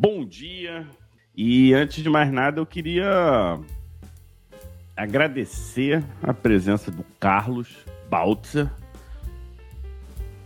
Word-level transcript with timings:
bom 0.00 0.24
dia. 0.24 0.86
E 1.36 1.74
antes 1.74 2.02
de 2.02 2.08
mais 2.08 2.32
nada, 2.32 2.58
eu 2.58 2.64
queria 2.64 3.60
agradecer 4.96 6.02
a 6.22 6.32
presença 6.32 6.90
do 6.90 7.04
Carlos 7.20 7.68
Baltzer. 8.08 8.66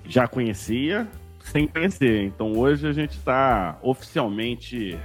Já 0.06 0.26
conhecia, 0.26 1.06
sem 1.40 1.68
conhecer. 1.68 2.24
Então 2.24 2.52
hoje 2.58 2.88
a 2.88 2.92
gente 2.92 3.12
está 3.12 3.78
oficialmente 3.80 4.98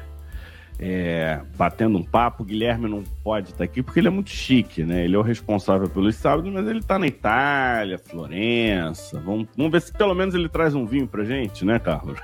é, 0.79 1.39
batendo 1.55 2.00
um 2.00 2.04
papo. 2.04 2.41
O 2.41 2.45
Guilherme 2.45 2.89
não 2.89 3.04
pode 3.23 3.52
estar 3.52 3.63
aqui 3.63 3.84
porque 3.84 4.00
ele 4.00 4.07
é 4.07 4.11
muito 4.11 4.31
chique, 4.31 4.84
né? 4.84 5.05
Ele 5.05 5.16
é 5.16 5.20
o 5.20 5.21
responsável 5.21 5.88
pelos 5.88 6.16
sábados, 6.16 6.52
mas 6.52 6.68
ele 6.68 6.79
está 6.79 6.97
na 6.97 7.05
Itália, 7.05 8.00
Florença. 8.00 9.20
Vamos, 9.20 9.47
vamos 9.55 9.71
ver 9.71 9.81
se 9.81 9.93
pelo 9.93 10.16
menos 10.16 10.34
ele 10.34 10.50
traz 10.50 10.73
um 10.73 10.88
vinho 10.88 11.07
pra 11.07 11.23
gente, 11.23 11.63
né, 11.63 11.77
Carlos? 11.77 12.20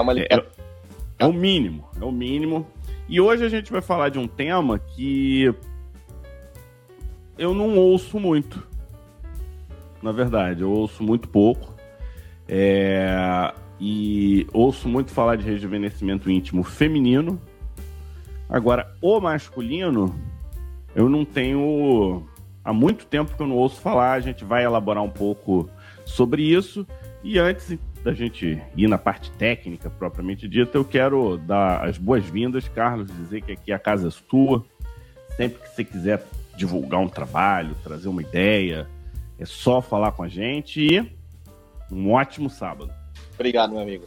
Dá 0.00 0.02
uma 0.02 0.18
é, 0.18 0.26
é, 0.30 0.46
é 1.18 1.26
o 1.26 1.32
mínimo, 1.32 1.84
é 2.00 2.04
o 2.04 2.10
mínimo. 2.10 2.66
E 3.06 3.20
hoje 3.20 3.44
a 3.44 3.50
gente 3.50 3.70
vai 3.70 3.82
falar 3.82 4.08
de 4.08 4.18
um 4.18 4.26
tema 4.26 4.78
que 4.78 5.54
eu 7.36 7.52
não 7.52 7.76
ouço 7.76 8.18
muito. 8.18 8.66
Na 10.02 10.10
verdade, 10.10 10.62
eu 10.62 10.70
ouço 10.70 11.02
muito 11.02 11.28
pouco. 11.28 11.74
É, 12.48 13.52
e 13.78 14.46
ouço 14.54 14.88
muito 14.88 15.10
falar 15.10 15.36
de 15.36 15.44
rejuvenescimento 15.44 16.30
íntimo 16.30 16.62
feminino. 16.62 17.38
Agora, 18.48 18.90
o 19.02 19.20
masculino, 19.20 20.18
eu 20.94 21.10
não 21.10 21.26
tenho. 21.26 22.26
Há 22.64 22.72
muito 22.72 23.04
tempo 23.04 23.36
que 23.36 23.42
eu 23.42 23.46
não 23.46 23.56
ouço 23.56 23.82
falar. 23.82 24.12
A 24.12 24.20
gente 24.20 24.46
vai 24.46 24.64
elaborar 24.64 25.02
um 25.02 25.10
pouco 25.10 25.68
sobre 26.06 26.42
isso. 26.42 26.86
E 27.22 27.38
antes 27.38 27.78
da 28.02 28.14
gente 28.14 28.62
ir 28.76 28.88
na 28.88 28.98
parte 28.98 29.30
técnica 29.32 29.90
propriamente 29.90 30.48
dita, 30.48 30.78
eu 30.78 30.84
quero 30.84 31.36
dar 31.36 31.86
as 31.86 31.98
boas-vindas, 31.98 32.66
Carlos, 32.68 33.08
dizer 33.08 33.42
que 33.42 33.52
aqui 33.52 33.72
a 33.72 33.78
casa 33.78 34.08
é 34.08 34.10
sua. 34.10 34.64
Sempre 35.36 35.60
que 35.60 35.68
você 35.68 35.84
quiser 35.84 36.24
divulgar 36.56 37.00
um 37.00 37.08
trabalho, 37.08 37.76
trazer 37.82 38.08
uma 38.08 38.22
ideia, 38.22 38.88
é 39.38 39.44
só 39.44 39.80
falar 39.80 40.12
com 40.12 40.22
a 40.22 40.28
gente 40.28 40.80
e 40.80 41.16
um 41.90 42.12
ótimo 42.12 42.48
sábado. 42.50 42.92
Obrigado, 43.34 43.72
meu 43.72 43.80
amigo. 43.80 44.06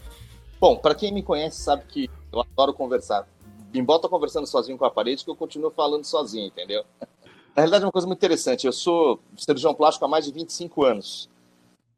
Bom, 0.59 0.77
para 0.77 0.95
quem 0.95 1.11
me 1.11 1.23
conhece 1.23 1.61
sabe 1.61 1.83
que 1.87 2.09
eu 2.31 2.39
adoro 2.39 2.73
conversar. 2.73 3.27
Me 3.73 3.81
bota 3.81 4.07
conversando 4.07 4.45
sozinho 4.45 4.77
com 4.77 4.85
a 4.85 4.91
parede 4.91 5.23
que 5.23 5.29
eu 5.29 5.35
continuo 5.35 5.71
falando 5.71 6.03
sozinho, 6.03 6.47
entendeu? 6.47 6.85
Na 7.55 7.61
realidade 7.61 7.83
é 7.83 7.87
uma 7.87 7.91
coisa 7.91 8.07
muito 8.07 8.19
interessante. 8.19 8.65
Eu 8.65 8.71
sou 8.71 9.19
cirurgião 9.35 9.73
plástico 9.73 10.05
há 10.05 10.07
mais 10.07 10.25
de 10.25 10.31
25 10.31 10.83
anos. 10.83 11.29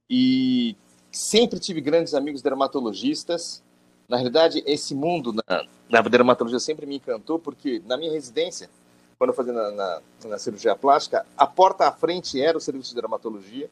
E 0.10 0.76
sempre 1.16 1.60
tive 1.60 1.80
grandes 1.80 2.14
amigos 2.14 2.42
dermatologistas. 2.42 3.64
Na 4.08 4.18
realidade, 4.18 4.62
esse 4.66 4.94
mundo 4.94 5.34
na, 5.34 6.02
dermatologia 6.02 6.60
sempre 6.60 6.86
me 6.86 6.98
encantou, 6.98 7.40
porque 7.40 7.82
na 7.86 7.96
minha 7.96 8.12
residência, 8.12 8.70
quando 9.18 9.30
eu 9.30 9.36
fazia 9.36 9.54
na, 9.54 9.72
na, 9.72 10.02
na, 10.26 10.38
cirurgia 10.38 10.76
plástica, 10.76 11.26
a 11.38 11.48
porta 11.48 11.88
à 11.88 11.92
frente 11.92 12.40
era 12.42 12.58
o 12.58 12.62
serviço 12.62 12.90
de 12.90 12.96
dermatologia. 12.96 13.70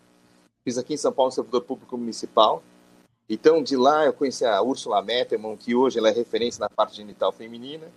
Fiz 0.64 0.78
aqui 0.78 0.94
em 0.94 0.98
São 0.98 1.12
Paulo, 1.12 1.30
no 1.30 1.36
servidor 1.36 1.62
público 1.64 1.98
municipal. 1.98 2.64
Então, 3.30 3.62
de 3.62 3.76
lá, 3.76 4.06
eu 4.06 4.14
conheci 4.14 4.46
a 4.46 4.62
Ursula 4.62 5.02
Metterman, 5.02 5.58
que 5.58 5.76
hoje 5.76 6.00
ela 6.00 6.10
é 6.10 6.14
referência 6.14 6.62
na 6.62 6.70
parte 6.70 6.96
genital 6.96 7.34
feminina. 7.34 7.88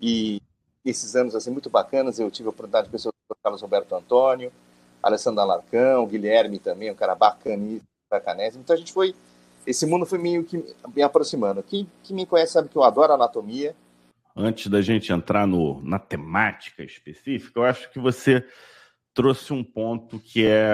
E 0.00 0.40
esses 0.84 1.16
anos 1.16 1.34
assim 1.34 1.50
muito 1.50 1.68
bacanas, 1.68 2.20
eu 2.20 2.30
tive 2.30 2.46
a 2.48 2.50
oportunidade 2.50 2.86
de 2.86 2.90
conhecer 2.90 3.08
o 3.08 3.34
Carlos 3.42 3.60
Roberto 3.60 3.94
Antônio, 3.94 4.52
Alessandro 5.02 5.40
Alarcão, 5.40 6.06
Guilherme 6.06 6.60
também, 6.60 6.90
um 6.90 6.94
cara 6.94 7.16
bacaníssimo, 7.16 7.87
bacanésimo. 8.10 8.62
Então, 8.62 8.74
a 8.74 8.78
gente 8.78 8.92
foi... 8.92 9.14
Esse 9.66 9.84
mundo 9.84 10.06
foi 10.06 10.18
meio 10.18 10.44
que 10.44 10.64
me 10.94 11.02
aproximando. 11.02 11.62
Quem, 11.62 11.86
quem 12.02 12.16
me 12.16 12.24
conhece 12.26 12.52
sabe 12.52 12.68
que 12.68 12.76
eu 12.76 12.82
adoro 12.82 13.12
anatomia. 13.12 13.76
Antes 14.34 14.68
da 14.68 14.80
gente 14.80 15.12
entrar 15.12 15.46
no, 15.46 15.82
na 15.82 15.98
temática 15.98 16.82
específica, 16.82 17.60
eu 17.60 17.64
acho 17.64 17.90
que 17.90 17.98
você 17.98 18.46
trouxe 19.12 19.52
um 19.52 19.64
ponto 19.64 20.18
que 20.18 20.46
é 20.46 20.72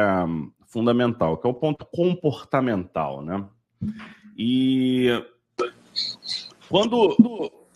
fundamental, 0.67 1.39
que 1.39 1.47
é 1.47 1.51
o 1.51 1.55
ponto 1.55 1.87
comportamental, 1.87 3.23
né? 3.23 3.49
E 4.37 5.09
quando, 6.69 7.17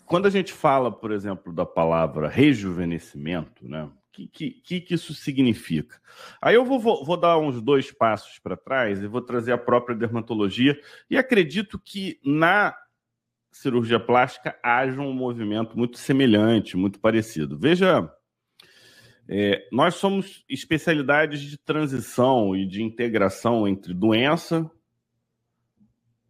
quando 0.05 0.27
a 0.27 0.29
gente 0.29 0.53
fala, 0.53 0.91
por 0.91 1.11
exemplo, 1.11 1.51
da 1.51 1.65
palavra 1.65 2.29
rejuvenescimento, 2.29 3.67
né? 3.67 3.89
Que, 4.27 4.51
que, 4.51 4.81
que 4.81 4.93
isso 4.93 5.13
significa? 5.13 5.99
Aí 6.41 6.55
eu 6.55 6.65
vou, 6.65 6.79
vou, 6.79 7.05
vou 7.05 7.17
dar 7.17 7.37
uns 7.37 7.61
dois 7.61 7.91
passos 7.91 8.39
para 8.39 8.57
trás 8.57 9.01
e 9.01 9.07
vou 9.07 9.21
trazer 9.21 9.51
a 9.51 9.57
própria 9.57 9.95
dermatologia. 9.95 10.79
E 11.09 11.17
acredito 11.17 11.79
que 11.79 12.19
na 12.23 12.75
cirurgia 13.51 13.99
plástica 13.99 14.57
haja 14.63 14.99
um 15.01 15.13
movimento 15.13 15.77
muito 15.77 15.97
semelhante, 15.97 16.77
muito 16.77 16.99
parecido. 16.99 17.57
Veja, 17.57 18.11
é, 19.27 19.67
nós 19.71 19.95
somos 19.95 20.43
especialidades 20.49 21.41
de 21.41 21.57
transição 21.57 22.55
e 22.55 22.65
de 22.65 22.81
integração 22.81 23.67
entre 23.67 23.93
doença, 23.93 24.69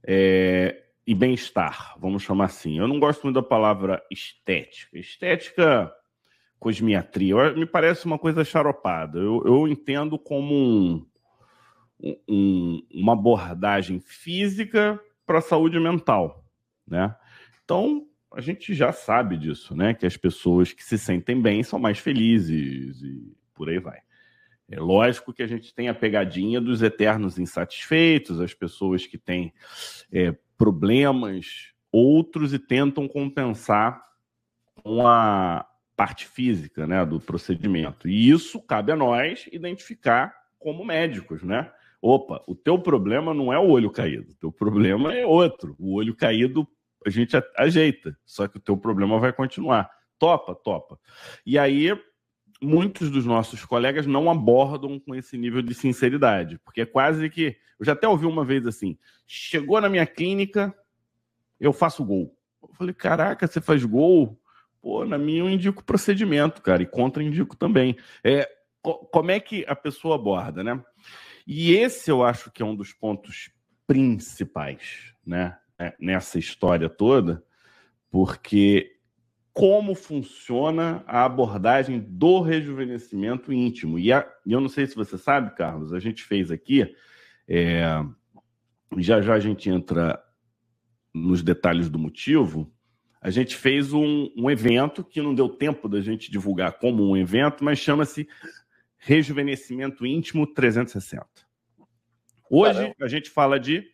é, 0.04 0.84
e 1.06 1.16
bem-estar, 1.16 1.96
vamos 2.00 2.22
chamar 2.22 2.46
assim. 2.46 2.78
Eu 2.78 2.88
não 2.88 3.00
gosto 3.00 3.24
muito 3.24 3.36
da 3.36 3.42
palavra 3.42 4.00
estética. 4.12 4.98
Estética, 4.98 5.92
cosmiatria, 6.60 7.54
me 7.54 7.66
parece 7.66 8.06
uma 8.06 8.20
coisa 8.20 8.44
charopada. 8.44 9.18
Eu, 9.18 9.44
eu 9.46 9.68
entendo 9.68 10.20
como 10.20 10.54
um, 12.04 12.18
um, 12.28 12.82
uma 12.94 13.14
abordagem 13.14 14.00
física 14.00 15.00
para 15.26 15.40
a 15.40 15.42
saúde 15.42 15.80
mental, 15.80 16.44
né? 16.88 17.16
Então, 17.64 18.06
a 18.34 18.42
gente 18.42 18.74
já 18.74 18.92
sabe 18.92 19.38
disso, 19.38 19.76
né? 19.76 19.94
Que 19.94 20.06
as 20.06 20.18
pessoas 20.18 20.74
que 20.74 20.84
se 20.84 20.98
sentem 20.98 21.42
bem 21.42 21.64
são 21.64 21.80
mais 21.80 22.00
felizes 22.00 23.02
e 23.02 23.34
por 23.54 23.70
aí 23.70 23.80
vai. 23.80 24.00
É 24.72 24.80
lógico 24.80 25.34
que 25.34 25.42
a 25.42 25.48
gente 25.48 25.74
tem 25.74 25.90
a 25.90 25.96
pegadinha 25.96 26.62
dos 26.62 26.82
eternos 26.82 27.40
insatisfeitos, 27.40 28.40
as 28.40 28.54
pessoas 28.54 29.08
que 29.08 29.18
têm 29.18 29.52
é, 30.12 30.36
problemas 30.58 31.74
outros 31.92 32.54
e 32.54 32.60
tentam 32.60 33.08
compensar 33.08 34.00
com 34.84 35.08
a 35.08 35.66
parte 36.00 36.26
física 36.26 36.88
né, 36.88 37.06
do 37.06 37.20
procedimento. 37.20 38.08
E 38.08 38.30
isso 38.30 38.62
cabe 38.62 38.94
a 38.94 38.96
nós 38.96 39.50
identificar 39.52 40.34
como 40.58 40.86
médicos, 40.86 41.44
né? 41.44 41.70
Opa, 42.02 42.42
o 42.48 42.56
teu 42.56 42.80
problema 42.80 43.34
não 43.34 43.52
é 43.52 43.60
o 43.60 43.68
olho 43.68 43.92
caído, 43.92 44.32
o 44.32 44.36
teu 44.36 44.50
problema 44.50 45.14
é 45.14 45.26
outro. 45.26 45.76
O 45.78 45.96
olho 45.96 46.16
caído 46.16 46.66
a 47.06 47.10
gente 47.10 47.36
ajeita, 47.58 48.18
só 48.26 48.48
que 48.48 48.56
o 48.56 48.62
teu 48.62 48.78
problema 48.78 49.20
vai 49.20 49.34
continuar. 49.34 49.92
Topa, 50.18 50.56
topa. 50.56 50.98
E 51.46 51.60
aí 51.60 51.92
muitos 52.62 53.12
dos 53.12 53.26
nossos 53.26 53.66
colegas 53.66 54.08
não 54.08 54.32
abordam 54.32 55.02
com 55.02 55.14
esse 55.14 55.38
nível 55.38 55.62
de 55.62 55.74
sinceridade, 55.74 56.58
porque 56.60 56.80
é 56.80 56.86
quase 56.86 57.30
que. 57.30 57.58
Eu 57.78 57.86
já 57.86 57.92
até 57.92 58.08
ouvi 58.08 58.26
uma 58.26 58.46
vez 58.46 58.66
assim: 58.66 58.98
chegou 59.28 59.82
na 59.82 59.90
minha 59.90 60.06
clínica, 60.06 60.74
eu 61.60 61.74
faço 61.74 62.06
gol. 62.06 62.34
Eu 62.64 62.74
falei: 62.76 62.94
caraca, 62.94 63.46
você 63.46 63.60
faz 63.60 63.84
gol? 63.84 64.39
Pô, 64.82 65.06
na 65.06 65.18
minha 65.18 65.40
eu 65.40 65.50
indico 65.50 65.84
procedimento, 65.84 66.62
cara, 66.62 66.82
e 66.82 66.86
contra-indico 66.86 67.56
também. 67.56 67.98
É, 68.24 68.50
como 68.82 69.32
é 69.32 69.40
que 69.40 69.66
a 69.68 69.76
pessoa 69.76 70.16
aborda, 70.16 70.64
né? 70.64 70.82
E 71.46 71.74
esse 71.74 72.10
eu 72.10 72.24
acho 72.24 72.52
que 72.52 72.62
é 72.62 72.66
um 72.66 72.76
dos 72.76 72.94
pontos 72.94 73.52
principais, 73.88 75.14
né, 75.26 75.58
é, 75.80 75.96
nessa 76.00 76.38
história 76.38 76.88
toda, 76.88 77.44
porque 78.12 79.00
como 79.52 79.96
funciona 79.96 81.04
a 81.08 81.26
abordagem 81.26 82.00
do 82.00 82.40
rejuvenescimento 82.40 83.52
íntimo. 83.52 83.98
E, 83.98 84.14
a, 84.14 84.26
eu 84.46 84.62
não 84.62 84.70
sei 84.70 84.86
se 84.86 84.96
você 84.96 85.18
sabe, 85.18 85.56
Carlos, 85.56 85.92
a 85.92 86.00
gente 86.00 86.24
fez 86.24 86.52
aqui, 86.52 86.96
é, 87.48 87.84
já 88.98 89.22
já 89.22 89.34
a 89.34 89.40
gente 89.40 89.70
entra 89.70 90.24
nos 91.14 91.42
detalhes 91.42 91.90
do 91.90 92.00
motivo. 92.00 92.72
A 93.22 93.30
gente 93.30 93.56
fez 93.56 93.92
um, 93.92 94.30
um 94.36 94.50
evento 94.50 95.04
que 95.04 95.22
não 95.22 95.36
deu 95.36 95.50
tempo 95.50 95.90
da 95.90 96.00
gente 96.00 96.32
divulgar 96.32 96.74
como 96.74 97.04
um 97.04 97.18
evento, 97.18 97.64
mas 97.64 97.78
chama-se 97.78 98.28
Rejuvenescimento 98.98 100.06
Íntimo 100.06 100.48
360. 100.48 101.26
Hoje 102.50 102.74
Caramba. 102.74 102.96
a 103.02 103.08
gente 103.08 103.30
fala 103.30 103.60
de 103.60 103.86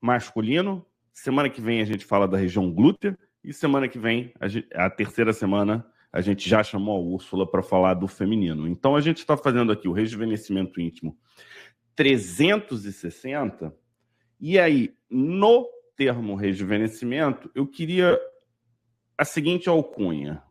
masculino, 0.00 0.84
semana 1.12 1.48
que 1.48 1.60
vem 1.60 1.80
a 1.80 1.84
gente 1.84 2.04
fala 2.04 2.28
da 2.28 2.36
região 2.36 2.70
glútea 2.70 3.18
e 3.42 3.52
semana 3.52 3.88
que 3.88 3.98
vem, 3.98 4.32
a, 4.38 4.86
a 4.86 4.90
terceira 4.90 5.32
semana, 5.32 5.86
a 6.12 6.20
gente 6.20 6.48
já 6.48 6.62
chamou 6.62 6.96
a 6.96 7.00
Úrsula 7.00 7.50
para 7.50 7.62
falar 7.62 7.94
do 7.94 8.06
feminino. 8.06 8.68
Então 8.68 8.94
a 8.94 9.00
gente 9.00 9.18
está 9.18 9.36
fazendo 9.36 9.72
aqui 9.72 9.88
o 9.88 9.92
rejuvenescimento 9.92 10.80
íntimo 10.80 11.16
360. 11.96 13.74
E 14.38 14.58
aí, 14.58 14.94
no 15.10 15.66
termo 15.96 16.34
rejuvenescimento, 16.34 17.50
eu 17.54 17.66
queria 17.66 18.18
a 19.16 19.24
seguinte 19.24 19.68
alcunha. 19.68 20.42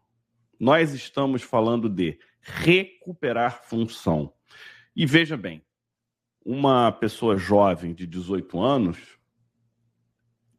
Nós 0.59 0.93
estamos 0.93 1.41
falando 1.41 1.89
de 1.89 2.17
recuperar 2.41 3.63
função. 3.63 4.33
E 4.95 5.05
veja 5.05 5.35
bem, 5.35 5.63
uma 6.45 6.91
pessoa 6.91 7.37
jovem 7.37 7.93
de 7.93 8.05
18 8.05 8.59
anos 8.59 9.17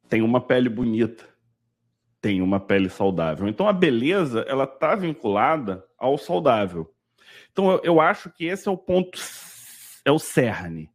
tem 0.08 0.22
uma 0.22 0.40
pele 0.40 0.68
bonita, 0.68 1.28
tem 2.20 2.42
uma 2.42 2.58
pele 2.58 2.88
saudável. 2.88 3.48
Então 3.48 3.68
a 3.68 3.72
beleza 3.72 4.40
ela 4.48 4.64
está 4.64 4.94
vinculada 4.94 5.84
ao 5.98 6.16
saudável. 6.18 6.92
Então 7.52 7.70
eu, 7.70 7.80
eu 7.84 8.00
acho 8.00 8.30
que 8.30 8.44
esse 8.44 8.68
é 8.68 8.70
o 8.70 8.76
ponto, 8.76 9.18
é 10.04 10.10
o 10.10 10.18
cerne. 10.18 10.90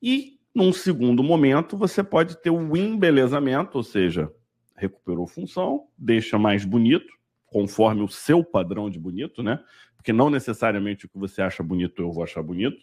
E 0.00 0.38
num 0.54 0.72
segundo 0.72 1.22
momento 1.22 1.76
você 1.76 2.02
pode 2.02 2.40
ter 2.40 2.50
o 2.50 2.76
embelezamento, 2.76 3.78
ou 3.78 3.84
seja, 3.84 4.32
recuperou 4.78 5.26
função, 5.26 5.88
deixa 5.96 6.38
mais 6.38 6.64
bonito, 6.64 7.12
conforme 7.46 8.02
o 8.02 8.08
seu 8.08 8.44
padrão 8.44 8.88
de 8.88 8.98
bonito, 8.98 9.42
né? 9.42 9.62
Porque 9.96 10.12
não 10.12 10.30
necessariamente 10.30 11.06
o 11.06 11.08
que 11.08 11.18
você 11.18 11.42
acha 11.42 11.62
bonito 11.62 12.00
eu 12.00 12.12
vou 12.12 12.22
achar 12.22 12.42
bonito. 12.42 12.78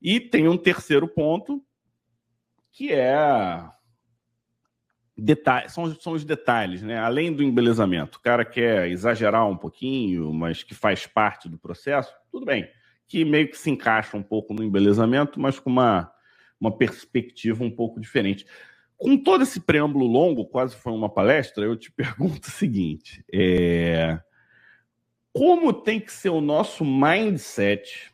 E 0.00 0.20
tem 0.20 0.48
um 0.48 0.56
terceiro 0.56 1.08
ponto, 1.08 1.64
que 2.70 2.92
é 2.92 3.68
detalhe, 5.16 5.68
são, 5.68 5.92
são 5.96 6.12
os 6.12 6.24
detalhes, 6.24 6.82
né? 6.82 6.98
Além 6.98 7.32
do 7.32 7.42
embelezamento, 7.42 8.18
o 8.18 8.22
cara 8.22 8.44
quer 8.44 8.88
exagerar 8.88 9.48
um 9.48 9.56
pouquinho, 9.56 10.32
mas 10.32 10.62
que 10.62 10.74
faz 10.74 11.06
parte 11.06 11.48
do 11.48 11.58
processo, 11.58 12.14
tudo 12.30 12.46
bem. 12.46 12.70
Que 13.08 13.24
meio 13.24 13.48
que 13.50 13.58
se 13.58 13.70
encaixa 13.70 14.16
um 14.16 14.22
pouco 14.22 14.54
no 14.54 14.62
embelezamento, 14.62 15.40
mas 15.40 15.58
com 15.58 15.70
uma, 15.70 16.12
uma 16.60 16.76
perspectiva 16.76 17.64
um 17.64 17.70
pouco 17.70 18.00
diferente. 18.00 18.46
Com 18.98 19.16
todo 19.16 19.44
esse 19.44 19.60
preâmbulo 19.60 20.06
longo, 20.06 20.44
quase 20.44 20.74
foi 20.76 20.92
uma 20.92 21.08
palestra, 21.08 21.64
eu 21.64 21.76
te 21.76 21.90
pergunto 21.92 22.48
o 22.48 22.50
seguinte: 22.50 23.24
é... 23.32 24.20
como 25.32 25.72
tem 25.72 26.00
que 26.00 26.12
ser 26.12 26.30
o 26.30 26.40
nosso 26.40 26.84
mindset 26.84 28.12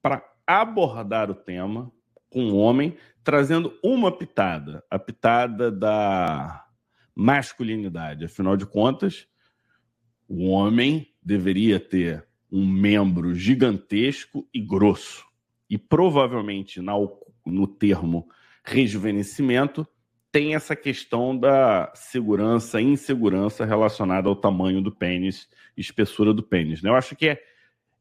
para 0.00 0.26
abordar 0.46 1.30
o 1.30 1.34
tema 1.34 1.92
com 2.30 2.50
o 2.50 2.56
homem, 2.56 2.96
trazendo 3.22 3.78
uma 3.82 4.10
pitada, 4.10 4.82
a 4.90 4.98
pitada 4.98 5.70
da 5.70 6.66
masculinidade. 7.14 8.24
Afinal 8.24 8.56
de 8.56 8.64
contas, 8.64 9.26
o 10.28 10.48
homem 10.48 11.12
deveria 11.22 11.80
ter 11.80 12.26
um 12.50 12.66
membro 12.66 13.34
gigantesco 13.34 14.48
e 14.52 14.60
grosso. 14.60 15.26
E 15.68 15.76
provavelmente 15.76 16.80
no 16.80 17.66
termo 17.66 18.28
rejuvenescimento, 18.68 19.86
tem 20.30 20.54
essa 20.54 20.76
questão 20.76 21.36
da 21.36 21.90
segurança 21.94 22.80
e 22.80 22.84
insegurança 22.84 23.64
relacionada 23.64 24.28
ao 24.28 24.36
tamanho 24.36 24.82
do 24.82 24.94
pênis, 24.94 25.48
espessura 25.76 26.34
do 26.34 26.42
pênis. 26.42 26.82
Né? 26.82 26.90
Eu 26.90 26.94
acho 26.94 27.16
que 27.16 27.28
é, 27.28 27.42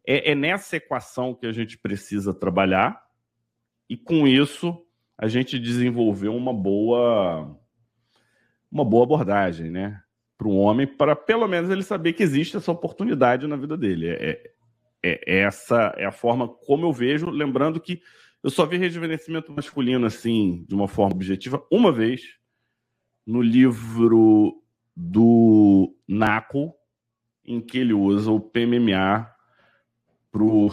é, 0.06 0.32
é 0.32 0.36
nessa 0.36 0.76
equação 0.76 1.34
que 1.34 1.46
a 1.46 1.52
gente 1.52 1.78
precisa 1.78 2.34
trabalhar, 2.34 3.02
e 3.90 3.96
com 3.96 4.28
isso 4.28 4.78
a 5.18 5.28
gente 5.28 5.58
desenvolveu 5.58 6.36
uma 6.36 6.54
boa 6.54 7.58
uma 8.70 8.84
boa 8.84 9.04
abordagem, 9.04 9.72
né? 9.72 10.02
Para 10.38 10.50
o 10.50 10.58
homem, 10.58 10.86
para 10.86 11.16
pelo 11.16 11.48
menos 11.48 11.70
ele 11.70 11.82
saber 11.82 12.14
que 12.14 12.22
existe 12.22 12.58
essa 12.58 12.72
oportunidade 12.72 13.48
na 13.48 13.56
vida 13.56 13.78
dele. 13.78 14.10
É, 14.10 14.54
é, 15.02 15.22
é, 15.26 15.40
essa 15.40 15.96
é 15.98 16.06
a 16.06 16.12
forma 16.12 16.48
como 16.48 16.86
eu 16.86 16.92
vejo, 16.92 17.30
lembrando 17.30 17.80
que 17.80 18.02
eu 18.48 18.52
só 18.52 18.66
vi 18.66 18.78
rejuvenescimento 18.78 19.52
masculino 19.52 20.06
assim, 20.06 20.64
de 20.70 20.74
uma 20.74 20.88
forma 20.88 21.14
objetiva, 21.14 21.62
uma 21.70 21.92
vez, 21.92 22.22
no 23.26 23.42
livro 23.42 24.64
do 24.96 25.94
Naco, 26.08 26.74
em 27.44 27.60
que 27.60 27.78
ele 27.78 27.92
usa 27.92 28.32
o 28.32 28.40
PMMA 28.40 29.30
para 30.32 30.42
o. 30.46 30.72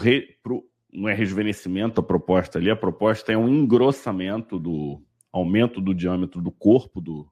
Não 0.93 1.09
é 1.09 1.13
rejuvenescimento 1.13 1.99
a 1.99 2.03
proposta 2.03 2.59
ali, 2.59 2.69
a 2.69 2.77
proposta 2.77 3.33
é 3.33 3.37
um 3.37 3.49
engrossamento 3.49 4.57
do 4.57 5.03
aumento 5.29 5.81
do 5.81 5.93
diâmetro 5.93 6.41
do 6.41 6.51
corpo 6.51 7.01
do, 7.01 7.29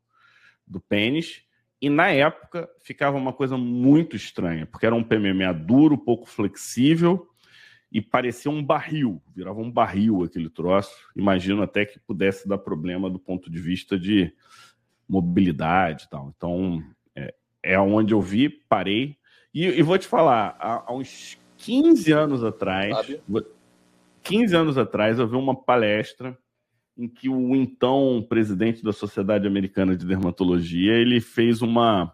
do 0.68 0.82
pênis. 0.82 1.42
E 1.82 1.90
na 1.90 2.10
época 2.10 2.70
ficava 2.82 3.16
uma 3.16 3.32
coisa 3.32 3.56
muito 3.56 4.18
estranha, 4.18 4.66
porque 4.66 4.86
era 4.86 4.94
um 4.94 5.06
PMMA 5.06 5.54
duro, 5.54 5.98
pouco 5.98 6.28
flexível 6.28 7.33
e 7.94 8.02
parecia 8.02 8.50
um 8.50 8.64
barril, 8.64 9.22
virava 9.36 9.62
um 9.62 9.70
barril 9.70 10.24
aquele 10.24 10.50
troço. 10.50 10.92
Imagino 11.16 11.62
até 11.62 11.86
que 11.86 12.00
pudesse 12.00 12.48
dar 12.48 12.58
problema 12.58 13.08
do 13.08 13.20
ponto 13.20 13.52
de 13.52 13.60
vista 13.60 14.00
de 14.00 14.34
mobilidade 15.08 16.06
e 16.06 16.10
tal. 16.10 16.34
Então, 16.36 16.84
é, 17.16 17.36
é 17.62 17.80
onde 17.80 18.12
eu 18.12 18.20
vi, 18.20 18.50
parei. 18.50 19.16
E, 19.54 19.66
e 19.66 19.84
vou 19.84 19.96
te 20.00 20.08
falar, 20.08 20.58
há, 20.60 20.86
há, 20.88 20.94
uns 20.94 21.38
15 21.58 22.12
anos 22.12 22.44
atrás, 22.44 22.96
Sabe? 22.96 23.22
15 24.24 24.56
anos 24.56 24.78
atrás, 24.78 25.20
eu 25.20 25.28
vi 25.28 25.36
uma 25.36 25.56
palestra 25.56 26.36
em 26.98 27.08
que 27.08 27.30
o 27.30 27.56
então 27.56 28.26
presidente 28.28 28.84
da 28.84 28.92
Sociedade 28.92 29.46
Americana 29.46 29.96
de 29.96 30.06
Dermatologia 30.06 30.94
ele 30.94 31.22
fez 31.22 31.62
uma, 31.62 32.12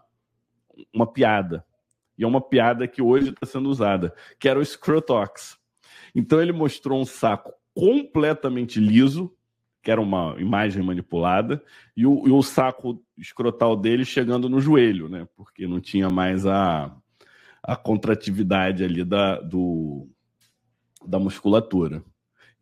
uma 0.92 1.10
piada. 1.10 1.64
E 2.18 2.24
é 2.24 2.26
uma 2.26 2.40
piada 2.40 2.86
que 2.86 3.00
hoje 3.00 3.30
está 3.30 3.46
sendo 3.46 3.70
usada, 3.70 4.14
que 4.38 4.46
era 4.46 4.58
o 4.58 4.64
Scrotox. 4.64 5.59
Então 6.14 6.40
ele 6.40 6.52
mostrou 6.52 7.00
um 7.00 7.04
saco 7.04 7.52
completamente 7.74 8.80
liso, 8.80 9.34
que 9.82 9.90
era 9.90 10.00
uma 10.00 10.36
imagem 10.38 10.82
manipulada, 10.82 11.62
e 11.96 12.06
o, 12.06 12.26
e 12.26 12.30
o 12.30 12.42
saco 12.42 13.02
escrotal 13.16 13.76
dele 13.76 14.04
chegando 14.04 14.48
no 14.48 14.60
joelho, 14.60 15.08
né? 15.08 15.26
Porque 15.34 15.66
não 15.66 15.80
tinha 15.80 16.10
mais 16.10 16.44
a, 16.44 16.94
a 17.62 17.76
contratividade 17.76 18.84
ali 18.84 19.04
da, 19.04 19.40
do, 19.40 20.08
da 21.06 21.18
musculatura. 21.18 22.04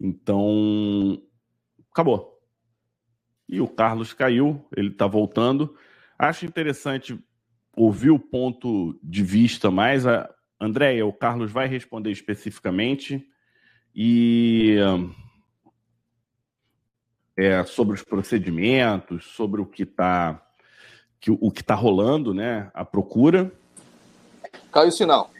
Então, 0.01 1.21
acabou. 1.91 2.39
E 3.49 3.61
o 3.61 3.67
Carlos 3.67 4.13
caiu, 4.13 4.65
ele 4.77 4.91
está 4.91 5.07
voltando. 5.07 5.75
Acho 6.19 6.47
interessante 6.47 7.19
ouvir 7.77 8.11
o 8.11 8.19
ponto 8.19 8.99
de 9.03 9.25
vista 9.25 9.71
mais. 9.71 10.07
A 10.07 10.29
Andréia, 10.61 11.07
o 11.07 11.13
Carlos 11.13 11.51
vai 11.51 11.67
responder 11.67 12.11
especificamente 12.11 13.27
e 13.95 14.77
é, 17.37 17.65
sobre 17.65 17.95
os 17.95 18.03
procedimentos, 18.03 19.25
sobre 19.27 19.61
o 19.61 19.67
que 19.67 19.85
está 19.85 20.45
que, 21.21 21.31
o 21.31 21.51
que 21.51 21.61
está 21.61 21.75
rolando, 21.75 22.33
né? 22.33 22.71
A 22.75 22.85
procura. 22.85 23.53
Caiu 24.73 24.89
o 24.89 24.93
sinal. 24.93 25.31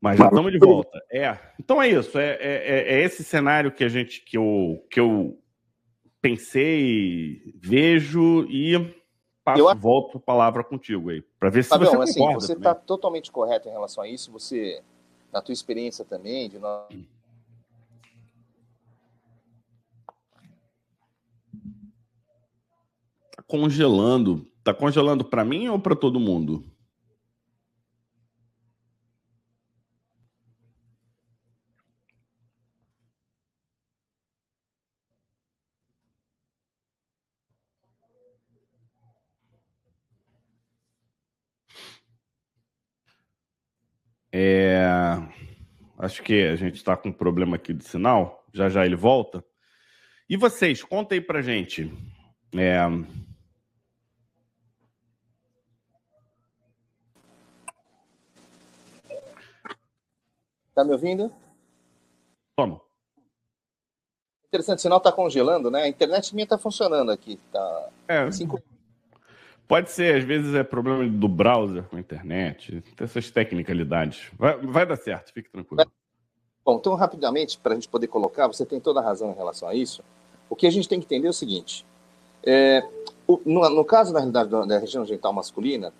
Mas 0.00 0.18
já 0.18 0.26
estamos 0.26 0.52
de 0.52 0.58
volta. 0.58 1.00
É. 1.10 1.38
Então 1.58 1.80
é 1.80 1.88
isso. 1.88 2.18
É, 2.18 2.30
é, 2.32 2.38
é, 2.40 2.94
é, 2.94 3.02
esse 3.04 3.24
cenário 3.24 3.72
que 3.72 3.82
a 3.82 3.88
gente 3.88 4.20
que 4.20 4.36
eu, 4.36 4.84
que 4.90 5.00
eu 5.00 5.38
pensei, 6.20 7.54
vejo 7.56 8.44
e 8.50 8.94
passo, 9.42 9.60
eu... 9.60 9.76
volto 9.76 10.18
a 10.18 10.20
palavra 10.20 10.62
contigo 10.62 11.10
aí 11.10 11.22
para 11.38 11.48
ver 11.48 11.64
se 11.64 11.70
Fabião, 11.70 11.92
você 11.92 12.10
assim, 12.10 12.20
concorda. 12.20 12.40
Você 12.40 12.52
está 12.52 12.74
totalmente 12.74 13.32
correto 13.32 13.68
em 13.68 13.72
relação 13.72 14.02
a 14.02 14.08
isso. 14.08 14.30
Você, 14.32 14.82
na 15.32 15.40
tua 15.40 15.52
experiência 15.52 16.04
também, 16.04 16.48
de 16.48 16.58
nós 16.58 16.86
congelando. 23.46 24.50
Tá 24.62 24.72
congelando 24.72 25.24
para 25.24 25.44
mim 25.44 25.68
ou 25.68 25.78
para 25.78 25.94
todo 25.94 26.20
mundo? 26.20 26.64
É... 44.36 44.84
Acho 45.96 46.20
que 46.20 46.42
a 46.42 46.56
gente 46.56 46.74
está 46.74 46.96
com 46.96 47.08
um 47.10 47.12
problema 47.12 47.54
aqui 47.54 47.72
de 47.72 47.84
sinal. 47.84 48.44
Já 48.52 48.68
já 48.68 48.84
ele 48.84 48.96
volta. 48.96 49.44
E 50.28 50.36
vocês, 50.36 50.82
contem 50.82 51.18
aí 51.18 51.24
pra 51.24 51.40
gente. 51.40 51.92
É... 52.52 52.80
Tá 60.74 60.84
me 60.84 60.92
ouvindo? 60.92 61.32
Como? 62.56 62.80
Interessante, 64.48 64.78
o 64.78 64.82
sinal 64.82 65.00
tá 65.00 65.12
congelando, 65.12 65.70
né? 65.70 65.82
A 65.82 65.88
internet 65.88 66.34
minha 66.34 66.46
tá 66.46 66.58
funcionando 66.58 67.10
aqui. 67.10 67.38
Tá... 67.52 67.88
É. 68.08 68.30
Cinco... 68.30 68.60
Pode 69.66 69.90
ser, 69.90 70.16
às 70.16 70.24
vezes 70.24 70.54
é 70.54 70.62
problema 70.62 71.08
do 71.08 71.26
browser 71.26 71.84
com 71.84 71.96
a 71.96 72.00
internet, 72.00 72.82
tem 72.82 73.04
essas 73.04 73.30
tecnicalidades. 73.30 74.30
Vai, 74.38 74.58
vai 74.58 74.86
dar 74.86 74.96
certo, 74.96 75.32
fique 75.32 75.50
tranquilo. 75.50 75.90
Bom, 76.64 76.76
então, 76.76 76.94
rapidamente, 76.94 77.58
para 77.58 77.72
a 77.72 77.74
gente 77.74 77.88
poder 77.88 78.06
colocar, 78.08 78.46
você 78.46 78.66
tem 78.66 78.78
toda 78.78 79.00
a 79.00 79.02
razão 79.02 79.30
em 79.30 79.34
relação 79.34 79.68
a 79.68 79.74
isso. 79.74 80.02
O 80.48 80.56
que 80.56 80.66
a 80.66 80.70
gente 80.70 80.88
tem 80.88 81.00
que 81.00 81.06
entender 81.06 81.26
é 81.26 81.30
o 81.30 81.34
seguinte: 81.34 81.84
é, 82.42 82.86
o, 83.26 83.40
no, 83.44 83.68
no, 83.70 83.84
caso, 83.84 84.12
na 84.12 84.20
realidade, 84.20 84.50
da, 84.50 84.64
da 84.64 84.78
região 84.78 85.04
genital 85.04 85.32
masculina, 85.32 85.92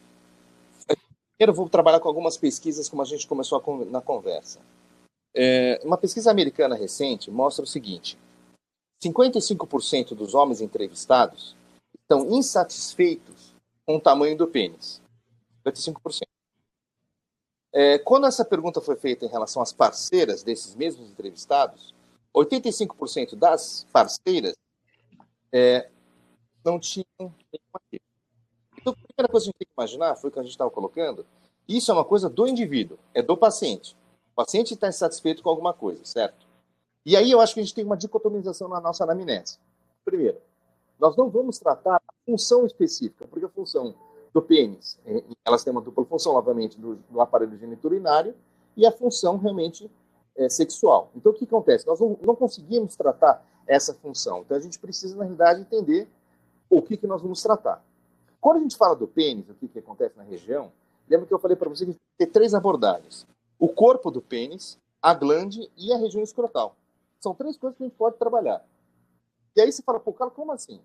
Primeiro, 1.37 1.55
vou 1.55 1.69
trabalhar 1.69 2.01
com 2.01 2.09
algumas 2.09 2.37
pesquisas, 2.37 2.89
como 2.89 3.03
a 3.03 3.05
gente 3.05 3.27
começou 3.27 3.59
a, 3.59 3.85
na 3.87 4.01
conversa. 4.01 4.61
É, 5.35 5.81
uma 5.83 5.99
pesquisa 5.99 6.31
americana 6.31 6.77
recente 6.77 7.31
mostra 7.31 7.65
o 7.65 7.69
seguinte: 7.69 8.17
55% 9.03 10.15
dos 10.15 10.35
homens 10.35 10.61
entrevistados 10.61 11.57
estão 12.01 12.31
insatisfeitos 12.31 13.55
com 13.85 13.97
o 13.97 14.01
tamanho 14.01 14.37
do 14.37 14.47
pênis. 14.47 15.03
55%. 15.67 16.23
É, 17.73 17.99
quando 17.99 18.27
essa 18.27 18.45
pergunta 18.45 18.81
foi 18.81 18.95
feita 18.95 19.25
em 19.25 19.29
relação 19.29 19.61
às 19.61 19.73
parceiras 19.73 20.45
desses 20.45 20.77
mesmos 20.77 21.11
entrevistados, 21.11 21.93
85% 22.33 23.35
das 23.35 23.85
parceiras 23.93 24.55
é, 25.53 25.89
não 26.65 26.79
tinham 26.79 27.07
nenhuma. 27.19 28.04
Então, 28.85 28.93
a 28.93 29.07
primeira 29.15 29.33
coisa 29.33 29.47
que 29.47 29.49
a 29.49 29.53
gente 29.53 29.59
tem 29.61 29.67
que 29.67 29.73
imaginar 29.75 30.15
foi 30.17 30.29
o 30.29 30.33
que 30.33 30.39
a 30.39 30.43
gente 30.43 30.53
estava 30.53 30.71
colocando. 30.71 31.25
Isso 31.67 31.91
é 31.91 31.95
uma 31.95 32.05
coisa 32.05 32.29
do 32.29 32.47
indivíduo, 32.47 32.99
é 33.15 33.23
do 33.23 33.35
paciente. 33.35 33.97
O 34.31 34.35
paciente 34.37 34.75
está 34.75 34.89
insatisfeito 34.89 35.43
com 35.43 35.49
alguma 35.49 35.73
coisa, 35.73 36.05
certo? 36.05 36.47
E 37.07 37.17
aí 37.17 37.31
eu 37.31 37.41
acho 37.41 37.55
que 37.55 37.61
a 37.61 37.63
gente 37.63 37.75
tem 37.75 37.83
uma 37.83 37.97
dicotomização 37.97 38.69
na 38.69 38.83
nossa 38.83 39.03
anamnese. 39.05 39.59
Primeiro, 40.05 40.37
nós 41.01 41.17
não 41.17 41.31
vamos 41.31 41.59
tratar 41.59 41.97
a 41.97 42.13
função 42.27 42.67
específica, 42.67 43.27
porque 43.27 43.47
a 43.47 43.49
função 43.49 43.95
do 44.35 44.43
pênis, 44.43 44.99
eh, 45.07 45.25
elas 45.47 45.65
têm 45.65 45.71
uma 45.71 45.81
dupla 45.81 46.05
função, 46.05 46.35
obviamente, 46.35 46.79
do, 46.79 46.97
do 47.09 47.23
aparelho 47.23 47.57
geniturinário 47.57 48.35
e 48.77 48.85
a 48.85 48.93
função 48.93 49.39
realmente 49.39 49.91
é, 50.37 50.47
sexual. 50.51 51.11
Então, 51.17 51.33
o 51.33 51.35
que 51.35 51.45
acontece? 51.45 51.87
Nós 51.87 52.01
não, 52.01 52.19
não, 52.21 52.37
conseguimos 52.37 52.97
tratar 52.97 53.43
essa 53.67 53.95
função. 53.95 54.41
Então, 54.41 54.59
a 54.59 54.61
gente 54.61 54.79
precisa, 54.79 55.17
na 55.17 55.23
realidade, 55.23 55.63
entender 55.63 56.07
o 56.69 56.83
que, 56.83 56.99
que 56.99 57.07
nós 57.07 57.23
vamos 57.23 57.43
tratar. 57.43 57.83
Quando 58.45 58.59
a 58.59 58.61
gente 58.61 58.77
fala 58.77 58.95
do 58.95 59.09
pênis, 59.09 59.49
o 59.49 59.55
que, 59.55 59.67
que 59.67 59.79
acontece 59.79 60.19
na 60.19 60.23
região, 60.23 60.71
lembra 61.09 61.27
que 61.27 61.33
eu 61.33 61.39
falei 61.39 61.57
para 61.57 61.71
você 61.71 61.87
que 61.87 61.97
tem 62.19 62.27
três 62.27 62.53
abordagens. 62.53 63.27
O 63.59 63.71
corpo 63.71 64.11
do 64.11 64.21
pênis, 64.21 64.79
a 65.01 65.15
glande 65.15 65.73
e 65.79 65.91
a 65.95 65.97
região 65.97 66.23
escrotal. 66.23 66.77
São 67.23 67.35
três 67.35 67.57
coisas 67.57 67.75
que 67.75 67.85
a 67.85 67.87
gente 67.87 67.97
pode 67.97 68.19
trabalhar. 68.19 68.63
E 69.57 69.63
aí 69.63 69.73
você 69.73 69.83
fala, 69.83 69.99
pô, 69.99 70.13
cara, 70.13 70.31
como 70.31 70.53
assim? 70.53 70.79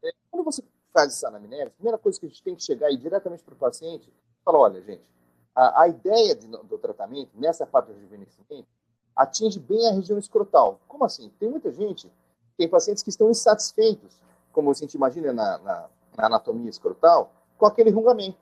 É, 0.00 0.12
quando 0.30 0.44
você 0.44 0.62
faz 0.92 1.12
essa 1.12 1.26
anamnese, 1.26 1.64
a 1.64 1.70
primeira 1.70 1.98
coisa 1.98 2.20
que 2.20 2.26
a 2.26 2.28
gente 2.28 2.40
tem 2.40 2.54
que 2.54 2.62
chegar 2.62 2.86
aí 2.86 2.96
diretamente 2.96 3.42
para 3.42 3.54
o 3.54 3.58
paciente, 3.58 4.08
fala, 4.44 4.58
olha, 4.58 4.80
gente, 4.80 5.02
a, 5.56 5.82
a 5.82 5.88
ideia 5.88 6.36
de, 6.36 6.46
do 6.46 6.78
tratamento, 6.78 7.32
nessa 7.34 7.66
parte 7.66 7.88
do 7.88 7.94
rejuvenescimento, 7.94 8.68
atinge 9.16 9.58
bem 9.58 9.88
a 9.88 9.92
região 9.92 10.20
escrotal. 10.20 10.78
Como 10.86 11.04
assim? 11.04 11.32
Tem 11.40 11.50
muita 11.50 11.72
gente, 11.72 12.08
tem 12.56 12.68
pacientes 12.68 13.02
que 13.02 13.10
estão 13.10 13.28
insatisfeitos, 13.28 14.20
como 14.52 14.70
a 14.70 14.74
gente 14.74 14.94
imagina 14.94 15.32
na, 15.32 15.58
na, 15.58 15.90
na 16.16 16.26
anatomia 16.26 16.70
escrotal, 16.70 17.32
com 17.56 17.66
aquele 17.66 17.90
rungamento. 17.90 18.38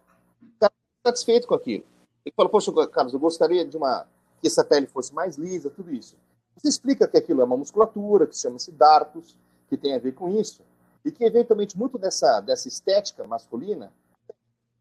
Está 0.54 0.70
satisfeito 1.06 1.46
com 1.46 1.54
aquilo. 1.54 1.84
Ele 2.24 2.34
fala, 2.34 2.48
poxa, 2.48 2.72
Carlos, 2.88 3.12
eu 3.12 3.20
gostaria 3.20 3.64
de 3.64 3.76
uma 3.76 4.06
que 4.40 4.48
essa 4.48 4.64
pele 4.64 4.86
fosse 4.86 5.14
mais 5.14 5.36
lisa, 5.36 5.70
tudo 5.70 5.92
isso. 5.92 6.16
Você 6.56 6.68
explica 6.68 7.08
que 7.08 7.16
aquilo 7.16 7.40
é 7.40 7.44
uma 7.44 7.56
musculatura, 7.56 8.26
que 8.26 8.36
chama-se 8.36 8.70
dartos, 8.70 9.36
que 9.68 9.76
tem 9.76 9.94
a 9.94 9.98
ver 9.98 10.12
com 10.12 10.28
isso, 10.28 10.62
e 11.04 11.10
que 11.10 11.24
eventualmente 11.24 11.78
muito 11.78 11.98
dessa, 11.98 12.40
dessa 12.40 12.68
estética 12.68 13.26
masculina 13.26 13.92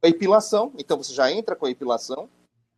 a 0.02 0.08
epilação, 0.08 0.74
então 0.78 0.98
você 0.98 1.14
já 1.14 1.32
entra 1.32 1.56
com 1.56 1.66
a 1.66 1.72
epilação, 1.72 2.30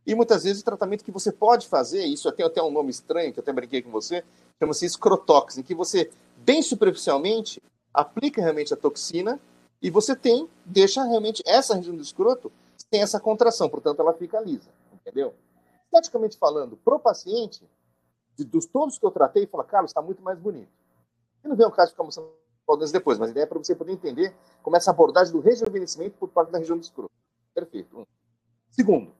e 0.06 0.14
muitas 0.14 0.44
vezes 0.44 0.62
o 0.62 0.64
tratamento 0.64 1.04
que 1.04 1.10
você 1.10 1.32
pode 1.32 1.66
fazer, 1.66 2.04
isso 2.04 2.30
tem 2.30 2.46
até 2.46 2.62
um 2.62 2.70
nome 2.70 2.90
estranho, 2.90 3.32
que 3.32 3.40
eu 3.40 3.42
até 3.42 3.52
brinquei 3.52 3.82
com 3.82 3.90
você, 3.90 4.24
chama-se 4.60 4.86
escrotox, 4.86 5.58
em 5.58 5.62
que 5.62 5.74
você, 5.74 6.10
bem 6.36 6.62
superficialmente, 6.62 7.60
aplica 7.92 8.40
realmente 8.40 8.72
a 8.72 8.76
toxina 8.76 9.40
e 9.80 9.90
você 9.90 10.16
tem, 10.16 10.48
deixa 10.64 11.04
realmente 11.04 11.42
essa 11.46 11.74
região 11.74 11.96
do 11.96 12.02
escroto 12.02 12.52
tem 12.90 13.02
essa 13.02 13.18
contração, 13.18 13.68
portanto 13.68 14.00
ela 14.00 14.14
fica 14.14 14.40
lisa, 14.40 14.70
entendeu? 14.92 15.34
Esteticamente 15.86 16.38
falando, 16.38 16.76
pro 16.76 16.98
paciente, 16.98 17.68
de, 18.36 18.44
dos 18.44 18.66
todos 18.66 18.98
que 18.98 19.04
eu 19.04 19.10
tratei, 19.10 19.46
fala, 19.46 19.64
Carlos, 19.64 19.90
está 19.90 20.00
muito 20.00 20.22
mais 20.22 20.38
bonito. 20.38 20.70
E 21.44 21.48
não 21.48 21.56
vem 21.56 21.66
o 21.66 21.70
caso 21.70 21.88
de 21.88 21.92
ficar 21.92 22.04
mostrando 22.04 22.30
depois, 22.92 23.18
mas 23.18 23.28
a 23.28 23.30
ideia 23.30 23.44
é 23.44 23.46
para 23.46 23.58
você 23.58 23.74
poder 23.74 23.92
entender 23.92 24.34
como 24.62 24.76
essa 24.76 24.90
abordagem 24.90 25.32
do 25.32 25.40
rejuvenescimento 25.40 26.16
por 26.18 26.28
parte 26.28 26.50
da 26.50 26.58
região 26.58 26.76
do 26.76 26.82
escroto. 26.82 27.12
Perfeito. 27.54 27.98
Um. 27.98 28.06
Segundo, 28.70 29.12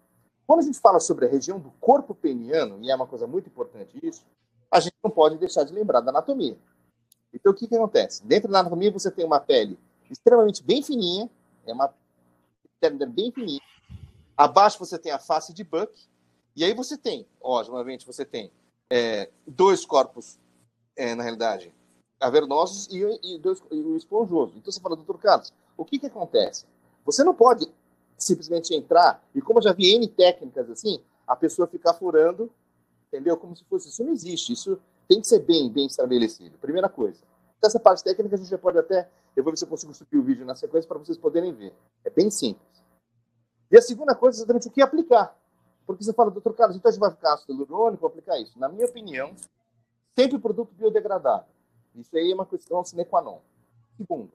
quando 0.47 0.61
a 0.61 0.63
gente 0.63 0.79
fala 0.79 1.01
sobre 1.01 1.27
a 1.27 1.29
região 1.29 1.59
do 1.59 1.71
corpo 1.81 2.15
peniano, 2.15 2.79
e 2.83 2.91
é 2.91 2.95
uma 2.95 3.07
coisa 3.07 3.27
muito 3.27 3.49
importante 3.49 3.99
isso, 4.03 4.25
a 4.71 4.81
gente 4.81 4.95
não 5.03 5.11
pode 5.11 5.39
deixar 5.39 5.65
de 5.65 5.73
lembrar 5.73 6.01
da 6.01 6.11
anatomia. 6.11 6.59
Então, 7.33 7.53
o 7.53 7.55
que, 7.55 7.67
que 7.67 7.75
acontece? 7.75 8.25
Dentro 8.25 8.51
da 8.51 8.61
anatomia, 8.61 8.91
você 8.91 9.11
tem 9.11 9.25
uma 9.25 9.41
pele 9.41 9.79
extremamente 10.11 10.63
bem 10.63 10.83
fininha, 10.83 11.31
é 11.67 11.73
uma 11.73 11.93
pele 12.81 13.07
bem 13.07 13.31
fininha. 13.33 13.61
Abaixo 14.37 14.79
você 14.79 14.99
tem 14.99 15.13
a 15.13 15.19
face 15.19 15.53
de 15.53 15.65
Buck, 15.65 15.93
e 16.55 16.65
aí 16.65 16.75
você 16.75 16.97
tem, 16.97 17.27
ó, 17.41 17.61
obviamente, 17.61 18.07
você 18.07 18.25
tem 18.25 18.51
é, 18.91 19.31
dois 19.47 19.85
corpos, 19.85 20.39
é, 20.97 21.15
na 21.15 21.23
realidade, 21.23 21.73
cavernosos 22.19 22.89
e, 22.89 22.99
e, 23.23 23.39
dois, 23.39 23.63
e 23.71 23.81
o 23.81 23.97
esponjoso. 23.97 24.55
Então 24.57 24.73
você 24.73 24.81
fala, 24.81 24.97
doutor 24.97 25.19
Carlos, 25.19 25.53
o 25.77 25.85
que, 25.85 25.99
que 25.99 26.07
acontece? 26.07 26.65
Você 27.05 27.23
não 27.23 27.35
pode 27.35 27.71
simplesmente 28.17 28.75
entrar, 28.75 29.23
e 29.35 29.43
como 29.43 29.59
eu 29.59 29.63
já 29.63 29.73
vi 29.73 29.95
N 29.95 30.09
técnicas 30.09 30.71
assim, 30.71 31.03
a 31.27 31.37
pessoa 31.37 31.69
ficar 31.69 31.95
furando, 31.95 32.51
entendeu? 33.09 33.37
Como 33.37 33.57
se 33.57 33.65
fosse. 33.65 33.89
Isso 33.89 34.05
não 34.05 34.13
existe, 34.13 34.53
isso 34.53 34.79
tem 35.09 35.21
que 35.21 35.27
ser 35.27 35.41
bem, 35.41 35.71
bem 35.71 35.87
estabelecido. 35.87 36.57
Primeira 36.59 36.89
coisa. 36.89 37.19
Então, 37.59 37.69
essa 37.69 37.81
parte 37.81 38.05
técnica 38.05 38.35
a 38.35 38.39
gente 38.39 38.51
já 38.51 38.59
pode 38.59 38.79
até. 38.79 39.09
Eu 39.37 39.45
vou 39.45 39.53
ver 39.53 39.59
se 39.59 39.65
eu 39.65 39.69
consigo 39.69 39.93
subir 39.95 40.17
o 40.17 40.23
vídeo 40.23 40.45
na 40.45 40.57
sequência 40.57 40.89
para 40.89 40.99
vocês 40.99 41.19
poderem 41.19 41.53
ver. 41.53 41.73
É 42.05 42.11
bem 42.11 42.31
simples. 42.31 42.67
E 43.71 43.77
a 43.77 43.83
segunda 43.83 44.15
coisa 44.15 44.39
é 44.39 44.39
exatamente 44.39 44.69
o 44.69 44.71
que 44.71 44.81
aplicar. 44.81 45.37
Porque 45.87 46.03
você 46.03 46.13
fala, 46.13 46.31
doutor 46.31 46.55
Carlos, 46.55 46.77
então 46.77 46.89
a 46.89 46.93
gente 46.93 47.01
vai 47.01 47.11
ficar 47.11 47.35
ácido 47.35 47.53
hialurônico 47.53 48.01
para 48.01 48.09
aplicar 48.09 48.41
isso. 48.41 48.59
Na 48.59 48.69
minha 48.69 48.87
opinião, 48.87 49.35
sempre 50.19 50.39
produto 50.39 50.73
biodegradável. 50.75 51.47
Isso 51.95 52.17
aí 52.17 52.33
é 52.33 52.35
uma 52.35 52.47
questão 52.47 52.83
sine 52.83 53.05
qua 53.05 53.23
non. 53.23 53.39
Segundo, 53.97 54.33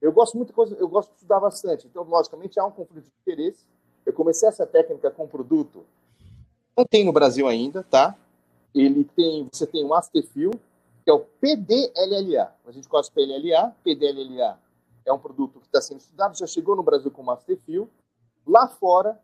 eu 0.00 0.12
gosto 0.12 0.36
muito 0.36 0.48
de 0.48 0.54
coisa, 0.54 0.74
eu 0.74 0.88
gosto 0.88 1.10
de 1.10 1.14
estudar 1.14 1.40
bastante. 1.40 1.86
Então, 1.86 2.02
logicamente, 2.02 2.58
há 2.58 2.64
um 2.66 2.70
conflito 2.70 3.04
de 3.04 3.12
interesse. 3.20 3.64
Eu 4.04 4.12
comecei 4.12 4.48
essa 4.48 4.66
técnica 4.66 5.10
com 5.10 5.24
um 5.24 5.28
produto, 5.28 5.86
não 6.76 6.84
tem 6.84 7.04
no 7.04 7.12
Brasil 7.12 7.46
ainda, 7.46 7.82
tá? 7.84 8.16
Ele 8.74 9.04
tem, 9.04 9.48
você 9.52 9.66
tem 9.66 9.84
um 9.84 9.92
Astefil, 9.92 10.50
que 11.04 11.10
é 11.10 11.12
o 11.12 11.20
PDLLA. 11.20 12.54
A 12.66 12.72
gente 12.72 12.88
conhece 12.88 13.10
o 13.10 13.12
PLLA, 13.12 13.74
PDLLA 13.82 14.58
é 15.04 15.12
um 15.12 15.18
produto 15.18 15.60
que 15.60 15.66
está 15.66 15.80
sendo 15.80 16.00
estudado, 16.00 16.36
já 16.36 16.46
chegou 16.46 16.76
no 16.76 16.82
Brasil 16.82 17.10
com 17.10 17.24
o 17.24 17.30
Astefil. 17.30 17.88
Lá 18.46 18.68
fora, 18.68 19.18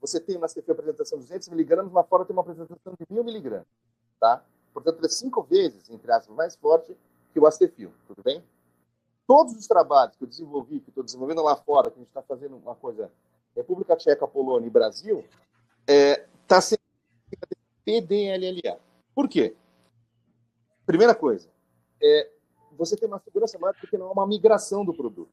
você 0.00 0.20
tem 0.20 0.36
uma 0.36 0.46
CFE 0.46 0.70
apresentação 0.70 1.18
de 1.18 1.24
200 1.24 1.48
miligramas, 1.48 1.92
lá 1.92 2.04
fora 2.04 2.24
tem 2.24 2.34
uma 2.34 2.42
apresentação 2.42 2.92
de 2.98 3.06
1000 3.08 3.24
miligramas, 3.24 3.66
tá? 4.20 4.44
Portanto, 4.72 5.04
é 5.04 5.08
cinco 5.08 5.42
vezes, 5.42 5.88
entre 5.88 6.10
aspas, 6.12 6.34
mais 6.34 6.56
forte 6.56 6.96
que 7.32 7.40
o 7.40 7.46
Astefil, 7.46 7.92
tudo 8.06 8.22
bem? 8.22 8.44
Todos 9.26 9.54
os 9.54 9.66
trabalhos 9.66 10.16
que 10.16 10.24
eu 10.24 10.28
desenvolvi, 10.28 10.80
que 10.80 10.90
estou 10.90 11.02
desenvolvendo 11.02 11.42
lá 11.42 11.56
fora, 11.56 11.90
que 11.90 11.96
a 11.96 12.00
gente 12.00 12.08
está 12.08 12.22
fazendo 12.22 12.56
uma 12.56 12.74
coisa, 12.74 13.10
República 13.56 13.96
Tcheca, 13.96 14.26
Polônia 14.26 14.66
e 14.66 14.70
Brasil, 14.70 15.24
está 15.86 15.92
é, 15.92 16.26
tá 16.46 16.60
sendo 16.60 16.80
PDLLA. 17.84 18.78
Por 19.14 19.28
quê? 19.28 19.56
Primeira 20.86 21.14
coisa, 21.14 21.48
é, 22.02 22.30
você 22.76 22.96
tem 22.96 23.08
uma 23.08 23.18
segurança 23.18 23.58
maior 23.58 23.74
porque 23.80 23.96
não 23.96 24.08
é 24.08 24.10
uma 24.10 24.26
migração 24.26 24.84
do 24.84 24.92
produto. 24.92 25.32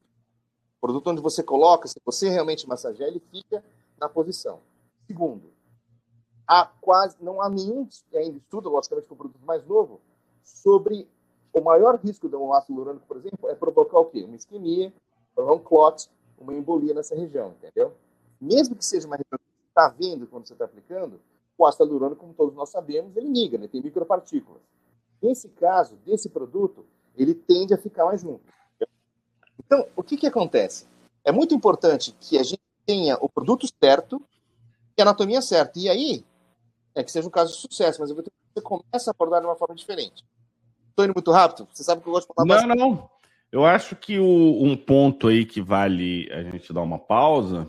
O 0.78 0.80
produto 0.80 1.10
onde 1.10 1.20
você 1.20 1.42
coloca, 1.42 1.86
se 1.86 2.00
você 2.04 2.28
realmente 2.28 2.68
massagear, 2.68 3.08
ele 3.08 3.22
fica 3.30 3.62
na 3.98 4.08
posição. 4.08 4.60
Segundo, 5.06 5.52
há 6.46 6.66
quase, 6.80 7.16
não 7.20 7.40
há 7.40 7.48
nenhum 7.48 7.88
ainda 8.14 8.38
estudo, 8.38 8.68
logicamente 8.68 9.06
com 9.08 9.14
o 9.14 9.18
produto 9.18 9.44
mais 9.44 9.64
novo, 9.66 10.00
sobre 10.42 11.08
o 11.52 11.60
maior 11.60 11.96
risco 11.96 12.28
de 12.28 12.36
um 12.36 12.52
ácido 12.52 12.72
hialurônico, 12.72 13.06
por 13.06 13.16
exemplo, 13.18 13.48
é 13.48 13.54
provocar 13.54 13.98
o 13.98 14.06
quê? 14.06 14.24
Uma 14.24 14.36
isquemia, 14.36 14.92
um 15.36 15.58
clot, 15.58 16.08
uma 16.38 16.54
embolia 16.54 16.94
nessa 16.94 17.14
região, 17.14 17.54
entendeu? 17.58 17.92
Mesmo 18.40 18.74
que 18.74 18.84
seja 18.84 19.06
uma 19.06 19.16
região 19.16 19.38
que 19.38 19.44
você 19.44 19.68
está 19.68 19.88
vendo 19.88 20.26
quando 20.26 20.46
você 20.46 20.54
está 20.54 20.64
aplicando, 20.64 21.20
o 21.56 21.66
ácido 21.66 21.84
hialurônico, 21.84 22.20
como 22.20 22.34
todos 22.34 22.54
nós 22.54 22.70
sabemos, 22.70 23.14
ele 23.16 23.28
migra, 23.28 23.58
né? 23.58 23.68
tem 23.68 23.82
micropartículas. 23.82 24.62
Nesse 25.22 25.48
caso, 25.48 25.96
desse 26.04 26.28
produto, 26.28 26.84
ele 27.16 27.34
tende 27.34 27.72
a 27.72 27.78
ficar 27.78 28.04
mais 28.04 28.20
junto. 28.20 28.42
Então, 29.64 29.86
o 29.94 30.02
que, 30.02 30.16
que 30.16 30.26
acontece? 30.26 30.86
É 31.24 31.30
muito 31.30 31.54
importante 31.54 32.14
que 32.20 32.36
a 32.38 32.42
gente 32.42 32.60
tenha 32.84 33.16
o 33.20 33.28
produto 33.28 33.66
certo 33.82 34.20
e 34.98 35.00
a 35.00 35.04
anatomia 35.04 35.40
certa. 35.40 35.78
E 35.78 35.88
aí, 35.88 36.24
é 36.94 37.02
que 37.04 37.12
seja 37.12 37.28
um 37.28 37.30
caso 37.30 37.54
de 37.54 37.60
sucesso, 37.60 38.00
mas 38.00 38.10
eu 38.10 38.16
vou 38.16 38.24
ter 38.24 38.30
que 38.30 38.36
você 38.54 38.60
começa 38.60 39.10
a 39.10 39.12
abordar 39.12 39.40
de 39.40 39.46
uma 39.46 39.56
forma 39.56 39.74
diferente. 39.74 40.24
Estou 40.90 41.04
indo 41.04 41.14
muito 41.14 41.30
rápido? 41.30 41.66
Você 41.72 41.82
sabe 41.82 42.02
que 42.02 42.08
eu 42.08 42.12
gosto 42.12 42.28
de 42.28 42.34
falar 42.34 42.46
Não, 42.46 42.54
bastante. 42.54 42.78
não. 42.78 43.10
Eu 43.50 43.64
acho 43.64 43.96
que 43.96 44.18
o, 44.18 44.62
um 44.62 44.76
ponto 44.76 45.28
aí 45.28 45.44
que 45.44 45.60
vale 45.60 46.30
a 46.32 46.42
gente 46.42 46.72
dar 46.72 46.82
uma 46.82 46.98
pausa 46.98 47.68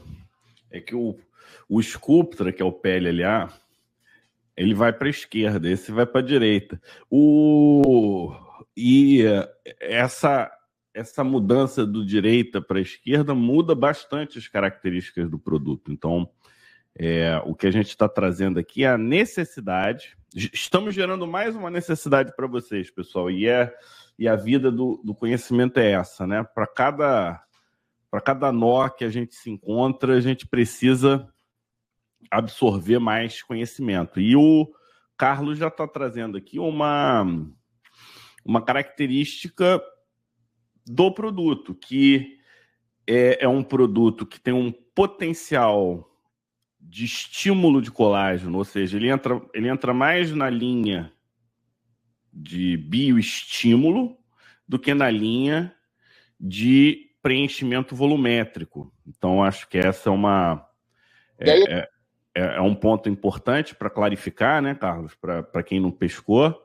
é 0.71 0.79
que 0.79 0.95
o, 0.95 1.17
o 1.69 1.81
Sculptra, 1.81 2.51
que 2.51 2.61
é 2.61 2.65
o 2.65 2.71
PLLA, 2.71 3.53
ele 4.55 4.73
vai 4.73 4.93
para 4.93 5.07
a 5.07 5.09
esquerda, 5.09 5.69
esse 5.69 5.91
vai 5.91 6.05
para 6.05 6.21
a 6.21 6.23
direita. 6.23 6.81
O, 7.09 8.33
e 8.75 9.23
essa 9.79 10.51
essa 10.93 11.23
mudança 11.23 11.85
do 11.85 12.05
direita 12.05 12.61
para 12.61 12.77
a 12.77 12.81
esquerda 12.81 13.33
muda 13.33 13.73
bastante 13.73 14.37
as 14.37 14.47
características 14.47 15.27
do 15.27 15.39
produto. 15.39 15.91
Então, 15.91 16.29
é, 16.95 17.41
o 17.45 17.55
que 17.55 17.65
a 17.65 17.71
gente 17.71 17.87
está 17.87 18.07
trazendo 18.07 18.59
aqui 18.59 18.83
é 18.83 18.89
a 18.89 18.97
necessidade. 18.97 20.15
Estamos 20.35 20.93
gerando 20.93 21.25
mais 21.25 21.55
uma 21.55 21.71
necessidade 21.71 22.35
para 22.35 22.45
vocês, 22.45 22.91
pessoal, 22.91 23.31
e, 23.31 23.47
é, 23.47 23.73
e 24.19 24.27
a 24.27 24.35
vida 24.35 24.71
do, 24.71 25.01
do 25.03 25.15
conhecimento 25.15 25.79
é 25.79 25.93
essa, 25.93 26.27
né? 26.27 26.43
Para 26.43 26.67
cada 26.67 27.43
para 28.11 28.21
cada 28.21 28.51
nó 28.51 28.87
que 28.89 29.03
a 29.03 29.09
gente 29.09 29.33
se 29.33 29.49
encontra, 29.49 30.13
a 30.13 30.21
gente 30.21 30.47
precisa 30.47 31.32
absorver 32.37 32.99
mais 32.99 33.41
conhecimento. 33.41 34.19
E 34.19 34.35
o 34.35 34.71
Carlos 35.17 35.57
já 35.57 35.67
está 35.67 35.87
trazendo 35.87 36.37
aqui 36.37 36.59
uma, 36.59 37.25
uma 38.43 38.61
característica 38.61 39.81
do 40.85 41.11
produto, 41.11 41.73
que 41.73 42.37
é, 43.07 43.45
é 43.45 43.47
um 43.47 43.63
produto 43.63 44.25
que 44.25 44.39
tem 44.39 44.53
um 44.53 44.71
potencial 44.71 46.09
de 46.79 47.05
estímulo 47.05 47.81
de 47.81 47.89
colágeno, 47.89 48.57
ou 48.57 48.65
seja, 48.65 48.97
ele 48.97 49.09
entra, 49.09 49.41
ele 49.53 49.69
entra 49.69 49.93
mais 49.93 50.31
na 50.31 50.49
linha 50.49 51.13
de 52.31 52.75
bioestímulo 52.77 54.17
do 54.67 54.77
que 54.77 54.93
na 54.93 55.09
linha 55.09 55.73
de 56.39 57.09
preenchimento 57.21 57.95
volumétrico. 57.95 58.93
Então, 59.07 59.43
acho 59.43 59.67
que 59.69 59.77
essa 59.77 60.09
é 60.09 60.11
uma. 60.11 60.67
É, 61.39 61.79
é, 61.79 61.89
é, 62.35 62.57
é 62.57 62.61
um 62.61 62.75
ponto 62.75 63.09
importante 63.09 63.75
para 63.75 63.89
clarificar, 63.89 64.61
né, 64.61 64.75
Carlos, 64.75 65.13
para 65.15 65.63
quem 65.63 65.79
não 65.79 65.91
pescou. 65.91 66.63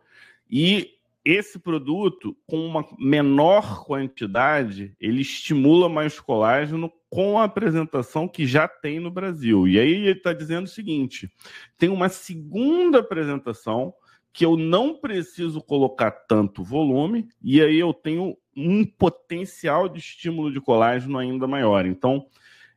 E 0.50 0.94
esse 1.24 1.58
produto, 1.58 2.34
com 2.46 2.64
uma 2.64 2.86
menor 2.98 3.84
quantidade, 3.84 4.94
ele 4.98 5.20
estimula 5.20 5.88
mais 5.88 6.18
colágeno 6.18 6.90
com 7.10 7.38
a 7.38 7.44
apresentação 7.44 8.26
que 8.26 8.46
já 8.46 8.66
tem 8.66 8.98
no 8.98 9.10
Brasil. 9.10 9.68
E 9.68 9.78
aí 9.78 9.92
ele 9.92 10.12
está 10.12 10.32
dizendo 10.32 10.64
o 10.64 10.70
seguinte: 10.70 11.30
tem 11.76 11.90
uma 11.90 12.08
segunda 12.08 13.00
apresentação 13.00 13.92
que 14.32 14.44
eu 14.44 14.56
não 14.56 14.94
preciso 14.94 15.60
colocar 15.60 16.10
tanto 16.10 16.62
volume, 16.62 17.28
e 17.42 17.60
aí 17.60 17.78
eu 17.78 17.92
tenho 17.92 18.36
um 18.56 18.84
potencial 18.84 19.88
de 19.88 19.98
estímulo 19.98 20.50
de 20.50 20.60
colágeno 20.60 21.18
ainda 21.18 21.46
maior. 21.46 21.84
Então, 21.86 22.26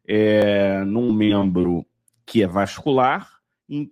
é, 0.06 0.84
num 0.84 1.14
membro 1.14 1.86
que 2.32 2.42
é 2.42 2.48
vascular, 2.48 3.42
em 3.68 3.92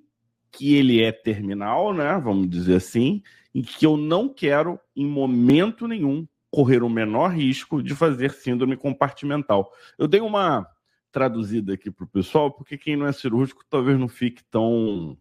que 0.49 0.73
ele 0.73 1.03
é 1.03 1.11
terminal, 1.11 1.93
né? 1.93 2.17
Vamos 2.23 2.49
dizer 2.49 2.75
assim, 2.75 3.21
em 3.53 3.61
que 3.61 3.85
eu 3.85 3.97
não 3.97 4.29
quero, 4.29 4.79
em 4.95 5.05
momento 5.05 5.85
nenhum, 5.89 6.25
correr 6.49 6.81
o 6.81 6.89
menor 6.89 7.31
risco 7.31 7.83
de 7.83 7.93
fazer 7.93 8.31
síndrome 8.31 8.77
compartimental. 8.77 9.73
Eu 9.97 10.07
dei 10.07 10.21
uma 10.21 10.65
traduzida 11.11 11.73
aqui 11.73 11.91
para 11.91 12.05
o 12.05 12.07
pessoal, 12.07 12.49
porque 12.49 12.77
quem 12.77 12.95
não 12.95 13.07
é 13.07 13.11
cirúrgico 13.11 13.65
talvez 13.69 13.99
não 13.99 14.07
fique 14.07 14.41
tão, 14.45 15.17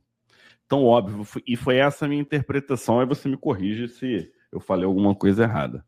tão 0.69 0.85
óbvio. 0.85 1.27
E 1.45 1.57
foi 1.57 1.79
essa 1.79 2.05
a 2.05 2.09
minha 2.09 2.23
interpretação. 2.23 3.01
Aí 3.01 3.07
você 3.07 3.29
me 3.29 3.37
corrige 3.37 3.89
se 3.89 4.33
eu 4.53 4.61
falei 4.61 4.85
alguma 4.85 5.13
coisa 5.13 5.43
errada. 5.43 5.85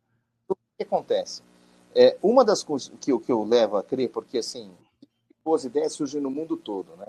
O 0.48 0.56
que 0.76 0.82
acontece? 0.82 1.44
É, 1.94 2.18
uma 2.20 2.44
das 2.44 2.64
coisas 2.64 2.92
que, 3.00 3.16
que 3.20 3.30
eu 3.30 3.44
levo 3.44 3.76
a 3.76 3.84
crer, 3.84 4.10
porque 4.10 4.38
assim, 4.38 4.72
boas 5.44 5.64
ideias 5.64 5.92
surgem 5.92 6.20
no 6.20 6.28
mundo 6.28 6.56
todo, 6.56 6.96
né? 6.96 7.06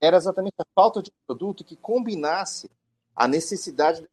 Era 0.00 0.16
exatamente 0.16 0.54
a 0.58 0.64
falta 0.74 1.02
de 1.02 1.12
produto 1.26 1.62
que 1.64 1.76
combinasse 1.76 2.70
a 3.14 3.28
necessidade. 3.28 4.08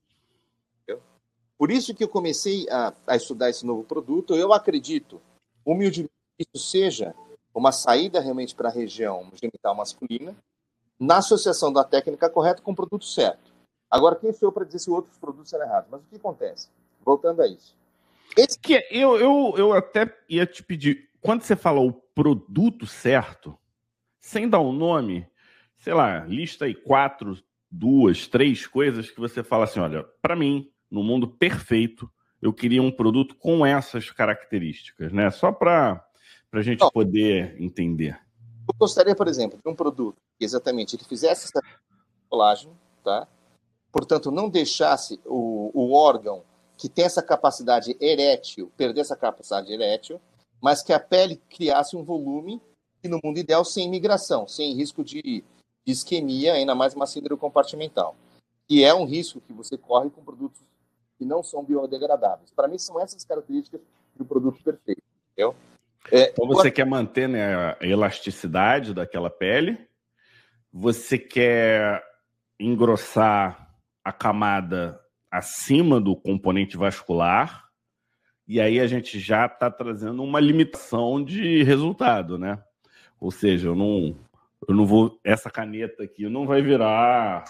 Por 1.57 1.71
isso 1.71 1.95
que 1.95 2.03
eu 2.03 2.09
comecei 2.09 2.69
a, 2.69 2.93
a 3.07 3.15
estudar 3.15 3.49
esse 3.49 3.65
novo 3.65 3.83
produto. 3.83 4.35
Eu 4.35 4.53
acredito, 4.53 5.19
humildemente, 5.65 6.11
que 6.37 6.45
isso 6.53 6.69
seja 6.69 7.15
uma 7.53 7.71
saída 7.71 8.19
realmente 8.19 8.53
para 8.53 8.69
a 8.69 8.71
região 8.71 9.31
genital 9.33 9.73
masculina, 9.73 10.35
na 10.99 11.17
associação 11.17 11.73
da 11.73 11.83
técnica 11.83 12.29
correta 12.29 12.61
com 12.61 12.71
o 12.71 12.75
produto 12.75 13.05
certo. 13.05 13.51
Agora, 13.89 14.15
quem 14.15 14.31
sou 14.33 14.49
eu 14.49 14.51
para 14.51 14.65
dizer 14.65 14.79
se 14.79 14.91
outros 14.91 15.17
produtos 15.17 15.51
eram 15.53 15.65
errados? 15.65 15.89
Mas 15.89 16.01
o 16.01 16.05
que 16.05 16.17
acontece? 16.17 16.69
Voltando 17.03 17.41
a 17.41 17.47
isso. 17.47 17.75
Esse... 18.35 18.59
Que 18.59 18.85
eu, 18.91 19.17
eu, 19.17 19.53
eu 19.57 19.73
até 19.73 20.15
ia 20.29 20.45
te 20.45 20.61
pedir, 20.61 21.09
quando 21.21 21.41
você 21.41 21.55
fala 21.55 21.79
o 21.79 21.93
produto 21.93 22.85
certo, 22.85 23.57
sem 24.19 24.47
dar 24.47 24.59
um 24.59 24.73
nome, 24.73 25.27
sei 25.79 25.93
lá, 25.93 26.25
lista 26.25 26.65
aí 26.65 26.75
quatro, 26.75 27.37
duas, 27.69 28.27
três 28.27 28.65
coisas 28.65 29.09
que 29.09 29.19
você 29.19 29.43
fala 29.43 29.65
assim: 29.65 29.79
olha, 29.79 30.03
para 30.21 30.35
mim, 30.35 30.71
no 30.89 31.03
mundo 31.03 31.27
perfeito, 31.27 32.09
eu 32.41 32.53
queria 32.53 32.81
um 32.81 32.91
produto 32.91 33.35
com 33.35 33.65
essas 33.65 34.09
características, 34.11 35.11
né? 35.11 35.29
Só 35.31 35.51
para 35.51 36.05
a 36.51 36.61
gente 36.61 36.81
Não, 36.81 36.91
poder 36.91 37.55
entender. 37.61 38.19
Eu 38.67 38.75
gostaria, 38.77 39.15
por 39.15 39.27
exemplo, 39.27 39.59
de 39.63 39.69
um 39.69 39.75
produto 39.75 40.17
que 40.37 40.45
exatamente 40.45 40.95
ele 40.95 41.03
fizesse 41.03 41.45
essa 41.45 41.61
colágeno, 42.29 42.77
tá? 43.03 43.27
Portanto, 43.91 44.31
não 44.31 44.49
deixasse 44.49 45.19
o, 45.25 45.71
o 45.73 45.93
órgão 45.93 46.43
que 46.77 46.87
tem 46.87 47.05
essa 47.05 47.23
capacidade 47.23 47.97
erétil 47.99 48.71
perder 48.77 49.01
essa 49.01 49.15
capacidade 49.15 49.71
erétil, 49.71 50.21
mas 50.61 50.83
que 50.83 50.93
a 50.93 50.99
pele 50.99 51.41
criasse 51.49 51.95
um 51.95 52.03
volume 52.03 52.61
e 53.03 53.07
no 53.07 53.19
mundo 53.23 53.39
ideal 53.39 53.65
sem 53.65 53.89
migração, 53.89 54.47
sem 54.47 54.75
risco 54.75 55.03
de 55.03 55.43
de 55.87 55.93
isquemia, 55.93 56.53
ainda 56.53 56.75
mais 56.75 56.93
uma 56.93 57.07
síndrome 57.07 57.39
compartimental, 57.39 58.13
que 58.67 58.83
é 58.83 58.93
um 58.93 59.05
risco 59.05 59.39
que 59.39 59.53
você 59.53 59.77
corre 59.77 60.09
com 60.09 60.21
produtos 60.21 60.61
que 61.17 61.23
não 61.23 61.41
são 61.41 61.63
biodegradáveis. 61.63 62.51
Para 62.51 62.67
mim, 62.67 62.77
são 62.77 62.99
essas 62.99 63.23
características 63.23 63.79
do 64.13 64.25
produto 64.25 64.61
perfeito. 64.61 65.01
Entendeu? 65.31 65.55
É, 66.11 66.29
então 66.29 66.45
você 66.45 66.69
quer 66.69 66.85
manter 66.85 67.29
né, 67.29 67.55
a 67.55 67.77
elasticidade 67.81 68.93
daquela 68.93 69.29
pele, 69.29 69.87
você 70.71 71.17
quer 71.17 72.03
engrossar 72.59 73.73
a 74.03 74.11
camada 74.11 74.99
acima 75.31 76.01
do 76.01 76.17
componente 76.17 76.75
vascular, 76.75 77.65
e 78.45 78.59
aí 78.59 78.79
a 78.79 78.87
gente 78.87 79.19
já 79.19 79.45
está 79.45 79.71
trazendo 79.71 80.21
uma 80.21 80.39
limitação 80.39 81.23
de 81.23 81.63
resultado, 81.63 82.37
né? 82.37 82.61
Ou 83.19 83.31
seja, 83.31 83.67
eu 83.69 83.75
não, 83.75 84.15
eu 84.67 84.73
não 84.73 84.85
vou. 84.85 85.19
Essa 85.23 85.49
caneta 85.49 86.03
aqui 86.03 86.27
não 86.29 86.45
vai 86.45 86.61
virar 86.61 87.43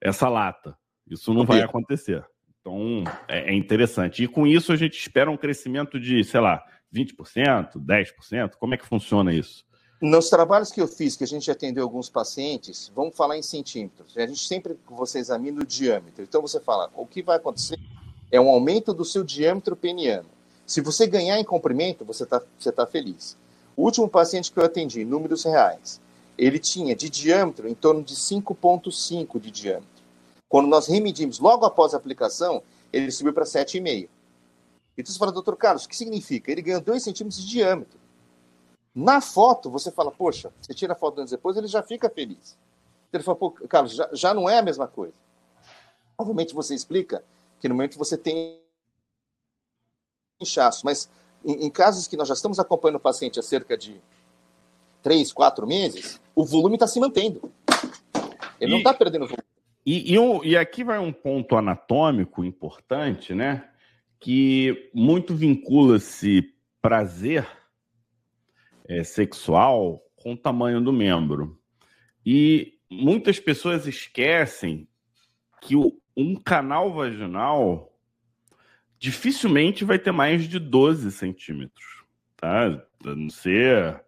essa 0.00 0.28
lata. 0.28 0.76
Isso 1.08 1.34
não 1.34 1.44
vai 1.44 1.60
acontecer. 1.60 2.24
Então, 2.60 3.04
é, 3.26 3.50
é 3.50 3.54
interessante. 3.54 4.22
E 4.22 4.28
com 4.28 4.46
isso, 4.46 4.72
a 4.72 4.76
gente 4.76 4.98
espera 4.98 5.30
um 5.30 5.36
crescimento 5.36 5.98
de, 5.98 6.22
sei 6.24 6.40
lá, 6.40 6.62
20%, 6.94 7.72
10%? 7.74 8.52
Como 8.58 8.74
é 8.74 8.76
que 8.76 8.86
funciona 8.86 9.32
isso? 9.32 9.64
Nos 10.00 10.30
trabalhos 10.30 10.72
que 10.72 10.80
eu 10.80 10.88
fiz, 10.88 11.14
que 11.14 11.24
a 11.24 11.26
gente 11.26 11.50
atendeu 11.50 11.82
alguns 11.82 12.08
pacientes, 12.08 12.90
vamos 12.94 13.14
falar 13.14 13.36
em 13.36 13.42
centímetros. 13.42 14.16
A 14.16 14.26
gente 14.26 14.46
sempre 14.46 14.78
você 14.88 15.18
examina 15.18 15.60
o 15.60 15.66
diâmetro. 15.66 16.22
Então 16.22 16.40
você 16.40 16.58
fala, 16.58 16.90
o 16.94 17.06
que 17.06 17.22
vai 17.22 17.36
acontecer 17.36 17.78
é 18.30 18.40
um 18.40 18.48
aumento 18.48 18.94
do 18.94 19.04
seu 19.04 19.22
diâmetro 19.22 19.76
peniano. 19.76 20.28
Se 20.66 20.80
você 20.80 21.06
ganhar 21.06 21.38
em 21.38 21.44
comprimento, 21.44 22.04
você 22.04 22.22
está 22.22 22.40
você 22.58 22.72
tá 22.72 22.86
feliz. 22.86 23.36
O 23.76 23.84
último 23.84 24.08
paciente 24.08 24.50
que 24.50 24.58
eu 24.58 24.64
atendi, 24.64 25.04
números 25.04 25.44
reais, 25.44 26.00
ele 26.40 26.58
tinha 26.58 26.96
de 26.96 27.10
diâmetro 27.10 27.68
em 27.68 27.74
torno 27.74 28.02
de 28.02 28.14
5,5 28.14 29.38
de 29.38 29.50
diâmetro. 29.50 30.02
Quando 30.48 30.68
nós 30.68 30.86
remedimos 30.86 31.38
logo 31.38 31.66
após 31.66 31.92
a 31.92 31.98
aplicação, 31.98 32.62
ele 32.90 33.10
subiu 33.10 33.34
para 33.34 33.44
7,5. 33.44 34.08
Então 34.96 35.12
você 35.12 35.18
fala, 35.18 35.32
doutor 35.32 35.54
Carlos, 35.58 35.84
o 35.84 35.88
que 35.88 35.94
significa? 35.94 36.50
Ele 36.50 36.62
ganhou 36.62 36.80
2 36.80 37.02
centímetros 37.02 37.42
de 37.42 37.46
diâmetro. 37.46 38.00
Na 38.94 39.20
foto, 39.20 39.70
você 39.70 39.92
fala, 39.92 40.10
poxa, 40.10 40.50
você 40.62 40.72
tira 40.72 40.94
a 40.94 40.96
foto 40.96 41.18
anos 41.18 41.30
depois, 41.30 41.58
ele 41.58 41.66
já 41.66 41.82
fica 41.82 42.08
feliz. 42.08 42.56
Então 43.08 43.18
ele 43.18 43.22
fala, 43.22 43.36
pô, 43.36 43.50
Carlos, 43.50 43.94
já, 43.94 44.08
já 44.14 44.32
não 44.32 44.48
é 44.48 44.58
a 44.58 44.62
mesma 44.62 44.88
coisa. 44.88 45.14
Obviamente 46.16 46.54
você 46.54 46.74
explica 46.74 47.22
que 47.60 47.68
no 47.68 47.74
momento 47.74 47.98
você 47.98 48.16
tem 48.16 48.58
inchaço, 50.40 50.86
mas 50.86 51.10
em, 51.44 51.66
em 51.66 51.70
casos 51.70 52.08
que 52.08 52.16
nós 52.16 52.28
já 52.28 52.34
estamos 52.34 52.58
acompanhando 52.58 52.96
o 52.96 53.00
paciente 53.00 53.38
há 53.38 53.42
cerca 53.42 53.76
de 53.76 54.00
três, 55.02 55.32
quatro 55.32 55.66
meses, 55.66 56.20
o 56.40 56.44
volume 56.44 56.74
está 56.74 56.86
se 56.86 56.98
mantendo. 56.98 57.52
Ele 58.60 58.70
e, 58.70 58.72
não 58.72 58.78
está 58.78 58.94
perdendo 58.94 59.26
volume. 59.26 59.42
E, 59.84 60.14
e, 60.14 60.50
e, 60.50 60.56
aqui 60.56 60.84
vai 60.84 60.98
um 60.98 61.12
ponto 61.12 61.56
anatômico 61.56 62.44
importante, 62.44 63.34
né? 63.34 63.68
Que 64.18 64.90
muito 64.94 65.34
vincula-se 65.34 66.54
prazer 66.80 67.46
é, 68.86 69.02
sexual 69.02 70.02
com 70.16 70.34
o 70.34 70.36
tamanho 70.36 70.80
do 70.80 70.92
membro. 70.92 71.58
E 72.24 72.78
muitas 72.90 73.38
pessoas 73.38 73.86
esquecem 73.86 74.86
que 75.62 75.76
o, 75.76 75.98
um 76.16 76.34
canal 76.36 76.92
vaginal 76.92 77.90
dificilmente 78.98 79.84
vai 79.84 79.98
ter 79.98 80.12
mais 80.12 80.46
de 80.46 80.58
12 80.58 81.10
centímetros, 81.12 82.04
tá? 82.36 82.66
A 82.66 83.14
não 83.14 83.30
ser 83.30 84.04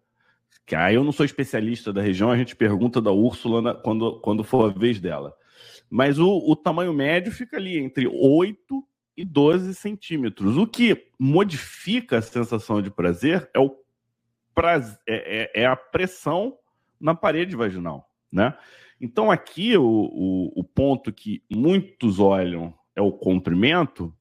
que 0.67 0.75
aí 0.75 0.95
eu 0.95 1.05
não 1.05 1.13
sou 1.13 1.27
especialista 1.27 1.93
da 1.93 2.01
região, 2.01 2.31
a 2.31 2.37
gente 2.37 2.57
pergunta 2.57 3.01
da 3.01 3.11
Úrsula 3.11 3.75
quando, 3.75 4.21
quando 4.21 4.45
for 4.45 4.71
a 4.71 4.79
vez 4.79 5.01
dela. 5.01 5.35
Mas 5.91 6.19
o, 6.19 6.29
o 6.29 6.57
tamanho 6.57 6.93
médio 6.93 7.33
fica 7.33 7.57
ali 7.57 7.79
entre 7.79 8.07
8 8.07 8.87
e 9.17 9.25
12 9.25 9.75
centímetros. 9.75 10.57
O 10.57 10.67
que 10.67 11.07
modifica 11.19 12.19
a 12.19 12.23
sensação 12.23 12.81
de 12.81 12.91
prazer 12.91 13.51
é, 13.55 13.59
o 13.59 13.77
prazer, 14.55 14.99
é, 15.07 15.51
é, 15.59 15.63
é 15.63 15.67
a 15.67 15.77
pressão 15.77 16.57
na 16.99 17.15
parede 17.15 17.57
vaginal, 17.57 18.09
né? 18.31 18.57
Então 19.01 19.31
aqui 19.31 19.77
o, 19.77 19.85
o, 19.85 20.61
o 20.61 20.65
ponto 20.65 21.13
que 21.13 21.43
muitos 21.51 22.21
olham 22.21 22.73
é 22.95 23.03
o 23.03 23.11
comprimento, 23.11 24.15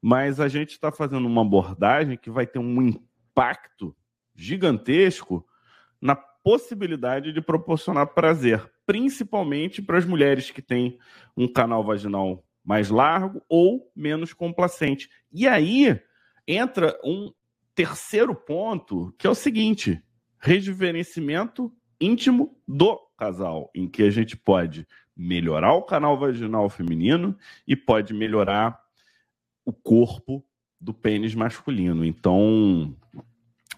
mas 0.00 0.38
a 0.38 0.46
gente 0.46 0.72
está 0.72 0.92
fazendo 0.92 1.26
uma 1.26 1.40
abordagem 1.40 2.18
que 2.18 2.30
vai 2.30 2.46
ter 2.46 2.58
um 2.58 2.82
impacto 2.82 3.96
gigantesco 4.34 5.44
na 6.06 6.14
possibilidade 6.14 7.32
de 7.32 7.40
proporcionar 7.40 8.06
prazer, 8.14 8.70
principalmente 8.86 9.82
para 9.82 9.98
as 9.98 10.04
mulheres 10.04 10.52
que 10.52 10.62
têm 10.62 10.96
um 11.36 11.48
canal 11.48 11.82
vaginal 11.82 12.44
mais 12.64 12.88
largo 12.88 13.42
ou 13.48 13.90
menos 13.94 14.32
complacente. 14.32 15.10
E 15.32 15.48
aí 15.48 16.00
entra 16.46 16.96
um 17.04 17.32
terceiro 17.74 18.36
ponto, 18.36 19.12
que 19.18 19.26
é 19.26 19.30
o 19.30 19.34
seguinte: 19.34 20.00
rejuvenescimento 20.38 21.72
íntimo 22.00 22.56
do 22.68 22.96
casal, 23.18 23.68
em 23.74 23.88
que 23.88 24.04
a 24.04 24.10
gente 24.10 24.36
pode 24.36 24.86
melhorar 25.16 25.74
o 25.74 25.82
canal 25.82 26.16
vaginal 26.16 26.70
feminino 26.70 27.36
e 27.66 27.74
pode 27.74 28.14
melhorar 28.14 28.78
o 29.64 29.72
corpo 29.72 30.44
do 30.80 30.94
pênis 30.94 31.34
masculino. 31.34 32.04
Então, 32.04 32.94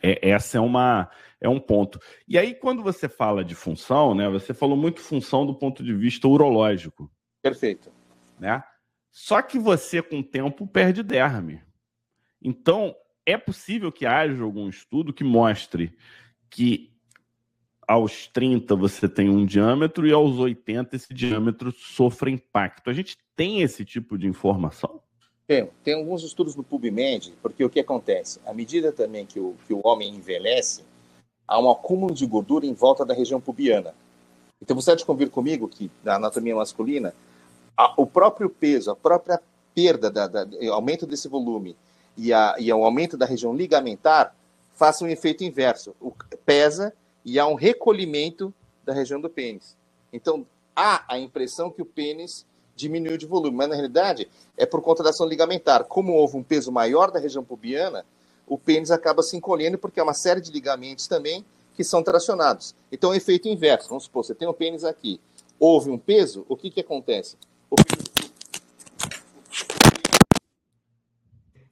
é, 0.03 0.31
essa 0.31 0.59
é 0.59 0.61
uma 0.61 1.11
é 1.41 1.49
um 1.49 1.61
ponto. 1.61 2.01
E 2.27 2.37
aí, 2.37 2.55
quando 2.55 2.83
você 2.83 3.09
fala 3.09 3.45
de 3.45 3.55
função, 3.55 4.15
né? 4.15 4.29
Você 4.29 4.53
falou 4.53 4.77
muito 4.77 5.01
função 5.01 5.47
do 5.47 5.55
ponto 5.55 5.85
de 5.85 5.95
vista 5.95 6.27
urológico. 6.27 7.11
Perfeito. 7.41 7.93
Né? 8.39 8.63
Só 9.11 9.41
que 9.41 9.59
você, 9.59 10.03
com 10.03 10.19
o 10.19 10.25
tempo, 10.25 10.67
perde 10.67 11.03
derme. 11.03 11.63
Então, 12.43 12.95
é 13.25 13.37
possível 13.37 13.93
que 13.93 14.07
haja 14.07 14.43
algum 14.43 14.69
estudo 14.69 15.13
que 15.13 15.25
mostre 15.25 15.97
que 16.51 16.93
aos 17.87 18.27
30 18.27 18.75
você 18.77 19.09
tem 19.09 19.31
um 19.31 19.47
diâmetro 19.47 20.07
e 20.07 20.13
aos 20.13 20.39
80 20.39 20.97
esse 20.97 21.15
diâmetro 21.15 21.73
sofre 21.73 22.31
impacto. 22.31 22.91
A 22.91 22.93
gente 22.93 23.17
tem 23.35 23.63
esse 23.63 23.85
tipo 23.85 24.19
de 24.19 24.27
informação? 24.27 25.03
Tem, 25.49 25.67
tem 25.83 25.95
alguns 25.95 26.23
estudos 26.23 26.55
no 26.55 26.63
PubMed, 26.63 27.33
porque 27.41 27.65
o 27.65 27.71
que 27.71 27.81
acontece? 27.81 28.39
À 28.45 28.53
medida 28.53 28.93
também 28.93 29.25
que 29.25 29.41
o, 29.41 29.57
que 29.67 29.73
o 29.73 29.81
homem 29.83 30.15
envelhece, 30.15 30.85
há 31.47 31.59
um 31.59 31.71
acúmulo 31.71 32.13
de 32.13 32.27
gordura 32.27 32.67
em 32.67 32.75
volta 32.75 33.03
da 33.03 33.15
região 33.15 33.41
pubiana. 33.41 33.95
Então 34.61 34.77
você 34.77 34.91
há 34.91 34.95
de 34.95 35.07
convir 35.07 35.31
comigo 35.31 35.67
que 35.67 35.91
na 36.05 36.17
anatomia 36.17 36.55
masculina, 36.55 37.15
a, 37.75 37.95
o 37.97 38.07
próprio 38.07 38.51
peso, 38.51 38.91
a 38.91 38.97
própria 38.97 39.41
perda, 39.75 40.11
da, 40.11 40.27
da, 40.27 40.47
aumento 40.71 41.07
desse 41.07 41.29
volume 41.29 41.75
e, 42.15 42.31
a, 42.31 42.57
e 42.59 42.71
o 42.71 42.85
aumento 42.85 43.17
da 43.17 43.25
região 43.25 43.57
ligamentar 43.57 44.37
faça 44.75 45.03
um 45.03 45.09
efeito 45.09 45.45
inverso. 45.45 45.97
O, 45.99 46.13
pesa 46.45 46.93
e 47.25 47.39
há 47.39 47.47
um 47.47 47.55
recolhimento 47.55 48.53
da 48.85 48.93
região 48.93 49.19
do 49.19 49.31
pênis. 49.31 49.75
Então, 50.13 50.47
há 50.77 51.05
a 51.09 51.19
impressão 51.19 51.71
que 51.71 51.81
o 51.81 51.87
pênis 51.87 52.45
diminuiu 52.79 53.19
de 53.19 53.27
volume, 53.27 53.57
mas 53.57 53.69
na 53.69 53.75
realidade 53.75 54.29
é 54.57 54.64
por 54.64 54.81
conta 54.81 55.03
da 55.03 55.11
ação 55.11 55.27
ligamentar. 55.27 55.85
Como 55.85 56.12
houve 56.12 56.37
um 56.37 56.43
peso 56.43 56.71
maior 56.71 57.11
da 57.11 57.19
região 57.19 57.45
pubiana, 57.45 58.07
o 58.47 58.57
pênis 58.57 58.91
acaba 58.91 59.23
se 59.23 59.37
encolhendo 59.37 59.77
porque 59.77 60.01
há 60.01 60.05
uma 60.05 60.14
série 60.14 60.41
de 60.41 60.51
ligamentos 60.53 61.07
também 61.09 61.45
que 61.75 61.85
são 61.85 62.03
tracionados. 62.03 62.75
Então, 62.91 63.11
é 63.11 63.14
um 63.14 63.17
efeito 63.17 63.49
inverso. 63.49 63.88
Vamos 63.88 64.05
supor, 64.05 64.25
você 64.25 64.35
tem 64.35 64.49
um 64.49 64.53
pênis 64.53 64.85
aqui, 64.85 65.21
houve 65.59 65.91
um 65.91 65.99
peso, 65.99 66.47
o 66.49 66.57
que, 66.57 66.71
que 66.71 66.81
acontece? 66.81 67.37
O 67.69 67.77
pênis... 67.77 68.09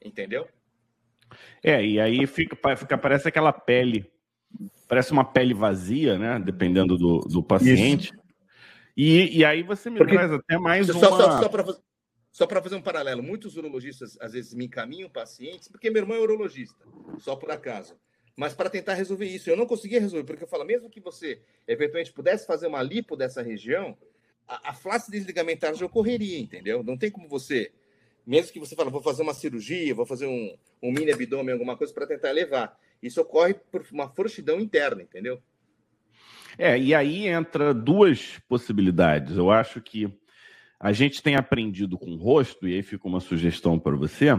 Entendeu? 0.04 0.46
É, 1.62 1.84
e 1.84 2.00
aí 2.00 2.26
fica, 2.26 2.76
fica 2.76 2.98
parece 2.98 3.28
aquela 3.28 3.52
pele 3.52 4.10
parece 4.88 5.10
uma 5.12 5.24
pele 5.24 5.52
vazia, 5.52 6.16
né? 6.18 6.38
Dependendo 6.38 6.96
do, 6.96 7.18
do 7.20 7.42
paciente. 7.42 8.12
E, 8.96 9.38
e 9.38 9.44
aí 9.44 9.62
você 9.62 9.90
me 9.90 9.98
Porque, 9.98 10.14
traz 10.14 10.32
até 10.32 10.56
mais 10.58 10.86
só, 10.86 10.92
uma... 10.92 11.08
Só, 11.08 11.80
só 12.32 12.46
para 12.46 12.62
fazer 12.62 12.76
um 12.76 12.82
paralelo, 12.82 13.22
muitos 13.22 13.56
urologistas 13.56 14.16
às 14.20 14.32
vezes 14.32 14.54
me 14.54 14.66
encaminham 14.66 15.08
pacientes, 15.08 15.68
porque 15.68 15.90
meu 15.90 16.02
irmão 16.02 16.16
é 16.16 16.20
urologista, 16.20 16.84
só 17.18 17.34
por 17.34 17.50
acaso. 17.50 17.96
Mas 18.36 18.52
para 18.52 18.68
tentar 18.68 18.92
resolver 18.92 19.24
isso, 19.24 19.48
eu 19.48 19.56
não 19.56 19.66
conseguia 19.66 19.98
resolver, 19.98 20.26
porque 20.26 20.44
eu 20.44 20.48
falo, 20.48 20.64
mesmo 20.64 20.90
que 20.90 21.00
você 21.00 21.40
eventualmente 21.66 22.12
pudesse 22.12 22.46
fazer 22.46 22.66
uma 22.66 22.82
lipo 22.82 23.16
dessa 23.16 23.40
região, 23.40 23.96
a, 24.46 24.70
a 24.70 24.74
flacidez 24.74 25.24
ligamentar 25.24 25.74
já 25.74 25.86
ocorreria, 25.86 26.38
entendeu? 26.38 26.82
Não 26.82 26.98
tem 26.98 27.10
como 27.10 27.26
você, 27.26 27.72
mesmo 28.26 28.52
que 28.52 28.60
você 28.60 28.76
fale, 28.76 28.90
vou 28.90 29.00
fazer 29.00 29.22
uma 29.22 29.32
cirurgia, 29.32 29.94
vou 29.94 30.04
fazer 30.04 30.26
um, 30.26 30.54
um 30.82 30.92
mini 30.92 31.12
abdômen, 31.12 31.54
alguma 31.54 31.76
coisa 31.76 31.94
para 31.94 32.06
tentar 32.06 32.28
elevar. 32.28 32.78
Isso 33.02 33.20
ocorre 33.20 33.54
por 33.54 33.86
uma 33.90 34.10
frouxidão 34.10 34.60
interna, 34.60 35.02
entendeu? 35.02 35.40
É, 36.58 36.78
e 36.78 36.94
aí 36.94 37.26
entra 37.26 37.74
duas 37.74 38.38
possibilidades. 38.48 39.36
Eu 39.36 39.50
acho 39.50 39.80
que 39.80 40.10
a 40.78 40.92
gente 40.92 41.22
tem 41.22 41.36
aprendido 41.36 41.98
com 41.98 42.12
o 42.12 42.16
rosto, 42.16 42.68
e 42.68 42.74
aí 42.74 42.82
fica 42.82 43.08
uma 43.08 43.20
sugestão 43.20 43.78
para 43.78 43.96
você, 43.96 44.38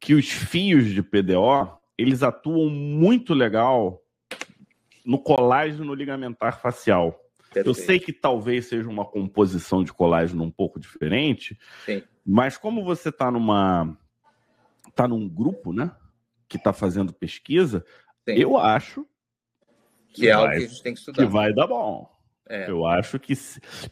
que 0.00 0.14
os 0.14 0.30
fios 0.30 0.86
de 0.86 1.02
PDO, 1.02 1.78
eles 1.98 2.22
atuam 2.22 2.68
muito 2.70 3.34
legal 3.34 4.02
no 5.04 5.18
colágeno 5.18 5.94
ligamentar 5.94 6.60
facial. 6.60 7.20
Perfeito. 7.52 7.68
Eu 7.68 7.74
sei 7.74 7.98
que 7.98 8.12
talvez 8.12 8.66
seja 8.66 8.88
uma 8.88 9.04
composição 9.04 9.84
de 9.84 9.92
colágeno 9.92 10.42
um 10.42 10.50
pouco 10.50 10.80
diferente, 10.80 11.58
Sim. 11.84 12.02
mas 12.24 12.58
como 12.58 12.84
você 12.84 13.10
está 13.10 13.30
numa 13.30 13.96
tá 14.94 15.06
num 15.06 15.28
grupo, 15.28 15.72
né? 15.72 15.90
que 16.48 16.56
está 16.56 16.72
fazendo 16.72 17.12
pesquisa, 17.12 17.84
Sim. 18.24 18.34
eu 18.34 18.56
acho 18.56 19.06
que, 20.16 20.28
é 20.28 20.32
algo 20.32 20.50
que 20.50 20.56
a 20.56 20.60
gente 20.60 20.82
tem 20.82 20.92
que 20.94 20.98
estudar. 21.00 21.22
Que 21.22 21.30
vai 21.30 21.52
dar 21.52 21.66
bom. 21.66 22.08
É. 22.48 22.70
Eu 22.70 22.86
acho 22.86 23.18
que, 23.18 23.34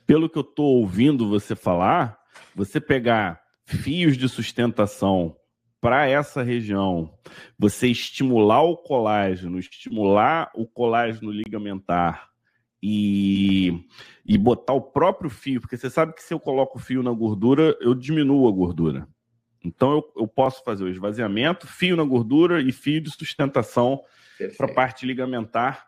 pelo 0.07 0.29
que 0.29 0.39
eu 0.39 0.43
estou 0.43 0.77
ouvindo 0.77 1.29
você 1.29 1.57
falar, 1.57 2.19
você 2.55 2.81
pegar 2.81 3.41
fios 3.65 4.17
de 4.17 4.29
sustentação 4.29 5.37
para 5.81 6.07
essa 6.07 6.43
região, 6.43 7.13
você 7.59 7.89
estimular 7.89 8.63
o 8.63 8.77
colágeno, 8.77 9.59
estimular 9.59 10.51
o 10.55 10.67
colágeno 10.67 11.31
ligamentar 11.31 12.31
e, 12.83 13.85
e 14.25 14.39
botar 14.39 14.73
o 14.73 14.81
próprio 14.81 15.29
fio, 15.29 15.61
porque 15.61 15.77
você 15.77 15.91
sabe 15.91 16.15
que 16.15 16.23
se 16.23 16.33
eu 16.33 16.41
coloco 16.41 16.79
o 16.79 16.81
fio 16.81 17.03
na 17.03 17.13
gordura, 17.13 17.77
eu 17.81 17.95
diminuo 17.95 18.49
a 18.49 18.53
gordura. 18.53 19.07
Então 19.63 19.93
eu, 19.93 20.13
eu 20.19 20.29
posso 20.29 20.63
fazer 20.63 20.85
o 20.85 20.89
esvaziamento, 20.89 21.67
fio 21.67 21.97
na 21.97 22.05
gordura 22.05 22.61
e 22.61 22.71
fio 22.71 23.01
de 23.01 23.11
sustentação 23.11 24.01
para 24.57 24.71
a 24.71 24.75
parte 24.75 25.07
ligamentar. 25.07 25.87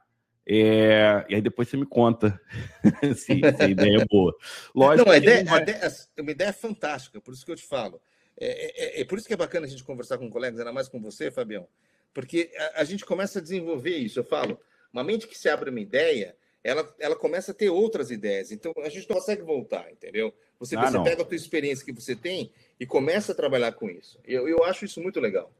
É, 0.48 1.24
e 1.28 1.34
aí 1.34 1.40
depois 1.42 1.68
você 1.68 1.76
me 1.76 1.86
conta 1.86 2.40
se, 3.16 3.40
se, 3.40 3.62
a 3.62 3.68
ideia 3.68 4.02
é 4.02 4.04
boa. 4.04 4.34
Lógico. 4.74 5.08
Não, 5.08 5.14
a 5.14 5.18
ideia, 5.18 5.44
vai... 5.44 5.58
a 5.58 5.62
ideia, 5.62 5.92
uma 6.18 6.30
ideia 6.30 6.52
fantástica, 6.52 7.20
por 7.20 7.34
isso 7.34 7.44
que 7.44 7.50
eu 7.50 7.56
te 7.56 7.66
falo. 7.66 8.00
É, 8.38 8.98
é, 8.98 9.00
é, 9.00 9.04
por 9.04 9.18
isso 9.18 9.26
que 9.26 9.34
é 9.34 9.36
bacana 9.36 9.66
a 9.66 9.68
gente 9.68 9.82
conversar 9.82 10.18
com 10.18 10.30
colegas, 10.30 10.60
ainda 10.60 10.72
mais 10.72 10.88
com 10.88 11.00
você, 11.00 11.30
Fabião, 11.30 11.66
porque 12.14 12.50
a, 12.56 12.82
a, 12.82 12.84
gente 12.84 13.04
começa 13.04 13.38
a 13.38 13.42
desenvolver 13.42 13.96
isso. 13.96 14.20
Eu 14.20 14.24
falo, 14.24 14.60
uma 14.92 15.02
mente 15.02 15.26
que 15.26 15.36
se 15.36 15.48
abre 15.48 15.70
uma 15.70 15.80
ideia, 15.80 16.36
ela, 16.62 16.94
ela 16.98 17.16
começa 17.16 17.50
a 17.50 17.54
ter 17.54 17.70
outras 17.70 18.10
ideias. 18.10 18.52
Então 18.52 18.72
a 18.78 18.88
gente 18.88 19.08
não 19.08 19.16
consegue 19.16 19.42
voltar, 19.42 19.90
entendeu? 19.90 20.32
Você, 20.60 20.76
ah, 20.76 20.90
você 20.90 21.02
pega 21.02 21.22
a 21.22 21.24
tua 21.24 21.36
experiência 21.36 21.84
que 21.84 21.92
você 21.92 22.14
tem 22.14 22.52
e 22.78 22.86
começa 22.86 23.32
a 23.32 23.34
trabalhar 23.34 23.72
com 23.72 23.88
isso. 23.88 24.18
Eu, 24.24 24.48
eu 24.48 24.62
acho 24.64 24.84
isso 24.84 25.00
muito 25.00 25.18
legal. 25.18 25.50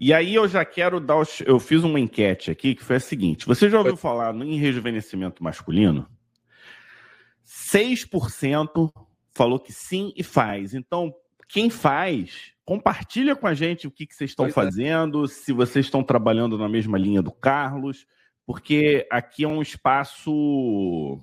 E 0.00 0.12
aí 0.12 0.34
eu 0.34 0.46
já 0.46 0.64
quero 0.64 1.00
dar. 1.00 1.16
Os... 1.16 1.40
Eu 1.40 1.58
fiz 1.58 1.82
uma 1.82 1.98
enquete 1.98 2.50
aqui 2.50 2.74
que 2.74 2.84
foi 2.84 2.96
a 2.96 3.00
seguinte: 3.00 3.46
você 3.46 3.68
já 3.68 3.78
ouviu 3.78 3.96
falar 3.96 4.34
em 4.34 4.56
rejuvenescimento 4.58 5.42
masculino? 5.42 6.06
6% 7.46 8.90
falou 9.32 9.58
que 9.58 9.72
sim 9.72 10.12
e 10.16 10.22
faz. 10.22 10.74
Então, 10.74 11.12
quem 11.48 11.70
faz, 11.70 12.52
compartilha 12.64 13.34
com 13.34 13.46
a 13.46 13.54
gente 13.54 13.86
o 13.86 13.90
que, 13.90 14.06
que 14.06 14.14
vocês 14.14 14.30
estão 14.30 14.46
pois 14.46 14.52
é. 14.52 14.54
fazendo, 14.54 15.24
é. 15.24 15.28
se 15.28 15.52
vocês 15.52 15.86
estão 15.86 16.02
trabalhando 16.02 16.58
na 16.58 16.68
mesma 16.68 16.98
linha 16.98 17.22
do 17.22 17.32
Carlos, 17.32 18.06
porque 18.46 19.06
aqui 19.10 19.44
é 19.44 19.48
um 19.48 19.62
espaço 19.62 21.20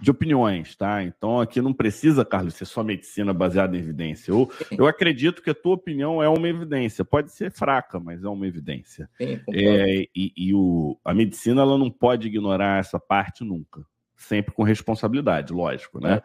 de 0.00 0.10
opiniões, 0.10 0.76
tá? 0.76 1.02
Então 1.02 1.40
aqui 1.40 1.60
não 1.60 1.72
precisa, 1.72 2.24
Carlos, 2.24 2.54
ser 2.54 2.64
só 2.64 2.82
medicina 2.82 3.32
baseada 3.32 3.76
em 3.76 3.80
evidência. 3.80 4.30
Eu, 4.30 4.50
eu 4.76 4.86
acredito 4.86 5.42
que 5.42 5.50
a 5.50 5.54
tua 5.54 5.74
opinião 5.74 6.22
é 6.22 6.28
uma 6.28 6.48
evidência. 6.48 7.04
Pode 7.04 7.32
ser 7.32 7.50
fraca, 7.50 7.98
mas 7.98 8.24
é 8.24 8.28
uma 8.28 8.46
evidência. 8.46 9.08
Sim, 9.16 9.40
é, 9.52 10.08
e, 10.14 10.32
e 10.36 10.54
o, 10.54 10.98
a 11.04 11.14
medicina 11.14 11.62
ela 11.62 11.78
não 11.78 11.90
pode 11.90 12.28
ignorar 12.28 12.80
essa 12.80 12.98
parte 12.98 13.44
nunca. 13.44 13.84
Sempre 14.16 14.54
com 14.54 14.62
responsabilidade, 14.62 15.52
lógico, 15.52 16.00
né? 16.00 16.22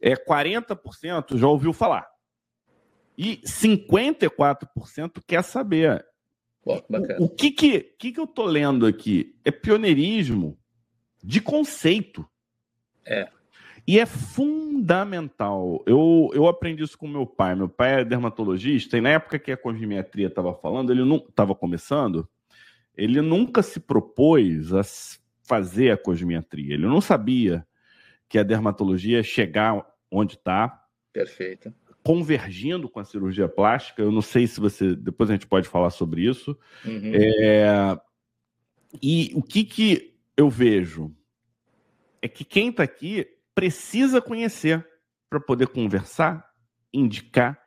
É, 0.00 0.12
é 0.12 0.16
40% 0.16 1.36
já 1.36 1.46
ouviu 1.46 1.72
falar. 1.72 2.08
E 3.16 3.42
54% 3.44 5.22
quer 5.26 5.42
saber. 5.42 6.04
Pô, 6.62 6.76
o, 7.18 7.24
o 7.24 7.28
que, 7.28 7.50
que, 7.50 7.80
que, 7.98 8.12
que 8.12 8.20
eu 8.20 8.26
tô 8.26 8.44
lendo 8.44 8.86
aqui? 8.86 9.34
É 9.44 9.50
pioneirismo 9.50 10.58
de 11.22 11.40
conceito. 11.40 12.26
É. 13.04 13.28
E 13.86 13.98
é 13.98 14.06
fundamental. 14.06 15.82
Eu, 15.86 16.30
eu 16.34 16.46
aprendi 16.46 16.82
isso 16.82 16.98
com 16.98 17.08
meu 17.08 17.26
pai. 17.26 17.54
Meu 17.54 17.68
pai 17.68 18.00
é 18.00 18.04
dermatologista, 18.04 18.96
e 18.96 19.00
na 19.00 19.10
época 19.10 19.38
que 19.38 19.50
a 19.50 19.56
cosmiatria 19.56 20.28
estava 20.28 20.54
falando, 20.54 20.92
ele 20.92 21.04
não 21.04 21.16
estava 21.16 21.54
começando, 21.54 22.28
ele 22.96 23.20
nunca 23.20 23.62
se 23.62 23.80
propôs 23.80 24.72
a 24.72 24.82
fazer 25.42 25.90
a 25.90 25.96
cosmiatria. 25.96 26.74
Ele 26.74 26.86
não 26.86 27.00
sabia 27.00 27.66
que 28.28 28.38
a 28.38 28.42
dermatologia 28.42 29.16
ia 29.16 29.22
chegar 29.22 29.84
onde 30.10 30.34
está. 30.34 30.84
Perfeito. 31.12 31.74
Convergindo 32.04 32.88
com 32.88 33.00
a 33.00 33.04
cirurgia 33.04 33.48
plástica. 33.48 34.02
Eu 34.02 34.12
não 34.12 34.22
sei 34.22 34.46
se 34.46 34.60
você. 34.60 34.94
Depois 34.94 35.28
a 35.28 35.32
gente 35.32 35.46
pode 35.46 35.68
falar 35.68 35.90
sobre 35.90 36.22
isso. 36.22 36.56
Uhum. 36.84 37.12
É, 37.12 37.98
E 39.02 39.32
o 39.34 39.42
que, 39.42 39.64
que 39.64 40.14
eu 40.36 40.48
vejo 40.48 41.14
é 42.22 42.28
que 42.28 42.44
quem 42.44 42.70
está 42.70 42.82
aqui 42.82 43.26
precisa 43.54 44.20
conhecer 44.20 44.86
para 45.28 45.40
poder 45.40 45.68
conversar, 45.68 46.44
indicar. 46.92 47.58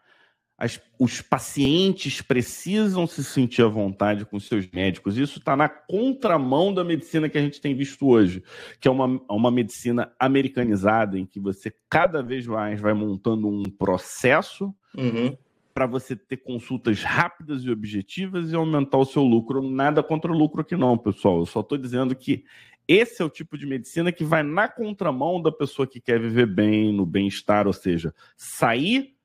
As, 0.56 0.80
os 1.00 1.20
pacientes 1.20 2.22
precisam 2.22 3.08
se 3.08 3.24
sentir 3.24 3.64
à 3.64 3.68
vontade 3.68 4.24
com 4.24 4.40
seus 4.40 4.70
médicos. 4.70 5.18
Isso 5.18 5.40
está 5.40 5.58
na 5.58 5.68
contramão 5.68 6.74
da 6.74 6.84
medicina 6.84 7.28
que 7.28 7.38
a 7.38 7.42
gente 7.42 7.60
tem 7.60 7.76
visto 7.76 8.08
hoje, 8.08 8.44
que 8.80 8.88
é 8.88 8.92
uma, 8.92 9.20
uma 9.30 9.52
medicina 9.52 10.14
americanizada, 10.20 11.18
em 11.18 11.26
que 11.26 11.40
você 11.40 11.74
cada 11.90 12.22
vez 12.22 12.46
mais 12.46 12.80
vai 12.80 12.94
montando 12.94 13.48
um 13.48 13.64
processo 13.64 14.74
uhum. 14.96 15.36
para 15.74 15.88
você 15.88 16.16
ter 16.16 16.38
consultas 16.38 17.04
rápidas 17.04 17.64
e 17.64 17.72
objetivas 17.72 18.52
e 18.52 18.56
aumentar 18.56 19.00
o 19.00 19.06
seu 19.06 19.24
lucro. 19.24 19.62
Nada 19.62 20.04
contra 20.04 20.32
o 20.32 20.38
lucro 20.38 20.62
aqui, 20.62 20.76
não, 20.76 20.98
pessoal. 20.98 21.40
Eu 21.40 21.46
só 21.46 21.62
estou 21.62 21.78
dizendo 21.78 22.16
que 22.16 22.46
esse 22.88 23.22
é 23.22 23.26
o 23.26 23.30
tipo 23.30 23.58
de 23.58 23.66
medicina 23.66 24.12
que 24.12 24.24
vai 24.24 24.44
na 24.44 24.68
contramão 24.68 25.42
da 25.42 25.52
pessoa 25.52 25.88
que 25.88 26.02
quer 26.02 26.20
viver 26.20 26.46
bem, 26.46 26.92
no 26.92 27.06
bem-estar, 27.06 27.68
ou 27.68 27.74
seja, 27.74 28.14
sair 28.36 29.16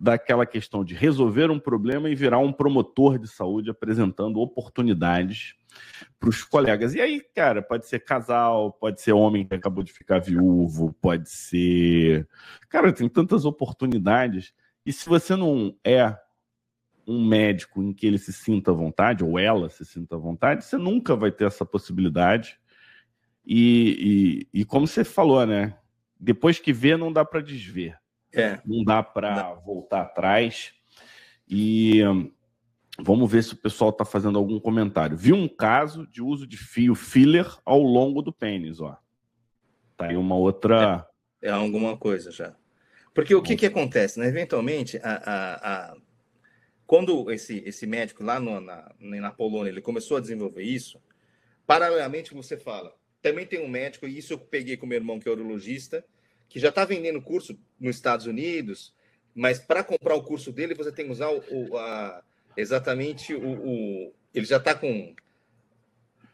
daquela 0.00 0.46
questão 0.46 0.82
de 0.82 0.94
resolver 0.94 1.50
um 1.50 1.58
problema 1.58 2.08
e 2.08 2.14
virar 2.14 2.38
um 2.38 2.52
promotor 2.52 3.18
de 3.18 3.28
saúde 3.28 3.68
apresentando 3.68 4.40
oportunidades 4.40 5.54
para 6.18 6.28
os 6.28 6.42
colegas. 6.42 6.94
E 6.94 7.00
aí, 7.00 7.20
cara, 7.34 7.60
pode 7.60 7.86
ser 7.86 8.00
casal, 8.00 8.72
pode 8.72 9.00
ser 9.02 9.12
homem 9.12 9.46
que 9.46 9.54
acabou 9.54 9.84
de 9.84 9.92
ficar 9.92 10.18
viúvo, 10.18 10.94
pode 11.02 11.28
ser. 11.28 12.26
Cara, 12.68 12.92
tem 12.92 13.08
tantas 13.08 13.44
oportunidades. 13.44 14.54
E 14.86 14.92
se 14.92 15.06
você 15.06 15.36
não 15.36 15.76
é 15.84 16.16
um 17.06 17.26
médico 17.26 17.82
em 17.82 17.92
que 17.92 18.06
ele 18.06 18.18
se 18.18 18.32
sinta 18.32 18.70
à 18.70 18.74
vontade, 18.74 19.24
ou 19.24 19.38
ela 19.38 19.68
se 19.68 19.84
sinta 19.84 20.14
à 20.14 20.18
vontade, 20.18 20.64
você 20.64 20.78
nunca 20.78 21.16
vai 21.16 21.30
ter 21.30 21.44
essa 21.44 21.66
possibilidade 21.66 22.59
e, 23.44 24.46
e, 24.52 24.60
e, 24.60 24.64
como 24.64 24.86
você 24.86 25.04
falou, 25.04 25.44
né? 25.46 25.76
Depois 26.18 26.58
que 26.58 26.72
vê, 26.72 26.96
não 26.96 27.12
dá 27.12 27.24
para 27.24 27.40
desver. 27.40 27.98
É. 28.32 28.60
Não 28.64 28.84
dá 28.84 29.02
para 29.02 29.54
voltar 29.54 30.02
atrás. 30.02 30.72
E 31.48 32.00
vamos 32.98 33.30
ver 33.30 33.42
se 33.42 33.54
o 33.54 33.56
pessoal 33.56 33.90
está 33.90 34.04
fazendo 34.04 34.38
algum 34.38 34.60
comentário. 34.60 35.16
Vi 35.16 35.32
um 35.32 35.48
caso 35.48 36.06
de 36.06 36.22
uso 36.22 36.46
de 36.46 36.56
fio 36.56 36.94
filler 36.94 37.46
ao 37.64 37.82
longo 37.82 38.22
do 38.22 38.32
pênis, 38.32 38.80
ó. 38.80 38.96
Tá 39.96 40.06
aí 40.06 40.16
uma 40.16 40.36
outra. 40.36 41.06
É, 41.42 41.48
é 41.48 41.50
alguma 41.50 41.96
coisa 41.96 42.30
já. 42.30 42.54
Porque 43.12 43.34
o 43.34 43.42
que, 43.42 43.56
que 43.56 43.66
acontece, 43.66 44.20
né? 44.20 44.28
Eventualmente, 44.28 44.98
a, 45.02 45.12
a, 45.12 45.90
a... 45.92 45.96
quando 46.86 47.30
esse, 47.30 47.58
esse 47.66 47.86
médico 47.86 48.22
lá 48.22 48.38
no, 48.38 48.60
na, 48.60 48.94
na 49.00 49.30
Polônia 49.32 49.70
ele 49.70 49.80
começou 49.80 50.16
a 50.16 50.20
desenvolver 50.20 50.62
isso, 50.62 51.02
paralelamente 51.66 52.32
você 52.32 52.56
fala, 52.56 52.94
também 53.22 53.46
tem 53.46 53.60
um 53.60 53.68
médico, 53.68 54.06
e 54.06 54.18
isso 54.18 54.32
eu 54.32 54.38
peguei 54.38 54.76
com 54.76 54.86
meu 54.86 54.96
irmão, 54.96 55.18
que 55.18 55.28
é 55.28 55.32
urologista, 55.32 56.04
que 56.48 56.58
já 56.58 56.68
está 56.70 56.84
vendendo 56.84 57.20
curso 57.20 57.58
nos 57.78 57.96
Estados 57.96 58.26
Unidos, 58.26 58.94
mas 59.34 59.58
para 59.58 59.84
comprar 59.84 60.14
o 60.14 60.22
curso 60.22 60.52
dele, 60.52 60.74
você 60.74 60.90
tem 60.90 61.06
que 61.06 61.12
usar 61.12 61.30
o, 61.30 61.42
o 61.50 61.76
a, 61.76 62.22
exatamente 62.56 63.34
o, 63.34 63.48
o, 63.48 64.12
Ele 64.34 64.46
já 64.46 64.56
está 64.56 64.74
com. 64.74 65.14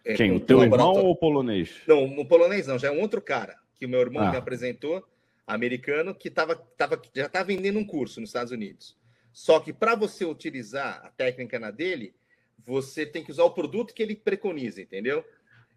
É, 0.05 0.14
Quem? 0.14 0.31
Com 0.31 0.37
o 0.37 0.40
teu 0.40 0.62
irmão 0.62 0.92
ou 0.92 1.11
o 1.11 1.16
polonês? 1.16 1.83
Não, 1.87 2.05
o 2.05 2.25
polonês 2.25 2.66
não, 2.66 2.79
já 2.79 2.88
é 2.88 2.90
um 2.90 3.01
outro 3.01 3.20
cara 3.20 3.57
que 3.79 3.85
o 3.85 3.88
meu 3.88 4.01
irmão 4.01 4.22
ah. 4.22 4.31
me 4.31 4.37
apresentou, 4.37 5.07
americano, 5.46 6.14
que 6.14 6.31
tava, 6.31 6.57
tava, 6.77 7.01
já 7.14 7.27
está 7.27 7.42
vendendo 7.42 7.79
um 7.79 7.85
curso 7.85 8.20
nos 8.20 8.31
Estados 8.31 8.53
Unidos. 8.53 8.96
Só 9.33 9.61
que 9.61 9.72
para 9.72 9.94
você 9.94 10.25
utilizar 10.25 11.05
a 11.05 11.11
técnica 11.11 11.59
na 11.59 11.70
dele, 11.70 12.14
você 12.64 13.05
tem 13.05 13.22
que 13.22 13.31
usar 13.31 13.44
o 13.44 13.51
produto 13.51 13.92
que 13.92 14.03
ele 14.03 14.16
preconiza, 14.16 14.81
entendeu? 14.81 15.25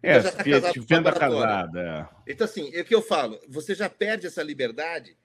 É, 0.02 0.18
então, 0.18 0.22
já 0.22 0.32
tá 0.32 0.44
casado 0.44 0.86
venda 0.86 1.12
casada. 1.12 2.10
É. 2.26 2.32
Então, 2.32 2.44
assim, 2.44 2.70
é 2.74 2.80
o 2.80 2.84
que 2.84 2.94
eu 2.94 3.02
falo, 3.02 3.38
você 3.48 3.74
já 3.74 3.88
perde 3.88 4.26
essa 4.26 4.42
liberdade 4.42 5.16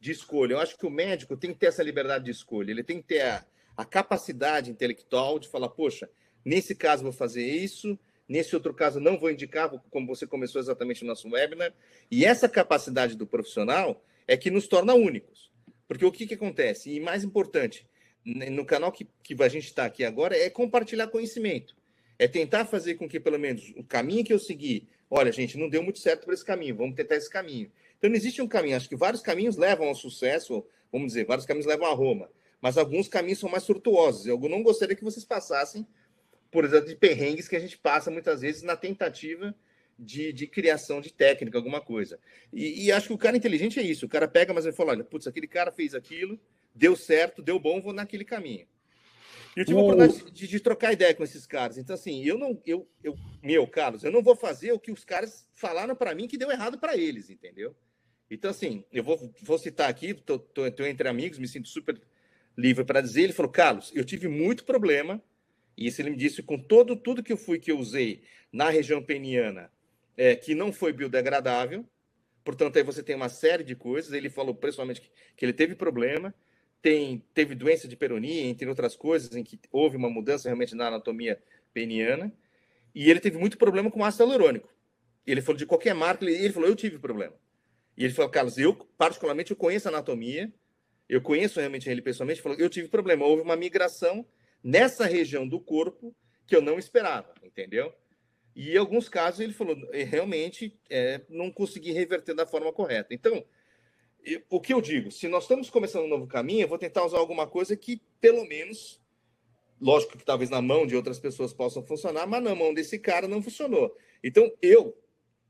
de 0.00 0.10
escolha. 0.10 0.54
Eu 0.54 0.60
acho 0.60 0.76
que 0.76 0.86
o 0.86 0.90
médico 0.90 1.36
tem 1.36 1.52
que 1.52 1.58
ter 1.60 1.66
essa 1.66 1.82
liberdade 1.82 2.24
de 2.24 2.30
escolha. 2.30 2.70
Ele 2.70 2.82
tem 2.82 3.00
que 3.00 3.08
ter 3.08 3.22
a, 3.22 3.44
a 3.76 3.84
capacidade 3.84 4.70
intelectual 4.70 5.38
de 5.38 5.48
falar, 5.48 5.68
poxa, 5.68 6.10
nesse 6.44 6.74
caso 6.74 7.04
vou 7.04 7.12
fazer 7.12 7.46
isso, 7.46 7.98
nesse 8.28 8.54
outro 8.54 8.74
caso 8.74 8.98
não 8.98 9.18
vou 9.18 9.30
indicar, 9.30 9.70
como 9.90 10.06
você 10.06 10.26
começou 10.26 10.60
exatamente 10.60 11.02
no 11.02 11.08
nosso 11.08 11.30
webinar. 11.30 11.72
E 12.10 12.24
essa 12.24 12.48
capacidade 12.48 13.16
do 13.16 13.26
profissional 13.26 14.04
é 14.26 14.36
que 14.36 14.50
nos 14.50 14.66
torna 14.66 14.94
únicos. 14.94 15.50
Porque 15.86 16.04
o 16.04 16.10
que, 16.10 16.26
que 16.26 16.34
acontece? 16.34 16.90
E 16.90 16.98
mais 16.98 17.22
importante, 17.22 17.86
no 18.24 18.64
canal 18.64 18.90
que, 18.90 19.06
que 19.22 19.40
a 19.40 19.48
gente 19.48 19.66
está 19.66 19.84
aqui 19.84 20.04
agora, 20.04 20.36
é 20.36 20.50
compartilhar 20.50 21.06
conhecimento 21.06 21.76
é 22.18 22.28
tentar 22.28 22.64
fazer 22.64 22.94
com 22.94 23.08
que, 23.08 23.18
pelo 23.18 23.38
menos, 23.38 23.72
o 23.76 23.84
caminho 23.84 24.24
que 24.24 24.32
eu 24.32 24.38
segui, 24.38 24.88
olha, 25.10 25.32
gente, 25.32 25.58
não 25.58 25.68
deu 25.68 25.82
muito 25.82 25.98
certo 25.98 26.24
por 26.24 26.34
esse 26.34 26.44
caminho, 26.44 26.76
vamos 26.76 26.94
tentar 26.94 27.16
esse 27.16 27.30
caminho. 27.30 27.70
Então, 27.98 28.10
não 28.10 28.16
existe 28.16 28.40
um 28.42 28.48
caminho. 28.48 28.76
Acho 28.76 28.88
que 28.88 28.96
vários 28.96 29.22
caminhos 29.22 29.56
levam 29.56 29.88
ao 29.88 29.94
sucesso, 29.94 30.64
vamos 30.92 31.08
dizer, 31.08 31.26
vários 31.26 31.46
caminhos 31.46 31.66
levam 31.66 31.86
a 31.86 31.94
Roma, 31.94 32.30
mas 32.60 32.78
alguns 32.78 33.08
caminhos 33.08 33.38
são 33.38 33.48
mais 33.48 33.64
tortuosos. 33.64 34.26
Eu 34.26 34.38
não 34.38 34.62
gostaria 34.62 34.96
que 34.96 35.04
vocês 35.04 35.24
passassem, 35.24 35.86
por 36.50 36.64
exemplo, 36.64 36.88
de 36.88 36.96
perrengues 36.96 37.48
que 37.48 37.56
a 37.56 37.60
gente 37.60 37.78
passa 37.78 38.10
muitas 38.10 38.40
vezes 38.40 38.62
na 38.62 38.76
tentativa 38.76 39.54
de, 39.98 40.32
de 40.32 40.46
criação 40.46 41.00
de 41.00 41.12
técnica, 41.12 41.58
alguma 41.58 41.80
coisa. 41.80 42.18
E, 42.52 42.86
e, 42.86 42.92
acho 42.92 43.08
que 43.08 43.12
o 43.12 43.18
cara 43.18 43.36
inteligente 43.36 43.78
é 43.78 43.82
isso. 43.82 44.06
O 44.06 44.08
cara 44.08 44.28
pega, 44.28 44.52
mas 44.52 44.64
ele 44.64 44.74
fala: 44.74 44.92
olha, 44.92 45.04
putz, 45.04 45.26
aquele 45.26 45.46
cara 45.46 45.72
fez 45.72 45.94
aquilo, 45.94 46.38
deu 46.74 46.96
certo, 46.96 47.42
deu 47.42 47.58
bom, 47.58 47.80
vou 47.80 47.92
naquele 47.92 48.24
caminho. 48.24 48.66
E 49.56 49.60
eu 49.60 49.64
tive 49.64 49.78
o... 49.78 49.80
a 49.80 49.84
oportunidade 49.84 50.32
de, 50.32 50.48
de, 50.48 50.60
trocar 50.60 50.92
ideia 50.92 51.14
com 51.14 51.22
esses 51.22 51.46
caras. 51.46 51.78
Então, 51.78 51.94
assim, 51.94 52.24
eu 52.24 52.36
não. 52.36 52.60
Eu, 52.66 52.88
eu, 53.02 53.14
meu, 53.42 53.66
Carlos, 53.66 54.02
eu 54.02 54.10
não 54.10 54.22
vou 54.22 54.34
fazer 54.34 54.72
o 54.72 54.78
que 54.78 54.90
os 54.90 55.04
caras 55.04 55.48
falaram 55.54 55.94
para 55.94 56.14
mim 56.14 56.26
que 56.26 56.38
deu 56.38 56.50
errado 56.50 56.78
para 56.78 56.96
eles, 56.96 57.30
entendeu? 57.30 57.74
Então, 58.30 58.50
assim, 58.50 58.84
eu 58.90 59.04
vou, 59.04 59.32
vou 59.42 59.58
citar 59.58 59.88
aqui, 59.88 60.14
tô, 60.14 60.38
tô, 60.38 60.70
tô 60.70 60.84
entre 60.84 61.08
amigos, 61.08 61.38
me 61.38 61.46
sinto 61.46 61.68
super 61.68 62.00
livre 62.56 62.84
para 62.84 63.00
dizer. 63.00 63.22
Ele 63.22 63.32
falou, 63.32 63.52
Carlos, 63.52 63.92
eu 63.94 64.04
tive 64.04 64.28
muito 64.28 64.64
problema, 64.64 65.22
e 65.76 65.86
isso 65.86 66.00
ele 66.00 66.10
me 66.10 66.16
disse 66.16 66.42
com 66.42 66.58
todo 66.58 66.96
tudo 66.96 67.22
que 67.22 67.32
eu 67.32 67.36
fui 67.36 67.58
que 67.58 67.70
eu 67.70 67.78
usei 67.78 68.22
na 68.52 68.70
região 68.70 69.02
peniana, 69.02 69.70
é, 70.16 70.34
que 70.34 70.54
não 70.54 70.72
foi 70.72 70.92
biodegradável. 70.92 71.84
Portanto, 72.44 72.76
aí 72.76 72.82
você 72.82 73.02
tem 73.02 73.16
uma 73.16 73.28
série 73.28 73.64
de 73.64 73.74
coisas. 73.74 74.12
Ele 74.12 74.28
falou, 74.28 74.54
principalmente, 74.54 75.00
que, 75.00 75.10
que 75.36 75.44
ele 75.44 75.52
teve 75.52 75.74
problema 75.74 76.34
tem, 76.84 77.24
teve 77.32 77.54
doença 77.54 77.88
de 77.88 77.96
peronia, 77.96 78.42
entre 78.42 78.68
outras 78.68 78.94
coisas, 78.94 79.34
em 79.34 79.42
que 79.42 79.58
houve 79.72 79.96
uma 79.96 80.10
mudança 80.10 80.50
realmente 80.50 80.74
na 80.74 80.88
anatomia 80.88 81.42
peniana. 81.72 82.30
E 82.94 83.10
ele 83.10 83.20
teve 83.20 83.38
muito 83.38 83.56
problema 83.56 83.90
com 83.90 84.04
ácido 84.04 84.24
hialurônico. 84.24 84.68
Ele 85.26 85.40
falou 85.40 85.56
de 85.56 85.64
qualquer 85.64 85.94
marca, 85.94 86.22
ele, 86.22 86.34
ele 86.34 86.52
falou, 86.52 86.68
eu 86.68 86.76
tive 86.76 86.98
problema. 86.98 87.32
E 87.96 88.04
ele 88.04 88.12
falou, 88.12 88.30
Carlos, 88.30 88.58
eu 88.58 88.74
particularmente 88.98 89.50
eu 89.50 89.56
conheço 89.56 89.88
a 89.88 89.90
anatomia, 89.90 90.52
eu 91.08 91.22
conheço 91.22 91.58
realmente 91.58 91.88
ele 91.88 92.02
pessoalmente, 92.02 92.42
falou, 92.42 92.58
eu 92.58 92.68
tive 92.68 92.88
problema, 92.88 93.24
houve 93.24 93.40
uma 93.42 93.56
migração 93.56 94.26
nessa 94.62 95.06
região 95.06 95.48
do 95.48 95.58
corpo 95.58 96.14
que 96.46 96.54
eu 96.54 96.60
não 96.60 96.78
esperava, 96.78 97.32
entendeu? 97.42 97.94
E 98.54 98.74
em 98.74 98.76
alguns 98.76 99.08
casos 99.08 99.40
ele 99.40 99.54
falou, 99.54 99.74
é, 99.90 100.02
realmente 100.02 100.78
é, 100.90 101.22
não 101.30 101.50
consegui 101.50 101.92
reverter 101.92 102.34
da 102.34 102.46
forma 102.46 102.70
correta. 102.74 103.14
Então, 103.14 103.42
o 104.48 104.60
que 104.60 104.72
eu 104.72 104.80
digo, 104.80 105.10
se 105.10 105.28
nós 105.28 105.44
estamos 105.44 105.70
começando 105.70 106.04
um 106.04 106.08
novo 106.08 106.26
caminho, 106.26 106.62
eu 106.62 106.68
vou 106.68 106.78
tentar 106.78 107.04
usar 107.04 107.18
alguma 107.18 107.46
coisa 107.46 107.76
que, 107.76 108.00
pelo 108.20 108.46
menos, 108.46 109.00
lógico 109.80 110.16
que 110.16 110.24
talvez 110.24 110.50
na 110.50 110.62
mão 110.62 110.86
de 110.86 110.96
outras 110.96 111.18
pessoas 111.18 111.52
possam 111.52 111.82
funcionar, 111.82 112.26
mas 112.26 112.42
na 112.42 112.54
mão 112.54 112.72
desse 112.72 112.98
cara 112.98 113.28
não 113.28 113.42
funcionou. 113.42 113.94
Então, 114.22 114.50
eu 114.62 114.96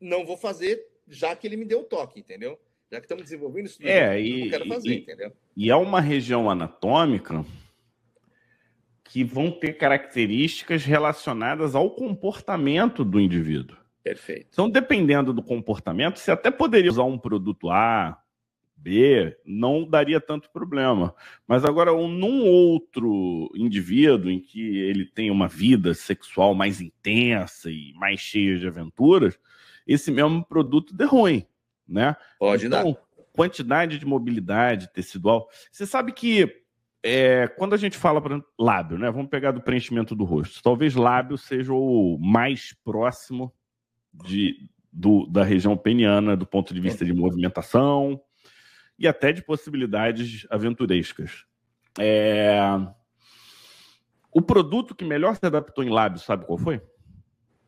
não 0.00 0.24
vou 0.24 0.36
fazer, 0.36 0.86
já 1.08 1.34
que 1.36 1.46
ele 1.46 1.56
me 1.56 1.64
deu 1.64 1.80
o 1.80 1.84
toque, 1.84 2.20
entendeu? 2.20 2.58
Já 2.90 3.00
que 3.00 3.06
estamos 3.06 3.24
desenvolvendo 3.24 3.66
isso, 3.66 3.78
é, 3.82 4.20
e, 4.20 4.44
eu 4.44 4.50
quero 4.50 4.66
fazer, 4.66 4.90
e, 4.90 4.98
entendeu? 4.98 5.32
E 5.56 5.70
é 5.70 5.76
uma 5.76 6.00
região 6.00 6.50
anatômica 6.50 7.44
que 9.04 9.22
vão 9.22 9.50
ter 9.50 9.74
características 9.74 10.84
relacionadas 10.84 11.74
ao 11.74 11.90
comportamento 11.90 13.04
do 13.04 13.20
indivíduo. 13.20 13.76
Perfeito. 14.02 14.48
Então, 14.52 14.68
dependendo 14.68 15.32
do 15.32 15.42
comportamento, 15.42 16.18
você 16.18 16.30
até 16.30 16.50
poderia 16.50 16.90
usar 16.90 17.04
um 17.04 17.16
produto 17.16 17.70
A, 17.70 18.20
B, 18.84 19.34
não 19.46 19.88
daria 19.88 20.20
tanto 20.20 20.50
problema. 20.50 21.14
Mas 21.48 21.64
agora, 21.64 21.94
um, 21.94 22.06
num 22.06 22.44
outro 22.44 23.50
indivíduo 23.54 24.30
em 24.30 24.38
que 24.38 24.78
ele 24.78 25.06
tem 25.06 25.30
uma 25.30 25.48
vida 25.48 25.94
sexual 25.94 26.54
mais 26.54 26.82
intensa 26.82 27.70
e 27.70 27.94
mais 27.94 28.20
cheia 28.20 28.58
de 28.58 28.68
aventuras, 28.68 29.38
esse 29.86 30.10
mesmo 30.10 30.44
produto 30.44 30.94
deu 30.94 31.08
ruim, 31.08 31.46
né? 31.88 32.14
Pode 32.38 32.66
então, 32.66 32.92
dar. 32.92 33.00
Quantidade 33.32 33.98
de 33.98 34.06
mobilidade 34.06 34.92
tecidual. 34.92 35.48
Você 35.72 35.86
sabe 35.86 36.12
que 36.12 36.62
é, 37.02 37.48
quando 37.48 37.74
a 37.74 37.78
gente 37.78 37.96
fala 37.96 38.20
para 38.20 38.42
lábio, 38.58 38.98
né? 38.98 39.10
Vamos 39.10 39.30
pegar 39.30 39.50
do 39.50 39.62
preenchimento 39.62 40.14
do 40.14 40.24
rosto. 40.24 40.62
Talvez 40.62 40.94
lábio 40.94 41.38
seja 41.38 41.72
o 41.72 42.18
mais 42.20 42.74
próximo 42.84 43.52
de, 44.12 44.68
do, 44.92 45.26
da 45.26 45.42
região 45.42 45.76
peniana 45.76 46.36
do 46.36 46.46
ponto 46.46 46.72
de 46.72 46.80
vista 46.80 47.04
de 47.04 47.12
movimentação, 47.12 48.20
e 48.98 49.08
até 49.08 49.32
de 49.32 49.42
possibilidades 49.42 50.46
aventurescas. 50.50 51.44
É... 51.98 52.58
O 54.32 54.42
produto 54.42 54.94
que 54.94 55.04
melhor 55.04 55.36
se 55.36 55.46
adaptou 55.46 55.84
em 55.84 55.90
lábios, 55.90 56.24
sabe 56.24 56.44
qual 56.44 56.58
foi? 56.58 56.82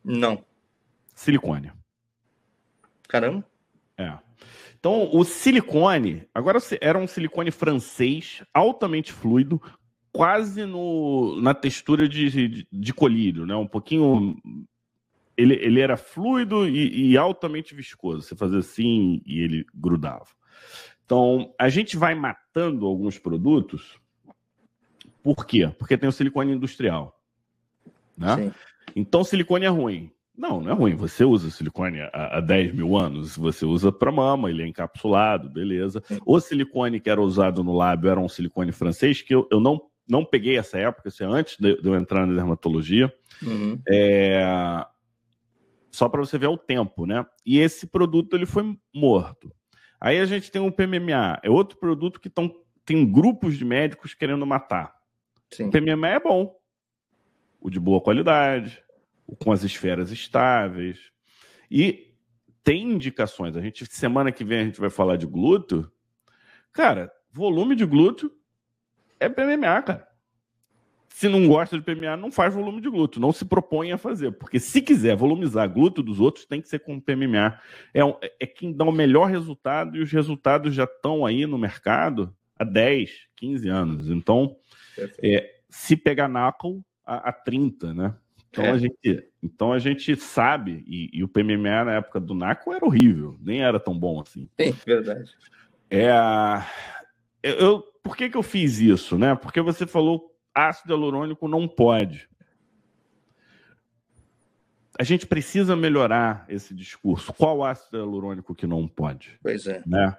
Não. 0.03 0.43
silicone. 1.15 1.71
Caramba. 3.07 3.45
É. 3.97 4.17
Então, 4.79 5.09
o 5.11 5.23
silicone, 5.23 6.27
agora 6.33 6.59
era 6.79 6.99
um 6.99 7.07
silicone 7.07 7.51
francês, 7.51 8.43
altamente 8.53 9.11
fluido, 9.11 9.61
quase 10.11 10.65
no, 10.65 11.39
na 11.41 11.53
textura 11.53 12.07
de, 12.07 12.29
de, 12.29 12.67
de 12.71 12.93
colírio, 12.93 13.45
né? 13.45 13.55
Um 13.55 13.67
pouquinho. 13.67 14.35
Ele, 15.35 15.55
ele 15.55 15.79
era 15.79 15.97
fluido 15.97 16.67
e, 16.67 17.11
e 17.11 17.17
altamente 17.17 17.75
viscoso. 17.75 18.21
Você 18.21 18.35
fazia 18.35 18.59
assim 18.59 19.21
e 19.25 19.39
ele 19.39 19.65
grudava. 19.73 20.25
Então, 21.07 21.53
a 21.57 21.69
gente 21.69 21.95
vai 21.95 22.13
matando 22.13 22.85
alguns 22.85 23.17
produtos. 23.17 23.97
Por 25.23 25.45
quê? 25.45 25.73
Porque 25.79 25.97
tem 25.97 26.09
o 26.09 26.11
silicone 26.11 26.51
industrial. 26.51 27.17
Né? 28.17 28.53
Então, 28.93 29.23
silicone 29.23 29.63
é 29.63 29.69
ruim. 29.69 30.11
Não, 30.37 30.59
não 30.59 30.69
é 30.69 30.73
ruim. 30.73 30.95
Você 30.95 31.23
usa 31.23 31.49
silicone 31.49 32.01
há, 32.01 32.37
há 32.37 32.41
10 32.41 32.75
mil 32.75 32.97
anos, 32.97 33.37
você 33.37 33.65
usa 33.65 33.89
para 33.89 34.11
mama, 34.11 34.49
ele 34.49 34.63
é 34.63 34.67
encapsulado, 34.67 35.49
beleza. 35.49 36.03
O 36.25 36.41
silicone 36.41 36.99
que 36.99 37.09
era 37.09 37.21
usado 37.21 37.63
no 37.63 37.73
lábio 37.73 38.09
era 38.09 38.19
um 38.19 38.27
silicone 38.27 38.73
francês, 38.73 39.21
que 39.21 39.33
eu, 39.33 39.47
eu 39.49 39.61
não, 39.61 39.81
não 40.09 40.25
peguei 40.25 40.57
essa 40.57 40.77
época, 40.77 41.07
isso 41.07 41.23
é 41.23 41.25
antes 41.25 41.55
de, 41.57 41.81
de 41.81 41.87
eu 41.87 41.95
entrar 41.95 42.27
na 42.27 42.33
dermatologia. 42.33 43.11
Uhum. 43.41 43.79
É... 43.87 44.85
Só 45.89 46.09
para 46.09 46.19
você 46.19 46.37
ver 46.37 46.47
o 46.47 46.57
tempo, 46.57 47.05
né? 47.05 47.25
E 47.45 47.59
esse 47.59 47.87
produto 47.87 48.35
ele 48.35 48.45
foi 48.45 48.77
morto. 48.93 49.55
Aí 49.99 50.19
a 50.19 50.25
gente 50.25 50.51
tem 50.51 50.61
o 50.61 50.71
PMMA, 50.71 51.39
é 51.41 51.49
outro 51.49 51.77
produto 51.77 52.19
que 52.19 52.29
tão, 52.29 52.53
tem 52.85 53.09
grupos 53.09 53.57
de 53.57 53.65
médicos 53.65 54.13
querendo 54.13 54.45
matar. 54.45 54.95
Sim. 55.51 55.67
O 55.67 55.71
PMMA 55.71 56.09
é 56.09 56.19
bom, 56.19 56.55
o 57.59 57.69
de 57.69 57.79
boa 57.79 57.99
qualidade, 57.99 58.83
com 59.39 59.51
as 59.51 59.63
esferas 59.63 60.11
estáveis. 60.11 61.11
E 61.69 62.13
tem 62.63 62.91
indicações. 62.91 63.55
A 63.55 63.61
gente, 63.61 63.85
semana 63.85 64.31
que 64.31 64.43
vem, 64.43 64.59
a 64.59 64.65
gente 64.65 64.79
vai 64.79 64.89
falar 64.89 65.17
de 65.17 65.25
glúteo. 65.25 65.91
Cara, 66.71 67.11
volume 67.31 67.75
de 67.75 67.85
glúteo 67.85 68.31
é 69.19 69.27
PMMA, 69.27 69.81
cara. 69.81 70.07
Se 71.09 71.27
não 71.27 71.47
gosta 71.47 71.79
de 71.79 71.83
PMA, 71.83 72.15
não 72.15 72.31
faz 72.31 72.53
volume 72.53 72.79
de 72.79 72.89
glúteo, 72.89 73.19
não 73.19 73.31
se 73.31 73.43
propõe 73.43 73.91
a 73.91 73.97
fazer, 73.97 74.31
porque 74.33 74.59
se 74.59 74.81
quiser 74.81 75.15
volumizar 75.15 75.67
glúteo 75.67 76.03
dos 76.03 76.19
outros, 76.19 76.45
tem 76.45 76.61
que 76.61 76.69
ser 76.69 76.79
com 76.79 76.99
PMMA. 76.99 77.59
É, 77.93 78.05
um, 78.05 78.13
é 78.39 78.45
quem 78.45 78.71
dá 78.71 78.85
o 78.85 78.91
melhor 78.91 79.25
resultado 79.25 79.97
e 79.97 80.01
os 80.01 80.11
resultados 80.11 80.75
já 80.75 80.83
estão 80.83 81.25
aí 81.25 81.45
no 81.47 81.57
mercado 81.57 82.35
há 82.57 82.63
10, 82.63 83.09
15 83.35 83.67
anos. 83.67 84.09
Então, 84.09 84.57
é, 85.23 85.55
se 85.69 85.95
pegar 85.95 86.27
NACL, 86.27 86.81
a, 87.05 87.29
a 87.29 87.31
30, 87.31 87.93
né? 87.93 88.15
Então, 88.49 88.65
é. 88.65 88.71
a 88.71 88.77
gente, 88.77 89.29
então 89.41 89.71
a 89.71 89.79
gente 89.79 90.15
sabe, 90.15 90.83
e, 90.87 91.09
e, 91.13 91.23
o 91.23 91.27
PMMA 91.27 91.85
na 91.85 91.93
época 91.95 92.19
do 92.19 92.33
NACO 92.33 92.73
era 92.73 92.85
horrível, 92.85 93.37
nem 93.41 93.61
era 93.61 93.79
tão 93.79 93.97
bom 93.97 94.19
assim. 94.19 94.49
Sim, 94.59 94.75
verdade. 94.85 95.31
É, 95.89 96.11
eu, 97.43 97.83
por 98.03 98.17
que, 98.17 98.29
que 98.29 98.37
eu 98.37 98.43
fiz 98.43 98.79
isso? 98.79 99.17
Né? 99.17 99.35
Porque 99.35 99.61
você 99.61 99.85
falou 99.85 100.31
ácido 100.57 100.93
hialurônico 100.93 101.47
não 101.47 101.67
pode. 101.67 102.27
A 104.99 105.03
gente 105.03 105.27
precisa 105.27 105.75
melhorar 105.75 106.45
esse 106.49 106.73
discurso. 106.73 107.31
Qual 107.31 107.63
ácido 107.63 107.97
hialurônico 107.97 108.55
que 108.55 108.65
não 108.65 108.87
pode? 108.87 109.37
Pois 109.43 109.67
é. 109.67 109.83
Né? 109.85 110.17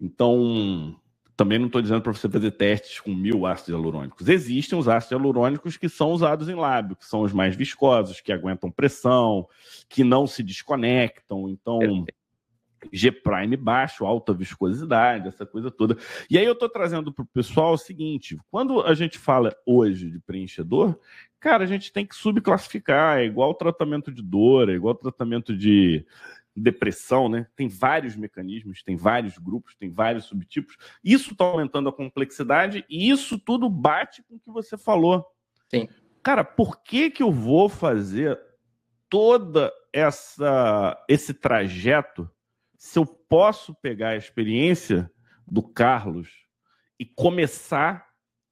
Então, 0.00 0.96
também 1.36 1.58
não 1.58 1.66
estou 1.66 1.82
dizendo 1.82 2.00
para 2.00 2.12
você 2.12 2.28
fazer 2.28 2.52
testes 2.52 3.00
com 3.00 3.12
mil 3.12 3.44
ácidos 3.44 3.70
hialurônicos. 3.70 4.28
Existem 4.28 4.78
os 4.78 4.86
ácidos 4.86 5.10
hialurônicos 5.10 5.76
que 5.76 5.88
são 5.88 6.12
usados 6.12 6.48
em 6.48 6.54
lábio, 6.54 6.94
que 6.94 7.04
são 7.04 7.22
os 7.22 7.32
mais 7.32 7.56
viscosos, 7.56 8.20
que 8.20 8.32
aguentam 8.32 8.70
pressão, 8.70 9.48
que 9.88 10.04
não 10.04 10.28
se 10.28 10.44
desconectam. 10.44 11.48
Então, 11.48 12.06
G-prime 12.92 13.56
baixo, 13.56 14.06
alta 14.06 14.32
viscosidade, 14.32 15.28
essa 15.28 15.44
coisa 15.44 15.70
toda. 15.70 15.96
E 16.30 16.38
aí 16.38 16.44
eu 16.44 16.52
estou 16.52 16.68
trazendo 16.68 17.12
para 17.12 17.22
o 17.22 17.26
pessoal 17.26 17.74
o 17.74 17.78
seguinte: 17.78 18.38
quando 18.50 18.80
a 18.80 18.94
gente 18.94 19.18
fala 19.18 19.54
hoje 19.66 20.10
de 20.10 20.18
preenchedor, 20.18 20.98
cara, 21.38 21.64
a 21.64 21.66
gente 21.66 21.92
tem 21.92 22.06
que 22.06 22.14
subclassificar. 22.14 23.18
É 23.18 23.24
igual 23.24 23.54
tratamento 23.54 24.10
de 24.10 24.22
dor, 24.22 24.68
é 24.68 24.74
igual 24.74 24.94
tratamento 24.94 25.56
de 25.56 26.04
depressão, 26.54 27.28
né? 27.28 27.46
Tem 27.56 27.68
vários 27.68 28.16
mecanismos, 28.16 28.82
tem 28.82 28.96
vários 28.96 29.38
grupos, 29.38 29.74
tem 29.76 29.90
vários 29.90 30.24
subtipos. 30.24 30.76
Isso 31.02 31.32
está 31.32 31.44
aumentando 31.44 31.88
a 31.88 31.92
complexidade 31.92 32.84
e 32.88 33.10
isso 33.10 33.38
tudo 33.38 33.68
bate 33.68 34.22
com 34.22 34.36
o 34.36 34.40
que 34.40 34.50
você 34.50 34.76
falou. 34.76 35.24
Sim. 35.68 35.88
Cara, 36.22 36.44
por 36.44 36.82
que 36.82 37.10
que 37.10 37.22
eu 37.22 37.32
vou 37.32 37.68
fazer 37.68 38.38
toda 39.08 39.72
essa 39.92 41.02
esse 41.08 41.34
trajeto 41.34 42.30
se 42.80 42.98
eu 42.98 43.04
posso 43.04 43.74
pegar 43.74 44.08
a 44.10 44.16
experiência 44.16 45.10
do 45.46 45.62
Carlos 45.62 46.30
e 46.98 47.04
começar 47.04 48.06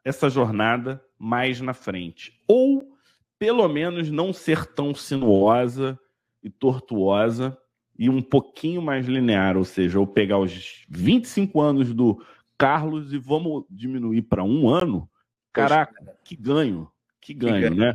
essa 0.04 0.28
jornada 0.28 1.02
mais 1.18 1.62
na 1.62 1.72
frente 1.72 2.38
ou 2.46 2.94
pelo 3.38 3.66
menos 3.68 4.10
não 4.10 4.30
ser 4.30 4.66
tão 4.66 4.94
sinuosa 4.94 5.98
e 6.42 6.50
tortuosa 6.50 7.56
e 7.98 8.10
um 8.10 8.20
pouquinho 8.20 8.82
mais 8.82 9.06
linear, 9.06 9.56
ou 9.56 9.64
seja, 9.64 9.96
eu 9.96 10.06
pegar 10.06 10.38
os 10.38 10.84
25 10.90 11.58
anos 11.58 11.94
do 11.94 12.22
Carlos 12.58 13.14
e 13.14 13.18
vamos 13.18 13.64
diminuir 13.70 14.22
para 14.22 14.44
um 14.44 14.68
ano, 14.68 15.08
caraca, 15.54 16.18
que 16.22 16.36
ganho, 16.36 16.86
que 17.18 17.32
ganho, 17.32 17.54
que 17.54 17.60
ganho. 17.60 17.74
né? 17.76 17.94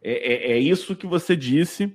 É, 0.00 0.12
é, 0.12 0.52
é, 0.52 0.58
isso 0.58 0.96
que 0.96 1.06
você 1.06 1.36
disse. 1.36 1.94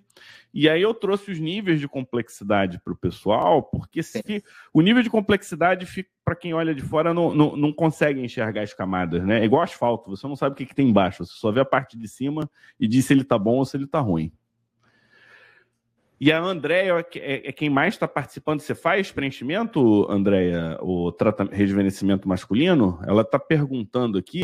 E 0.53 0.67
aí 0.67 0.81
eu 0.81 0.93
trouxe 0.93 1.31
os 1.31 1.39
níveis 1.39 1.79
de 1.79 1.87
complexidade 1.87 2.79
para 2.79 2.93
o 2.93 2.95
pessoal, 2.95 3.61
porque 3.61 4.01
se 4.01 4.43
o 4.73 4.81
nível 4.81 5.03
de 5.03 5.09
complexidade, 5.09 5.87
para 6.25 6.35
quem 6.35 6.53
olha 6.53 6.73
de 6.73 6.81
fora, 6.81 7.13
não, 7.13 7.33
não, 7.33 7.55
não, 7.55 7.71
consegue 7.71 8.19
enxergar 8.19 8.63
as 8.63 8.73
camadas, 8.73 9.23
né? 9.23 9.41
É 9.41 9.45
igual 9.45 9.61
asfalto, 9.61 10.09
você 10.09 10.27
não 10.27 10.35
sabe 10.35 10.53
o 10.53 10.55
que, 10.55 10.65
que 10.65 10.75
tem 10.75 10.89
embaixo, 10.89 11.25
você 11.25 11.33
só 11.35 11.51
vê 11.51 11.59
a 11.59 11.65
parte 11.65 11.97
de 11.97 12.07
cima 12.07 12.49
e 12.79 12.87
diz 12.87 13.05
se 13.05 13.13
ele 13.13 13.21
está 13.21 13.37
bom 13.37 13.57
ou 13.57 13.65
se 13.65 13.77
ele 13.77 13.85
está 13.85 13.99
ruim. 13.99 14.31
E 16.19 16.33
a 16.33 16.41
Andréia 16.41 16.93
é, 16.99 17.19
é, 17.19 17.49
é, 17.49 17.51
quem 17.51 17.69
mais 17.69 17.93
está 17.93 18.05
participando. 18.05 18.59
Você 18.59 18.75
faz 18.75 19.09
preenchimento, 19.09 20.05
Andréia, 20.11 20.77
o 20.81 21.13
tratamento, 21.13 21.53
rejuvenescimento 21.53 22.27
masculino? 22.27 22.99
Ela 23.07 23.21
está 23.21 23.39
perguntando 23.39 24.17
aqui 24.17 24.43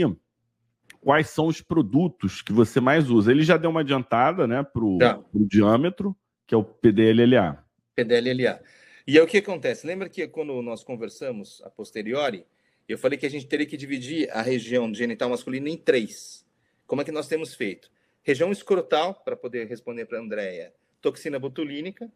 quais 1.05 1.29
são 1.29 1.45
os 1.45 1.61
produtos 1.61 2.41
que 2.41 2.51
você 2.51 2.81
mais 2.81 3.11
usa. 3.11 3.29
Ele 3.29 3.43
já 3.43 3.57
deu 3.57 3.69
uma 3.69 3.81
adiantada 3.81 4.47
né, 4.47 4.63
para 4.63 4.83
o 4.83 4.97
tá. 4.97 5.23
diâmetro, 5.35 6.17
que 6.47 6.55
é 6.55 6.57
o 6.57 6.63
PDLLA. 6.63 7.63
PDLLA. 7.95 8.59
E 9.05 9.15
é 9.15 9.21
o 9.21 9.27
que 9.27 9.37
acontece. 9.37 9.85
Lembra 9.85 10.09
que 10.09 10.27
quando 10.27 10.59
nós 10.63 10.83
conversamos 10.83 11.61
a 11.63 11.69
posteriori, 11.69 12.43
eu 12.89 12.97
falei 12.97 13.19
que 13.19 13.25
a 13.27 13.29
gente 13.29 13.45
teria 13.45 13.67
que 13.67 13.77
dividir 13.77 14.31
a 14.31 14.41
região 14.41 14.91
genital 14.91 15.29
masculina 15.29 15.69
em 15.69 15.77
três. 15.77 16.43
Como 16.87 17.03
é 17.03 17.05
que 17.05 17.11
nós 17.11 17.27
temos 17.27 17.53
feito? 17.53 17.91
Região 18.23 18.51
escrotal, 18.51 19.13
para 19.13 19.35
poder 19.35 19.67
responder 19.67 20.05
para 20.05 20.17
a 20.17 20.21
Andréia 20.21 20.73
toxina 21.01 21.37
botulínica, 21.37 22.11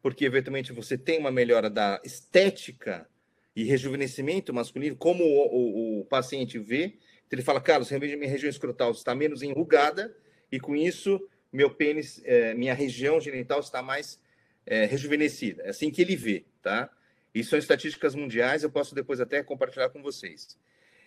porque 0.00 0.24
eventualmente 0.24 0.72
você 0.72 0.96
tem 0.96 1.18
uma 1.18 1.32
melhora 1.32 1.68
da 1.68 2.00
estética 2.04 3.08
e 3.56 3.64
rejuvenescimento 3.64 4.54
masculino, 4.54 4.94
como 4.94 5.24
o, 5.24 5.98
o, 5.98 6.00
o 6.02 6.04
paciente 6.04 6.60
vê. 6.60 6.96
Então 7.30 7.38
ele 7.38 7.44
fala, 7.44 7.60
Carlos, 7.60 7.88
minha 7.92 8.28
região 8.28 8.50
escrotal 8.50 8.90
está 8.90 9.14
menos 9.14 9.40
enrugada 9.40 10.12
e 10.50 10.58
com 10.58 10.74
isso 10.74 11.24
meu 11.52 11.70
pênis, 11.70 12.20
é, 12.24 12.54
minha 12.54 12.74
região 12.74 13.20
genital 13.20 13.60
está 13.60 13.80
mais 13.80 14.20
é, 14.66 14.84
rejuvenescida. 14.84 15.62
É 15.62 15.68
assim 15.68 15.92
que 15.92 16.02
ele 16.02 16.16
vê, 16.16 16.44
tá? 16.60 16.90
Isso 17.32 17.50
são 17.50 17.58
estatísticas 17.60 18.16
mundiais, 18.16 18.64
eu 18.64 18.70
posso 18.70 18.96
depois 18.96 19.20
até 19.20 19.44
compartilhar 19.44 19.90
com 19.90 20.02
vocês. 20.02 20.58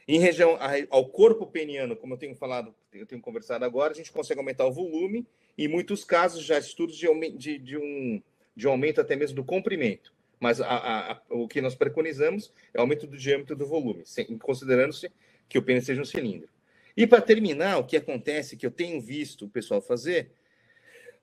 Em 0.08 0.18
região 0.18 0.58
ao 0.90 1.10
corpo 1.10 1.46
peniano, 1.46 1.94
como 1.94 2.14
eu 2.14 2.18
tenho 2.18 2.36
falado, 2.36 2.74
eu 2.94 3.06
tenho 3.06 3.22
conversado 3.22 3.66
agora, 3.66 3.92
a 3.92 3.96
gente 3.96 4.12
consegue 4.12 4.40
aumentar 4.40 4.66
o 4.66 4.72
volume 4.72 5.28
em 5.58 5.68
muitos 5.68 6.06
casos, 6.06 6.46
já 6.46 6.58
estudos 6.58 6.96
de, 6.96 7.08
de, 7.32 7.58
de 7.58 7.78
um, 7.78 8.24
de 8.56 8.66
um 8.66 8.72
aumento 8.72 9.02
até 9.02 9.18
mesmo 9.18 9.36
do 9.36 9.44
comprimento. 9.44 10.14
Mas 10.40 10.62
a, 10.62 10.68
a, 10.68 11.12
a, 11.14 11.22
o 11.30 11.50
que 11.50 11.62
nós 11.62 11.76
preconizamos 11.76 12.54
é 12.74 12.78
o 12.78 12.82
aumento 12.82 13.08
do 13.08 13.18
diâmetro 13.18 13.58
do 13.58 13.66
volume, 13.66 14.06
considerando-se 14.42 15.12
que 15.48 15.58
o 15.58 15.64
pênis 15.64 15.86
seja 15.86 16.02
um 16.02 16.06
cilindro. 16.06 16.50
E 16.96 17.08
para 17.08 17.22
terminar, 17.22 17.78
o 17.78 17.86
que 17.86 17.98
acontece, 17.98 18.56
que 18.56 18.66
eu 18.66 18.72
tenho 18.72 19.02
visto 19.02 19.46
o 19.46 19.50
pessoal 19.50 19.82
fazer, 19.82 20.32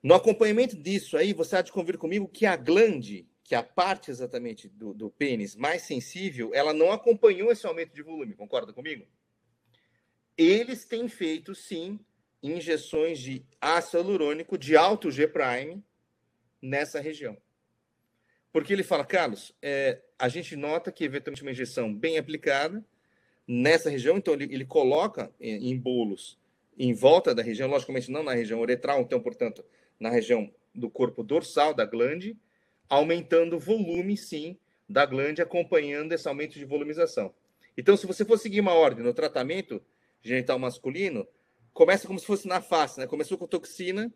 no 0.03 0.13
acompanhamento 0.13 0.75
disso 0.75 1.15
aí, 1.15 1.33
você 1.33 1.55
há 1.55 1.61
de 1.61 1.71
convir 1.71 1.97
comigo 1.97 2.27
que 2.27 2.45
a 2.45 2.55
glande, 2.55 3.27
que 3.43 3.55
é 3.55 3.57
a 3.57 3.63
parte 3.63 4.09
exatamente 4.09 4.67
do, 4.67 4.93
do 4.93 5.09
pênis 5.09 5.55
mais 5.55 5.83
sensível, 5.83 6.51
ela 6.53 6.73
não 6.73 6.91
acompanhou 6.91 7.51
esse 7.51 7.65
aumento 7.65 7.93
de 7.93 8.01
volume, 8.01 8.33
concorda 8.33 8.73
comigo? 8.73 9.05
Eles 10.37 10.85
têm 10.85 11.07
feito, 11.07 11.53
sim, 11.53 11.99
injeções 12.41 13.19
de 13.19 13.45
ácido 13.59 13.99
hialurônico 13.99 14.57
de 14.57 14.75
alto 14.75 15.11
G' 15.11 15.29
nessa 16.61 16.99
região. 16.99 17.37
Porque 18.51 18.73
ele 18.73 18.83
fala, 18.83 19.05
Carlos, 19.05 19.53
é, 19.61 20.01
a 20.17 20.27
gente 20.27 20.55
nota 20.55 20.91
que 20.91 21.03
eventualmente 21.03 21.41
uma 21.41 21.51
injeção 21.51 21.93
bem 21.93 22.17
aplicada 22.17 22.83
nessa 23.53 23.89
região, 23.89 24.17
então 24.17 24.33
ele, 24.33 24.45
ele 24.45 24.65
coloca 24.65 25.31
em, 25.39 25.71
em 25.71 25.77
bolos 25.77 26.39
em 26.77 26.93
volta 26.93 27.35
da 27.35 27.43
região, 27.43 27.69
logicamente 27.69 28.09
não 28.09 28.23
na 28.23 28.33
região 28.33 28.59
uretral, 28.59 29.01
então, 29.01 29.19
portanto, 29.19 29.63
na 29.99 30.09
região 30.09 30.51
do 30.73 30.89
corpo 30.89 31.21
dorsal 31.23 31.73
da 31.73 31.85
glande, 31.85 32.35
aumentando 32.89 33.57
o 33.57 33.59
volume, 33.59 34.17
sim, 34.17 34.57
da 34.89 35.05
glande, 35.05 35.41
acompanhando 35.41 36.11
esse 36.13 36.27
aumento 36.27 36.53
de 36.53 36.65
volumização. 36.65 37.33
Então, 37.77 37.95
se 37.95 38.07
você 38.07 38.25
for 38.25 38.37
seguir 38.37 38.61
uma 38.61 38.73
ordem 38.73 39.03
no 39.03 39.13
tratamento 39.13 39.81
genital 40.21 40.57
masculino, 40.57 41.27
começa 41.73 42.07
como 42.07 42.19
se 42.19 42.25
fosse 42.25 42.47
na 42.47 42.61
face, 42.61 42.99
né? 42.99 43.05
Começou 43.05 43.37
com 43.37 43.47
toxina, 43.47 44.11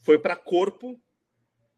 foi 0.00 0.18
para 0.18 0.34
corpo, 0.34 1.00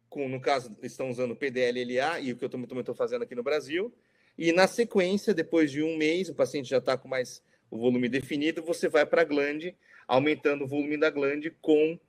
com, 0.09 0.27
no 0.27 0.41
caso, 0.41 0.75
estão 0.81 1.09
usando 1.09 1.35
PDL-LA 1.35 2.21
e 2.21 2.33
o 2.33 2.35
que 2.35 2.43
eu 2.43 2.49
também 2.49 2.67
estou 2.79 2.95
fazendo 2.95 3.21
aqui 3.21 3.35
no 3.35 3.43
Brasil, 3.43 3.93
e 4.39 4.53
na 4.53 4.67
sequência, 4.67 5.33
depois 5.33 5.69
de 5.69 5.83
um 5.83 5.97
mês, 5.97 6.29
o 6.29 6.33
paciente 6.33 6.69
já 6.69 6.77
está 6.77 6.97
com 6.97 7.09
mais 7.09 7.43
o 7.69 7.77
volume 7.77 8.07
definido, 8.07 8.63
você 8.63 8.87
vai 8.87 9.05
para 9.05 9.21
a 9.21 9.25
glande, 9.25 9.75
aumentando 10.07 10.63
o 10.63 10.67
volume 10.67 10.97
da 10.97 11.09
glande 11.09 11.51
com 11.61 11.99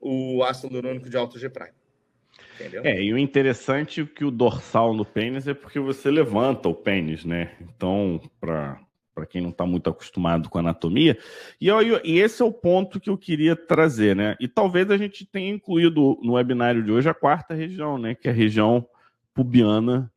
o 0.00 0.44
ácido 0.44 0.72
hialurônico 0.72 1.10
de 1.10 1.16
alto 1.16 1.36
G'. 1.36 1.50
Entendeu? 2.54 2.82
É, 2.84 3.02
e 3.02 3.12
o 3.12 3.18
interessante 3.18 4.02
é 4.02 4.06
que 4.06 4.24
o 4.24 4.30
dorsal 4.30 4.94
no 4.94 5.04
pênis 5.04 5.48
é 5.48 5.52
porque 5.52 5.80
você 5.80 6.12
levanta 6.12 6.68
o 6.68 6.74
pênis, 6.74 7.24
né? 7.24 7.56
Então, 7.60 8.20
para 8.40 8.80
para 9.12 9.26
quem 9.26 9.42
não 9.42 9.50
está 9.50 9.66
muito 9.66 9.90
acostumado 9.90 10.48
com 10.48 10.58
anatomia. 10.58 11.18
E, 11.60 11.68
e, 11.68 12.18
esse 12.18 12.40
é 12.40 12.44
o 12.44 12.52
ponto 12.52 12.98
que 12.98 13.10
eu 13.10 13.18
queria 13.18 13.54
trazer, 13.54 14.16
né? 14.16 14.36
E 14.40 14.48
talvez 14.48 14.90
a 14.90 14.96
gente 14.96 15.26
tenha 15.26 15.50
incluído 15.50 16.18
no 16.22 16.34
webinário 16.34 16.82
de 16.82 16.90
hoje 16.90 17.08
a 17.08 17.12
quarta 17.12 17.52
região, 17.52 17.98
né? 17.98 18.14
Que 18.14 18.28
é 18.28 18.30
a 18.30 18.34
região 18.34 18.86
pubiana, 19.34 20.10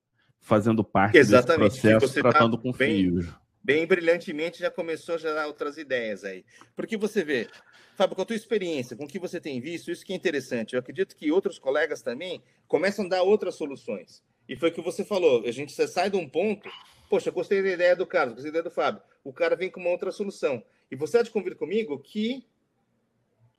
fazendo 0.43 0.83
parte 0.83 1.17
Exatamente, 1.17 1.71
desse 1.71 1.81
processo, 1.81 2.13
tá 2.21 2.29
tratando 2.29 2.57
tá 2.57 2.63
com 2.63 2.71
bem, 2.73 2.97
fios. 2.97 3.27
Bem 3.63 3.87
brilhantemente 3.87 4.59
já 4.59 4.69
começou 4.69 5.15
a 5.15 5.17
gerar 5.17 5.47
outras 5.47 5.77
ideias 5.77 6.23
aí. 6.23 6.45
Porque 6.75 6.97
você 6.97 7.23
vê, 7.23 7.47
Fábio, 7.95 8.15
com 8.15 8.21
a 8.21 8.25
tua 8.25 8.35
experiência, 8.35 8.95
com 8.95 9.05
o 9.05 9.07
que 9.07 9.17
você 9.17 9.39
tem 9.39 9.59
visto, 9.61 9.89
isso 9.89 10.05
que 10.05 10.11
é 10.11 10.15
interessante. 10.15 10.73
Eu 10.73 10.79
acredito 10.79 11.15
que 11.15 11.31
outros 11.31 11.57
colegas 11.57 12.01
também 12.01 12.43
começam 12.67 13.05
a 13.05 13.09
dar 13.09 13.23
outras 13.23 13.55
soluções. 13.55 14.21
E 14.47 14.55
foi 14.57 14.69
o 14.69 14.73
que 14.73 14.81
você 14.81 15.05
falou. 15.05 15.43
A 15.47 15.51
gente 15.51 15.71
sai 15.87 16.09
de 16.09 16.17
um 16.17 16.27
ponto, 16.27 16.69
poxa, 17.09 17.31
gostei 17.31 17.63
da 17.63 17.69
ideia 17.69 17.95
do 17.95 18.05
Carlos, 18.05 18.35
gostei 18.35 18.51
da 18.51 18.59
ideia 18.59 18.69
do 18.69 18.75
Fábio. 18.75 19.01
O 19.23 19.31
cara 19.31 19.55
vem 19.55 19.71
com 19.71 19.79
uma 19.79 19.89
outra 19.89 20.11
solução. 20.11 20.61
E 20.91 20.95
você 20.95 21.19
há 21.19 21.23
de 21.23 21.31
convir 21.31 21.55
comigo 21.55 21.97
que 21.97 22.45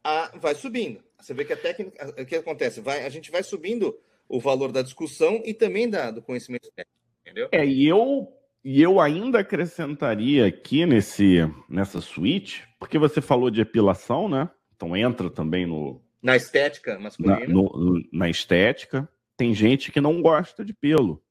a, 0.05 0.31
vai 0.37 0.55
subindo. 0.55 1.03
Você 1.19 1.33
vê 1.33 1.47
que 1.47 1.55
a 1.55 1.57
técnica. 1.57 2.15
O 2.21 2.27
que 2.27 2.37
acontece? 2.37 2.83
Vai, 2.83 3.07
a 3.07 3.09
gente 3.09 3.31
vai 3.31 3.43
subindo 3.43 3.99
o 4.29 4.41
valor 4.41 4.73
da 4.73 4.83
discussão 4.83 5.43
e 5.45 5.55
também 5.55 5.89
da, 5.89 6.11
do 6.11 6.23
conhecimento 6.23 6.71
técnico. 6.75 6.99
Entendeu? 7.23 7.49
É, 7.53 7.65
e 7.67 7.87
eu 7.87 8.29
e 8.65 8.81
eu 8.81 8.99
ainda 8.99 9.41
acrescentaria 9.41 10.47
aqui 10.47 10.87
nesse, 10.87 11.41
nessa 11.69 12.01
suíte, 12.01 12.67
porque 12.79 12.99
você 12.99 13.21
falou 13.21 13.51
de 13.51 13.61
epilação, 13.61 14.27
né? 14.27 14.49
Então 14.75 14.97
entra 14.97 15.29
também 15.29 15.67
no. 15.67 16.03
Na 16.23 16.35
estética 16.35 16.99
masculina. 16.99 17.41
Na, 17.41 17.47
no, 17.47 18.03
na 18.11 18.31
estética. 18.31 19.07
Tem 19.37 19.53
gente 19.53 19.93
que 19.93 20.01
não 20.01 20.23
gosta 20.23 20.65
de 20.65 20.73
pelo, 20.73 21.23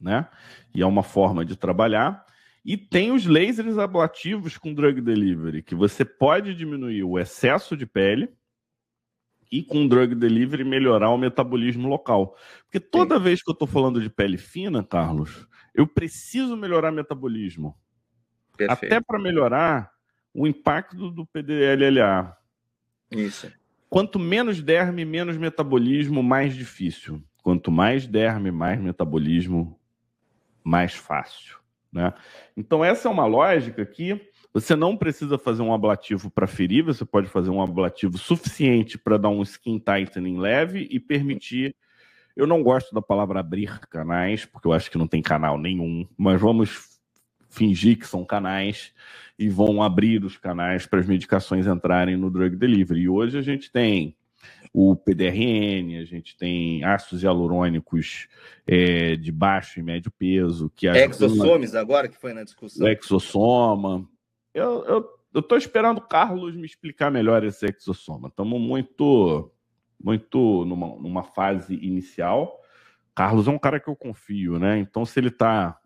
né? 0.00 0.28
E 0.74 0.82
é 0.82 0.86
uma 0.86 1.02
forma 1.02 1.44
de 1.44 1.54
trabalhar. 1.54 2.24
E 2.64 2.76
tem 2.76 3.12
os 3.12 3.26
lasers 3.26 3.78
ablativos 3.78 4.56
com 4.56 4.74
drug 4.74 5.00
delivery, 5.02 5.62
que 5.62 5.74
você 5.74 6.04
pode 6.04 6.54
diminuir 6.54 7.04
o 7.04 7.18
excesso 7.18 7.76
de 7.76 7.86
pele 7.86 8.28
e 9.50 9.62
com 9.62 9.86
drug 9.86 10.14
delivery 10.14 10.64
melhorar 10.64 11.10
o 11.10 11.18
metabolismo 11.18 11.88
local. 11.88 12.36
Porque 12.64 12.80
toda 12.80 13.16
Sim. 13.16 13.22
vez 13.22 13.42
que 13.42 13.50
eu 13.50 13.54
estou 13.54 13.68
falando 13.68 14.00
de 14.00 14.10
pele 14.10 14.38
fina, 14.38 14.82
Carlos, 14.82 15.46
eu 15.74 15.86
preciso 15.86 16.56
melhorar 16.56 16.92
metabolismo. 16.92 17.76
Perfeito. 18.56 18.94
Até 18.94 19.00
para 19.00 19.18
melhorar 19.18 19.90
o 20.32 20.46
impacto 20.46 21.10
do 21.10 21.26
PDLLA. 21.26 22.36
Isso. 23.10 23.52
Quanto 23.88 24.18
menos 24.18 24.60
derme, 24.60 25.04
menos 25.04 25.36
metabolismo, 25.36 26.22
mais 26.22 26.54
difícil. 26.54 27.22
Quanto 27.42 27.70
mais 27.70 28.06
derme, 28.06 28.50
mais 28.50 28.80
metabolismo, 28.80 29.78
mais 30.64 30.94
fácil. 30.94 31.58
Né? 31.92 32.12
Então, 32.56 32.84
essa 32.84 33.08
é 33.08 33.10
uma 33.10 33.26
lógica 33.26 33.86
que 33.86 34.20
você 34.54 34.76
não 34.76 34.96
precisa 34.96 35.36
fazer 35.36 35.62
um 35.62 35.74
ablativo 35.74 36.30
para 36.30 36.46
ferir, 36.46 36.84
você 36.84 37.04
pode 37.04 37.26
fazer 37.26 37.50
um 37.50 37.60
ablativo 37.60 38.16
suficiente 38.16 38.96
para 38.96 39.18
dar 39.18 39.28
um 39.28 39.42
skin 39.42 39.80
tightening 39.80 40.38
leve 40.38 40.86
e 40.88 41.00
permitir. 41.00 41.74
Eu 42.36 42.46
não 42.46 42.62
gosto 42.62 42.94
da 42.94 43.02
palavra 43.02 43.40
abrir 43.40 43.80
canais, 43.88 44.44
porque 44.44 44.68
eu 44.68 44.72
acho 44.72 44.88
que 44.88 44.96
não 44.96 45.08
tem 45.08 45.20
canal 45.20 45.58
nenhum, 45.58 46.06
mas 46.16 46.40
vamos 46.40 47.00
fingir 47.50 47.98
que 47.98 48.06
são 48.06 48.24
canais 48.24 48.92
e 49.36 49.48
vão 49.48 49.82
abrir 49.82 50.24
os 50.24 50.36
canais 50.36 50.86
para 50.86 51.00
as 51.00 51.06
medicações 51.06 51.66
entrarem 51.66 52.16
no 52.16 52.30
drug 52.30 52.54
delivery. 52.54 53.02
E 53.02 53.08
hoje 53.08 53.36
a 53.36 53.42
gente 53.42 53.72
tem 53.72 54.16
o 54.72 54.94
PDRN, 54.94 55.98
a 55.98 56.04
gente 56.04 56.36
tem 56.36 56.84
ácidos 56.84 57.22
hialurônicos 57.24 58.28
é, 58.66 59.16
de 59.16 59.32
baixo 59.32 59.80
e 59.80 59.82
médio 59.82 60.12
peso. 60.16 60.70
que 60.74 60.86
Exossomes 60.86 61.74
agora, 61.74 62.08
que 62.08 62.16
foi 62.16 62.32
na 62.32 62.44
discussão. 62.44 62.86
Exossoma, 62.88 64.08
eu, 64.54 64.84
eu, 64.84 65.18
eu 65.34 65.42
tô 65.42 65.56
esperando 65.56 65.98
o 65.98 66.08
Carlos 66.08 66.54
me 66.54 66.64
explicar 66.64 67.10
melhor 67.10 67.42
esse 67.42 67.66
exossoma. 67.66 68.28
Estamos 68.28 68.60
muito, 68.60 69.52
muito 70.00 70.64
numa, 70.64 70.86
numa 70.96 71.24
fase 71.24 71.74
inicial. 71.74 72.62
Carlos 73.14 73.48
é 73.48 73.50
um 73.50 73.58
cara 73.58 73.80
que 73.80 73.88
eu 73.88 73.96
confio, 73.96 74.58
né? 74.58 74.78
Então, 74.78 75.04
se 75.04 75.18
ele 75.18 75.32
tá, 75.32 75.78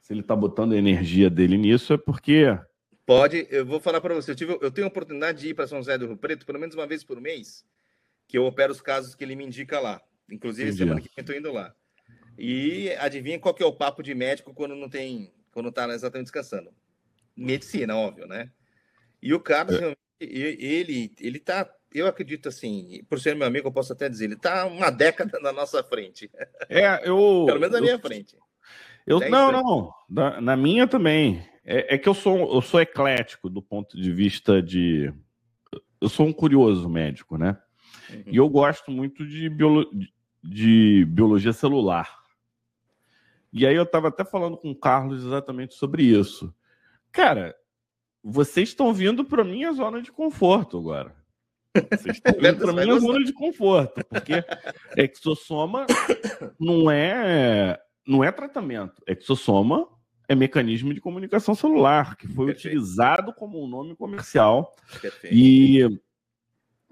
se 0.00 0.12
ele 0.12 0.22
tá 0.22 0.36
botando 0.36 0.72
a 0.72 0.76
energia 0.76 1.30
dele 1.30 1.56
nisso, 1.56 1.94
é 1.94 1.96
porque. 1.96 2.46
Pode, 3.06 3.46
eu 3.50 3.64
vou 3.64 3.80
falar 3.80 4.00
para 4.02 4.14
você. 4.14 4.32
Eu, 4.32 4.36
tive, 4.36 4.58
eu 4.60 4.70
tenho 4.70 4.86
a 4.86 4.88
oportunidade 4.88 5.40
de 5.40 5.48
ir 5.48 5.54
para 5.54 5.66
São 5.66 5.78
José 5.78 5.96
do 5.96 6.06
Rio 6.06 6.16
Preto 6.16 6.44
pelo 6.44 6.60
menos 6.60 6.74
uma 6.74 6.86
vez 6.86 7.02
por 7.02 7.20
mês, 7.20 7.66
que 8.28 8.36
eu 8.36 8.44
opero 8.44 8.72
os 8.72 8.82
casos 8.82 9.14
que 9.14 9.24
ele 9.24 9.34
me 9.36 9.44
indica 9.44 9.80
lá. 9.80 10.00
Inclusive, 10.30 10.68
Entendi. 10.68 10.78
semana 10.78 11.00
que 11.00 11.08
vem 11.08 11.14
eu 11.16 11.24
tô 11.24 11.32
indo 11.32 11.52
lá. 11.52 11.74
E 12.36 12.90
adivinha 12.98 13.38
qual 13.38 13.54
que 13.54 13.62
é 13.62 13.66
o 13.66 13.72
papo 13.72 14.02
de 14.02 14.14
médico 14.14 14.52
quando 14.52 14.74
não 14.74 14.88
tem, 14.88 15.32
quando 15.52 15.70
tá 15.72 15.86
exatamente 15.88 16.24
descansando 16.24 16.70
medicina, 17.36 17.96
óbvio, 17.96 18.26
né? 18.26 18.50
E 19.22 19.32
o 19.32 19.40
Carlos, 19.40 19.80
é. 19.80 19.96
ele, 20.20 21.12
ele 21.20 21.38
tá, 21.38 21.68
eu 21.92 22.06
acredito 22.06 22.48
assim, 22.48 23.02
por 23.08 23.20
ser 23.20 23.34
meu 23.34 23.46
amigo, 23.46 23.68
eu 23.68 23.72
posso 23.72 23.92
até 23.92 24.08
dizer, 24.08 24.26
ele 24.26 24.36
tá 24.36 24.66
uma 24.66 24.90
década 24.90 25.38
na 25.40 25.52
nossa 25.52 25.82
frente. 25.82 26.30
É, 26.68 27.08
eu. 27.08 27.44
Pelo 27.46 27.60
menos 27.60 27.72
na 27.72 27.80
minha 27.80 27.98
frente. 27.98 28.36
Eu, 29.06 29.20
não, 29.28 29.52
não, 29.52 29.94
na, 30.08 30.40
na, 30.40 30.56
minha 30.56 30.86
também. 30.86 31.46
É, 31.64 31.94
é, 31.94 31.98
que 31.98 32.08
eu 32.08 32.14
sou, 32.14 32.54
eu 32.54 32.60
sou 32.60 32.80
eclético 32.80 33.48
do 33.48 33.62
ponto 33.62 33.96
de 33.96 34.12
vista 34.12 34.62
de. 34.62 35.12
Eu 36.00 36.08
sou 36.08 36.26
um 36.26 36.32
curioso 36.32 36.88
médico, 36.88 37.38
né? 37.38 37.56
Uhum. 38.10 38.22
E 38.26 38.36
eu 38.36 38.48
gosto 38.48 38.90
muito 38.90 39.26
de, 39.26 39.48
biolo, 39.48 39.90
de 40.42 41.06
biologia 41.06 41.52
celular. 41.52 42.18
E 43.52 43.66
aí 43.66 43.74
eu 43.74 43.84
estava 43.84 44.08
até 44.08 44.24
falando 44.24 44.56
com 44.56 44.70
o 44.70 44.76
Carlos 44.76 45.24
exatamente 45.24 45.74
sobre 45.74 46.02
isso. 46.02 46.54
Cara, 47.14 47.54
vocês 48.20 48.70
estão 48.70 48.92
vindo 48.92 49.24
para 49.24 49.44
minha 49.44 49.72
zona 49.72 50.02
de 50.02 50.10
conforto 50.10 50.76
agora. 50.76 51.14
Vocês 51.72 52.16
estão 52.16 52.34
vindo 52.42 52.58
para 52.58 52.72
minha 52.72 52.98
zona 52.98 53.24
de 53.24 53.32
conforto, 53.32 54.04
porque 54.06 54.44
exossoma 54.96 55.86
não 56.58 56.90
é 56.90 57.78
não 58.04 58.24
é 58.24 58.32
tratamento. 58.32 59.00
Exossoma 59.06 59.88
é 60.28 60.34
mecanismo 60.34 60.92
de 60.92 61.00
comunicação 61.00 61.54
celular, 61.54 62.16
que 62.16 62.26
foi 62.26 62.46
Perfeito. 62.46 62.74
utilizado 62.74 63.32
como 63.32 63.62
um 63.62 63.68
nome 63.68 63.94
comercial. 63.94 64.74
Perfeito. 65.00 65.32
E, 65.32 66.00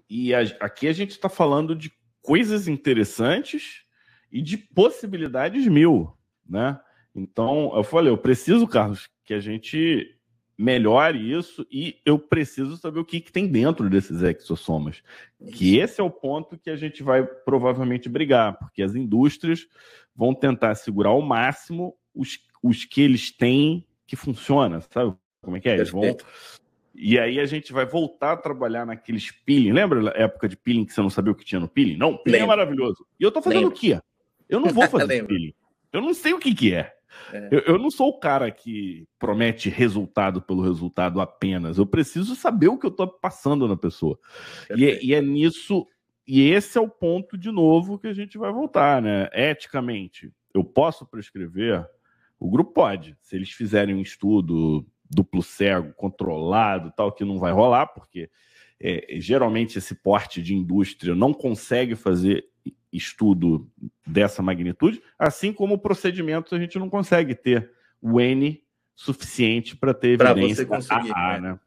e 0.09 0.33
a, 0.33 0.43
aqui 0.61 0.87
a 0.87 0.93
gente 0.93 1.11
está 1.11 1.29
falando 1.29 1.75
de 1.75 1.93
coisas 2.23 2.68
interessantes 2.68 3.83
e 4.31 4.41
de 4.41 4.57
possibilidades 4.57 5.66
mil, 5.66 6.16
né? 6.49 6.81
Então, 7.12 7.73
eu 7.75 7.83
falei, 7.83 8.11
eu 8.11 8.16
preciso, 8.16 8.66
Carlos, 8.68 9.09
que 9.33 9.35
a 9.35 9.41
gente 9.41 10.14
melhore 10.59 11.18
isso 11.18 11.66
e 11.70 11.97
eu 12.05 12.18
preciso 12.18 12.76
saber 12.76 13.01
o 13.01 13.05
que, 13.05 13.18
que 13.18 13.33
tem 13.33 13.49
dentro 13.49 13.89
desses 13.89 14.20
exossomas. 14.20 15.03
Que 15.55 15.78
esse 15.78 16.01
é 16.01 16.05
o 16.05 16.11
ponto 16.11 16.59
que 16.59 16.68
a 16.68 16.76
gente 16.76 17.03
vai 17.03 17.24
provavelmente 17.24 18.09
brigar, 18.09 18.59
porque 18.59 18.83
as 18.83 18.95
indústrias 18.95 19.66
vão 20.14 20.35
tentar 20.35 20.74
segurar 20.74 21.11
ao 21.11 21.22
máximo 21.22 21.97
os, 22.14 22.39
os 22.62 22.85
que 22.85 23.01
eles 23.01 23.35
têm 23.35 23.87
que 24.07 24.14
funciona, 24.14 24.83
sabe? 24.93 25.14
Como 25.41 25.57
é 25.57 25.61
que 25.61 25.68
é? 25.70 25.74
Eles 25.76 25.91
vão... 25.91 26.14
E 26.95 27.18
aí 27.18 27.41
a 27.41 27.47
gente 27.47 27.72
vai 27.72 27.87
voltar 27.87 28.33
a 28.33 28.37
trabalhar 28.37 28.85
naqueles 28.85 29.30
peeling. 29.30 29.72
Lembra 29.72 30.12
a 30.14 30.22
época 30.24 30.47
de 30.47 30.59
peeling 30.59 30.85
que 30.85 30.93
você 30.93 31.01
não 31.01 31.09
sabia 31.09 31.33
o 31.33 31.35
que 31.35 31.45
tinha 31.45 31.59
no 31.59 31.66
peeling? 31.66 31.97
Não, 31.97 32.18
peeling 32.18 32.37
é 32.37 32.41
Lembra. 32.41 32.55
é 32.55 32.59
maravilhoso. 32.59 33.07
E 33.18 33.24
eu 33.24 33.33
tô 33.33 33.41
fazendo 33.41 33.62
Lembra. 33.62 33.74
o 33.74 33.80
quê? 33.80 33.99
Eu 34.47 34.61
não 34.61 34.68
vou 34.68 34.87
fazer 34.91 35.26
peeling. 35.26 35.55
Eu 35.91 36.03
não 36.03 36.12
sei 36.12 36.35
o 36.35 36.39
que, 36.39 36.55
que 36.55 36.74
é. 36.74 36.95
É. 37.33 37.49
Eu, 37.51 37.61
eu, 37.61 37.79
não 37.79 37.91
sou 37.91 38.09
o 38.09 38.19
cara 38.19 38.51
que 38.51 39.07
promete 39.19 39.69
resultado 39.69 40.41
pelo 40.41 40.63
resultado 40.63 41.21
apenas. 41.21 41.79
Eu 41.79 41.87
preciso 41.87 42.35
saber 42.35 42.69
o 42.69 42.79
que 42.79 42.87
eu 42.87 42.91
estou 42.91 43.07
passando 43.07 43.67
na 43.69 43.77
pessoa. 43.77 44.19
E 44.77 44.87
é, 44.87 45.05
e 45.05 45.15
é, 45.15 45.23
nisso. 45.23 45.87
E 46.27 46.51
esse 46.51 46.79
é 46.79 46.81
o 46.81 46.89
ponto, 46.89 47.37
de 47.37 47.51
novo, 47.51 47.99
que 47.99 48.07
a 48.07 48.13
gente 48.13 48.39
vai 48.39 48.53
voltar, 48.53 49.03
né? 49.03 49.29
Eticamente, 49.33 50.33
eu 50.55 50.63
posso 50.63 51.05
prescrever? 51.07 51.85
O 52.39 52.51
grupo 52.51 52.73
pode. 52.73 53.17
Se 53.21 53.37
eles 53.37 53.51
fizerem 53.51 53.95
um 53.95 54.01
estudo 54.01 54.87
duplo 55.11 55.43
cego, 55.43 55.93
controlado, 55.95 56.93
tal, 56.97 57.13
que 57.13 57.25
não 57.25 57.39
vai 57.39 57.53
rolar, 57.53 57.89
porque 57.89 58.31
é, 58.81 59.07
geralmente 59.19 59.79
esse 59.79 59.95
porte 59.95 60.43
de 60.43 60.55
indústria 60.55 61.15
não 61.15 61.33
consegue 61.33 61.95
fazer 61.95 62.45
estudo 62.93 63.71
dessa 64.07 64.43
magnitude, 64.43 65.03
assim 65.19 65.53
como 65.53 65.79
procedimentos 65.79 66.53
a 66.53 66.59
gente 66.59 66.79
não 66.79 66.91
consegue 66.91 67.35
ter 67.35 67.73
o 68.01 68.21
N 68.21 68.63
suficiente 68.95 69.77
para 69.77 69.95
ter 69.95 70.21
evidência 70.21 70.67
pra 70.67 70.81
você 70.81 70.89
conseguir, 70.89 71.15
né? 71.15 71.41
né? 71.41 71.61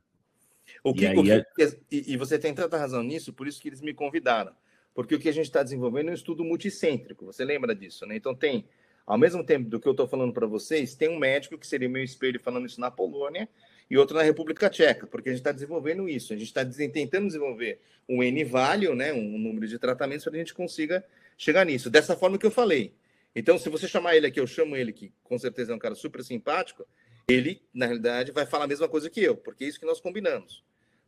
O 0.84 0.93
que, 0.93 1.06
e, 1.06 1.18
o 1.18 1.24
que, 1.24 1.32
é... 1.32 1.78
e, 1.91 2.16
você 2.16 2.38
tem 2.38 2.54
tanta 2.54 2.78
razão 2.78 3.02
nisso, 3.02 3.34
por 3.34 3.48
isso 3.48 3.60
que 3.60 3.70
eles 3.70 3.82
me 3.82 3.93
convidaram. 3.93 4.54
Porque 4.93 5.16
o 5.16 5.20
que 5.20 5.28
a 5.28 5.34
gente 5.34 5.46
está 5.46 5.64
desenvolvendo 5.64 6.10
é 6.10 6.12
um 6.12 6.16
estudo 6.16 6.43
multicêntrico, 6.43 7.26
você 7.26 7.43
lembra 7.43 7.76
disso, 7.76 8.06
né? 8.06 8.16
Então 8.16 8.36
tem, 8.36 8.66
ao 9.06 9.18
mesmo 9.18 9.43
tempo 9.43 9.68
do 9.68 9.80
que 9.80 9.88
eu 9.88 9.91
estou 9.91 10.08
falando 10.08 10.32
para 10.32 10.46
vocês, 10.46 10.96
tem 10.96 11.10
um 11.10 11.18
médico 11.18 11.58
que 11.58 11.68
seria 11.68 11.89
meu 11.89 12.04
espelho 12.04 12.39
falando 12.39 12.68
isso 12.68 12.80
na 12.80 12.91
Polônia, 12.91 13.50
e 13.90 13.98
outro 13.98 14.16
na 14.16 14.24
República 14.24 14.70
Tcheca, 14.70 15.06
porque 15.08 15.30
a 15.30 15.32
gente 15.32 15.42
está 15.42 15.52
desenvolvendo 15.52 16.10
isso. 16.10 16.34
A 16.34 16.36
gente 16.36 16.48
está 16.48 16.66
tentando 16.66 17.28
desenvolver 17.28 17.80
um 18.08 18.24
N-value, 18.24 18.96
né, 18.96 19.14
um 19.14 19.38
número 19.38 19.68
de 19.68 19.78
tratamentos, 19.78 20.24
para 20.24 20.34
a 20.34 20.38
gente 20.38 20.54
consiga 20.54 21.06
chegar 21.38 21.66
nisso. 21.66 21.90
Dessa 21.90 22.16
forma 22.16 22.38
que 22.38 22.46
eu 22.46 22.52
falei. 22.52 22.94
Então, 23.36 23.58
se 23.58 23.70
você 23.70 23.88
chamar 23.88 24.16
ele 24.16 24.28
aqui, 24.28 24.40
eu 24.40 24.48
chamo 24.48 24.76
ele, 24.76 24.94
que 24.94 25.12
com 25.24 25.38
certeza 25.38 25.74
é 25.74 25.76
um 25.76 25.80
cara 25.80 25.94
super 25.94 26.24
simpático, 26.24 26.88
ele, 27.28 27.62
na 27.74 27.86
realidade, 27.86 28.32
vai 28.32 28.46
falar 28.46 28.66
a 28.66 28.68
mesma 28.68 28.88
coisa 28.88 29.10
que 29.10 29.22
eu, 29.22 29.36
porque 29.36 29.66
é 29.66 29.68
isso 29.68 29.80
que 29.80 29.86
nós 29.86 30.00
combinamos. 30.00 30.64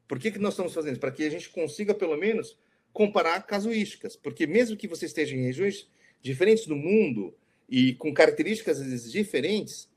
Por 0.08 0.20
que, 0.20 0.32
que 0.32 0.40
nós 0.40 0.54
estamos 0.54 0.74
fazendo? 0.74 1.00
Para 1.00 1.12
que 1.12 1.24
a 1.24 1.30
gente 1.30 1.50
consiga, 1.50 1.94
pelo 1.94 2.18
menos, 2.18 2.58
comparar 2.92 3.42
casuísticas. 3.42 4.16
Porque 4.16 4.48
mesmo 4.48 4.76
que 4.76 4.88
você 4.88 5.06
esteja 5.06 5.36
em 5.36 5.44
regiões 5.44 5.88
diferentes 6.22 6.66
do 6.66 6.76
mundo 6.76 7.34
e 7.70 7.94
com 7.94 8.14
características 8.14 9.12
diferentes, 9.12 9.90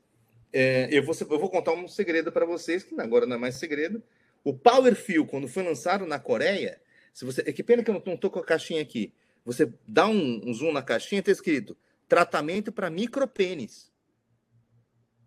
é, 0.53 0.87
eu, 0.91 1.03
vou, 1.03 1.15
eu 1.19 1.39
vou 1.39 1.49
contar 1.49 1.73
um 1.73 1.87
segredo 1.87 2.31
para 2.31 2.45
vocês, 2.45 2.83
que 2.83 2.99
agora 2.99 3.25
não 3.25 3.35
é 3.35 3.39
mais 3.39 3.55
segredo. 3.55 4.03
O 4.43 4.53
Power 4.53 4.95
Fill, 4.95 5.25
quando 5.25 5.47
foi 5.47 5.63
lançado 5.63 6.05
na 6.05 6.19
Coreia, 6.19 6.81
se 7.13 7.25
você, 7.25 7.41
é 7.45 7.51
que 7.53 7.63
pena 7.63 7.83
que 7.83 7.89
eu 7.89 8.01
não 8.05 8.13
estou 8.13 8.29
com 8.29 8.39
a 8.39 8.45
caixinha 8.45 8.81
aqui. 8.81 9.13
Você 9.45 9.71
dá 9.87 10.07
um, 10.07 10.41
um 10.49 10.53
zoom 10.53 10.71
na 10.71 10.81
caixinha, 10.81 11.19
está 11.19 11.31
escrito 11.31 11.75
tratamento 12.11 12.73
para 12.73 12.89
micropênis. 12.89 13.89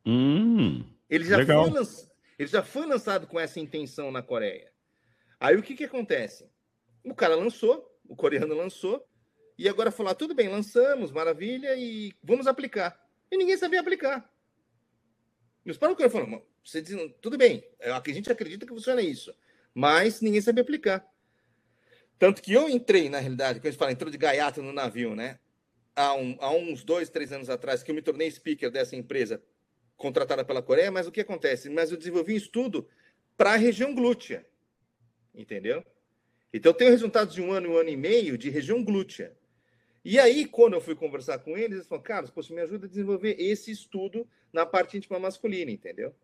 Hum, 0.05 0.85
ele, 1.09 1.25
já 1.25 1.39
legal. 1.39 1.70
foi 1.70 1.83
ele 2.39 2.49
já 2.49 2.62
foi 2.62 2.85
lançado 2.85 3.27
com 3.27 3.41
essa 3.41 3.59
intenção 3.59 4.11
na 4.11 4.22
Coreia. 4.22 4.70
Aí 5.41 5.57
o 5.57 5.62
que, 5.62 5.75
que 5.75 5.85
acontece? 5.85 6.47
O 7.03 7.14
cara 7.14 7.37
lançou, 7.37 7.91
o 8.07 8.14
coreano 8.14 8.55
lançou, 8.55 9.03
e 9.57 9.66
agora 9.66 9.91
falou: 9.91 10.12
ah, 10.12 10.14
tudo 10.14 10.35
bem, 10.35 10.49
lançamos, 10.49 11.11
maravilha, 11.11 11.75
e 11.75 12.12
vamos 12.22 12.47
aplicar. 12.47 13.01
E 13.31 13.37
ninguém 13.39 13.57
sabia 13.57 13.81
aplicar. 13.81 14.31
Os 15.67 15.79
próprios 15.79 16.12
falaram, 16.12 16.43
você 16.62 16.83
diz, 16.83 16.95
tudo 17.21 17.39
bem, 17.39 17.65
é, 17.79 17.91
a 17.91 18.03
gente 18.07 18.31
acredita 18.31 18.67
que 18.67 18.73
funciona 18.73 19.01
isso, 19.01 19.35
mas 19.73 20.21
ninguém 20.21 20.41
sabe 20.41 20.61
aplicar. 20.61 21.07
Tanto 22.19 22.43
que 22.43 22.53
eu 22.53 22.69
entrei, 22.69 23.09
na 23.09 23.19
realidade, 23.19 23.61
que 23.61 23.67
a 23.67 23.71
gente 23.71 23.79
fala, 23.79 23.93
entrou 23.93 24.11
de 24.11 24.19
gaiato 24.19 24.62
no 24.62 24.73
navio, 24.73 25.15
né? 25.15 25.39
Há, 25.97 26.15
um, 26.15 26.37
há 26.41 26.51
uns 26.51 26.85
dois, 26.85 27.09
três 27.09 27.33
anos 27.33 27.49
atrás, 27.49 27.83
que 27.83 27.91
eu 27.91 27.95
me 27.95 28.03
tornei 28.03 28.31
speaker 28.31 28.71
dessa 28.71 28.95
empresa 28.95 29.43
contratada 29.97 30.45
pela 30.45 30.62
Coreia, 30.62 30.91
mas 30.91 31.07
o 31.07 31.12
que 31.12 31.21
acontece? 31.21 31.71
Mas 31.71 31.91
eu 31.91 31.97
desenvolvi 31.97 32.35
um 32.35 32.37
estudo 32.37 32.89
para 33.37 33.55
a 33.55 33.57
região 33.57 33.95
glútea, 33.95 34.47
entendeu? 35.35 35.85
Então, 36.53 36.71
eu 36.71 36.77
tenho 36.77 36.91
resultados 36.91 37.35
de 37.35 37.43
um 37.43 37.53
ano, 37.53 37.71
um 37.71 37.77
ano 37.77 37.89
e 37.89 37.97
meio 37.97 38.37
de 38.39 38.51
região 38.51 38.85
glútea. 38.85 39.37
E 40.05 40.19
aí, 40.19 40.47
quando 40.47 40.75
eu 40.75 40.81
fui 40.81 40.95
conversar 40.95 41.39
com 41.39 41.57
eles, 41.57 41.79
eles 41.79 41.87
falaram, 41.87 42.05
Carlos, 42.05 42.31
poxa, 42.31 42.55
me 42.55 42.61
ajuda 42.61 42.87
a 42.87 42.89
desenvolver 42.89 43.37
esse 43.39 43.71
estudo 43.71 44.29
na 44.55 44.65
parte 44.65 44.97
íntima 44.97 45.19
masculina, 45.19 45.71
entendeu? 45.71 46.15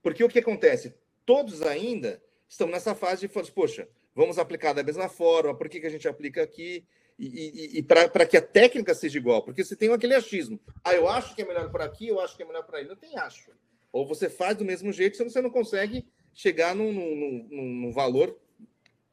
Porque 0.00 0.24
o 0.24 0.28
que 0.28 0.38
acontece? 0.38 0.94
Todos 1.26 1.60
ainda 1.60 2.22
estão 2.48 2.68
nessa 2.68 2.94
fase 2.94 3.26
de 3.26 3.52
poxa, 3.52 3.88
vamos 4.14 4.38
aplicar 4.38 4.72
da 4.72 4.82
mesma 4.82 5.08
forma, 5.08 5.54
por 5.54 5.68
que, 5.68 5.80
que 5.80 5.86
a 5.86 5.90
gente 5.90 6.08
aplica 6.08 6.42
aqui? 6.42 6.84
E, 7.18 7.26
e, 7.26 7.78
e 7.78 7.82
para 7.82 8.24
que 8.24 8.36
a 8.36 8.40
técnica 8.40 8.94
seja 8.94 9.18
igual, 9.18 9.42
porque 9.42 9.62
você 9.62 9.76
tem 9.76 9.92
aquele 9.92 10.14
achismo. 10.14 10.58
Ah, 10.82 10.94
eu 10.94 11.06
acho 11.06 11.34
que 11.34 11.42
é 11.42 11.44
melhor 11.44 11.70
para 11.70 11.84
aqui, 11.84 12.08
eu 12.08 12.18
acho 12.18 12.34
que 12.34 12.42
é 12.42 12.46
melhor 12.46 12.64
para 12.64 12.78
aí. 12.78 12.86
Não 12.86 12.96
tem 12.96 13.18
acho. 13.18 13.50
Ou 13.92 14.06
você 14.06 14.30
faz 14.30 14.56
do 14.56 14.64
mesmo 14.64 14.90
jeito, 14.90 15.18
senão 15.18 15.28
você 15.28 15.42
não 15.42 15.50
consegue 15.50 16.06
chegar 16.32 16.74
num, 16.74 16.92
num, 16.92 17.48
num, 17.50 17.64
num 17.82 17.92
valor 17.92 18.38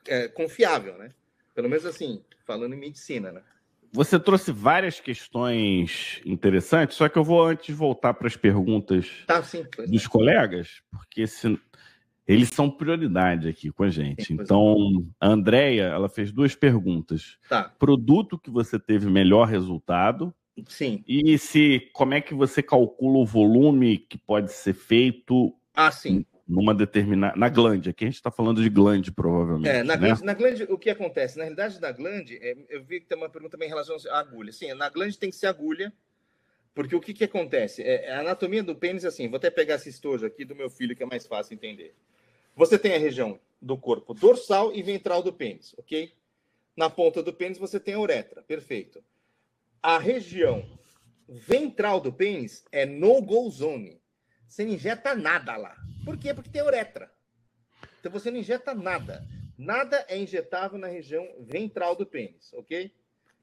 é, 0.08 0.30
confiável, 0.30 0.98
né? 0.98 1.14
Pelo 1.54 1.68
menos 1.68 1.86
assim, 1.86 2.24
falando 2.46 2.74
em 2.74 2.80
medicina, 2.80 3.32
né? 3.32 3.44
Você 3.94 4.20
trouxe 4.20 4.52
várias 4.52 5.00
questões 5.00 6.22
interessantes, 6.26 6.98
só 6.98 7.08
que 7.08 7.18
eu 7.18 7.24
vou 7.24 7.44
antes 7.44 7.76
voltar 7.76 8.14
para 8.14 8.28
as 8.28 8.36
perguntas 8.36 9.24
tá, 9.26 9.42
sim, 9.42 9.64
dos 9.88 10.06
é. 10.06 10.08
colegas, 10.08 10.82
porque 10.92 11.26
se, 11.26 11.60
eles 12.28 12.50
são 12.50 12.70
prioridade 12.70 13.48
aqui 13.48 13.72
com 13.72 13.84
a 13.84 13.90
gente. 13.90 14.26
Sim, 14.26 14.34
então, 14.36 15.08
é. 15.22 15.26
a 15.26 15.30
Andrea, 15.30 15.86
ela 15.86 16.10
fez 16.10 16.32
duas 16.32 16.56
perguntas. 16.56 17.38
Tá. 17.48 17.72
Produto 17.80 18.38
que 18.38 18.50
você 18.50 18.78
teve 18.78 19.10
melhor 19.10 19.48
resultado. 19.48 20.34
Sim. 20.68 21.04
E 21.08 21.38
se 21.38 21.90
como 21.94 22.14
é 22.14 22.22
que 22.22 22.34
você 22.34 22.62
calcula 22.64 23.20
o 23.20 23.26
volume 23.26 23.98
que 23.98 24.18
pode 24.18 24.52
ser 24.52 24.74
feito 24.74 25.54
ah, 25.74 25.92
sim 25.92 26.26
numa 26.48 26.74
determinada. 26.74 27.36
Na 27.36 27.50
glande, 27.50 27.90
aqui 27.90 28.06
a 28.06 28.08
gente 28.08 28.16
está 28.16 28.32
falando 28.32 28.62
de 28.62 28.70
glande, 28.70 29.12
provavelmente. 29.12 29.68
É, 29.68 29.84
na, 29.84 29.98
né? 29.98 30.08
glande, 30.08 30.24
na 30.24 30.34
glande, 30.34 30.64
o 30.64 30.78
que 30.78 30.90
acontece? 30.90 31.38
Na 31.38 31.44
realidade, 31.44 31.82
na 31.82 31.92
glande, 31.92 32.38
é, 32.38 32.56
eu 32.70 32.84
vi 32.84 33.02
que 33.02 33.06
tem 33.06 33.18
uma 33.18 33.30
pergunta 33.30 33.52
também 33.52 33.68
em 33.68 33.72
relação 33.72 33.98
à 34.10 34.20
agulha. 34.20 34.52
Sim, 34.54 34.74
na 34.74 34.90
glande 34.90 35.18
tem 35.18 35.30
que 35.30 35.36
ser 35.36 35.48
agulha, 35.48 35.92
porque 36.74 36.96
o 36.96 37.02
que, 37.02 37.14
que 37.14 37.24
acontece? 37.24 37.84
É, 37.84 38.14
a 38.14 38.22
anatomia 38.22 38.64
do 38.64 38.76
pênis, 38.76 39.04
assim, 39.04 39.28
vou 39.28 39.38
até 39.38 39.50
pegar 39.50 39.76
esse 39.76 39.90
estojo 39.90 40.26
aqui 40.26 40.46
do 40.46 40.56
meu 40.56 40.70
filho, 40.70 40.96
que 40.96 41.04
é 41.04 41.06
mais 41.06 41.28
fácil 41.28 41.54
entender. 41.54 41.94
Você 42.56 42.80
tem 42.80 42.96
a 42.96 43.00
região 43.00 43.40
do 43.62 43.78
corpo 43.78 44.14
dorsal 44.14 44.74
e 44.74 44.82
ventral 44.82 45.22
do 45.22 45.34
pênis, 45.34 45.76
ok? 45.78 46.14
Na 46.76 46.90
ponta 46.90 47.22
do 47.22 47.34
pênis 47.34 47.58
você 47.58 47.80
tem 47.80 47.96
a 47.96 48.00
uretra, 48.00 48.42
perfeito. 48.42 49.04
A 49.82 49.98
região 49.98 50.64
ventral 51.28 52.00
do 52.00 52.14
pênis 52.14 52.64
é 52.72 52.86
no-go 52.86 53.50
zone. 53.50 54.00
Você 54.48 54.64
não 54.64 54.74
injeta 54.74 55.14
nada 55.14 55.56
lá. 55.58 55.76
Por 56.06 56.18
quê? 56.18 56.34
Porque 56.34 56.50
tem 56.50 56.62
uretra. 56.62 57.12
Então 58.00 58.12
você 58.12 58.32
não 58.32 58.40
injeta 58.40 58.74
nada. 58.74 59.28
Nada 59.58 60.06
é 60.08 60.18
injetável 60.18 60.78
na 60.78 60.88
região 60.88 61.28
ventral 61.40 61.96
do 61.96 62.06
pênis, 62.06 62.54
ok? 62.54 62.94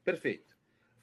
Perfeito. 0.03 0.55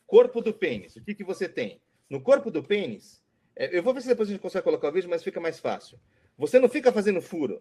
Corpo 0.07 0.41
do 0.41 0.53
pênis, 0.53 0.97
o 0.97 1.03
que, 1.03 1.15
que 1.15 1.25
você 1.25 1.49
tem? 1.49 1.81
No 2.09 2.21
corpo 2.21 2.51
do 2.51 2.63
pênis, 2.63 3.23
é, 3.55 3.77
eu 3.77 3.83
vou 3.83 3.95
ver 3.95 4.01
se 4.01 4.09
depois 4.09 4.29
a 4.29 4.33
gente 4.33 4.41
consegue 4.41 4.65
colocar 4.65 4.89
o 4.89 4.93
vídeo, 4.93 5.09
mas 5.09 5.23
fica 5.23 5.41
mais 5.41 5.59
fácil. 5.59 5.99
Você 6.37 6.59
não 6.59 6.69
fica 6.69 6.93
fazendo 6.93 7.21
furo. 7.21 7.61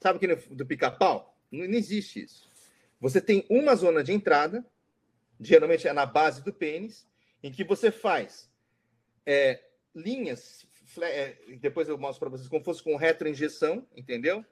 Sabe 0.00 0.18
que 0.18 0.54
do 0.54 0.66
pica-pau? 0.66 1.36
Não, 1.50 1.66
não 1.66 1.74
existe 1.74 2.22
isso. 2.22 2.48
Você 3.00 3.20
tem 3.20 3.46
uma 3.48 3.74
zona 3.74 4.02
de 4.02 4.12
entrada, 4.12 4.64
geralmente 5.40 5.86
é 5.86 5.92
na 5.92 6.04
base 6.04 6.42
do 6.42 6.52
pênis, 6.52 7.08
em 7.42 7.50
que 7.50 7.64
você 7.64 7.90
faz 7.90 8.50
é, 9.24 9.62
linhas 9.94 10.67
é, 11.06 11.38
depois 11.60 11.88
eu 11.88 11.98
mostro 11.98 12.20
para 12.20 12.36
vocês 12.36 12.48
como 12.48 12.64
fosse 12.64 12.82
com 12.82 12.96
retroinjeção, 12.96 13.86
entendeu? 13.96 14.44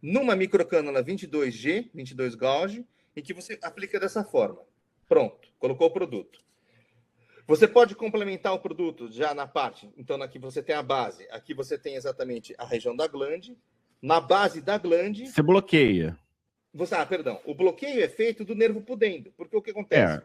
Numa 0.00 0.36
microcânula 0.36 1.02
22G, 1.02 1.90
22 1.94 2.34
gauge, 2.34 2.86
em 3.16 3.22
que 3.22 3.32
você 3.32 3.58
aplica 3.62 3.98
dessa 3.98 4.24
forma. 4.24 4.60
Pronto, 5.08 5.48
colocou 5.58 5.86
o 5.86 5.90
produto. 5.90 6.44
Você 7.46 7.68
pode 7.68 7.94
complementar 7.94 8.54
o 8.54 8.58
produto 8.58 9.10
já 9.12 9.34
na 9.34 9.46
parte. 9.46 9.90
Então, 9.98 10.20
aqui 10.22 10.38
você 10.38 10.62
tem 10.62 10.74
a 10.74 10.82
base. 10.82 11.26
Aqui 11.30 11.52
você 11.52 11.76
tem 11.76 11.94
exatamente 11.94 12.54
a 12.56 12.64
região 12.64 12.96
da 12.96 13.06
glande. 13.06 13.56
Na 14.00 14.18
base 14.18 14.62
da 14.62 14.78
glande. 14.78 15.26
Você 15.26 15.42
bloqueia. 15.42 16.18
Você, 16.72 16.94
ah, 16.94 17.04
perdão. 17.04 17.40
O 17.44 17.54
bloqueio 17.54 18.02
é 18.02 18.08
feito 18.08 18.44
do 18.44 18.54
nervo 18.54 18.80
pudendo. 18.80 19.30
Porque 19.36 19.56
o 19.56 19.60
que 19.60 19.72
acontece? 19.72 20.24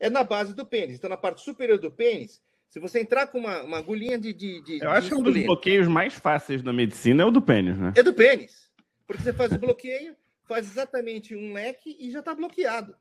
É. 0.00 0.06
é 0.06 0.10
na 0.10 0.24
base 0.24 0.54
do 0.54 0.64
pênis. 0.64 0.96
Então, 0.96 1.10
na 1.10 1.18
parte 1.18 1.42
superior 1.42 1.78
do 1.78 1.90
pênis, 1.90 2.42
se 2.74 2.80
você 2.80 2.98
entrar 2.98 3.28
com 3.28 3.38
uma, 3.38 3.62
uma 3.62 3.78
agulhinha 3.78 4.18
de, 4.18 4.32
de, 4.32 4.60
de 4.60 4.82
Eu 4.82 4.90
acho 4.90 5.08
que 5.08 5.14
um 5.14 5.22
dos 5.22 5.40
bloqueios 5.44 5.86
mais 5.86 6.12
fáceis 6.14 6.60
da 6.60 6.72
medicina 6.72 7.22
é 7.22 7.24
o 7.24 7.30
do 7.30 7.40
pênis, 7.40 7.78
né? 7.78 7.92
É 7.96 8.02
do 8.02 8.12
pênis. 8.12 8.68
Porque 9.06 9.22
você 9.22 9.32
faz 9.32 9.52
o 9.52 9.58
bloqueio, 9.60 10.16
faz 10.42 10.68
exatamente 10.68 11.36
um 11.36 11.52
leque 11.52 11.96
e 12.00 12.10
já 12.10 12.18
está 12.18 12.34
bloqueado. 12.34 12.96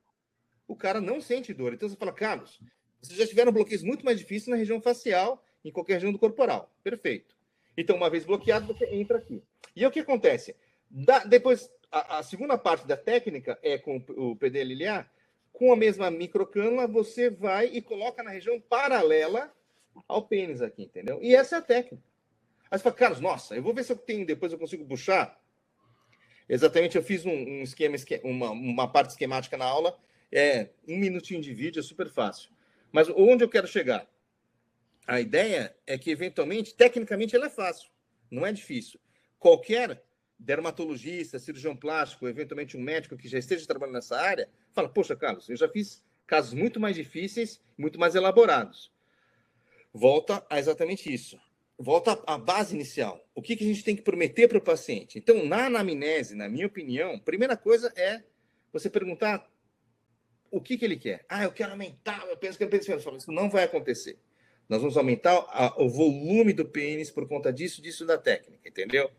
O 0.67 0.75
cara 0.75 1.01
não 1.01 1.19
sente 1.19 1.51
dor. 1.55 1.73
Então 1.73 1.89
você 1.89 1.95
fala, 1.95 2.13
Carlos, 2.13 2.59
vocês 3.01 3.17
já 3.17 3.25
tiveram 3.25 3.51
bloqueios 3.51 3.81
muito 3.81 4.05
mais 4.05 4.19
difíceis 4.19 4.49
na 4.49 4.57
região 4.57 4.79
facial, 4.79 5.43
em 5.65 5.71
qualquer 5.71 5.93
região 5.93 6.11
do 6.11 6.19
corporal. 6.19 6.71
Perfeito. 6.83 7.35
Então, 7.75 7.95
uma 7.95 8.11
vez 8.11 8.25
bloqueado, 8.25 8.67
você 8.67 8.85
entra 8.93 9.17
aqui. 9.17 9.41
E 9.75 9.83
o 9.83 9.89
que 9.89 10.01
acontece? 10.01 10.55
Da, 10.87 11.25
depois, 11.25 11.67
a, 11.91 12.19
a, 12.19 12.21
segunda 12.21 12.59
parte 12.59 12.85
da 12.85 12.95
técnica 12.95 13.57
é 13.63 13.79
com 13.79 13.97
o 14.09 14.35
PD 14.35 14.63
liliar, 14.63 15.11
com 15.51 15.73
a 15.73 15.75
mesma 15.75 16.11
microcânula, 16.11 16.87
você 16.87 17.31
vai 17.31 17.71
e 17.73 17.81
coloca 17.81 18.21
na 18.21 18.29
região 18.29 18.61
paralela 18.61 19.51
ao 20.07 20.27
pênis 20.27 20.61
aqui, 20.61 20.83
entendeu? 20.83 21.19
E 21.21 21.35
essa 21.35 21.55
é 21.55 21.59
a 21.59 21.61
técnica. 21.61 22.03
Aí 22.69 22.77
você 22.77 22.83
fala, 22.83 22.95
Carlos, 22.95 23.19
nossa, 23.19 23.55
eu 23.55 23.61
vou 23.61 23.73
ver 23.73 23.83
se 23.83 23.91
eu 23.91 23.97
tenho, 23.97 24.25
depois 24.25 24.51
eu 24.51 24.59
consigo 24.59 24.85
puxar. 24.85 25.39
Exatamente, 26.47 26.95
eu 26.95 27.03
fiz 27.03 27.25
um, 27.25 27.31
um 27.31 27.61
esquema, 27.63 27.95
uma, 28.23 28.51
uma 28.51 28.91
parte 28.91 29.11
esquemática 29.11 29.57
na 29.57 29.65
aula, 29.65 29.97
é 30.31 30.69
um 30.87 30.97
minutinho 30.97 31.41
de 31.41 31.53
vídeo, 31.53 31.79
é 31.79 31.83
super 31.83 32.09
fácil. 32.09 32.49
Mas 32.91 33.09
onde 33.09 33.43
eu 33.43 33.49
quero 33.49 33.67
chegar? 33.67 34.07
A 35.05 35.19
ideia 35.19 35.75
é 35.85 35.97
que, 35.97 36.11
eventualmente, 36.11 36.73
tecnicamente, 36.73 37.35
ela 37.35 37.47
é 37.47 37.49
fácil, 37.49 37.89
não 38.31 38.45
é 38.45 38.51
difícil. 38.51 38.99
Qualquer 39.37 40.01
dermatologista, 40.39 41.39
cirurgião 41.39 41.75
plástico, 41.75 42.27
eventualmente 42.27 42.77
um 42.77 42.81
médico 42.81 43.17
que 43.17 43.27
já 43.27 43.37
esteja 43.37 43.65
trabalhando 43.65 43.95
nessa 43.95 44.19
área, 44.19 44.49
fala: 44.73 44.89
Poxa, 44.89 45.15
Carlos, 45.15 45.49
eu 45.49 45.55
já 45.55 45.67
fiz 45.67 46.03
casos 46.27 46.53
muito 46.53 46.79
mais 46.79 46.95
difíceis, 46.95 47.61
muito 47.77 47.99
mais 47.99 48.15
elaborados. 48.15 48.92
Volta 49.93 50.45
a 50.49 50.57
exatamente 50.57 51.13
isso. 51.13 51.39
Volta 51.77 52.21
à 52.25 52.37
base 52.37 52.73
inicial. 52.73 53.23
O 53.35 53.41
que, 53.41 53.55
que 53.55 53.63
a 53.63 53.67
gente 53.67 53.83
tem 53.83 53.95
que 53.95 54.01
prometer 54.01 54.47
para 54.47 54.57
o 54.57 54.61
paciente? 54.61 55.17
Então, 55.17 55.45
na 55.45 55.65
anamnese, 55.65 56.35
na 56.35 56.49
minha 56.49 56.67
opinião, 56.67 57.19
primeira 57.19 57.55
coisa 57.55 57.93
é 57.95 58.23
você 58.71 58.89
perguntar 58.89 59.47
o 60.49 60.61
que, 60.61 60.77
que 60.77 60.85
ele 60.85 60.97
quer. 60.97 61.25
Ah, 61.27 61.43
eu 61.43 61.51
quero 61.51 61.71
aumentar, 61.71 62.25
eu 62.27 62.37
penso 62.37 62.57
pensa, 62.57 62.99
falo, 62.99 63.17
isso 63.17 63.31
não 63.31 63.49
vai 63.49 63.63
acontecer. 63.63 64.17
Nós 64.69 64.81
vamos 64.81 64.97
aumentar 64.97 65.33
a, 65.49 65.81
o 65.81 65.89
volume 65.89 66.53
do 66.53 66.65
pênis 66.65 67.11
por 67.11 67.27
conta 67.27 67.51
disso, 67.51 67.81
disso 67.81 68.05
da 68.05 68.17
técnica, 68.17 68.67
entendeu? 68.67 69.09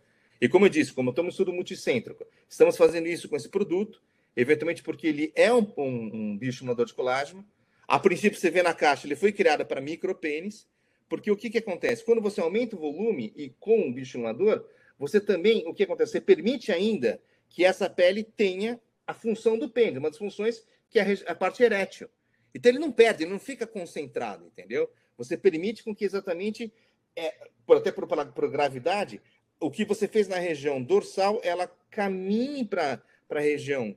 E 0.40 0.48
como 0.48 0.66
eu 0.66 0.68
disse, 0.68 0.92
como 0.92 1.10
estamos 1.10 1.28
no 1.28 1.30
estudo 1.30 1.52
multicêntrico, 1.52 2.26
estamos 2.48 2.76
fazendo 2.76 3.06
isso 3.06 3.28
com 3.28 3.36
esse 3.36 3.48
produto, 3.48 4.02
eventualmente 4.36 4.82
porque 4.82 5.06
ele 5.06 5.32
é 5.34 5.52
um, 5.52 5.72
um, 5.76 6.10
um 6.12 6.38
bioestimulador 6.38 6.86
de 6.86 6.94
colágeno. 6.94 7.46
A 7.86 7.98
princípio, 7.98 8.38
você 8.38 8.50
vê 8.50 8.62
na 8.62 8.74
caixa, 8.74 9.06
ele 9.06 9.16
foi 9.16 9.32
criado 9.32 9.64
para 9.64 9.80
micropênis, 9.80 10.66
porque 11.08 11.30
o 11.30 11.36
que, 11.36 11.50
que 11.50 11.58
acontece? 11.58 12.04
Quando 12.04 12.20
você 12.20 12.40
aumenta 12.40 12.76
o 12.76 12.78
volume 12.78 13.32
e 13.36 13.50
com 13.60 13.78
um 13.78 13.92
bioestimulador, 13.92 14.64
você 14.98 15.20
também, 15.20 15.66
o 15.66 15.74
que 15.74 15.82
acontece? 15.82 16.12
Você 16.12 16.20
permite 16.20 16.72
ainda 16.72 17.20
que 17.48 17.64
essa 17.64 17.90
pele 17.90 18.24
tenha 18.24 18.80
a 19.06 19.12
função 19.12 19.58
do 19.58 19.68
pênis, 19.68 19.98
uma 19.98 20.08
das 20.08 20.18
funções 20.18 20.66
que 20.88 20.98
é 20.98 21.06
a 21.26 21.34
parte 21.34 21.62
erétil. 21.62 22.08
Então 22.54 22.70
ele 22.70 22.78
não 22.78 22.92
perde, 22.92 23.24
ele 23.24 23.32
não 23.32 23.38
fica 23.38 23.66
concentrado, 23.66 24.46
entendeu? 24.46 24.88
Você 25.18 25.36
permite 25.36 25.82
com 25.82 25.94
que 25.94 26.04
exatamente, 26.04 26.72
é, 27.16 27.34
até 27.68 27.90
por, 27.90 28.06
por 28.06 28.50
gravidade, 28.50 29.20
o 29.60 29.70
que 29.70 29.84
você 29.84 30.06
fez 30.06 30.28
na 30.28 30.38
região 30.38 30.82
dorsal, 30.82 31.40
ela 31.42 31.66
caminhe 31.90 32.64
para 32.64 33.02
a 33.28 33.40
região 33.40 33.96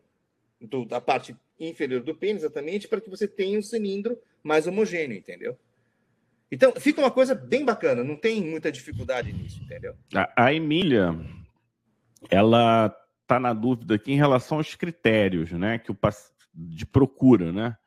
do, 0.59 0.85
da 0.85 0.99
parte 0.99 1.35
inferior 1.59 2.01
do 2.01 2.15
pênis, 2.15 2.43
exatamente, 2.43 2.87
para 2.87 3.01
que 3.01 3.09
você 3.09 3.27
tenha 3.27 3.57
um 3.57 3.61
cilindro 3.61 4.17
mais 4.43 4.67
homogêneo, 4.67 5.17
entendeu? 5.17 5.57
Então, 6.51 6.73
fica 6.77 7.01
uma 7.01 7.11
coisa 7.11 7.35
bem 7.35 7.65
bacana, 7.65 8.03
não 8.03 8.15
tem 8.15 8.41
muita 8.41 8.71
dificuldade 8.71 9.33
nisso, 9.33 9.61
entendeu? 9.61 9.95
A, 10.15 10.45
a 10.45 10.53
Emília, 10.53 11.13
ela 12.29 12.95
está 13.21 13.39
na 13.39 13.53
dúvida 13.53 13.95
aqui 13.95 14.13
em 14.13 14.17
relação 14.17 14.57
aos 14.57 14.73
critérios, 14.75 15.51
né? 15.51 15.77
Que 15.77 15.91
o 15.91 15.97
de 16.53 16.85
procura, 16.85 17.51
né? 17.51 17.77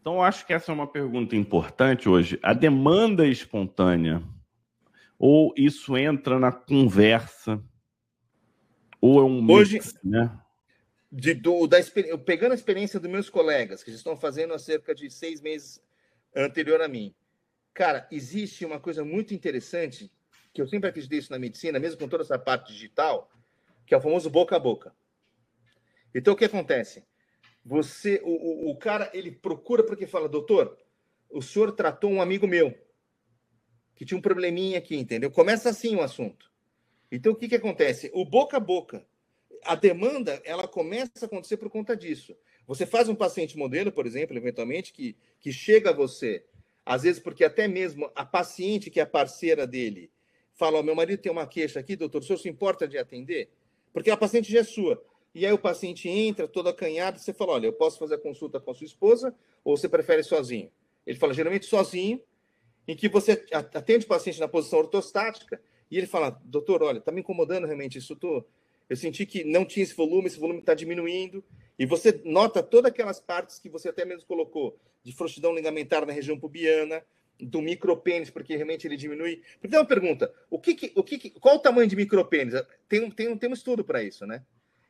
Então, 0.00 0.22
acho 0.22 0.46
que 0.46 0.52
essa 0.52 0.72
é 0.72 0.74
uma 0.74 0.86
pergunta 0.86 1.36
importante 1.36 2.08
hoje. 2.08 2.38
A 2.42 2.52
demanda 2.52 3.26
espontânea, 3.26 4.22
ou 5.18 5.52
isso 5.56 5.96
entra 5.96 6.38
na 6.38 6.50
conversa, 6.50 7.62
ou 9.00 9.20
é 9.20 9.24
um 9.24 9.40
mix, 9.40 9.50
hoje, 9.50 9.80
né? 10.02 10.36
De, 11.10 11.32
do, 11.32 11.66
da, 11.66 11.78
pegando 12.24 12.52
a 12.52 12.54
experiência 12.54 13.00
dos 13.00 13.10
meus 13.10 13.30
colegas, 13.30 13.82
que 13.82 13.90
estão 13.90 14.16
fazendo 14.16 14.52
há 14.52 14.58
cerca 14.58 14.94
de 14.94 15.10
seis 15.10 15.40
meses 15.40 15.82
anterior 16.34 16.82
a 16.82 16.88
mim, 16.88 17.14
cara, 17.72 18.06
existe 18.10 18.64
uma 18.64 18.78
coisa 18.78 19.04
muito 19.04 19.32
interessante, 19.32 20.12
que 20.52 20.60
eu 20.60 20.66
sempre 20.66 20.90
acreditei 20.90 21.18
isso 21.18 21.32
na 21.32 21.38
medicina, 21.38 21.78
mesmo 21.78 21.98
com 21.98 22.08
toda 22.08 22.24
essa 22.24 22.38
parte 22.38 22.72
digital, 22.72 23.30
que 23.86 23.94
é 23.94 23.96
o 23.96 24.00
famoso 24.00 24.28
boca 24.28 24.56
a 24.56 24.58
boca. 24.58 24.94
Então, 26.14 26.34
o 26.34 26.36
que 26.36 26.44
acontece? 26.44 27.04
Você, 27.64 28.20
o, 28.24 28.68
o, 28.68 28.70
o 28.70 28.76
cara, 28.76 29.10
ele 29.14 29.30
procura 29.30 29.82
porque 29.82 30.06
fala, 30.06 30.28
doutor, 30.28 30.76
o 31.30 31.40
senhor 31.42 31.72
tratou 31.72 32.10
um 32.10 32.20
amigo 32.20 32.46
meu 32.46 32.74
que 33.94 34.04
tinha 34.04 34.16
um 34.16 34.22
probleminha 34.22 34.78
aqui, 34.78 34.96
entendeu? 34.96 35.30
Começa 35.30 35.68
assim 35.68 35.96
o 35.96 36.02
assunto. 36.02 36.50
Então, 37.10 37.32
o 37.32 37.36
que, 37.36 37.48
que 37.48 37.56
acontece? 37.56 38.10
O 38.14 38.24
boca 38.24 38.56
a 38.56 38.60
boca, 38.60 39.04
a 39.64 39.74
demanda, 39.74 40.40
ela 40.44 40.66
começa 40.66 41.12
a 41.22 41.24
acontecer 41.24 41.56
por 41.56 41.70
conta 41.70 41.96
disso. 41.96 42.36
Você 42.66 42.84
faz 42.84 43.08
um 43.08 43.14
paciente 43.14 43.56
modelo, 43.56 43.90
por 43.90 44.06
exemplo, 44.06 44.36
eventualmente, 44.36 44.92
que, 44.92 45.16
que 45.40 45.52
chega 45.52 45.90
a 45.90 45.92
você, 45.92 46.44
às 46.84 47.02
vezes 47.02 47.20
porque 47.20 47.44
até 47.44 47.66
mesmo 47.66 48.10
a 48.14 48.24
paciente, 48.24 48.90
que 48.90 49.00
é 49.00 49.04
parceira 49.04 49.66
dele, 49.66 50.10
fala: 50.54 50.78
oh, 50.78 50.82
meu 50.82 50.94
marido 50.94 51.20
tem 51.20 51.32
uma 51.32 51.46
queixa 51.46 51.80
aqui, 51.80 51.96
doutor, 51.96 52.20
o 52.20 52.24
senhor 52.24 52.38
se 52.38 52.48
importa 52.48 52.86
de 52.86 52.98
atender? 52.98 53.50
Porque 53.92 54.10
a 54.10 54.16
paciente 54.16 54.52
já 54.52 54.60
é 54.60 54.64
sua. 54.64 55.02
E 55.34 55.46
aí 55.46 55.52
o 55.52 55.58
paciente 55.58 56.08
entra 56.08 56.48
todo 56.48 56.68
acanhado, 56.68 57.18
você 57.18 57.32
fala, 57.32 57.52
olha, 57.52 57.66
eu 57.66 57.72
posso 57.72 57.98
fazer 57.98 58.16
a 58.16 58.18
consulta 58.18 58.58
com 58.58 58.70
a 58.70 58.74
sua 58.74 58.86
esposa 58.86 59.34
ou 59.62 59.76
você 59.76 59.88
prefere 59.88 60.22
sozinho? 60.22 60.70
Ele 61.06 61.18
fala, 61.18 61.32
geralmente 61.32 61.66
sozinho, 61.66 62.20
em 62.86 62.96
que 62.96 63.08
você 63.08 63.46
atende 63.52 64.04
o 64.04 64.08
paciente 64.08 64.40
na 64.40 64.48
posição 64.48 64.78
ortostática 64.78 65.60
e 65.90 65.96
ele 65.96 66.06
fala, 66.06 66.30
doutor, 66.44 66.82
olha, 66.82 66.98
está 66.98 67.12
me 67.12 67.20
incomodando 67.20 67.66
realmente 67.66 67.98
isso, 67.98 68.16
tô... 68.16 68.44
eu 68.88 68.96
senti 68.96 69.26
que 69.26 69.44
não 69.44 69.64
tinha 69.64 69.84
esse 69.84 69.94
volume, 69.94 70.26
esse 70.26 70.38
volume 70.38 70.60
está 70.60 70.74
diminuindo, 70.74 71.44
e 71.78 71.86
você 71.86 72.20
nota 72.24 72.62
todas 72.62 72.90
aquelas 72.90 73.20
partes 73.20 73.58
que 73.58 73.68
você 73.68 73.88
até 73.88 74.04
mesmo 74.04 74.26
colocou, 74.26 74.78
de 75.02 75.12
frouxidão 75.12 75.54
ligamentar 75.54 76.04
na 76.06 76.12
região 76.12 76.38
pubiana, 76.38 77.02
do 77.40 77.62
micropênis, 77.62 78.30
porque 78.30 78.56
realmente 78.56 78.86
ele 78.86 78.96
diminui. 78.96 79.42
Porque 79.54 79.68
tem 79.68 79.78
uma 79.78 79.86
pergunta: 79.86 80.32
o 80.50 80.58
que, 80.58 80.74
que 80.74 80.92
o 80.94 81.04
que, 81.04 81.18
que, 81.18 81.30
qual 81.30 81.56
o 81.56 81.60
tamanho 81.60 81.88
de 81.88 81.96
micropênis? 81.96 82.54
Tem, 82.88 83.08
tem, 83.10 83.36
tem 83.36 83.50
um 83.50 83.54
estudo 83.54 83.84
para 83.84 84.02
isso, 84.02 84.26
né? 84.26 84.42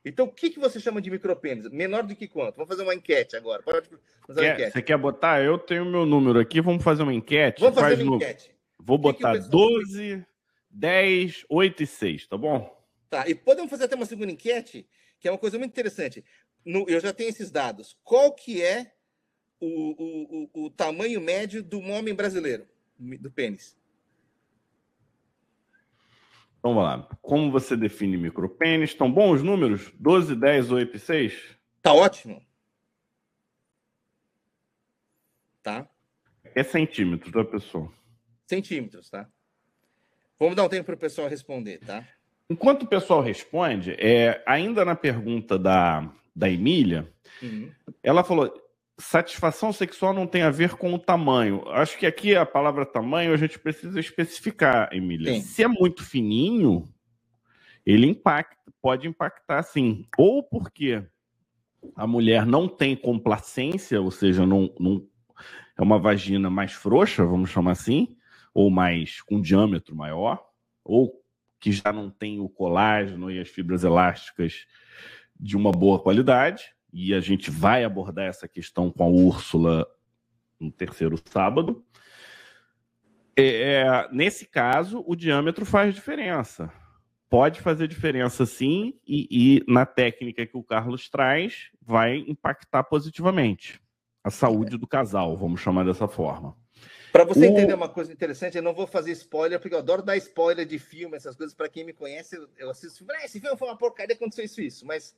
Então, 0.04 0.26
o 0.26 0.32
que, 0.32 0.48
que 0.48 0.58
você 0.58 0.80
chama 0.80 1.02
de 1.02 1.10
micropênis? 1.10 1.68
Menor 1.70 2.04
do 2.04 2.14
que 2.16 2.26
quanto? 2.26 2.54
Vamos 2.54 2.68
fazer 2.68 2.82
uma 2.82 2.94
enquete 2.94 3.36
agora. 3.36 3.62
Pode 3.62 3.90
fazer 4.26 4.40
uma 4.40 4.52
enquete. 4.54 4.72
Você 4.72 4.82
quer 4.82 4.96
botar? 4.96 5.42
Eu 5.42 5.58
tenho 5.58 5.84
meu 5.84 6.06
número 6.06 6.38
aqui, 6.38 6.60
vamos 6.60 6.82
fazer 6.82 7.02
uma 7.02 7.12
enquete? 7.12 7.60
Vamos 7.60 7.78
fazer 7.78 8.02
uma 8.02 8.12
no... 8.12 8.16
enquete. 8.16 8.54
Vou 8.78 8.96
botar 8.96 9.38
que 9.38 9.48
12, 9.50 10.24
10, 10.70 11.44
8 11.50 11.82
e 11.82 11.86
6, 11.86 12.26
tá 12.28 12.38
bom? 12.38 12.77
Tá, 13.10 13.28
e 13.28 13.34
podemos 13.34 13.70
fazer 13.70 13.84
até 13.84 13.96
uma 13.96 14.06
segunda 14.06 14.32
enquete, 14.32 14.86
que 15.18 15.26
é 15.26 15.30
uma 15.30 15.38
coisa 15.38 15.58
muito 15.58 15.72
interessante. 15.72 16.24
No, 16.64 16.88
eu 16.88 17.00
já 17.00 17.12
tenho 17.12 17.30
esses 17.30 17.50
dados. 17.50 17.96
Qual 18.04 18.34
que 18.34 18.62
é 18.62 18.94
o, 19.60 19.66
o, 19.66 20.50
o, 20.54 20.64
o 20.66 20.70
tamanho 20.70 21.20
médio 21.20 21.62
do 21.62 21.80
homem 21.80 22.14
brasileiro, 22.14 22.68
do 22.98 23.30
pênis? 23.30 23.78
Então 26.58 26.74
vamos 26.74 26.84
lá. 26.84 27.08
Como 27.22 27.50
você 27.50 27.76
define 27.76 28.16
micropênis? 28.16 28.90
Estão 28.90 29.10
bons 29.10 29.36
os 29.36 29.42
números? 29.42 29.90
12, 29.98 30.34
10, 30.34 30.72
8 30.72 30.96
e 30.96 31.00
6? 31.00 31.58
Tá 31.80 31.94
ótimo. 31.94 32.44
Tá? 35.62 35.88
É 36.54 36.62
centímetros, 36.62 37.32
tá, 37.32 37.44
pessoal? 37.44 37.92
Centímetros, 38.46 39.08
tá? 39.08 39.30
Vamos 40.38 40.56
dar 40.56 40.64
um 40.64 40.68
tempo 40.68 40.86
para 40.86 40.94
o 40.94 40.98
pessoal 40.98 41.28
responder, 41.28 41.78
tá? 41.78 42.06
Enquanto 42.50 42.84
o 42.84 42.88
pessoal 42.88 43.20
responde, 43.20 43.92
é, 43.98 44.42
ainda 44.46 44.84
na 44.84 44.94
pergunta 44.94 45.58
da, 45.58 46.10
da 46.34 46.48
Emília, 46.48 47.12
uhum. 47.42 47.70
ela 48.02 48.24
falou: 48.24 48.52
satisfação 48.98 49.72
sexual 49.72 50.14
não 50.14 50.26
tem 50.26 50.42
a 50.42 50.50
ver 50.50 50.76
com 50.76 50.92
o 50.94 50.98
tamanho. 50.98 51.68
Acho 51.68 51.98
que 51.98 52.06
aqui 52.06 52.34
a 52.34 52.46
palavra 52.46 52.86
tamanho 52.86 53.32
a 53.32 53.36
gente 53.36 53.58
precisa 53.58 54.00
especificar, 54.00 54.88
Emília. 54.92 55.34
Sim. 55.34 55.40
Se 55.42 55.62
é 55.62 55.68
muito 55.68 56.02
fininho, 56.02 56.88
ele 57.84 58.06
impacta, 58.06 58.72
pode 58.82 59.06
impactar 59.06 59.62
sim. 59.62 60.06
Ou 60.16 60.42
porque 60.42 61.04
a 61.94 62.06
mulher 62.06 62.44
não 62.44 62.66
tem 62.68 62.96
complacência, 62.96 64.00
ou 64.00 64.10
seja, 64.10 64.44
não, 64.44 64.74
não 64.80 65.06
é 65.76 65.82
uma 65.82 65.98
vagina 65.98 66.50
mais 66.50 66.72
frouxa, 66.72 67.24
vamos 67.24 67.50
chamar 67.50 67.72
assim, 67.72 68.16
ou 68.52 68.68
mais 68.68 69.22
com 69.22 69.40
diâmetro 69.40 69.94
maior, 69.94 70.44
ou 70.84 71.22
que 71.60 71.72
já 71.72 71.92
não 71.92 72.10
tem 72.10 72.40
o 72.40 72.48
colágeno 72.48 73.30
e 73.30 73.38
as 73.38 73.48
fibras 73.48 73.84
elásticas 73.84 74.66
de 75.38 75.56
uma 75.56 75.70
boa 75.70 76.00
qualidade, 76.00 76.74
e 76.92 77.14
a 77.14 77.20
gente 77.20 77.50
vai 77.50 77.84
abordar 77.84 78.26
essa 78.26 78.48
questão 78.48 78.90
com 78.90 79.04
a 79.04 79.06
Úrsula 79.06 79.86
no 80.58 80.72
terceiro 80.72 81.16
sábado. 81.24 81.84
É, 83.36 83.82
é, 83.82 84.08
nesse 84.10 84.46
caso, 84.46 85.04
o 85.06 85.14
diâmetro 85.14 85.64
faz 85.64 85.94
diferença. 85.94 86.72
Pode 87.30 87.60
fazer 87.60 87.86
diferença 87.86 88.46
sim, 88.46 88.98
e, 89.06 89.28
e, 89.30 89.72
na 89.72 89.84
técnica 89.84 90.46
que 90.46 90.56
o 90.56 90.62
Carlos 90.62 91.08
traz, 91.08 91.70
vai 91.80 92.24
impactar 92.26 92.82
positivamente 92.84 93.80
a 94.24 94.30
saúde 94.30 94.76
do 94.76 94.86
casal, 94.86 95.36
vamos 95.36 95.60
chamar 95.60 95.84
dessa 95.84 96.08
forma. 96.08 96.56
Para 97.12 97.24
você 97.24 97.40
o... 97.40 97.44
entender 97.44 97.74
uma 97.74 97.88
coisa 97.88 98.12
interessante, 98.12 98.56
eu 98.56 98.62
não 98.62 98.74
vou 98.74 98.86
fazer 98.86 99.12
spoiler, 99.12 99.58
porque 99.58 99.74
eu 99.74 99.78
adoro 99.78 100.02
dar 100.02 100.16
spoiler 100.16 100.66
de 100.66 100.78
filme, 100.78 101.16
essas 101.16 101.36
coisas. 101.36 101.54
Para 101.54 101.68
quem 101.68 101.84
me 101.84 101.92
conhece, 101.92 102.36
eu 102.56 102.70
assisto 102.70 102.98
filme. 102.98 103.12
Ah, 103.16 103.24
esse 103.24 103.40
filme 103.40 103.56
foi 103.56 103.68
uma 103.68 103.76
porcaria, 103.76 104.14
aconteceu 104.14 104.44
isso, 104.44 104.60
isso. 104.60 104.86
Mas 104.86 105.16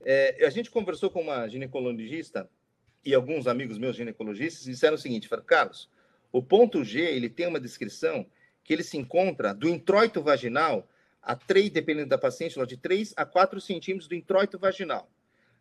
é, 0.00 0.44
a 0.44 0.50
gente 0.50 0.70
conversou 0.70 1.10
com 1.10 1.20
uma 1.20 1.48
ginecologista 1.48 2.48
e 3.04 3.14
alguns 3.14 3.46
amigos 3.46 3.78
meus 3.78 3.96
ginecologistas 3.96 4.64
disseram 4.64 4.94
o 4.94 4.98
seguinte: 4.98 5.28
falaram, 5.28 5.46
Carlos, 5.46 5.90
o 6.32 6.42
ponto 6.42 6.84
G 6.84 7.00
ele 7.00 7.28
tem 7.28 7.46
uma 7.46 7.60
descrição 7.60 8.26
que 8.62 8.72
ele 8.72 8.82
se 8.82 8.96
encontra 8.96 9.54
do 9.54 9.68
introito 9.68 10.22
vaginal 10.22 10.88
a 11.22 11.34
3, 11.34 11.70
dependendo 11.70 12.08
da 12.08 12.18
paciente, 12.18 12.54
de 12.66 12.76
3 12.76 13.14
a 13.16 13.24
4 13.24 13.60
centímetros 13.60 14.08
do 14.08 14.14
introito 14.14 14.58
vaginal. 14.58 15.10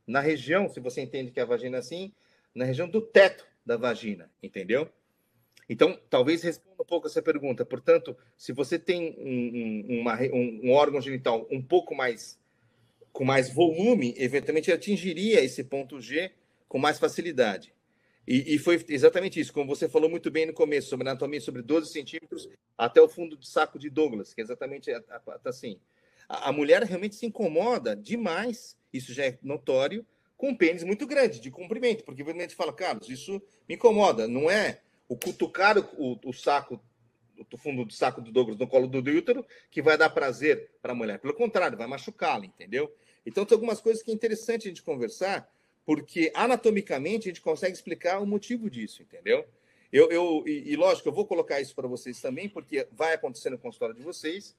Na 0.05 0.19
região, 0.19 0.69
se 0.69 0.79
você 0.79 1.01
entende 1.01 1.31
que 1.31 1.39
a 1.39 1.45
vagina 1.45 1.77
é 1.77 1.79
assim, 1.79 2.13
na 2.53 2.65
região 2.65 2.87
do 2.87 3.01
teto 3.01 3.45
da 3.65 3.75
vagina, 3.75 4.31
entendeu? 4.41 4.89
Então, 5.69 5.99
talvez 6.09 6.41
responda 6.43 6.81
um 6.81 6.85
pouco 6.85 7.07
essa 7.07 7.21
pergunta. 7.21 7.65
Portanto, 7.65 8.15
se 8.37 8.53
você 8.53 8.79
tem 8.79 9.15
um, 9.19 9.95
um, 9.95 10.01
uma, 10.01 10.17
um, 10.21 10.71
órgão 10.71 11.01
genital 11.01 11.45
um 11.51 11.61
pouco 11.61 11.93
mais 11.93 12.39
com 13.11 13.25
mais 13.25 13.51
volume, 13.51 14.13
eventualmente 14.15 14.71
atingiria 14.71 15.41
esse 15.41 15.63
ponto 15.63 15.99
G 15.99 16.31
com 16.67 16.77
mais 16.77 16.99
facilidade. 16.99 17.73
E, 18.27 18.55
e, 18.55 18.59
foi 18.59 18.83
exatamente 18.89 19.39
isso, 19.39 19.53
como 19.53 19.73
você 19.73 19.89
falou 19.89 20.09
muito 20.09 20.29
bem 20.29 20.45
no 20.45 20.53
começo, 20.53 20.89
sobre 20.89 21.07
anatomia, 21.07 21.41
sobre 21.41 21.61
12 21.61 21.91
centímetros 21.91 22.47
até 22.77 23.01
o 23.01 23.07
fundo 23.07 23.35
do 23.35 23.45
saco 23.45 23.79
de 23.79 23.89
Douglas, 23.89 24.33
que 24.33 24.41
é 24.41 24.43
exatamente 24.43 24.91
assim. 25.45 25.79
A, 26.29 26.49
a 26.49 26.51
mulher 26.51 26.83
realmente 26.83 27.15
se 27.15 27.25
incomoda 27.25 27.95
demais, 27.95 28.77
isso 28.93 29.13
já 29.13 29.25
é 29.25 29.39
notório, 29.41 30.05
com 30.35 30.49
um 30.49 30.55
pênis 30.55 30.83
muito 30.83 31.07
grande, 31.07 31.39
de 31.39 31.49
comprimento, 31.49 32.03
porque 32.03 32.21
eventualmente 32.21 32.53
fala, 32.53 32.71
Carlos, 32.71 33.09
isso 33.09 33.41
me 33.67 33.75
incomoda, 33.75 34.27
não 34.27 34.51
é 34.51 34.81
o 35.07 35.15
cutucar 35.17 35.77
o, 35.77 36.19
o 36.23 36.33
saco 36.33 36.81
do 37.49 37.57
fundo 37.57 37.85
do 37.85 37.93
saco 37.93 38.21
do 38.21 38.31
Douglas 38.31 38.57
no 38.57 38.67
colo 38.67 38.87
do 38.87 38.97
útero 38.97 39.45
que 39.69 39.81
vai 39.81 39.97
dar 39.97 40.09
prazer 40.09 40.71
para 40.81 40.91
a 40.91 40.95
mulher. 40.95 41.19
Pelo 41.19 41.33
contrário, 41.33 41.77
vai 41.77 41.87
machucá-la, 41.87 42.45
entendeu? 42.45 42.93
Então 43.25 43.45
tem 43.45 43.55
algumas 43.55 43.79
coisas 43.79 44.01
que 44.01 44.09
é 44.09 44.13
interessante 44.13 44.67
a 44.67 44.69
gente 44.69 44.81
conversar, 44.81 45.51
porque 45.85 46.31
anatomicamente 46.33 47.27
a 47.27 47.31
gente 47.31 47.41
consegue 47.41 47.73
explicar 47.73 48.19
o 48.19 48.25
motivo 48.25 48.69
disso, 48.69 49.01
entendeu? 49.03 49.45
Eu, 49.91 50.09
eu 50.09 50.43
e, 50.45 50.71
e 50.71 50.75
lógico, 50.75 51.07
eu 51.07 51.13
vou 51.13 51.25
colocar 51.25 51.61
isso 51.61 51.75
para 51.75 51.87
vocês 51.87 52.19
também, 52.19 52.49
porque 52.49 52.87
vai 52.91 53.13
acontecer 53.13 53.49
no 53.49 53.57
consultório 53.57 53.95
de 53.95 54.01
vocês. 54.01 54.55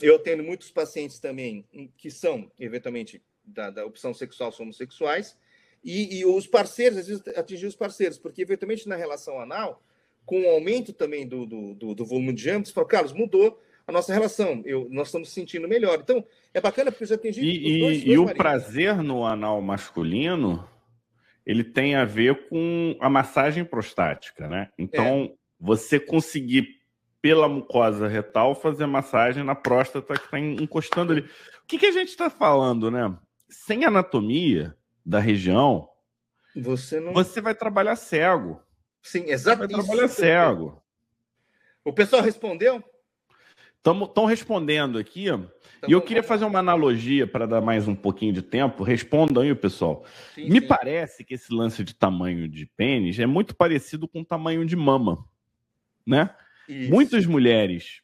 Eu 0.00 0.18
tenho 0.18 0.42
muitos 0.42 0.70
pacientes 0.70 1.18
também 1.18 1.64
que 1.96 2.10
são, 2.10 2.50
eventualmente, 2.58 3.22
da, 3.44 3.70
da 3.70 3.84
opção 3.84 4.12
sexual, 4.14 4.50
são 4.50 4.64
homossexuais, 4.64 5.36
e, 5.84 6.20
e, 6.20 6.26
os 6.26 6.46
parceiros, 6.46 6.98
às 6.98 7.06
vezes, 7.06 7.22
atingir 7.36 7.66
os 7.66 7.76
parceiros, 7.76 8.18
porque, 8.18 8.42
eventualmente, 8.42 8.88
na 8.88 8.96
relação 8.96 9.38
anal, 9.38 9.82
com 10.24 10.42
o 10.42 10.48
aumento 10.48 10.92
também 10.92 11.26
do, 11.28 11.44
do, 11.44 11.74
do, 11.74 11.94
do 11.94 12.04
volume 12.06 12.32
de 12.32 12.48
âmbitos, 12.48 12.72
fala, 12.72 12.86
Carlos, 12.86 13.12
mudou 13.12 13.60
a 13.86 13.92
nossa 13.92 14.12
relação, 14.12 14.62
eu, 14.64 14.88
nós 14.90 15.08
estamos 15.08 15.30
sentindo 15.30 15.68
melhor. 15.68 15.98
Então, 16.00 16.24
é 16.54 16.60
bacana 16.60 16.90
porque 16.90 17.04
já 17.04 17.16
atingi. 17.16 17.40
E, 17.42 17.80
dois, 17.80 18.02
e, 18.02 18.04
dois 18.04 18.04
e 18.04 18.18
o 18.18 18.34
prazer 18.34 18.96
no 19.02 19.26
anal 19.26 19.60
masculino, 19.60 20.66
ele 21.44 21.62
tem 21.62 21.94
a 21.94 22.04
ver 22.06 22.48
com 22.48 22.96
a 22.98 23.10
massagem 23.10 23.62
prostática, 23.62 24.48
né? 24.48 24.70
Então, 24.78 25.24
é. 25.24 25.32
você 25.60 26.00
conseguir, 26.00 26.80
pela 27.20 27.46
mucosa 27.46 28.08
retal, 28.08 28.54
fazer 28.54 28.86
massagem 28.86 29.44
na 29.44 29.54
próstata 29.54 30.14
que 30.14 30.24
está 30.24 30.38
encostando 30.38 31.12
ali. 31.12 31.20
O 31.20 31.66
que, 31.66 31.78
que 31.78 31.86
a 31.86 31.92
gente 31.92 32.08
está 32.08 32.30
falando, 32.30 32.90
né? 32.90 33.14
Sem 33.50 33.84
anatomia 33.84 34.74
da 35.04 35.18
região, 35.18 35.88
você, 36.54 37.00
não... 37.00 37.12
você 37.12 37.40
vai 37.40 37.54
trabalhar 37.54 37.96
cego. 37.96 38.60
Sim, 39.02 39.24
exatamente. 39.26 39.72
Vai 39.76 39.84
trabalhar 39.84 40.08
cego. 40.08 40.82
O 41.84 41.92
pessoal 41.92 42.22
respondeu? 42.22 42.82
Estão 43.76 44.24
respondendo 44.24 44.98
aqui. 44.98 45.24
Então, 45.24 45.50
e 45.86 45.92
eu 45.92 46.00
queria 46.00 46.22
fazer 46.22 46.46
uma 46.46 46.60
analogia 46.60 47.26
para 47.26 47.46
dar 47.46 47.60
mais 47.60 47.86
um 47.86 47.94
pouquinho 47.94 48.32
de 48.32 48.40
tempo. 48.40 48.82
Respondam 48.82 49.42
aí, 49.42 49.54
pessoal. 49.54 50.06
Sim, 50.34 50.48
Me 50.48 50.60
sim. 50.60 50.66
parece 50.66 51.22
que 51.22 51.34
esse 51.34 51.52
lance 51.52 51.84
de 51.84 51.94
tamanho 51.94 52.48
de 52.48 52.64
pênis 52.64 53.18
é 53.18 53.26
muito 53.26 53.54
parecido 53.54 54.08
com 54.08 54.22
o 54.22 54.24
tamanho 54.24 54.64
de 54.64 54.74
mama. 54.74 55.26
Né? 56.06 56.30
Isso. 56.66 56.90
Muitas 56.90 57.26
mulheres 57.26 58.00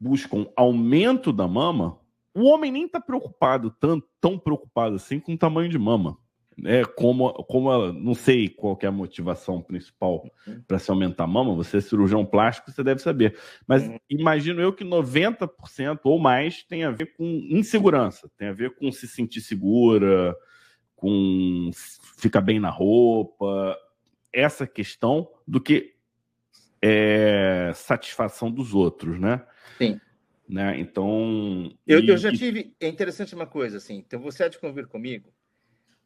buscam 0.00 0.48
aumento 0.56 1.32
da 1.32 1.46
mama. 1.46 2.00
O 2.34 2.48
homem 2.48 2.72
nem 2.72 2.86
está 2.86 3.00
preocupado, 3.00 3.70
tão, 3.70 4.02
tão 4.20 4.36
preocupado 4.36 4.96
assim 4.96 5.20
com 5.20 5.34
o 5.34 5.38
tamanho 5.38 5.68
de 5.68 5.78
mama 5.78 6.18
é 6.62 6.84
como, 6.84 7.32
como 7.44 7.72
ela, 7.72 7.92
não 7.92 8.14
sei 8.14 8.48
qual 8.48 8.78
é 8.80 8.86
a 8.86 8.92
motivação 8.92 9.60
principal 9.60 10.30
uhum. 10.46 10.62
para 10.66 10.78
se 10.78 10.90
aumentar 10.90 11.24
a 11.24 11.26
mama, 11.26 11.54
você 11.54 11.78
é 11.78 11.80
cirurgião 11.80 12.24
plástico, 12.24 12.70
você 12.70 12.82
deve 12.84 13.00
saber. 13.00 13.36
Mas 13.66 13.86
uhum. 13.86 13.98
imagino 14.08 14.60
eu 14.60 14.72
que 14.72 14.84
90% 14.84 16.00
ou 16.04 16.18
mais 16.18 16.62
tem 16.62 16.84
a 16.84 16.90
ver 16.90 17.14
com 17.16 17.24
insegurança, 17.24 18.30
tem 18.36 18.48
a 18.48 18.52
ver 18.52 18.74
com 18.76 18.92
se 18.92 19.08
sentir 19.08 19.40
segura, 19.40 20.36
com 20.94 21.70
ficar 22.16 22.40
bem 22.40 22.60
na 22.60 22.70
roupa, 22.70 23.76
essa 24.32 24.66
questão 24.66 25.28
do 25.46 25.60
que 25.60 25.94
é, 26.80 27.72
satisfação 27.74 28.50
dos 28.50 28.74
outros, 28.74 29.18
né? 29.18 29.44
Sim. 29.78 30.00
Né? 30.46 30.78
Então. 30.78 31.72
Eu, 31.86 32.00
e, 32.00 32.08
eu 32.08 32.18
já 32.18 32.30
tive. 32.30 32.74
É 32.78 32.86
interessante 32.86 33.34
uma 33.34 33.46
coisa, 33.46 33.78
assim. 33.78 33.96
Então 33.96 34.20
você 34.20 34.44
há 34.44 34.48
de 34.48 34.58
convir 34.58 34.86
comigo 34.86 35.32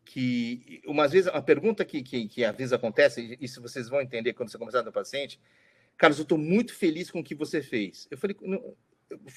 que 0.09 0.81
umas 0.87 1.13
vezes 1.13 1.29
a 1.29 1.43
pergunta 1.43 1.85
que, 1.85 2.03
que, 2.03 2.27
que 2.29 2.43
às 2.43 2.57
vezes 2.57 2.73
acontece, 2.73 3.21
e 3.21 3.45
isso 3.45 3.61
vocês 3.61 3.91
vão 3.91 4.01
entender 4.01 4.33
quando 4.33 4.51
você 4.51 4.57
conversar 4.57 4.83
com 4.83 4.89
o 4.89 4.93
paciente, 4.93 5.39
Carlos, 5.99 6.19
eu 6.19 6.23
estou 6.23 6.39
muito 6.39 6.75
feliz 6.75 7.11
com 7.11 7.21
o 7.21 7.25
que 7.25 7.35
você 7.35 7.61
fez. 7.61 8.09
Eu 8.11 8.17
falei, 8.17 8.35
não, 8.41 8.75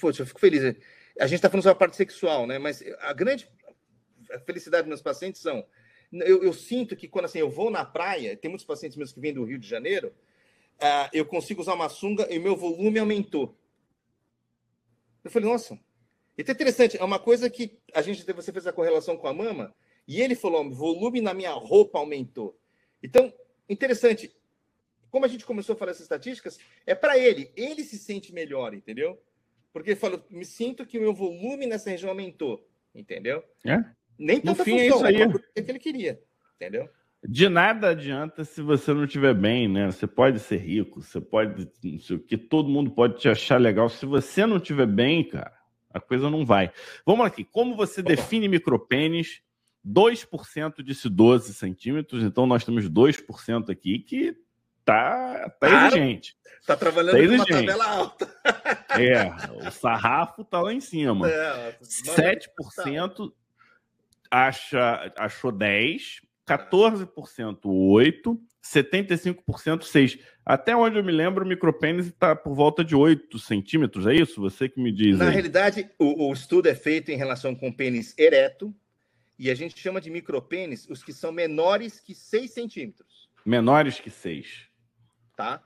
poxa, 0.00 0.22
eu 0.22 0.26
fico 0.26 0.40
feliz. 0.40 0.62
A 1.20 1.26
gente 1.26 1.36
está 1.36 1.50
falando 1.50 1.62
sobre 1.62 1.76
a 1.76 1.78
parte 1.78 1.94
sexual, 1.94 2.46
né? 2.46 2.58
Mas 2.58 2.82
a 3.00 3.12
grande 3.12 3.46
felicidade 4.46 4.84
dos 4.84 4.88
meus 4.88 5.02
pacientes 5.02 5.42
são. 5.42 5.62
Eu, 6.10 6.42
eu, 6.42 6.54
sinto 6.54 6.96
que 6.96 7.06
quando 7.06 7.26
assim, 7.26 7.38
eu 7.38 7.50
vou 7.50 7.70
na 7.70 7.84
praia, 7.84 8.34
tem 8.34 8.48
muitos 8.48 8.66
pacientes 8.66 8.96
meus 8.96 9.12
que 9.12 9.20
vêm 9.20 9.34
do 9.34 9.44
Rio 9.44 9.58
de 9.58 9.68
Janeiro, 9.68 10.08
uh, 10.78 11.08
eu 11.12 11.26
consigo 11.26 11.60
usar 11.60 11.74
uma 11.74 11.90
sunga 11.90 12.26
e 12.32 12.38
meu 12.38 12.56
volume 12.56 12.98
aumentou. 12.98 13.58
Eu 15.22 15.30
falei, 15.30 15.48
nossa. 15.48 15.78
Então 16.38 16.52
é 16.52 16.54
interessante, 16.54 16.96
é 16.96 17.04
uma 17.04 17.18
coisa 17.18 17.50
que 17.50 17.78
a 17.92 18.00
gente 18.00 18.24
você 18.32 18.50
fez 18.50 18.66
a 18.66 18.72
correlação 18.72 19.18
com 19.18 19.28
a 19.28 19.34
mama, 19.34 19.74
e 20.06 20.20
ele 20.20 20.34
falou: 20.34 20.68
volume 20.70 21.20
na 21.20 21.34
minha 21.34 21.52
roupa 21.52 21.98
aumentou. 21.98 22.58
Então, 23.02 23.32
interessante. 23.68 24.34
Como 25.10 25.26
a 25.26 25.28
gente 25.28 25.44
começou 25.44 25.74
a 25.74 25.76
falar 25.76 25.90
essas 25.90 26.04
estatísticas, 26.04 26.58
é 26.86 26.94
para 26.94 27.18
ele. 27.18 27.52
Ele 27.54 27.84
se 27.84 27.98
sente 27.98 28.32
melhor, 28.32 28.72
entendeu? 28.72 29.20
Porque 29.72 29.90
ele 29.90 30.00
falou: 30.00 30.24
me 30.30 30.44
sinto 30.44 30.86
que 30.86 30.98
o 30.98 31.02
meu 31.02 31.14
volume 31.14 31.66
nessa 31.66 31.90
região 31.90 32.10
aumentou, 32.10 32.66
entendeu? 32.94 33.42
É? 33.64 33.84
Nem 34.18 34.40
tanta 34.40 34.64
fim, 34.64 34.88
função, 34.88 35.06
é 35.06 35.12
isso 35.12 35.40
aí. 35.56 35.62
que 35.64 35.70
ele 35.70 35.78
queria, 35.78 36.22
entendeu? 36.56 36.88
De 37.24 37.48
nada 37.48 37.90
adianta 37.90 38.44
se 38.44 38.60
você 38.60 38.92
não 38.92 39.04
estiver 39.04 39.32
bem, 39.32 39.68
né? 39.68 39.90
Você 39.90 40.06
pode 40.06 40.40
ser 40.40 40.56
rico, 40.56 41.00
você 41.00 41.20
pode, 41.20 41.70
não 41.82 41.98
sei 42.00 42.16
o 42.16 42.18
que, 42.18 42.36
todo 42.36 42.68
mundo 42.68 42.90
pode 42.90 43.20
te 43.20 43.28
achar 43.28 43.60
legal. 43.60 43.88
Se 43.88 44.04
você 44.04 44.44
não 44.44 44.56
estiver 44.56 44.86
bem, 44.86 45.28
cara, 45.28 45.52
a 45.90 46.00
coisa 46.00 46.28
não 46.28 46.44
vai. 46.44 46.72
Vamos 47.06 47.24
aqui. 47.24 47.44
Como 47.44 47.76
você 47.76 48.02
define 48.02 48.48
micropênis 48.48 49.40
2% 49.86 50.82
disse 50.82 51.08
12 51.08 51.54
centímetros, 51.54 52.22
então 52.22 52.46
nós 52.46 52.64
temos 52.64 52.88
2% 52.88 53.70
aqui 53.70 53.98
que 53.98 54.36
tá, 54.84 55.50
tá 55.60 55.68
claro, 55.68 55.96
exigente. 55.96 56.36
Está 56.60 56.76
trabalhando 56.76 57.16
tá 57.16 57.26
com 57.26 57.34
uma 57.34 57.46
tabela 57.46 57.86
alta. 57.86 58.40
é, 58.98 59.66
o 59.66 59.70
sarrafo 59.70 60.44
tá 60.44 60.60
lá 60.60 60.72
em 60.72 60.80
cima. 60.80 61.28
É, 61.28 61.76
7% 61.82 63.32
acha, 64.30 65.12
achou 65.16 65.50
10, 65.50 66.20
14% 66.48 67.58
8, 67.64 68.40
75% 68.64 69.82
6. 69.82 70.18
Até 70.44 70.74
onde 70.74 70.98
eu 70.98 71.04
me 71.04 71.12
lembro, 71.12 71.44
o 71.44 71.48
micropênis 71.48 72.06
está 72.06 72.34
por 72.34 72.54
volta 72.54 72.84
de 72.84 72.96
8 72.96 73.38
centímetros, 73.38 74.06
é 74.06 74.14
isso? 74.14 74.40
Você 74.40 74.68
que 74.68 74.80
me 74.80 74.92
diz. 74.92 75.18
Na 75.18 75.26
aí. 75.26 75.32
realidade, 75.32 75.88
o, 75.98 76.28
o, 76.28 76.32
estudo 76.32 76.68
é 76.68 76.74
feito 76.74 77.10
em 77.10 77.16
relação 77.16 77.54
com 77.54 77.68
o 77.68 77.76
pênis 77.76 78.14
ereto, 78.18 78.74
e 79.38 79.50
a 79.50 79.54
gente 79.54 79.78
chama 79.78 80.00
de 80.00 80.10
micropênis 80.10 80.88
os 80.88 81.02
que 81.02 81.12
são 81.12 81.32
menores 81.32 82.00
que 82.00 82.14
6 82.14 82.50
centímetros. 82.50 83.28
Menores 83.44 83.98
que 83.98 84.10
6. 84.10 84.68
Tá? 85.36 85.62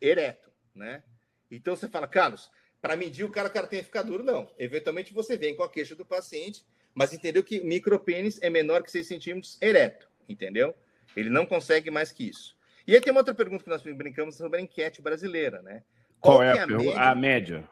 Ereto, 0.00 0.50
né? 0.74 1.02
Então 1.50 1.76
você 1.76 1.88
fala, 1.88 2.06
Carlos, 2.06 2.50
para 2.82 2.96
medir 2.96 3.24
o 3.24 3.30
cara, 3.30 3.48
o 3.48 3.52
cara 3.52 3.66
tem 3.66 3.78
que 3.78 3.86
ficar 3.86 4.02
duro. 4.02 4.22
Não. 4.22 4.50
Eventualmente 4.58 5.14
você 5.14 5.36
vem 5.36 5.54
com 5.56 5.62
a 5.62 5.70
queixa 5.70 5.94
do 5.94 6.04
paciente, 6.04 6.64
mas 6.94 7.12
entendeu 7.12 7.42
que 7.42 7.60
micropênis 7.60 8.38
é 8.42 8.50
menor 8.50 8.82
que 8.82 8.90
6 8.90 9.06
centímetros 9.06 9.58
ereto, 9.62 10.08
entendeu? 10.28 10.74
Ele 11.16 11.30
não 11.30 11.46
consegue 11.46 11.90
mais 11.90 12.12
que 12.12 12.28
isso. 12.28 12.56
E 12.86 12.94
aí 12.94 13.00
tem 13.00 13.10
uma 13.10 13.20
outra 13.20 13.34
pergunta 13.34 13.64
que 13.64 13.70
nós 13.70 13.82
brincamos 13.82 14.36
sobre 14.36 14.58
a 14.58 14.62
enquete 14.62 15.00
brasileira, 15.00 15.62
né? 15.62 15.82
Qual, 16.20 16.38
Qual 16.38 16.42
é, 16.42 16.56
é 16.56 16.60
a, 16.60 16.66
média 16.66 17.00
a 17.00 17.14
média? 17.14 17.70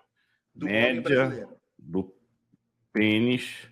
Do 0.55 0.67
média 0.67 1.49
do 1.79 2.15
pênis 2.93 3.69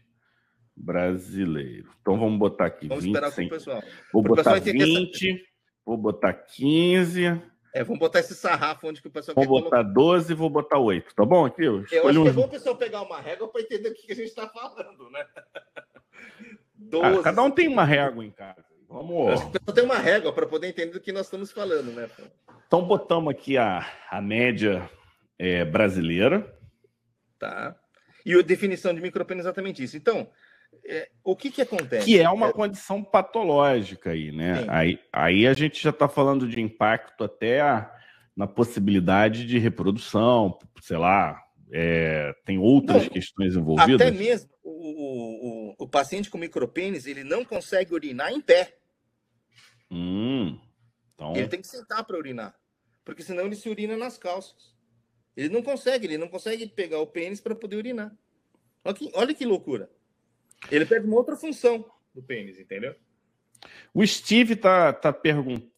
brasileiro. 0.81 1.91
Então 2.01 2.19
vamos 2.19 2.39
botar 2.39 2.67
aqui 2.67 2.89
vamos 2.89 3.05
20. 3.05 3.15
Esperar 3.15 3.35
com 3.35 3.43
o 3.43 3.49
pessoal. 3.49 3.83
Vou 4.13 4.23
botar 4.23 4.59
20, 4.59 5.31
essa... 5.31 5.41
vou 5.85 5.97
botar 5.97 6.33
15. 6.33 7.43
É, 7.73 7.85
vamos 7.85 8.01
botar 8.01 8.21
esse 8.21 8.35
sarrafo 8.35 8.89
onde 8.89 9.01
que 9.01 9.09
o 9.09 9.11
pessoal 9.11 9.35
Vou 9.35 9.47
botar 9.47 9.83
colocar. 9.83 9.83
12 9.83 10.33
e 10.33 10.35
vou 10.35 10.51
botar 10.51 10.79
8, 10.79 11.15
tá 11.15 11.25
bom? 11.25 11.45
Aqui, 11.45 11.63
eu, 11.63 11.85
eu 11.93 12.09
acho 12.09 12.21
um... 12.21 12.25
que 12.25 12.31
é 12.31 12.33
bom 12.33 12.45
o 12.45 12.49
pessoal 12.49 12.77
pegar 12.77 13.03
uma 13.03 13.21
régua 13.21 13.49
para 13.49 13.61
entender 13.61 13.91
o 13.91 13.95
que 13.95 14.11
a 14.11 14.17
gente 14.17 14.29
está 14.29 14.49
falando, 14.49 15.11
né? 15.11 15.27
12. 16.75 17.07
Ah, 17.21 17.23
cada 17.23 17.43
um 17.43 17.51
tem 17.51 17.69
uma 17.69 17.85
régua 17.85 18.25
em 18.25 18.31
casa. 18.31 18.65
Vamos. 18.89 19.45
Que 19.45 19.51
pessoal 19.59 19.75
tem 19.75 19.85
uma 19.85 19.99
régua 19.99 20.33
para 20.33 20.47
poder 20.47 20.67
entender 20.67 20.93
do 20.93 21.01
que 21.01 21.13
nós 21.13 21.27
estamos 21.27 21.53
falando, 21.53 21.93
né? 21.93 22.11
Então 22.67 22.83
botamos 22.83 23.31
aqui 23.31 23.57
a, 23.57 23.87
a 24.11 24.21
média 24.21 24.91
é, 25.39 25.65
brasileira. 25.65 26.59
Tá. 27.39 27.77
E 28.25 28.35
a 28.35 28.43
definição 28.43 28.93
de 28.93 29.01
micropênis 29.01 29.45
é 29.45 29.49
exatamente 29.49 29.83
isso. 29.83 29.97
Então, 29.97 30.29
é, 30.85 31.09
o 31.23 31.37
que, 31.37 31.51
que 31.51 31.63
acontece? 31.63 32.05
Que 32.05 32.19
é 32.19 32.29
uma 32.29 32.49
é... 32.49 32.53
condição 32.53 33.03
patológica 33.03 34.11
aí, 34.11 34.33
né? 34.33 34.65
Aí, 34.69 34.99
aí 35.13 35.47
a 35.47 35.53
gente 35.53 35.83
já 35.83 35.91
está 35.91 36.09
falando 36.09 36.49
de 36.49 36.61
impacto 36.61 37.25
até 37.25 37.61
a, 37.61 37.91
na 38.37 38.47
possibilidade 38.47 39.47
de 39.47 39.59
reprodução, 39.59 40.59
sei 40.81 40.97
lá, 40.97 41.41
é, 41.73 42.35
tem 42.45 42.59
outras 42.59 43.05
Não, 43.05 43.11
questões 43.11 43.55
envolvidas. 43.55 44.01
Até 44.01 44.11
mesmo 44.11 44.51
o, 44.63 45.71
o, 45.71 45.75
o, 45.79 45.89
paciente 45.89 46.29
com 46.29 46.39
micropênis, 46.39 47.07
ele 47.07 47.23
não 47.23 47.45
consegue 47.45 47.95
urinar 47.95 48.33
em 48.33 48.41
pé. 48.41 48.77
Hum, 49.91 50.59
então... 51.15 51.37
Ele 51.37 51.49
tem 51.49 51.61
que 51.61 51.69
sentar 51.69 52.05
para 52.05 52.19
urinar. 52.19 52.55
Porque 53.05 53.23
senão 53.23 53.47
ele 53.47 53.57
se 53.57 53.69
urina 53.69 53.97
nas 53.97 54.19
calças. 54.19 54.75
Ele 55.37 55.49
não 55.49 55.63
consegue, 55.63 56.07
ele 56.07 56.19
não 56.19 56.29
consegue 56.29 56.67
pegar 56.67 56.99
o 56.99 57.07
pênis 57.07 57.41
para 57.41 57.55
poder 57.55 57.77
urinar. 57.77 58.13
Olha 58.85 58.95
que, 58.95 59.11
olha 59.15 59.35
que 59.35 59.45
loucura. 59.45 59.91
Ele 60.71 60.85
perde 60.85 61.07
uma 61.07 61.17
outra 61.17 61.37
função 61.37 61.85
do 62.15 62.23
pênis, 62.23 62.59
entendeu? 62.59 62.95
O 63.93 64.07
Steve 64.07 64.57
tá, 64.57 64.93
tá 64.93 65.15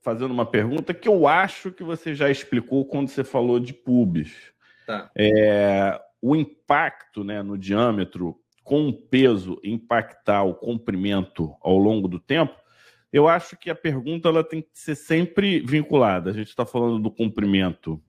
fazendo 0.00 0.30
uma 0.30 0.46
pergunta 0.46 0.94
que 0.94 1.08
eu 1.08 1.26
acho 1.26 1.72
que 1.72 1.82
você 1.82 2.14
já 2.14 2.30
explicou 2.30 2.84
quando 2.84 3.08
você 3.08 3.24
falou 3.24 3.58
de 3.58 3.72
pubis. 3.72 4.52
Tá. 4.86 5.10
É, 5.16 6.00
o 6.20 6.36
impacto 6.36 7.24
né, 7.24 7.42
no 7.42 7.58
diâmetro 7.58 8.38
com 8.62 8.88
o 8.88 8.92
peso 8.92 9.60
impactar 9.64 10.44
o 10.44 10.54
comprimento 10.54 11.54
ao 11.60 11.76
longo 11.76 12.06
do 12.06 12.20
tempo, 12.20 12.54
eu 13.12 13.28
acho 13.28 13.56
que 13.56 13.68
a 13.68 13.74
pergunta 13.74 14.28
ela 14.28 14.44
tem 14.44 14.62
que 14.62 14.70
ser 14.72 14.94
sempre 14.94 15.60
vinculada. 15.60 16.30
A 16.30 16.32
gente 16.32 16.48
está 16.48 16.64
falando 16.64 16.98
do 16.98 17.10
comprimento 17.10 18.02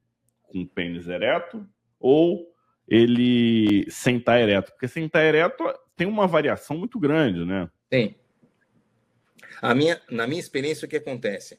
com 0.43 0.65
pênis 0.65 1.07
ereto 1.07 1.67
ou 1.99 2.53
ele 2.88 3.89
sem 3.89 4.17
estar 4.17 4.39
ereto? 4.39 4.71
Porque 4.71 4.88
sem 4.88 5.05
estar 5.05 5.23
ereto 5.23 5.63
tem 5.95 6.07
uma 6.07 6.27
variação 6.27 6.77
muito 6.77 6.99
grande, 6.99 7.45
né? 7.45 7.69
Tem. 7.89 8.15
A 9.61 9.73
minha, 9.73 10.01
na 10.09 10.27
minha 10.27 10.39
experiência, 10.39 10.86
o 10.86 10.89
que 10.89 10.97
acontece? 10.97 11.55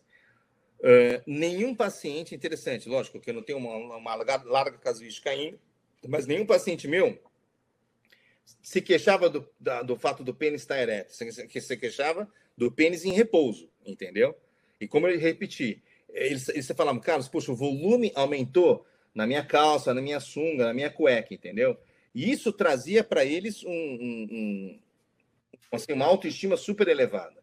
Uh, 0.80 1.22
nenhum 1.26 1.74
paciente, 1.74 2.34
interessante, 2.34 2.88
lógico 2.88 3.18
que 3.18 3.30
eu 3.30 3.34
não 3.34 3.42
tenho 3.42 3.58
uma, 3.58 3.96
uma 3.96 4.14
larga 4.14 4.78
casuística 4.78 5.30
ainda, 5.30 5.58
mas 6.06 6.26
nenhum 6.26 6.44
paciente 6.44 6.86
meu 6.86 7.18
se 8.62 8.82
queixava 8.82 9.30
do, 9.30 9.48
da, 9.58 9.82
do 9.82 9.96
fato 9.96 10.22
do 10.22 10.34
pênis 10.34 10.60
estar 10.60 10.78
ereto, 10.78 11.14
se, 11.14 11.60
se 11.60 11.76
queixava 11.76 12.28
do 12.56 12.70
pênis 12.70 13.04
em 13.04 13.12
repouso, 13.12 13.70
entendeu? 13.86 14.36
E 14.80 14.86
como 14.86 15.08
eu 15.08 15.18
repeti, 15.18 15.82
eles, 16.10 16.48
eles 16.50 16.66
falavam, 16.76 17.00
Carlos, 17.00 17.28
poxa, 17.28 17.50
o 17.50 17.56
volume 17.56 18.12
aumentou 18.14 18.86
na 19.14 19.26
minha 19.26 19.44
calça, 19.44 19.94
na 19.94 20.02
minha 20.02 20.20
sunga, 20.20 20.66
na 20.66 20.74
minha 20.74 20.90
cueca, 20.90 21.32
entendeu? 21.32 21.76
E 22.14 22.30
isso 22.30 22.52
trazia 22.52 23.04
para 23.04 23.24
eles 23.24 23.62
um, 23.64 23.70
um, 23.70 24.28
um, 24.30 24.78
assim, 25.72 25.92
uma 25.92 26.06
autoestima 26.06 26.56
super 26.56 26.88
elevada. 26.88 27.42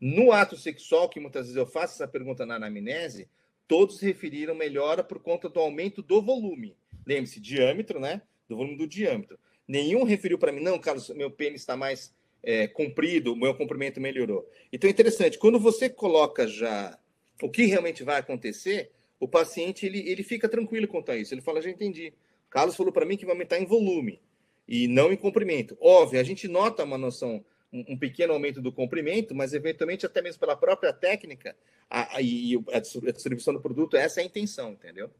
No 0.00 0.32
ato 0.32 0.56
sexual, 0.56 1.08
que 1.08 1.20
muitas 1.20 1.42
vezes 1.42 1.56
eu 1.56 1.66
faço 1.66 1.94
essa 1.94 2.08
pergunta 2.08 2.46
na 2.46 2.56
anamnese, 2.56 3.28
todos 3.68 4.00
referiram 4.00 4.54
melhora 4.54 5.04
por 5.04 5.20
conta 5.20 5.48
do 5.48 5.60
aumento 5.60 6.02
do 6.02 6.22
volume. 6.22 6.76
Lembre-se, 7.06 7.38
diâmetro, 7.38 8.00
né? 8.00 8.22
Do 8.48 8.56
volume 8.56 8.76
do 8.76 8.86
diâmetro. 8.86 9.38
Nenhum 9.68 10.04
referiu 10.04 10.38
para 10.38 10.52
mim, 10.52 10.62
não, 10.62 10.78
Carlos, 10.78 11.08
meu 11.10 11.30
pênis 11.30 11.60
está 11.60 11.76
mais 11.76 12.12
é, 12.42 12.66
comprido, 12.66 13.36
meu 13.36 13.54
comprimento 13.54 14.00
melhorou. 14.00 14.48
Então 14.72 14.88
é 14.88 14.90
interessante, 14.90 15.38
quando 15.38 15.60
você 15.60 15.88
coloca 15.88 16.48
já 16.48 16.98
o 17.42 17.48
que 17.48 17.66
realmente 17.66 18.02
vai 18.02 18.18
acontecer, 18.18 18.90
o 19.20 19.28
paciente 19.28 19.84
ele, 19.84 20.00
ele 20.08 20.22
fica 20.22 20.48
tranquilo 20.48 20.88
quanto 20.88 21.12
a 21.12 21.16
isso. 21.16 21.32
Ele 21.32 21.42
fala, 21.42 21.60
já 21.60 21.70
entendi. 21.70 22.12
Carlos 22.48 22.74
falou 22.74 22.92
para 22.92 23.04
mim 23.06 23.16
que 23.16 23.26
vai 23.26 23.34
aumentar 23.34 23.60
em 23.60 23.66
volume 23.66 24.20
e 24.66 24.88
não 24.88 25.12
em 25.12 25.16
comprimento. 25.16 25.76
Óbvio, 25.80 26.18
a 26.18 26.24
gente 26.24 26.48
nota 26.48 26.82
uma 26.82 26.98
noção 26.98 27.44
um, 27.72 27.96
pequeno 27.96 28.32
aumento 28.32 28.60
do 28.60 28.72
comprimento, 28.72 29.34
mas 29.34 29.52
eventualmente, 29.52 30.04
até 30.04 30.20
mesmo 30.20 30.40
pela 30.40 30.56
própria 30.56 30.92
técnica 30.92 31.56
a, 31.88 32.16
a, 32.16 32.22
e 32.22 32.54
a 32.72 32.80
distribuição 32.80 33.54
do 33.54 33.60
produto, 33.60 33.96
essa 33.96 34.20
é 34.20 34.24
a 34.24 34.26
intenção, 34.26 34.72
entendeu? 34.72 35.10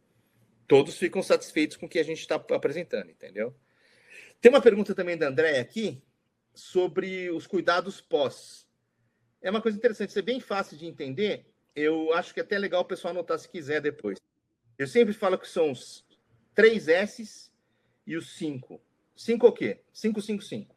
Todos 0.66 0.96
ficam 0.96 1.22
satisfeitos 1.22 1.76
com 1.76 1.86
o 1.86 1.88
que 1.88 1.98
a 1.98 2.05
gente 2.05 2.20
está 2.20 2.36
apresentando, 2.36 3.11
entendeu? 3.11 3.55
Tem 4.40 4.51
uma 4.51 4.62
pergunta 4.62 4.94
também 4.94 5.16
da 5.16 5.28
André 5.28 5.59
aqui 5.61 6.03
sobre 6.55 7.30
os 7.30 7.46
cuidados 7.46 8.01
pós. 8.01 8.66
É 9.42 9.51
uma 9.51 9.61
coisa 9.61 9.76
interessante, 9.76 10.18
é 10.18 10.22
bem 10.22 10.40
fácil 10.40 10.76
de 10.76 10.86
entender. 10.86 11.46
Eu 11.75 12.12
acho 12.14 12.35
que 12.35 12.41
é 12.41 12.43
até 12.43 12.59
legal 12.59 12.83
o 12.83 12.87
pessoal 12.87 13.12
anotar 13.12 13.39
se 13.39 13.49
quiser 13.49 13.81
depois. 13.81 14.18
Eu 14.79 14.87
sempre 14.87 15.12
falo 15.12 15.39
que 15.39 15.49
são 15.49 15.71
os 15.71 16.05
três 16.55 16.89
S 16.89 17.51
e 18.07 18.16
os 18.16 18.35
cinco. 18.37 18.81
Cinco 19.16 19.47
o 19.47 19.53
quê? 19.53 19.81
Cinco, 19.93 20.21
cinco, 20.21 20.43
cinco. 20.43 20.75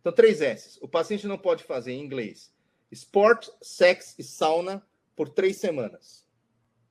Então, 0.00 0.12
três 0.12 0.40
S. 0.40 0.78
O 0.80 0.88
paciente 0.88 1.26
não 1.26 1.38
pode 1.38 1.64
fazer 1.64 1.92
em 1.92 2.00
inglês 2.00 2.52
sport, 2.90 3.48
sex 3.60 4.14
e 4.18 4.22
sauna 4.22 4.86
por 5.14 5.28
três 5.28 5.56
semanas. 5.56 6.26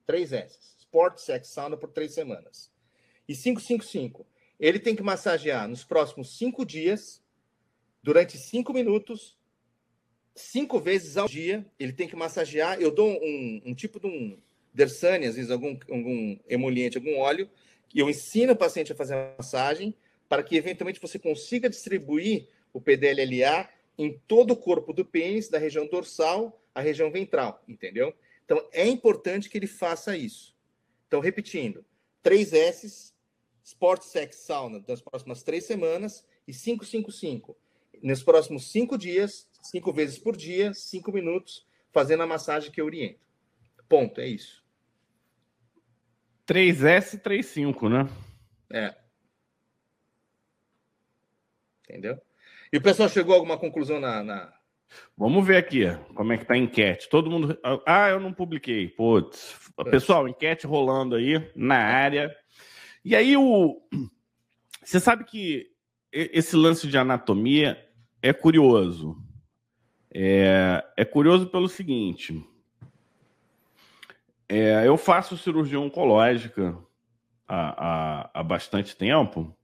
Três 0.06 0.32
S. 0.32 0.76
Sport, 0.78 1.18
sex, 1.18 1.48
sauna 1.48 1.76
por 1.76 1.90
três 1.90 2.12
semanas. 2.12 2.72
E 3.28 3.34
555. 3.34 4.26
Ele 4.58 4.78
tem 4.78 4.96
que 4.96 5.02
massagear 5.02 5.68
nos 5.68 5.84
próximos 5.84 6.36
cinco 6.36 6.64
dias, 6.64 7.22
durante 8.02 8.36
cinco 8.36 8.72
minutos, 8.72 9.37
cinco 10.38 10.78
vezes 10.78 11.16
ao 11.16 11.28
dia. 11.28 11.64
Ele 11.78 11.92
tem 11.92 12.08
que 12.08 12.16
massagear. 12.16 12.80
Eu 12.80 12.90
dou 12.90 13.10
um, 13.10 13.62
um 13.66 13.74
tipo 13.74 14.00
de 14.00 14.06
um 14.06 14.38
Dersane, 14.72 15.26
às 15.26 15.34
vezes 15.34 15.50
algum, 15.50 15.76
algum 15.90 16.38
emoliente, 16.48 16.98
algum 16.98 17.18
óleo, 17.18 17.50
que 17.88 17.98
eu 17.98 18.08
ensino 18.08 18.52
o 18.52 18.56
paciente 18.56 18.92
a 18.92 18.94
fazer 18.94 19.14
a 19.14 19.34
massagem 19.36 19.94
para 20.28 20.42
que 20.42 20.56
eventualmente 20.56 21.00
você 21.00 21.18
consiga 21.18 21.70
distribuir 21.70 22.46
o 22.72 22.80
PDLLA 22.80 23.68
em 23.96 24.20
todo 24.28 24.52
o 24.52 24.56
corpo 24.56 24.92
do 24.92 25.04
pênis, 25.04 25.48
da 25.48 25.58
região 25.58 25.86
dorsal 25.86 26.62
à 26.74 26.80
região 26.80 27.10
ventral, 27.10 27.62
entendeu? 27.66 28.14
Então, 28.44 28.64
é 28.72 28.86
importante 28.86 29.48
que 29.48 29.58
ele 29.58 29.66
faça 29.66 30.16
isso. 30.16 30.54
Então, 31.06 31.20
repetindo, 31.20 31.84
3 32.22 32.52
S, 32.52 33.12
Sport 33.64 34.02
Sex 34.02 34.36
Sauna, 34.36 34.84
nas 34.86 35.00
próximas 35.00 35.42
três 35.42 35.64
semanas, 35.64 36.24
e 36.46 36.52
555, 36.52 37.56
nos 38.02 38.22
próximos 38.22 38.70
cinco 38.70 38.96
dias, 38.96 39.48
cinco 39.62 39.92
vezes 39.92 40.18
por 40.18 40.36
dia, 40.36 40.72
cinco 40.74 41.12
minutos, 41.12 41.66
fazendo 41.92 42.22
a 42.22 42.26
massagem 42.26 42.70
que 42.70 42.80
eu 42.80 42.86
oriento. 42.86 43.20
Ponto, 43.88 44.20
é 44.20 44.26
isso. 44.26 44.64
3S, 46.46 47.20
35, 47.20 47.88
né? 47.88 48.08
É. 48.72 48.94
Entendeu? 51.84 52.20
E 52.72 52.76
o 52.76 52.82
pessoal 52.82 53.08
chegou 53.08 53.34
a 53.34 53.36
alguma 53.36 53.58
conclusão 53.58 53.98
na, 53.98 54.22
na... 54.22 54.52
Vamos 55.16 55.46
ver 55.46 55.56
aqui 55.56 55.84
como 56.14 56.32
é 56.32 56.38
que 56.38 56.44
tá 56.44 56.54
a 56.54 56.58
enquete. 56.58 57.08
Todo 57.08 57.30
mundo. 57.30 57.58
Ah, 57.86 58.08
eu 58.08 58.20
não 58.20 58.32
publiquei. 58.32 58.88
Putz. 58.88 59.70
Pessoal, 59.90 60.28
enquete 60.28 60.66
rolando 60.66 61.16
aí 61.16 61.50
na 61.54 61.76
área. 61.76 62.34
E 63.04 63.14
aí 63.14 63.36
o. 63.36 63.80
Você 64.82 64.98
sabe 64.98 65.24
que 65.24 65.70
esse 66.10 66.56
lance 66.56 66.86
de 66.86 66.96
anatomia 66.96 67.87
é 68.22 68.32
curioso. 68.32 69.16
É, 70.12 70.84
é 70.96 71.04
curioso 71.04 71.46
pelo 71.46 71.68
seguinte. 71.68 72.44
É, 74.48 74.86
eu 74.86 74.96
faço 74.96 75.36
cirurgia 75.36 75.78
oncológica 75.78 76.76
há, 77.46 77.84
há, 78.24 78.30
há 78.34 78.42
bastante 78.42 78.96
tempo 78.96 79.54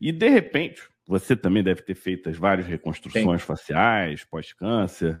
e, 0.00 0.12
de 0.12 0.28
repente, 0.28 0.82
você 1.06 1.34
também 1.34 1.62
deve 1.62 1.82
ter 1.82 1.94
feito 1.94 2.28
as 2.28 2.36
várias 2.36 2.66
reconstruções 2.66 3.40
Sim. 3.40 3.46
faciais, 3.46 4.24
pós-câncer. 4.24 5.20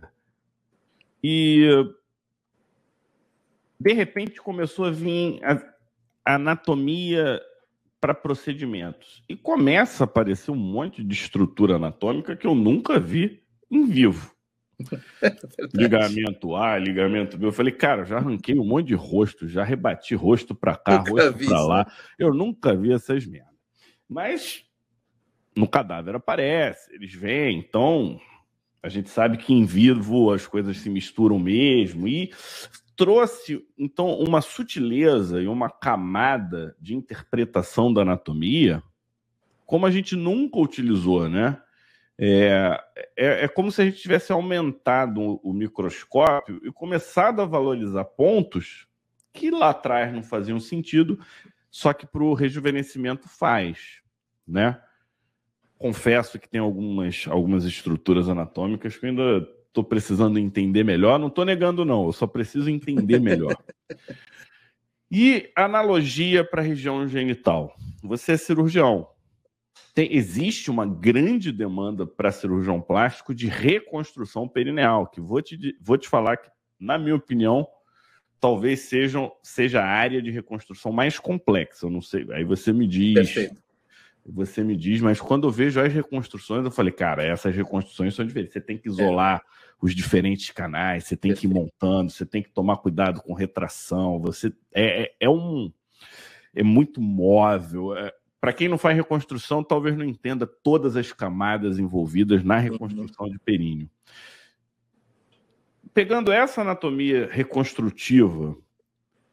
E 1.22 1.68
de 3.78 3.94
repente 3.94 4.40
começou 4.40 4.84
a 4.84 4.90
vir 4.90 5.40
a, 5.42 5.54
a 6.24 6.34
anatomia 6.34 7.40
para 8.00 8.14
procedimentos. 8.14 9.22
E 9.28 9.36
começa 9.36 10.04
a 10.04 10.06
aparecer 10.06 10.50
um 10.50 10.56
monte 10.56 11.04
de 11.04 11.14
estrutura 11.14 11.76
anatômica 11.76 12.34
que 12.34 12.46
eu 12.46 12.54
nunca 12.54 12.98
vi 12.98 13.42
em 13.70 13.84
vivo. 13.86 14.34
ligamento 15.74 16.56
A, 16.56 16.78
ligamento 16.78 17.36
B. 17.36 17.46
Eu 17.46 17.52
falei, 17.52 17.72
cara, 17.72 18.04
já 18.04 18.16
arranquei 18.16 18.58
um 18.58 18.64
monte 18.64 18.88
de 18.88 18.94
rosto, 18.94 19.46
já 19.46 19.62
rebati 19.62 20.14
rosto 20.14 20.54
para 20.54 20.74
cá, 20.74 20.98
nunca 20.98 21.10
rosto 21.10 21.44
para 21.44 21.62
lá. 21.62 21.92
Eu 22.18 22.32
nunca 22.32 22.74
vi 22.74 22.92
essas 22.92 23.26
merdas. 23.26 23.50
Mas 24.08 24.64
no 25.54 25.68
cadáver 25.68 26.14
aparece, 26.14 26.92
eles 26.94 27.12
vêm, 27.12 27.58
então 27.58 28.18
a 28.82 28.88
gente 28.88 29.10
sabe 29.10 29.36
que 29.36 29.52
em 29.52 29.64
vivo 29.66 30.32
as 30.32 30.46
coisas 30.46 30.78
se 30.78 30.88
misturam 30.88 31.38
mesmo 31.38 32.08
e 32.08 32.32
trouxe 33.00 33.66
então 33.78 34.18
uma 34.18 34.42
sutileza 34.42 35.40
e 35.40 35.48
uma 35.48 35.70
camada 35.70 36.76
de 36.78 36.94
interpretação 36.94 37.90
da 37.90 38.02
anatomia 38.02 38.82
como 39.64 39.86
a 39.86 39.90
gente 39.90 40.14
nunca 40.14 40.58
utilizou, 40.58 41.26
né? 41.26 41.58
É, 42.18 42.78
é, 43.16 43.44
é 43.44 43.48
como 43.48 43.72
se 43.72 43.80
a 43.80 43.86
gente 43.86 44.02
tivesse 44.02 44.30
aumentado 44.30 45.40
o, 45.42 45.54
microscópio 45.54 46.60
e 46.62 46.70
começado 46.70 47.40
a 47.40 47.46
valorizar 47.46 48.04
pontos 48.04 48.86
que 49.32 49.50
lá 49.50 49.70
atrás 49.70 50.12
não 50.12 50.22
faziam 50.22 50.60
sentido, 50.60 51.18
só 51.70 51.94
que 51.94 52.06
para 52.06 52.22
o 52.22 52.34
rejuvenescimento 52.34 53.30
faz, 53.30 54.02
né? 54.46 54.78
confesso 55.78 56.38
que 56.38 56.46
tem 56.46 56.60
algumas, 56.60 57.24
algumas 57.26 57.64
estruturas 57.64 58.28
anatômicas 58.28 58.98
que 58.98 59.06
eu 59.06 59.10
ainda 59.10 59.48
estou 59.70 59.82
precisando 59.82 60.38
entender 60.38 60.84
melhor. 60.84 61.18
Não 61.18 61.28
estou 61.28 61.44
negando, 61.44 61.84
não, 61.84 62.06
eu 62.06 62.12
só 62.12 62.26
preciso 62.26 62.68
entender 62.68 63.18
melhor. 63.20 63.56
e 65.10 65.50
analogia 65.56 66.44
para 66.44 66.60
a 66.60 66.64
região 66.64 67.08
genital. 67.08 67.74
Você 68.02 68.32
é 68.32 68.36
cirurgião. 68.36 69.08
tem, 69.94 70.14
existe 70.14 70.70
uma 70.70 70.86
grande 70.86 71.50
demanda 71.52 72.06
para 72.06 72.32
cirurgião 72.32 72.80
plástico 72.80 73.34
de 73.34 73.46
reconstrução 73.46 74.48
perineal, 74.48 75.06
que 75.06 75.20
vou 75.20 75.40
te, 75.40 75.76
vou 75.80 75.96
te 75.96 76.08
falar 76.08 76.36
que, 76.36 76.50
na 76.78 76.98
minha 76.98 77.14
opinião, 77.14 77.66
talvez 78.40 78.80
sejam, 78.80 79.32
seja 79.42 79.80
a 79.82 79.86
área 79.86 80.20
de 80.20 80.30
reconstrução 80.30 80.90
mais 80.92 81.18
complexa. 81.18 81.86
Eu 81.86 81.90
não 81.90 82.02
sei. 82.02 82.26
Aí 82.32 82.44
você 82.44 82.72
me 82.72 82.86
diz. 82.86 83.14
Perfeito. 83.14 83.69
Você 84.26 84.62
me 84.62 84.76
diz, 84.76 85.00
mas 85.00 85.20
quando 85.20 85.48
eu 85.48 85.50
vejo 85.50 85.80
as 85.80 85.92
reconstruções, 85.92 86.64
eu 86.64 86.70
falei, 86.70 86.92
cara, 86.92 87.24
essas 87.24 87.54
reconstruções 87.54 88.14
são 88.14 88.24
diferentes. 88.24 88.52
Você 88.52 88.60
tem 88.60 88.76
que 88.78 88.88
isolar 88.88 89.38
é. 89.38 89.40
os 89.80 89.94
diferentes 89.94 90.50
canais, 90.50 91.04
você 91.04 91.16
tem 91.16 91.34
que 91.34 91.46
ir 91.46 91.50
montando, 91.50 92.10
você 92.10 92.26
tem 92.26 92.42
que 92.42 92.50
tomar 92.50 92.76
cuidado 92.76 93.20
com 93.22 93.32
retração. 93.32 94.20
Você 94.20 94.52
é, 94.72 95.02
é, 95.02 95.14
é 95.20 95.30
um 95.30 95.72
é 96.54 96.62
muito 96.62 97.00
móvel. 97.00 97.96
É, 97.96 98.12
para 98.40 98.52
quem 98.52 98.68
não 98.68 98.78
faz 98.78 98.96
reconstrução, 98.96 99.62
talvez 99.62 99.96
não 99.96 100.04
entenda 100.04 100.46
todas 100.46 100.96
as 100.96 101.12
camadas 101.12 101.78
envolvidas 101.78 102.42
na 102.42 102.58
reconstrução 102.58 103.26
uhum. 103.26 103.32
de 103.32 103.38
períneo. 103.38 103.90
Pegando 105.92 106.32
essa 106.32 106.62
anatomia 106.62 107.28
reconstrutiva 107.30 108.56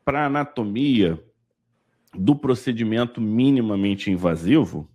para 0.04 0.22
a 0.22 0.26
anatomia 0.26 1.24
do 2.14 2.36
procedimento 2.36 3.20
minimamente 3.22 4.10
invasivo, 4.10 4.90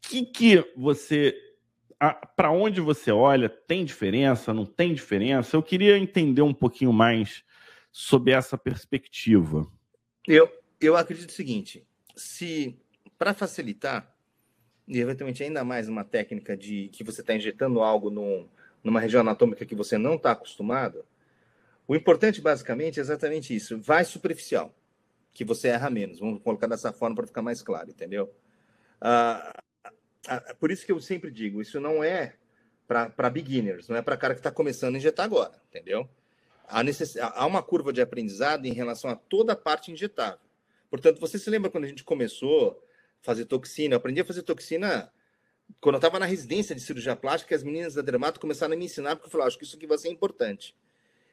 que 0.00 0.24
que 0.24 0.72
você 0.76 1.34
para 2.36 2.50
onde 2.50 2.80
você 2.80 3.10
olha, 3.10 3.48
tem 3.48 3.84
diferença, 3.84 4.52
não 4.52 4.66
tem 4.66 4.92
diferença? 4.92 5.56
Eu 5.56 5.62
queria 5.62 5.96
entender 5.96 6.42
um 6.42 6.52
pouquinho 6.52 6.92
mais 6.92 7.42
sobre 7.90 8.32
essa 8.32 8.58
perspectiva. 8.58 9.66
Eu, 10.26 10.50
eu 10.80 10.96
acredito 10.96 11.30
o 11.30 11.32
seguinte: 11.32 11.86
se 12.16 12.78
para 13.16 13.32
facilitar, 13.32 14.12
e 14.86 14.98
eventualmente 14.98 15.42
ainda 15.42 15.64
mais 15.64 15.88
uma 15.88 16.04
técnica 16.04 16.56
de 16.56 16.88
que 16.88 17.04
você 17.04 17.20
está 17.20 17.34
injetando 17.34 17.80
algo 17.80 18.10
num, 18.10 18.48
numa 18.82 19.00
região 19.00 19.20
anatômica 19.20 19.64
que 19.64 19.74
você 19.74 19.96
não 19.96 20.16
está 20.16 20.32
acostumado, 20.32 21.04
o 21.86 21.94
importante 21.94 22.40
basicamente 22.40 22.98
é 22.98 23.02
exatamente 23.02 23.54
isso: 23.54 23.78
vai 23.78 24.04
superficial, 24.04 24.74
que 25.34 25.44
você 25.44 25.68
erra 25.68 25.90
menos. 25.90 26.20
Vamos 26.20 26.42
colocar 26.42 26.68
dessa 26.68 26.92
forma 26.92 27.16
para 27.16 27.26
ficar 27.26 27.42
mais 27.42 27.60
claro, 27.60 27.90
entendeu? 27.90 28.32
Ah, 29.00 29.52
ah, 30.28 30.54
por 30.58 30.70
isso 30.70 30.86
que 30.86 30.92
eu 30.92 31.00
sempre 31.00 31.30
digo: 31.30 31.60
isso 31.60 31.80
não 31.80 32.02
é 32.02 32.36
para 32.86 33.28
beginners, 33.28 33.88
não 33.88 33.96
é 33.96 34.02
para 34.02 34.16
cara 34.16 34.34
que 34.34 34.40
está 34.40 34.50
começando 34.50 34.94
a 34.94 34.98
injetar 34.98 35.26
agora, 35.26 35.60
entendeu? 35.68 36.08
Há, 36.66 36.82
necess... 36.82 37.16
Há 37.16 37.44
uma 37.44 37.62
curva 37.62 37.92
de 37.92 38.00
aprendizado 38.00 38.66
em 38.66 38.72
relação 38.72 39.10
a 39.10 39.16
toda 39.16 39.52
a 39.52 39.56
parte 39.56 39.90
injetável. 39.90 40.38
Portanto, 40.88 41.20
você 41.20 41.38
se 41.38 41.50
lembra 41.50 41.70
quando 41.70 41.84
a 41.84 41.88
gente 41.88 42.04
começou 42.04 42.70
a 43.20 43.24
fazer 43.24 43.46
toxina? 43.46 43.94
Eu 43.94 43.98
aprendi 43.98 44.20
a 44.20 44.24
fazer 44.24 44.42
toxina 44.42 45.10
quando 45.80 45.96
eu 45.96 45.98
estava 45.98 46.18
na 46.18 46.26
residência 46.26 46.74
de 46.74 46.80
cirurgia 46.80 47.16
plástica, 47.16 47.54
as 47.54 47.62
meninas 47.62 47.94
da 47.94 48.02
Dermato 48.02 48.38
começaram 48.38 48.74
a 48.74 48.76
me 48.76 48.84
ensinar, 48.84 49.16
porque 49.16 49.26
eu 49.26 49.30
falei, 49.30 49.44
ah, 49.44 49.48
acho 49.48 49.58
que 49.58 49.64
isso 49.64 49.76
aqui 49.76 49.86
vai 49.86 49.98
ser 49.98 50.08
importante. 50.08 50.74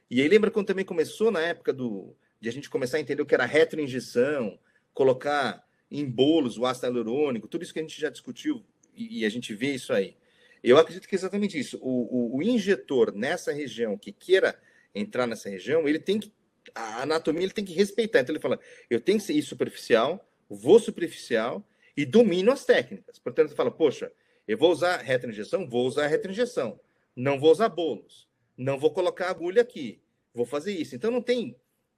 E 0.10 0.22
aí 0.22 0.28
lembra 0.28 0.52
quando 0.52 0.68
também 0.68 0.84
começou 0.84 1.32
na 1.32 1.42
época 1.42 1.72
do 1.72 2.16
de 2.42 2.50
a 2.50 2.52
gente 2.52 2.70
começar 2.70 2.98
a 2.98 3.00
entender 3.00 3.22
o 3.22 3.26
que 3.26 3.36
era 3.36 3.46
retroinjeção, 3.46 4.60
colocar 4.94 5.64
em 5.90 6.10
bolos 6.10 6.58
o 6.58 6.66
ácido 6.66 6.88
hialurônico, 6.88 7.48
tudo 7.48 7.64
isso 7.64 7.72
que 7.72 7.80
a 7.80 7.84
gente 7.84 8.00
já 8.00 8.10
discutiu 8.10 8.66
e, 8.96 9.20
e 9.20 9.26
a 9.26 9.30
gente 9.30 9.54
vê 9.54 9.74
isso 9.74 9.94
aí. 9.94 10.18
Eu 10.64 10.78
acredito 10.78 11.08
que 11.08 11.16
é 11.16 11.18
exatamente 11.18 11.58
isso. 11.58 11.78
O, 11.82 12.36
o, 12.36 12.38
o, 12.38 12.44
injetor 12.44 13.14
nessa 13.14 13.52
região 13.52 13.98
que 13.98 14.12
queira 14.12 14.60
entrar 14.94 15.26
nessa 15.26 15.50
região, 15.50 15.88
ele 15.88 16.00
tem 16.00 16.20
que 16.20 16.32
a 16.76 17.02
anatomia 17.02 17.44
ele 17.44 17.54
tem 17.54 17.66
que 17.66 17.74
respeitar. 17.74 18.20
Então 18.20 18.34
ele 18.34 18.42
fala: 18.42 18.60
eu 18.90 19.00
tenho 19.00 19.18
que 19.18 19.24
ser 19.24 19.42
superficial, 19.42 20.28
vou 20.48 20.80
superficial 20.80 21.66
e 21.98 22.06
domino 22.06 22.52
as 22.52 22.66
técnicas. 22.66 23.18
Portanto, 23.18 23.50
ele 23.50 23.56
fala: 23.56 23.72
poxa, 23.72 24.12
eu 24.48 24.58
vou 24.58 24.72
usar 24.72 24.98
retroinjeção, 24.98 25.68
vou 25.68 25.88
usar 25.88 26.08
retroinjeção. 26.08 26.80
Não 27.16 27.40
vou 27.40 27.52
usar 27.52 27.70
bolos. 27.70 28.28
Não 28.56 28.80
vou 28.80 28.92
colocar 28.92 29.30
agulha 29.30 29.62
aqui. 29.62 30.02
Vou 30.34 30.46
fazer 30.46 30.74
isso. 30.74 30.96
Então 30.96 31.10
não 31.10 31.22
tem 31.22 31.56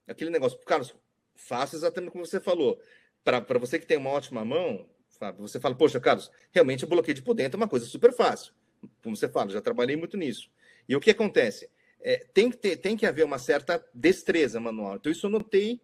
aquele 0.08 0.30
negócio. 0.30 0.58
Carlos, 0.60 0.96
faça 1.36 1.76
exatamente 1.76 2.12
como 2.12 2.26
você 2.26 2.40
falou. 2.40 2.80
Para 3.24 3.60
você 3.60 3.80
que 3.80 3.86
tem 3.86 3.98
uma 3.98 4.10
ótima 4.10 4.44
mão, 4.44 4.88
você 5.38 5.60
fala: 5.60 5.76
poxa, 5.76 6.00
Carlos, 6.00 6.32
realmente 6.52 6.84
o 6.84 6.88
bloqueio 6.88 7.16
de 7.16 7.22
por 7.22 7.34
dentro 7.34 7.58
é 7.58 7.62
uma 7.62 7.70
coisa 7.70 7.86
super 7.86 8.14
fácil. 8.14 8.54
Como 9.02 9.16
você 9.16 9.30
fala, 9.30 9.50
já 9.50 9.62
trabalhei 9.62 9.96
muito 9.96 10.18
nisso. 10.18 10.50
E 10.88 10.96
o 10.96 11.00
que 11.00 11.12
acontece? 11.12 11.70
é, 12.04 12.18
tem, 12.34 12.52
que 12.52 12.58
ter, 12.58 12.76
tem 12.78 12.98
que 12.98 13.06
haver 13.06 13.24
uma 13.24 13.40
certa 13.40 13.84
destreza 13.94 14.60
manual. 14.60 14.98
Então, 14.98 15.12
isso 15.12 15.26
eu 15.26 15.32
notei 15.32 15.80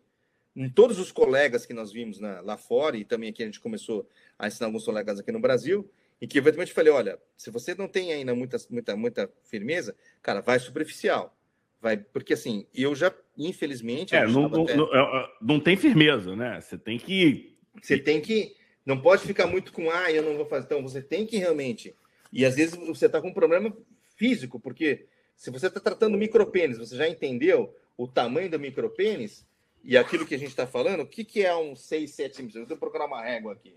em 0.56 0.70
todos 0.70 1.00
os 1.00 1.12
colegas 1.12 1.66
que 1.66 1.74
nós 1.74 1.92
vimos 1.92 2.20
na, 2.20 2.42
lá 2.42 2.58
fora, 2.58 2.98
e 2.98 3.06
também 3.06 3.30
aqui 3.30 3.42
a 3.42 3.46
gente 3.46 3.62
começou 3.62 4.08
a 4.38 4.48
ensinar 4.48 4.68
alguns 4.68 4.84
colegas 4.84 5.20
aqui 5.20 5.32
no 5.32 5.40
Brasil, 5.40 5.90
e 6.22 6.28
que 6.28 6.38
eventualmente 6.38 6.74
falei: 6.74 6.92
olha, 6.92 7.18
se 7.38 7.50
você 7.50 7.74
não 7.74 7.88
tem 7.88 8.12
ainda 8.12 8.36
muita, 8.36 8.58
muita, 8.70 8.96
muita 8.96 9.32
firmeza, 9.44 9.96
cara, 10.22 10.42
vai 10.42 10.60
superficial. 10.60 11.36
Vai, 11.82 11.98
porque 11.98 12.34
assim, 12.34 12.66
eu 12.74 12.94
já, 12.94 13.14
infelizmente. 13.38 14.16
É, 14.16 14.28
não, 14.28 14.50
não, 14.50 14.64
até... 14.64 14.76
não, 14.76 14.94
é, 14.94 15.00
é, 15.00 15.30
não, 15.42 15.60
tem 15.60 15.78
firmeza, 15.78 16.36
né? 16.36 16.60
Você 16.60 16.78
tem 16.78 16.98
que. 16.98 17.56
Você 17.82 17.98
tem 17.98 18.20
que. 18.20 18.56
Não 18.86 19.00
pode 19.00 19.24
ficar 19.24 19.48
muito 19.48 19.72
com, 19.72 19.90
ah, 19.90 20.12
eu 20.12 20.24
não 20.24 20.36
vou 20.36 20.46
fazer. 20.46 20.66
Então, 20.66 20.82
você 20.82 21.02
tem 21.02 21.26
que 21.26 21.38
realmente. 21.38 21.96
E 22.34 22.46
às 22.46 22.56
vezes 22.56 22.76
você 22.76 23.06
está 23.06 23.22
com 23.22 23.30
um 23.30 23.34
problema 23.34 23.76
físico, 24.16 24.60
porque 24.60 25.06
se 25.36 25.50
você 25.50 25.68
está 25.68 25.80
tratando 25.80 26.18
micropênis, 26.18 26.78
você 26.78 26.96
já 26.96 27.08
entendeu 27.08 27.74
o 27.98 28.08
tamanho 28.08 28.50
do 28.50 28.60
micropênis 28.60 29.48
e 29.84 29.98
aquilo 29.98 30.26
que 30.26 30.36
a 30.36 30.38
gente 30.38 30.50
está 30.50 30.68
falando? 30.68 31.02
O 31.02 31.08
que, 31.08 31.24
que 31.24 31.46
é 31.46 31.56
um 31.56 31.76
6, 31.76 32.12
7 32.12 32.36
centímetros? 32.36 32.62
Eu 32.62 32.68
vou 32.68 32.78
procurar 32.78 33.06
uma 33.06 33.22
régua 33.22 33.54
aqui. 33.54 33.76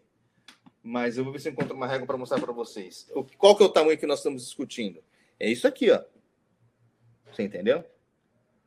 Mas 0.82 1.16
eu 1.16 1.22
vou 1.22 1.32
ver 1.32 1.38
se 1.38 1.48
eu 1.48 1.52
encontro 1.52 1.76
uma 1.76 1.86
régua 1.86 2.06
para 2.06 2.16
mostrar 2.16 2.40
para 2.40 2.52
vocês. 2.52 3.08
Qual 3.38 3.56
que 3.56 3.62
é 3.62 3.66
o 3.66 3.68
tamanho 3.68 3.96
que 3.96 4.06
nós 4.06 4.18
estamos 4.18 4.44
discutindo? 4.44 5.02
É 5.38 5.48
isso 5.48 5.66
aqui, 5.68 5.90
ó. 5.90 6.02
Você 7.32 7.42
entendeu? 7.42 7.84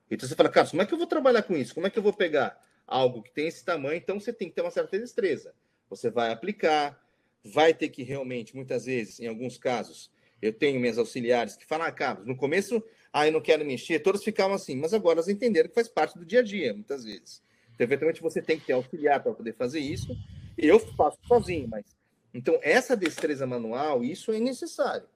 Então 0.10 0.28
você 0.28 0.36
fala, 0.36 0.50
Carlos, 0.50 0.72
como 0.72 0.82
é 0.82 0.86
que 0.86 0.94
eu 0.94 0.98
vou 0.98 1.08
trabalhar 1.08 1.44
com 1.44 1.56
isso? 1.56 1.74
Como 1.74 1.88
é 1.88 1.90
que 1.90 1.98
eu 1.98 2.04
vou 2.04 2.14
pegar 2.14 2.60
algo 2.86 3.22
que 3.22 3.32
tem 3.32 3.48
esse 3.48 3.64
tamanho? 3.64 3.96
Então 3.96 4.20
você 4.20 4.34
tem 4.34 4.50
que 4.50 4.56
ter 4.56 4.62
uma 4.62 4.72
certa 4.72 4.98
destreza. 4.98 5.54
Você 5.90 6.10
vai 6.10 6.32
aplicar, 6.32 7.00
vai 7.44 7.74
ter 7.74 7.90
que 7.90 8.04
realmente, 8.04 8.56
muitas 8.56 8.86
vezes, 8.86 9.20
em 9.20 9.28
alguns 9.28 9.58
casos, 9.58 10.12
eu 10.42 10.52
tenho 10.52 10.80
minhas 10.80 10.98
auxiliares 10.98 11.56
que 11.56 11.66
falam, 11.66 11.88
ah, 11.88 11.92
Carlos, 11.92 12.26
no 12.28 12.36
começo, 12.36 12.84
ah, 13.14 13.28
eu 13.28 13.32
não 13.32 13.42
quero 13.42 13.66
mexer, 13.66 14.00
todas 14.00 14.24
ficavam 14.24 14.56
assim, 14.56 14.76
mas 14.76 14.94
agora 14.94 15.18
elas 15.18 15.30
entenderam 15.30 15.70
que 15.70 15.76
faz 15.76 15.88
parte 15.88 16.18
do 16.18 16.26
dia 16.26 16.40
a 16.40 16.44
dia, 16.44 16.74
muitas 16.74 17.04
vezes. 17.04 17.42
Então, 17.74 17.86
eventualmente, 17.86 18.22
você 18.22 18.42
tem 18.42 18.60
que 18.60 18.66
ter 18.66 18.74
auxiliar 18.74 19.22
para 19.22 19.34
poder 19.34 19.54
fazer 19.54 19.80
isso, 19.80 20.16
eu 20.58 20.80
faço 20.80 21.18
sozinho, 21.28 21.68
mas. 21.68 21.86
Então, 22.34 22.60
essa 22.62 22.96
destreza 22.96 23.46
manual, 23.48 24.04
isso 24.04 24.32
é 24.32 24.40
necessário. 24.40 25.08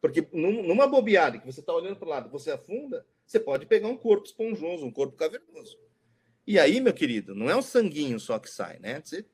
Porque 0.00 0.26
numa 0.32 0.86
bobeada 0.86 1.38
que 1.38 1.46
você 1.46 1.60
está 1.60 1.72
olhando 1.72 1.96
para 1.96 2.06
o 2.06 2.10
lado, 2.10 2.30
você 2.30 2.50
afunda, 2.50 3.04
você 3.26 3.40
pode 3.40 3.66
pegar 3.66 3.88
um 3.88 3.96
corpo 3.96 4.26
esponjoso, 4.26 4.86
um 4.86 4.92
corpo 4.92 5.16
cavernoso. 5.16 5.76
E 6.46 6.58
aí, 6.58 6.80
meu 6.80 6.94
querido, 6.94 7.34
não 7.34 7.50
é 7.50 7.56
um 7.56 7.62
sanguinho 7.62 8.18
só 8.18 8.38
que 8.38 8.48
sai, 8.48 8.78
né? 8.78 9.00
Você 9.04 9.24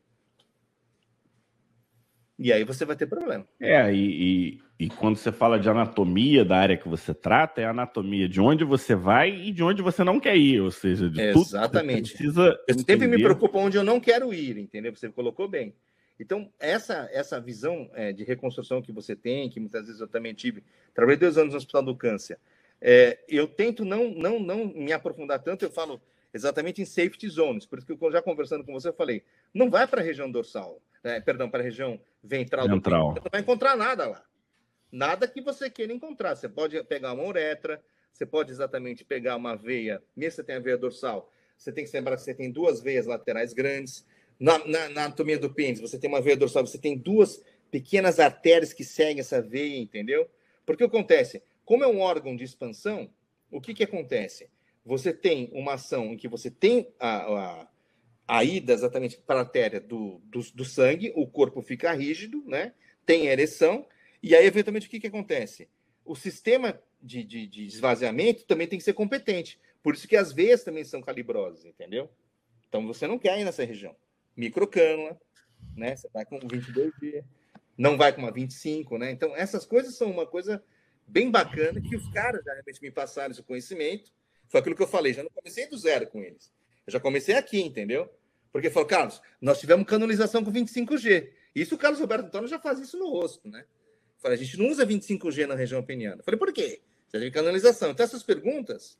e 2.38 2.52
aí 2.52 2.64
você 2.64 2.84
vai 2.84 2.96
ter 2.96 3.06
problema. 3.06 3.46
É, 3.60 3.92
e, 3.94 4.58
e, 4.78 4.86
e, 4.86 4.88
quando 4.88 5.16
você 5.16 5.30
fala 5.30 5.58
de 5.58 5.68
anatomia 5.68 6.44
da 6.44 6.56
área 6.56 6.76
que 6.76 6.88
você 6.88 7.14
trata, 7.14 7.60
é 7.60 7.64
a 7.64 7.70
anatomia 7.70 8.28
de 8.28 8.40
onde 8.40 8.64
você 8.64 8.94
vai 8.94 9.30
e 9.30 9.52
de 9.52 9.62
onde 9.62 9.82
você 9.82 10.02
não 10.02 10.18
quer 10.18 10.36
ir, 10.36 10.60
ou 10.60 10.70
seja, 10.70 11.08
de 11.08 11.20
Exatamente. 11.20 12.12
tudo 12.12 12.18
precisa 12.18 12.58
Eu 12.66 12.74
sempre 12.80 13.06
me 13.06 13.22
preocupo 13.22 13.58
onde 13.58 13.76
eu 13.76 13.84
não 13.84 14.00
quero 14.00 14.34
ir, 14.34 14.58
entendeu? 14.58 14.94
Você 14.94 15.08
colocou 15.08 15.48
bem. 15.48 15.74
Então, 16.18 16.52
essa, 16.60 17.08
essa 17.12 17.40
visão 17.40 17.90
é, 17.94 18.12
de 18.12 18.22
reconstrução 18.24 18.80
que 18.80 18.92
você 18.92 19.16
tem, 19.16 19.50
que 19.50 19.58
muitas 19.58 19.86
vezes 19.86 20.00
eu 20.00 20.08
também 20.08 20.32
tive, 20.32 20.62
trabalhei 20.94 21.18
dois 21.18 21.36
anos 21.36 21.52
no 21.52 21.58
Hospital 21.58 21.82
do 21.82 21.96
Câncer, 21.96 22.38
é, 22.80 23.18
eu 23.28 23.48
tento 23.48 23.84
não, 23.84 24.10
não, 24.10 24.38
não 24.38 24.66
me 24.66 24.92
aprofundar 24.92 25.42
tanto, 25.42 25.64
eu 25.64 25.70
falo 25.70 26.00
exatamente 26.32 26.82
em 26.82 26.84
safety 26.84 27.28
zones, 27.28 27.66
por 27.66 27.78
isso 27.78 27.86
que 27.86 27.92
eu 27.92 28.12
já 28.12 28.22
conversando 28.22 28.64
com 28.64 28.72
você, 28.72 28.88
eu 28.88 28.94
falei, 28.94 29.22
não 29.52 29.70
vai 29.70 29.86
para 29.86 30.00
a 30.00 30.04
região 30.04 30.30
dorsal, 30.30 30.80
né, 31.02 31.20
perdão, 31.20 31.50
para 31.50 31.60
a 31.60 31.64
região 31.64 32.00
ventral, 32.22 32.68
ventral. 32.68 33.08
Do 33.08 33.14
você 33.14 33.20
não 33.24 33.30
vai 33.30 33.40
encontrar 33.40 33.76
nada 33.76 34.06
lá. 34.06 34.24
Nada 34.90 35.26
que 35.26 35.40
você 35.40 35.68
queira 35.68 35.92
encontrar. 35.92 36.36
Você 36.36 36.48
pode 36.48 36.80
pegar 36.84 37.12
uma 37.14 37.24
uretra, 37.24 37.82
você 38.12 38.24
pode 38.24 38.52
exatamente 38.52 39.04
pegar 39.04 39.34
uma 39.34 39.56
veia, 39.56 40.00
mesmo 40.16 40.30
que 40.30 40.36
você 40.36 40.44
tenha 40.44 40.60
veia 40.60 40.78
dorsal, 40.78 41.32
você 41.56 41.72
tem 41.72 41.84
que 41.84 41.90
lembrar 41.92 42.16
que 42.16 42.22
você 42.22 42.32
tem 42.32 42.50
duas 42.50 42.80
veias 42.80 43.06
laterais 43.06 43.52
grandes. 43.52 44.06
Na, 44.38 44.58
na, 44.58 44.88
na 44.88 45.04
anatomia 45.04 45.38
do 45.38 45.52
pênis, 45.52 45.80
você 45.80 45.98
tem 45.98 46.08
uma 46.08 46.20
veia 46.20 46.36
dorsal, 46.36 46.66
você 46.66 46.78
tem 46.78 46.96
duas 46.96 47.42
pequenas 47.70 48.18
artérias 48.18 48.72
que 48.72 48.84
seguem 48.84 49.20
essa 49.20 49.40
veia, 49.40 49.78
entendeu? 49.78 50.28
Porque 50.66 50.84
acontece? 50.84 51.42
Como 51.64 51.84
é 51.84 51.86
um 51.86 52.00
órgão 52.00 52.36
de 52.36 52.44
expansão, 52.44 53.10
o 53.50 53.60
que, 53.60 53.74
que 53.74 53.84
acontece? 53.84 54.48
Você 54.84 55.12
tem 55.12 55.48
uma 55.52 55.74
ação 55.74 56.12
em 56.12 56.16
que 56.16 56.28
você 56.28 56.50
tem 56.50 56.88
a, 56.98 57.60
a 57.60 57.68
a 58.26 58.42
ida 58.42 58.72
exatamente 58.72 59.18
para 59.18 59.40
a 59.40 59.42
artéria 59.42 59.78
do, 59.78 60.18
do, 60.24 60.40
do, 60.54 60.64
sangue, 60.64 61.12
o 61.14 61.26
corpo 61.26 61.60
fica 61.60 61.92
rígido, 61.92 62.42
né? 62.46 62.72
tem 63.04 63.26
ereção, 63.26 63.86
e 64.22 64.34
aí, 64.34 64.46
eventualmente, 64.46 64.86
o 64.86 64.90
que, 64.90 65.00
que 65.00 65.06
acontece? 65.06 65.68
O 66.04 66.16
sistema 66.16 66.80
de, 67.02 67.22
de, 67.22 67.46
de 67.46 67.66
esvaziamento 67.66 68.46
também 68.46 68.66
tem 68.66 68.78
que 68.78 68.84
ser 68.84 68.94
competente. 68.94 69.60
Por 69.82 69.92
isso 69.94 70.08
que 70.08 70.16
as 70.16 70.32
veias 70.32 70.64
também 70.64 70.82
são 70.82 71.02
calibrosas, 71.02 71.66
entendeu? 71.66 72.08
Então, 72.66 72.86
você 72.86 73.06
não 73.06 73.18
quer 73.18 73.38
ir 73.38 73.44
nessa 73.44 73.64
região. 73.64 73.94
Microcânula, 74.36 75.18
né? 75.76 75.96
Você 75.96 76.06
está 76.06 76.24
com 76.24 76.38
22 76.38 76.92
d 77.00 77.24
não 77.76 77.96
vai 77.96 78.12
com 78.12 78.20
uma 78.20 78.30
25, 78.30 78.98
né? 78.98 79.10
Então, 79.10 79.34
essas 79.36 79.66
coisas 79.66 79.96
são 79.96 80.10
uma 80.10 80.26
coisa 80.26 80.62
bem 81.06 81.30
bacana 81.30 81.80
que 81.80 81.96
os 81.96 82.08
caras 82.12 82.44
já 82.44 82.52
realmente 82.52 82.80
me 82.80 82.90
passaram 82.90 83.32
esse 83.32 83.42
conhecimento. 83.42 84.12
Foi 84.48 84.60
aquilo 84.60 84.76
que 84.76 84.82
eu 84.82 84.86
falei, 84.86 85.12
já 85.12 85.22
não 85.22 85.30
comecei 85.30 85.66
do 85.66 85.76
zero 85.76 86.06
com 86.06 86.22
eles. 86.22 86.52
Eu 86.86 86.92
já 86.92 87.00
comecei 87.00 87.34
aqui, 87.34 87.60
entendeu? 87.60 88.08
Porque 88.52 88.70
falou, 88.70 88.88
Carlos, 88.88 89.20
nós 89.40 89.58
tivemos 89.58 89.86
canalização 89.86 90.44
com 90.44 90.52
25G. 90.52 91.30
Isso 91.54 91.74
o 91.74 91.78
Carlos 91.78 92.00
Roberto 92.00 92.26
Antônio 92.26 92.48
já 92.48 92.58
faz 92.58 92.78
isso 92.78 92.96
no 92.96 93.10
rosto, 93.10 93.48
né? 93.48 93.64
Falei, 94.18 94.38
a 94.38 94.42
gente 94.42 94.56
não 94.56 94.68
usa 94.68 94.86
25G 94.86 95.46
na 95.46 95.54
região 95.54 95.82
peniana. 95.82 96.22
Falei, 96.22 96.38
por 96.38 96.52
quê? 96.52 96.80
Você 97.08 97.18
teve 97.18 97.30
canalização. 97.30 97.90
Então, 97.90 98.04
essas 98.04 98.22
perguntas 98.22 98.98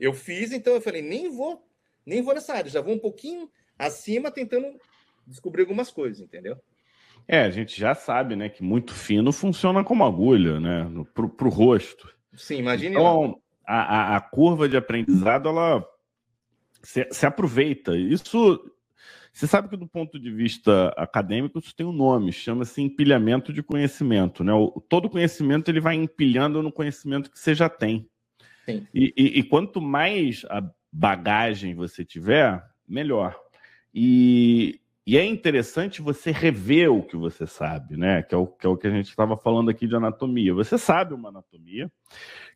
eu 0.00 0.12
fiz, 0.12 0.52
então 0.52 0.74
eu 0.74 0.80
falei, 0.80 1.02
nem 1.02 1.30
vou, 1.30 1.66
nem 2.04 2.22
vou 2.22 2.34
nessa 2.34 2.54
área, 2.54 2.70
já 2.70 2.80
vou 2.80 2.94
um 2.94 2.98
pouquinho 2.98 3.50
acima 3.78 4.30
tentando 4.30 4.66
descobrir 5.26 5.62
algumas 5.62 5.90
coisas, 5.90 6.20
entendeu? 6.20 6.56
É, 7.26 7.40
a 7.40 7.50
gente 7.50 7.78
já 7.78 7.94
sabe, 7.94 8.36
né, 8.36 8.48
que 8.48 8.62
muito 8.62 8.92
fino 8.92 9.32
funciona 9.32 9.82
como 9.82 10.04
agulha, 10.04 10.60
né, 10.60 10.90
pro, 11.14 11.28
pro 11.28 11.48
rosto. 11.48 12.12
Sim, 12.34 12.58
imagine. 12.58 12.94
Então, 12.94 13.40
a, 13.66 14.14
a, 14.14 14.16
a, 14.16 14.20
curva 14.20 14.68
de 14.68 14.76
aprendizado, 14.76 15.48
ela 15.48 15.84
se, 16.82 17.06
se, 17.10 17.24
aproveita. 17.24 17.96
Isso, 17.96 18.70
você 19.32 19.46
sabe 19.46 19.68
que 19.68 19.76
do 19.76 19.86
ponto 19.86 20.18
de 20.18 20.30
vista 20.30 20.88
acadêmico, 20.98 21.58
isso 21.58 21.74
tem 21.74 21.86
um 21.86 21.92
nome, 21.92 22.30
chama-se 22.32 22.82
empilhamento 22.82 23.52
de 23.52 23.62
conhecimento, 23.62 24.44
né? 24.44 24.52
O, 24.52 24.68
todo 24.86 25.08
conhecimento 25.08 25.70
ele 25.70 25.80
vai 25.80 25.94
empilhando 25.94 26.62
no 26.62 26.72
conhecimento 26.72 27.30
que 27.30 27.38
você 27.38 27.54
já 27.54 27.70
tem. 27.70 28.06
Sim. 28.66 28.86
E, 28.92 29.14
e, 29.16 29.38
e 29.38 29.42
quanto 29.42 29.80
mais 29.80 30.44
a 30.50 30.62
bagagem 30.92 31.74
você 31.74 32.04
tiver, 32.04 32.62
melhor. 32.86 33.43
E, 33.94 34.80
e 35.06 35.16
é 35.16 35.24
interessante 35.24 36.02
você 36.02 36.32
rever 36.32 36.90
o 36.92 37.02
que 37.02 37.16
você 37.16 37.46
sabe, 37.46 37.96
né? 37.96 38.22
Que 38.22 38.34
é 38.34 38.38
o 38.38 38.46
que, 38.46 38.66
é 38.66 38.68
o 38.68 38.76
que 38.76 38.88
a 38.88 38.90
gente 38.90 39.08
estava 39.08 39.36
falando 39.36 39.70
aqui 39.70 39.86
de 39.86 39.94
anatomia. 39.94 40.52
Você 40.52 40.76
sabe 40.76 41.14
uma 41.14 41.28
anatomia. 41.28 41.90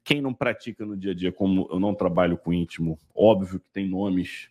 Quem 0.02 0.20
não 0.20 0.34
pratica 0.34 0.84
no 0.84 0.96
dia 0.96 1.12
a 1.12 1.14
dia, 1.14 1.30
como 1.30 1.68
eu 1.70 1.78
não 1.78 1.94
trabalho 1.94 2.36
com 2.36 2.52
íntimo, 2.52 2.98
óbvio 3.14 3.60
que 3.60 3.70
tem 3.70 3.88
nomes 3.88 4.48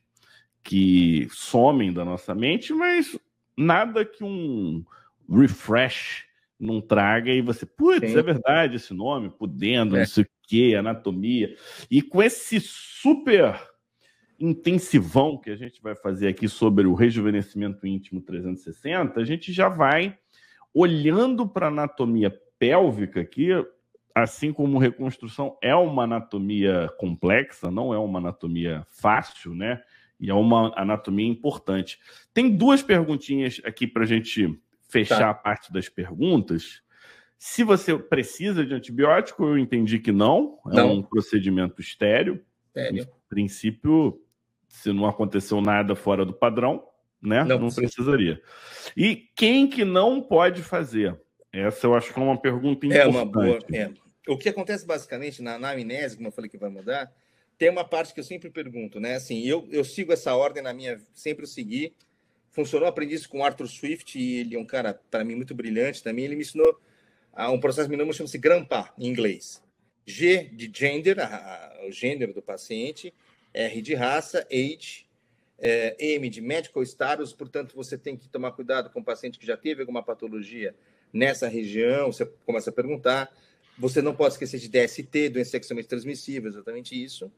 que 0.63 1.27
somem 1.31 1.91
da 1.91 2.05
nossa 2.05 2.35
mente, 2.35 2.73
mas 2.73 3.17
nada 3.55 4.05
que 4.05 4.23
um 4.23 4.85
refresh 5.29 6.25
não 6.59 6.81
traga 6.81 7.31
e 7.31 7.41
você, 7.41 7.65
putz, 7.65 8.15
é 8.15 8.21
verdade 8.21 8.75
esse 8.75 8.93
nome, 8.93 9.29
podendo, 9.29 9.95
é. 9.95 9.99
não 9.99 10.05
sei 10.05 10.23
o 10.23 10.27
que, 10.43 10.75
anatomia. 10.75 11.55
E 11.89 12.01
com 12.01 12.21
esse 12.21 12.59
super 12.59 13.59
intensivão 14.39 15.37
que 15.37 15.49
a 15.49 15.55
gente 15.55 15.81
vai 15.81 15.95
fazer 15.95 16.27
aqui 16.27 16.47
sobre 16.47 16.85
o 16.85 16.93
rejuvenescimento 16.93 17.85
íntimo 17.87 18.21
360, 18.21 19.19
a 19.19 19.25
gente 19.25 19.51
já 19.51 19.69
vai 19.69 20.17
olhando 20.73 21.47
para 21.47 21.67
a 21.67 21.69
anatomia 21.69 22.31
pélvica 22.59 23.21
aqui, 23.21 23.49
assim 24.13 24.51
como 24.51 24.77
reconstrução 24.77 25.57
é 25.61 25.75
uma 25.75 26.03
anatomia 26.03 26.89
complexa, 26.97 27.71
não 27.71 27.93
é 27.93 27.97
uma 27.97 28.19
anatomia 28.19 28.85
fácil, 28.89 29.53
né? 29.53 29.81
E 30.19 30.29
é 30.29 30.33
uma 30.33 30.73
anatomia 30.75 31.27
importante. 31.27 31.99
Tem 32.33 32.49
duas 32.49 32.81
perguntinhas 32.81 33.61
aqui 33.63 33.85
para 33.85 34.03
a 34.03 34.07
gente 34.07 34.59
fechar 34.89 35.19
tá. 35.19 35.29
a 35.29 35.33
parte 35.33 35.71
das 35.71 35.87
perguntas. 35.87 36.81
Se 37.37 37.63
você 37.63 37.97
precisa 37.97 38.65
de 38.65 38.73
antibiótico, 38.73 39.45
eu 39.45 39.57
entendi 39.57 39.99
que 39.99 40.11
não. 40.11 40.57
É 40.71 40.75
não. 40.77 40.93
um 40.93 41.03
procedimento 41.03 41.79
estéreo. 41.79 42.43
Estéreo. 42.67 43.03
Em 43.03 43.07
princípio, 43.29 44.19
se 44.67 44.91
não 44.91 45.05
aconteceu 45.05 45.61
nada 45.61 45.95
fora 45.95 46.25
do 46.25 46.33
padrão, 46.33 46.83
né? 47.21 47.43
Não, 47.43 47.59
não 47.59 47.69
precisaria. 47.69 48.41
E 48.95 49.29
quem 49.35 49.67
que 49.67 49.83
não 49.83 50.21
pode 50.21 50.61
fazer? 50.61 51.19
Essa 51.51 51.87
eu 51.87 51.95
acho 51.95 52.13
que 52.13 52.19
é 52.19 52.23
uma 52.23 52.39
pergunta 52.39 52.85
importante. 52.85 53.05
É 53.05 53.07
uma 53.07 53.25
boa. 53.25 53.59
É. 53.73 53.91
O 54.27 54.37
que 54.37 54.49
acontece 54.49 54.85
basicamente 54.85 55.41
na, 55.41 55.57
na 55.57 55.71
amnésia, 55.71 56.17
como 56.17 56.27
eu 56.27 56.31
falei 56.31 56.49
que 56.49 56.57
vai 56.57 56.69
mudar, 56.69 57.11
tem 57.57 57.69
uma 57.69 57.83
parte 57.83 58.13
que 58.13 58.19
eu 58.19 58.23
sempre 58.23 58.49
pergunto, 58.49 58.99
né? 58.99 59.15
Assim, 59.15 59.43
eu, 59.43 59.67
eu 59.71 59.83
sigo 59.83 60.13
essa 60.13 60.35
ordem 60.35 60.61
na 60.61 60.73
minha, 60.73 61.01
sempre 61.13 61.43
eu 61.43 61.47
segui. 61.47 61.95
Funcionou, 62.51 62.87
aprendi 62.87 63.15
isso 63.15 63.29
com 63.29 63.43
Arthur 63.43 63.67
Swift, 63.67 64.17
e 64.19 64.39
ele 64.39 64.55
é 64.55 64.59
um 64.59 64.65
cara, 64.65 64.99
para 65.09 65.23
mim, 65.23 65.35
muito 65.35 65.55
brilhante 65.55 66.03
também. 66.03 66.25
Ele 66.25 66.35
me 66.35 66.41
ensinou 66.41 66.79
a 67.33 67.51
um 67.51 67.59
processo 67.59 67.89
mínimo 67.89 68.13
chama-se 68.13 68.37
GRAMPA, 68.37 68.93
em 68.97 69.07
inglês. 69.07 69.63
G 70.05 70.49
de 70.53 70.71
gender, 70.73 71.19
a, 71.19 71.25
a, 71.25 71.87
o 71.87 71.91
gênero 71.91 72.33
do 72.33 72.41
paciente, 72.41 73.13
R 73.53 73.81
de 73.81 73.93
raça, 73.95 74.47
age, 74.51 75.07
é, 75.59 75.95
M 75.99 76.29
de 76.29 76.41
medical 76.41 76.83
status, 76.83 77.33
portanto, 77.33 77.75
você 77.75 77.97
tem 77.97 78.15
que 78.15 78.29
tomar 78.29 78.51
cuidado 78.51 78.89
com 78.89 78.99
o 78.99 79.03
paciente 79.03 79.39
que 79.39 79.45
já 79.45 79.57
teve 79.57 79.81
alguma 79.81 80.03
patologia 80.03 80.75
nessa 81.11 81.47
região, 81.47 82.11
você 82.11 82.25
começa 82.45 82.69
a 82.69 82.73
perguntar. 82.73 83.31
Você 83.77 84.01
não 84.01 84.15
pode 84.15 84.33
esquecer 84.33 84.59
de 84.59 84.69
DST, 84.69 85.29
doença 85.29 85.51
sexualmente 85.51 85.87
transmissível, 85.87 86.49
exatamente 86.49 87.01
isso. 87.01 87.31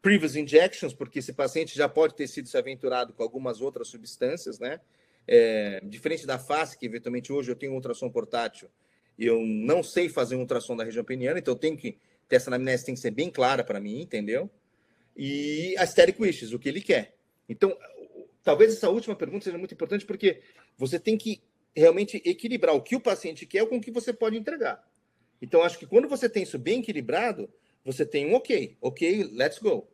Previous 0.00 0.34
injections, 0.34 0.94
porque 0.94 1.18
esse 1.18 1.32
paciente 1.32 1.76
já 1.76 1.88
pode 1.88 2.14
ter 2.14 2.26
sido 2.26 2.48
se 2.48 2.56
aventurado 2.56 3.12
com 3.12 3.22
algumas 3.22 3.60
outras 3.60 3.88
substâncias, 3.88 4.58
né? 4.58 4.80
É, 5.26 5.80
diferente 5.84 6.26
da 6.26 6.38
face, 6.38 6.78
que 6.78 6.86
eventualmente 6.86 7.30
hoje 7.30 7.50
eu 7.50 7.56
tenho 7.56 7.72
um 7.72 7.74
ultrassom 7.74 8.08
portátil, 8.08 8.70
eu 9.18 9.44
não 9.44 9.82
sei 9.82 10.08
fazer 10.08 10.36
um 10.36 10.40
ultrassom 10.40 10.74
da 10.74 10.84
região 10.84 11.04
peniana, 11.04 11.38
então 11.38 11.52
eu 11.52 11.58
tenho 11.58 11.76
que 11.76 11.98
essa 12.30 12.48
anamnese 12.48 12.84
tem 12.86 12.94
que 12.94 13.00
ser 13.00 13.10
bem 13.10 13.30
clara 13.30 13.62
para 13.64 13.80
mim, 13.80 14.00
entendeu? 14.00 14.50
E 15.18 15.74
aesthetic 15.76 16.20
wishes, 16.20 16.52
o 16.52 16.58
que 16.60 16.68
ele 16.68 16.80
quer. 16.80 17.16
Então, 17.48 17.76
talvez 18.44 18.72
essa 18.72 18.88
última 18.88 19.16
pergunta 19.16 19.44
seja 19.44 19.58
muito 19.58 19.74
importante 19.74 20.06
porque 20.06 20.40
você 20.76 21.00
tem 21.00 21.18
que 21.18 21.42
realmente 21.74 22.22
equilibrar 22.24 22.74
o 22.74 22.80
que 22.80 22.94
o 22.94 23.00
paciente 23.00 23.44
quer 23.44 23.66
com 23.68 23.76
o 23.76 23.80
que 23.80 23.90
você 23.90 24.12
pode 24.12 24.36
entregar. 24.36 24.88
Então, 25.42 25.62
acho 25.62 25.78
que 25.78 25.86
quando 25.86 26.08
você 26.08 26.28
tem 26.28 26.44
isso 26.44 26.58
bem 26.58 26.80
equilibrado, 26.80 27.52
você 27.84 28.06
tem 28.06 28.26
um 28.26 28.34
ok, 28.34 28.76
ok, 28.80 29.24
let's 29.32 29.58
go. 29.58 29.88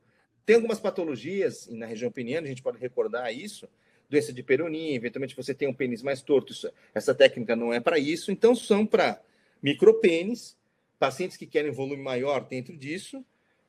Tem 0.44 0.56
algumas 0.56 0.78
patologias 0.78 1.68
na 1.68 1.86
região 1.86 2.12
peniana, 2.12 2.46
a 2.46 2.50
gente 2.50 2.62
pode 2.62 2.78
recordar 2.78 3.34
isso, 3.34 3.66
doença 4.10 4.32
de 4.32 4.42
peronia, 4.42 4.94
eventualmente 4.94 5.34
você 5.34 5.54
tem 5.54 5.66
um 5.68 5.74
pênis 5.74 6.02
mais 6.02 6.20
torto, 6.20 6.52
isso, 6.52 6.70
essa 6.94 7.14
técnica 7.14 7.56
não 7.56 7.72
é 7.72 7.80
para 7.80 7.98
isso, 7.98 8.30
então 8.30 8.54
são 8.54 8.84
para 8.84 9.22
micropênis, 9.62 10.56
pacientes 10.98 11.38
que 11.38 11.46
querem 11.46 11.70
volume 11.70 12.02
maior 12.02 12.46
dentro 12.46 12.76
disso, 12.76 13.24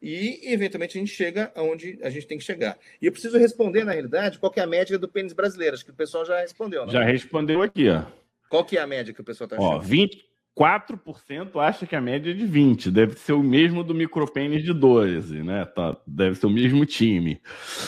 e 0.07 0.53
eventualmente 0.53 0.95
a 0.95 1.01
gente 1.01 1.11
chega 1.11 1.51
aonde 1.55 1.97
a 2.03 2.11
gente 2.11 2.27
tem 2.27 2.37
que 2.37 2.43
chegar. 2.43 2.77
E 3.01 3.07
eu 3.07 3.11
preciso 3.11 3.39
responder, 3.39 3.83
na 3.83 3.91
realidade, 3.91 4.37
qual 4.37 4.53
é 4.55 4.61
a 4.61 4.67
média 4.67 4.99
do 4.99 5.07
pênis 5.07 5.33
brasileiro. 5.33 5.73
Acho 5.73 5.83
que 5.83 5.89
o 5.89 5.95
pessoal 5.95 6.23
já 6.23 6.39
respondeu. 6.39 6.85
Né? 6.85 6.91
Já 6.91 7.03
respondeu 7.03 7.63
aqui, 7.63 7.89
ó. 7.89 8.03
Qual 8.47 8.63
que 8.63 8.77
é 8.77 8.81
a 8.81 8.85
média 8.85 9.11
que 9.11 9.21
o 9.21 9.23
pessoal 9.23 9.47
está 9.47 9.55
achando? 9.55 9.77
Ó, 9.77 10.59
24% 10.59 11.59
acha 11.59 11.87
que 11.87 11.95
a 11.95 12.01
média 12.01 12.29
é 12.29 12.35
de 12.35 12.45
20. 12.45 12.91
Deve 12.91 13.17
ser 13.17 13.33
o 13.33 13.41
mesmo 13.41 13.83
do 13.83 13.95
micropênis 13.95 14.63
de 14.63 14.73
12, 14.73 15.41
né? 15.41 15.65
Tá, 15.65 15.97
deve 16.05 16.35
ser 16.35 16.45
o 16.45 16.51
mesmo 16.51 16.85
time. 16.85 17.41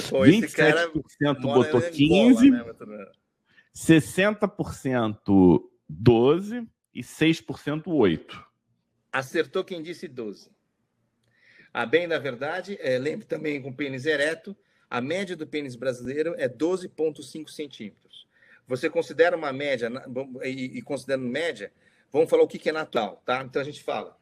Pô, 0.10 0.22
27% 0.22 1.40
botou 1.40 1.80
15, 1.80 2.50
bola, 2.50 2.76
né, 2.88 3.06
60% 3.76 5.62
12 5.88 6.68
e 6.96 7.04
6% 7.04 7.84
8. 7.86 8.44
Acertou 9.14 9.64
quem 9.64 9.84
disse 9.84 10.08
12. 10.08 10.57
A 11.78 11.86
bem, 11.86 12.08
na 12.08 12.18
verdade, 12.18 12.76
é, 12.82 12.98
lembre 12.98 13.28
também 13.28 13.62
com 13.62 13.72
pênis 13.72 14.08
ereto, 14.08 14.58
a 14.90 15.00
média 15.00 15.36
do 15.36 15.46
pênis 15.46 15.76
brasileiro 15.76 16.34
é 16.36 16.50
12,5 16.50 17.50
centímetros. 17.50 18.28
Você 18.68 18.90
considera 18.90 19.38
uma 19.38 19.54
média, 19.54 19.88
e, 20.44 20.80
e 20.80 20.82
considerando 20.82 21.28
média, 21.28 21.72
vamos 22.12 22.32
falar 22.32 22.42
o 22.42 22.48
que, 22.48 22.58
que 22.58 22.70
é 22.70 22.72
natural, 22.72 23.22
tá? 23.24 23.44
Então 23.44 23.62
a 23.62 23.66
gente 23.66 23.84
fala, 23.84 24.18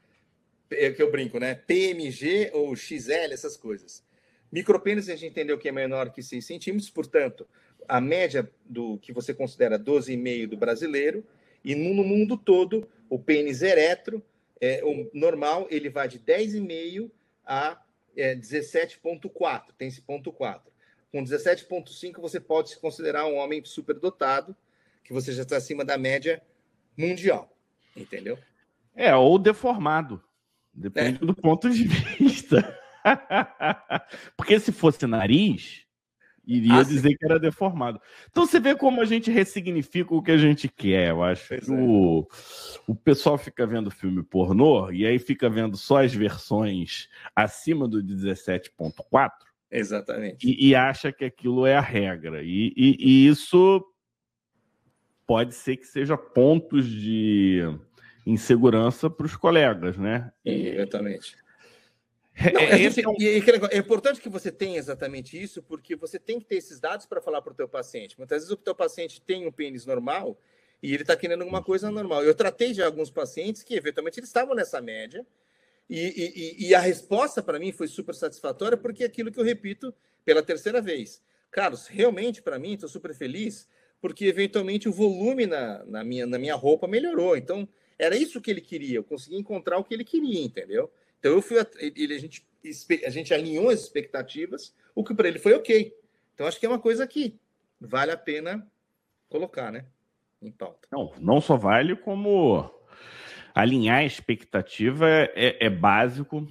é 0.69 0.91
que 0.91 1.01
eu 1.01 1.09
brinco, 1.09 1.39
né? 1.39 1.55
PMG 1.55 2.51
ou 2.51 2.75
XL, 2.75 3.31
essas 3.31 3.55
coisas. 3.55 4.03
Micropênis 4.51 5.07
a 5.07 5.15
gente 5.15 5.31
entendeu 5.31 5.57
que 5.57 5.69
é 5.69 5.71
menor 5.71 6.09
que 6.09 6.21
6 6.21 6.45
centímetros, 6.45 6.89
portanto, 6.89 7.47
a 7.87 8.01
média 8.01 8.51
do 8.65 8.97
que 8.97 9.13
você 9.13 9.33
considera 9.33 9.79
12,5 9.79 10.45
do 10.49 10.57
brasileiro, 10.57 11.25
e 11.63 11.73
no, 11.73 12.03
mundo 12.03 12.35
todo, 12.35 12.85
o 13.09 13.17
pênis 13.17 13.61
ereto, 13.61 14.21
é, 14.59 14.83
o 14.83 15.09
normal, 15.13 15.67
ele 15.71 15.89
vai 15.89 16.09
de 16.09 16.19
10,5 16.19 17.09
a 17.45 17.81
é, 18.15 18.35
17,4, 18.35 19.63
tem 19.77 19.87
esse 19.87 20.01
ponto 20.01 20.31
4. 20.31 20.71
Com 21.11 21.23
17,5 21.23 22.19
você 22.19 22.39
pode 22.39 22.69
se 22.71 22.79
considerar 22.79 23.25
um 23.25 23.35
homem 23.35 23.63
superdotado, 23.63 24.55
que 25.03 25.13
você 25.13 25.31
já 25.31 25.43
está 25.43 25.57
acima 25.57 25.85
da 25.85 25.97
média 25.97 26.41
mundial, 26.97 27.55
entendeu? 27.95 28.37
É, 28.95 29.15
ou 29.15 29.37
deformado. 29.37 30.23
Depende 30.73 31.23
é. 31.23 31.25
do 31.25 31.33
ponto 31.33 31.69
de 31.69 31.83
vista. 31.85 32.77
Porque 34.35 34.59
se 34.59 34.71
fosse 34.71 35.05
nariz, 35.05 35.84
iria 36.47 36.79
ah, 36.79 36.83
dizer 36.83 37.15
que 37.17 37.25
era 37.25 37.39
deformado. 37.39 37.99
Então 38.29 38.45
você 38.45 38.59
vê 38.59 38.75
como 38.75 39.01
a 39.01 39.05
gente 39.05 39.31
ressignifica 39.31 40.13
o 40.13 40.21
que 40.21 40.31
a 40.31 40.37
gente 40.37 40.67
quer. 40.67 41.09
Eu 41.09 41.23
acho 41.23 41.47
pois 41.47 41.65
que 41.65 41.73
é. 41.73 41.77
o, 41.77 42.27
o 42.87 42.95
pessoal 42.95 43.37
fica 43.37 43.65
vendo 43.65 43.91
filme 43.91 44.23
pornô 44.23 44.91
e 44.91 45.05
aí 45.05 45.19
fica 45.19 45.49
vendo 45.49 45.77
só 45.77 46.03
as 46.03 46.13
versões 46.13 47.09
acima 47.35 47.87
do 47.87 48.03
17.4. 48.03 49.31
Exatamente. 49.71 50.47
E, 50.47 50.69
e, 50.69 50.75
acha 50.75 51.11
que 51.11 51.25
aquilo 51.25 51.65
é 51.65 51.75
a 51.75 51.81
regra. 51.81 52.41
E, 52.43 52.73
e, 52.77 52.95
e 52.99 53.27
isso 53.27 53.83
pode 55.27 55.53
ser 55.55 55.77
que 55.77 55.85
seja 55.85 56.17
pontos 56.17 56.87
de 56.87 57.61
insegurança 58.25 59.09
para 59.09 59.25
os 59.25 59.35
colegas, 59.35 59.97
né? 59.97 60.31
Exatamente. 60.43 61.35
É, 62.35 62.51
Não, 62.51 62.61
é, 62.61 62.77
gente, 62.77 62.99
é, 62.99 63.75
é, 63.75 63.77
importante 63.77 64.19
que 64.19 64.27
você 64.27 64.51
tenha 64.51 64.77
exatamente 64.77 65.41
isso, 65.41 65.63
porque 65.63 65.95
você 65.95 66.19
tem 66.19 66.37
que 66.37 66.45
ter 66.45 66.57
esses 66.57 66.79
dados 66.79 67.05
para 67.05 67.21
falar 67.21 67.41
para 67.41 67.53
o 67.53 67.55
teu 67.55 67.67
paciente. 67.67 68.17
Muitas 68.17 68.39
vezes 68.39 68.51
o 68.51 68.57
teu 68.57 68.75
paciente 68.75 69.21
tem 69.21 69.47
um 69.47 69.51
pênis 69.51 69.85
normal 69.85 70.37
e 70.83 70.93
ele 70.93 71.03
está 71.03 71.15
querendo 71.15 71.41
alguma 71.41 71.63
coisa 71.63 71.89
normal. 71.89 72.23
Eu 72.23 72.35
tratei 72.35 72.73
de 72.73 72.83
alguns 72.83 73.09
pacientes 73.09 73.63
que, 73.63 73.73
eventualmente, 73.73 74.19
eles 74.19 74.29
estavam 74.29 74.53
nessa 74.53 74.81
média 74.81 75.25
e, 75.89 76.57
e, 76.59 76.67
e 76.67 76.75
a 76.75 76.79
resposta 76.79 77.41
para 77.41 77.57
mim 77.57 77.71
foi 77.71 77.87
super 77.87 78.13
satisfatória, 78.13 78.77
porque 78.77 79.03
é 79.03 79.07
aquilo 79.07 79.31
que 79.31 79.39
eu 79.39 79.43
repito 79.43 79.93
pela 80.25 80.43
terceira 80.43 80.81
vez. 80.81 81.21
Carlos, 81.49 81.87
realmente, 81.87 82.41
para 82.41 82.59
mim, 82.59 82.73
estou 82.73 82.89
super 82.89 83.13
feliz, 83.13 83.65
porque, 84.01 84.25
eventualmente, 84.25 84.89
o 84.89 84.91
volume 84.91 85.45
na, 85.45 85.85
na, 85.85 86.03
minha, 86.03 86.25
na 86.25 86.37
minha 86.37 86.55
roupa 86.55 86.85
melhorou. 86.85 87.37
Então, 87.37 87.67
era 87.97 88.17
isso 88.17 88.41
que 88.41 88.51
ele 88.51 88.59
queria. 88.59 88.97
Eu 88.97 89.03
consegui 89.05 89.37
encontrar 89.37 89.77
o 89.77 89.83
que 89.83 89.93
ele 89.93 90.03
queria, 90.03 90.43
entendeu? 90.43 90.91
Então 91.25 91.33
eu 91.33 91.41
fui 91.41 91.57
ele, 91.81 92.13
a 92.13 92.19
gente 92.19 92.45
a 93.03 93.09
gente 93.09 93.33
alinhou 93.33 93.69
as 93.69 93.81
expectativas, 93.81 94.75
o 94.93 95.03
que 95.03 95.15
para 95.15 95.27
ele 95.27 95.39
foi 95.39 95.55
ok. 95.55 95.91
Então 96.35 96.45
acho 96.45 96.59
que 96.59 96.67
é 96.67 96.69
uma 96.69 96.77
coisa 96.77 97.07
que 97.07 97.35
vale 97.81 98.11
a 98.11 98.17
pena 98.17 98.67
colocar, 99.27 99.71
né, 99.71 99.85
em 100.39 100.51
pauta. 100.51 100.87
Não, 100.91 101.11
não 101.19 101.41
só 101.41 101.57
vale 101.57 101.95
como 101.95 102.69
alinhar 103.55 103.97
a 103.97 104.05
expectativa 104.05 105.07
é, 105.09 105.65
é 105.65 105.67
básico 105.67 106.47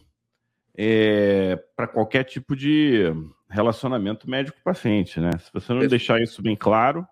é, 0.77 1.55
para 1.77 1.87
qualquer 1.87 2.25
tipo 2.25 2.57
de 2.57 3.05
relacionamento 3.49 4.29
médico-paciente, 4.29 5.21
né? 5.21 5.31
Se 5.39 5.53
você 5.53 5.73
não 5.73 5.87
deixar 5.87 6.21
isso 6.21 6.43
bem 6.43 6.57
claro, 6.57 7.07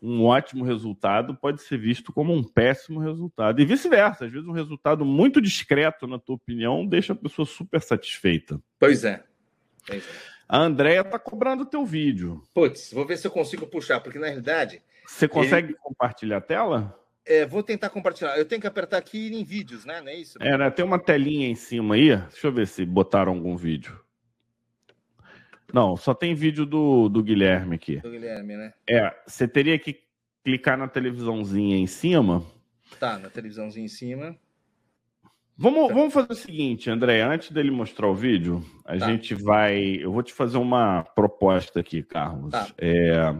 um 0.00 0.24
ótimo 0.24 0.64
resultado 0.64 1.34
pode 1.34 1.62
ser 1.62 1.78
visto 1.78 2.12
como 2.12 2.32
um 2.32 2.42
péssimo 2.42 3.00
resultado. 3.00 3.60
E 3.60 3.64
vice-versa. 3.64 4.26
Às 4.26 4.32
vezes, 4.32 4.46
um 4.46 4.52
resultado 4.52 5.04
muito 5.04 5.40
discreto, 5.40 6.06
na 6.06 6.18
tua 6.18 6.36
opinião, 6.36 6.86
deixa 6.86 7.12
a 7.12 7.16
pessoa 7.16 7.44
super 7.44 7.80
satisfeita. 7.80 8.60
Pois 8.78 9.04
é. 9.04 9.22
Pois 9.86 10.02
é. 10.02 10.38
A 10.48 10.58
Andrea 10.60 11.04
tá 11.04 11.18
cobrando 11.18 11.64
o 11.64 11.66
teu 11.66 11.84
vídeo. 11.84 12.42
Putz, 12.54 12.90
vou 12.92 13.04
ver 13.04 13.18
se 13.18 13.26
eu 13.26 13.30
consigo 13.30 13.66
puxar, 13.66 14.00
porque 14.00 14.18
na 14.18 14.28
realidade. 14.28 14.82
Você 15.06 15.28
consegue 15.28 15.68
ele... 15.68 15.78
compartilhar 15.78 16.38
a 16.38 16.40
tela? 16.40 16.98
É, 17.26 17.44
vou 17.44 17.62
tentar 17.62 17.90
compartilhar. 17.90 18.38
Eu 18.38 18.46
tenho 18.46 18.60
que 18.60 18.66
apertar 18.66 18.96
aqui 18.96 19.28
em 19.28 19.44
vídeos, 19.44 19.84
né? 19.84 20.00
Não 20.00 20.08
é 20.08 20.16
isso? 20.16 20.38
É, 20.40 20.56
né? 20.56 20.70
Tem 20.70 20.82
uma 20.82 20.98
telinha 20.98 21.46
em 21.46 21.54
cima 21.54 21.96
aí. 21.96 22.16
Deixa 22.16 22.46
eu 22.46 22.52
ver 22.52 22.66
se 22.66 22.86
botaram 22.86 23.32
algum 23.32 23.54
vídeo. 23.54 24.00
Não, 25.72 25.96
só 25.96 26.14
tem 26.14 26.34
vídeo 26.34 26.64
do, 26.64 27.08
do 27.08 27.22
Guilherme 27.22 27.76
aqui. 27.76 27.96
Do 27.96 28.10
Guilherme, 28.10 28.56
né? 28.56 28.72
É, 28.88 29.14
você 29.26 29.46
teria 29.46 29.78
que 29.78 30.00
clicar 30.42 30.78
na 30.78 30.88
televisãozinha 30.88 31.76
em 31.76 31.86
cima. 31.86 32.42
Tá, 32.98 33.18
na 33.18 33.28
televisãozinha 33.28 33.84
em 33.84 33.88
cima. 33.88 34.36
Vamos, 35.56 35.88
tá. 35.88 35.94
vamos 35.94 36.14
fazer 36.14 36.32
o 36.32 36.36
seguinte, 36.36 36.88
André. 36.88 37.20
Antes 37.20 37.50
dele 37.50 37.70
mostrar 37.70 38.08
o 38.08 38.14
vídeo, 38.14 38.64
a 38.84 38.96
tá. 38.96 39.06
gente 39.06 39.34
vai. 39.34 39.96
Eu 40.00 40.10
vou 40.10 40.22
te 40.22 40.32
fazer 40.32 40.56
uma 40.56 41.02
proposta 41.02 41.80
aqui, 41.80 42.02
Carlos. 42.02 42.50
Tá. 42.50 42.68
É... 42.78 43.34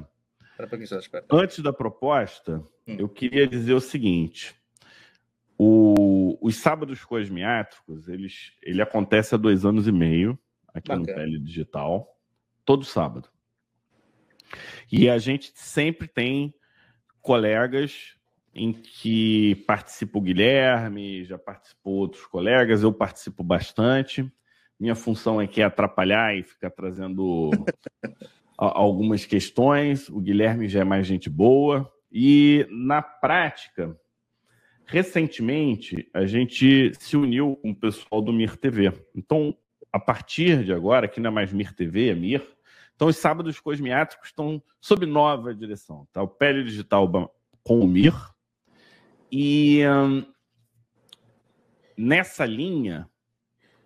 Antes 1.31 1.61
da 1.61 1.73
proposta, 1.73 2.63
hum. 2.87 2.97
eu 2.99 3.09
queria 3.09 3.47
dizer 3.47 3.73
o 3.73 3.81
seguinte: 3.81 4.55
o... 5.57 6.37
os 6.43 6.57
sábados 6.57 7.03
cosmiátricos, 7.05 8.07
eles, 8.09 8.53
ele 8.63 8.83
acontece 8.83 9.35
há 9.35 9.39
dois 9.39 9.65
anos 9.65 9.87
e 9.87 9.93
meio 9.93 10.39
aqui 10.75 10.89
Bacana. 10.89 11.07
no 11.07 11.15
Tele 11.15 11.39
Digital 11.39 12.18
todo 12.69 12.85
sábado. 12.85 13.31
E 14.93 15.09
a 15.09 15.17
gente 15.17 15.53
sempre 15.55 16.07
tem 16.07 16.53
colegas 17.23 18.15
em 18.55 18.75
que 18.75 19.55
participa 19.67 20.19
o 20.19 20.21
Guilherme, 20.21 21.25
já 21.25 21.39
participou 21.39 21.95
outros 21.95 22.27
colegas, 22.27 22.83
eu 22.83 22.93
participo 22.93 23.43
bastante. 23.43 24.31
Minha 24.79 24.95
função 24.95 25.41
aqui 25.41 25.63
é 25.63 25.65
atrapalhar 25.65 26.37
e 26.37 26.43
ficar 26.43 26.69
trazendo 26.69 27.49
algumas 28.59 29.25
questões. 29.25 30.11
O 30.11 30.21
Guilherme 30.21 30.69
já 30.69 30.81
é 30.81 30.85
mais 30.85 31.07
gente 31.07 31.31
boa. 31.31 31.91
E 32.13 32.67
na 32.71 33.01
prática, 33.01 33.99
recentemente, 34.85 36.07
a 36.13 36.27
gente 36.27 36.93
se 37.01 37.17
uniu 37.17 37.57
com 37.63 37.71
o 37.71 37.75
pessoal 37.75 38.21
do 38.21 38.31
Mir 38.31 38.59
TV. 38.59 38.93
Então, 39.15 39.57
a 39.91 39.99
partir 39.99 40.65
de 40.65 40.73
agora, 40.75 41.07
aqui 41.07 41.19
não 41.19 41.31
é 41.31 41.33
mais 41.33 41.51
Mir 41.51 41.75
TV, 41.75 42.11
é 42.11 42.15
Mir, 42.15 42.58
então, 42.99 43.07
os 43.07 43.17
sábados 43.17 43.61
cosmiátricos 43.61 44.31
estão 44.31 44.61
sob 44.81 45.07
nova 45.07 45.55
direção. 45.55 46.09
Tá? 46.13 46.21
O 46.21 46.27
Pele 46.27 46.65
Digital 46.65 47.33
com 47.63 47.79
o 47.79 47.87
Mir. 47.87 48.13
E 49.31 49.85
hum, 49.87 50.27
nessa 51.97 52.45
linha, 52.45 53.09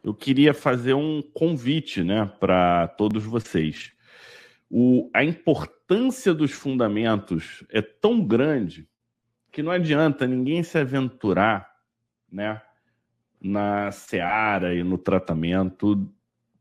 eu 0.02 0.14
queria 0.14 0.54
fazer 0.54 0.94
um 0.94 1.20
convite 1.20 2.02
né, 2.02 2.24
para 2.40 2.88
todos 2.88 3.22
vocês. 3.22 3.92
O, 4.70 5.10
a 5.12 5.22
importância 5.22 6.32
dos 6.32 6.52
fundamentos 6.52 7.62
é 7.68 7.82
tão 7.82 8.26
grande 8.26 8.88
que 9.50 9.62
não 9.62 9.72
adianta 9.72 10.26
ninguém 10.26 10.62
se 10.62 10.78
aventurar 10.78 11.70
né, 12.30 12.62
na 13.38 13.92
seara 13.92 14.74
e 14.74 14.82
no 14.82 14.96
tratamento 14.96 16.10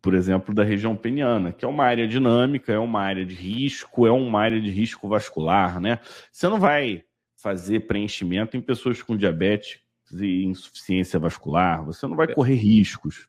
por 0.02 0.15
exemplo, 0.15 0.53
da 0.53 0.64
região 0.64 0.95
peniana, 0.95 1.52
que 1.52 1.64
é 1.64 1.68
uma 1.68 1.86
área 1.86 2.07
dinâmica, 2.07 2.73
é 2.73 2.80
uma 2.80 3.02
área 3.02 3.26
de 3.26 3.36
risco, 3.36 4.07
é 4.07 4.11
uma 4.11 4.41
área 4.41 4.60
de 4.60 4.72
risco 4.72 5.07
vascular, 5.07 5.80
né? 5.80 5.99
Você 6.32 6.48
não 6.48 6.60
vai 6.60 7.03
fazer 7.36 7.82
preenchimento 7.82 8.57
em 8.57 8.61
pessoas 8.61 9.02
com 9.02 9.15
diabetes 9.15 9.80
e 10.14 10.44
insuficiência 10.44 11.19
vascular, 11.19 11.86
você 11.86 12.07
não 12.07 12.15
vai 12.15 12.28
é. 12.30 12.34
correr 12.34 12.56
riscos. 12.56 13.28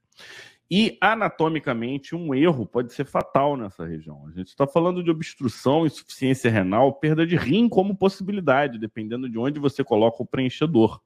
E 0.70 0.97
anatomicamente, 1.03 2.15
um 2.16 2.35
erro 2.35 2.65
pode 2.65 2.94
ser 2.94 3.05
fatal 3.05 3.59
nessa 3.59 3.85
região. 3.85 4.27
A 4.27 4.31
gente 4.31 4.49
está 4.49 4.66
falando 4.66 5.05
de 5.05 5.11
obstrução, 5.11 5.85
insuficiência 5.85 6.51
renal, 6.51 6.94
perda 6.94 7.27
de 7.27 7.36
rim 7.36 7.69
como 7.69 7.94
possibilidade, 7.94 8.78
dependendo 8.78 9.28
de 9.28 9.39
onde 9.39 9.61
você 9.61 9.85
coloca 9.85 10.23
o 10.23 10.27
preenchedor. 10.27 10.99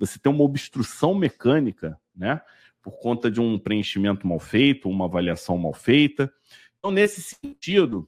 Você 0.00 0.18
tem 0.18 0.32
uma 0.32 0.42
obstrução 0.42 1.14
mecânica, 1.14 1.96
né? 2.14 2.40
Por 2.84 2.98
conta 2.98 3.30
de 3.30 3.40
um 3.40 3.58
preenchimento 3.58 4.26
mal 4.26 4.38
feito, 4.38 4.90
uma 4.90 5.06
avaliação 5.06 5.56
mal 5.56 5.72
feita. 5.72 6.30
Então, 6.78 6.90
nesse 6.90 7.22
sentido, 7.22 8.06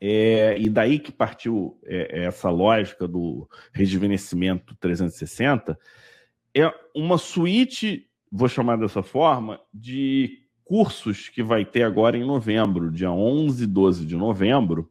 é, 0.00 0.58
e 0.58 0.68
daí 0.68 0.98
que 0.98 1.12
partiu 1.12 1.78
é, 1.84 2.24
essa 2.24 2.50
lógica 2.50 3.06
do 3.06 3.48
rejuvenescimento 3.72 4.74
360, 4.80 5.78
é 6.52 6.74
uma 6.92 7.16
suíte, 7.16 8.10
vou 8.30 8.48
chamar 8.48 8.76
dessa 8.76 9.04
forma, 9.04 9.60
de 9.72 10.42
cursos 10.64 11.28
que 11.28 11.42
vai 11.42 11.64
ter 11.64 11.84
agora 11.84 12.16
em 12.16 12.26
novembro, 12.26 12.90
dia 12.90 13.12
11 13.12 13.62
e 13.62 13.66
12 13.68 14.04
de 14.04 14.16
novembro. 14.16 14.90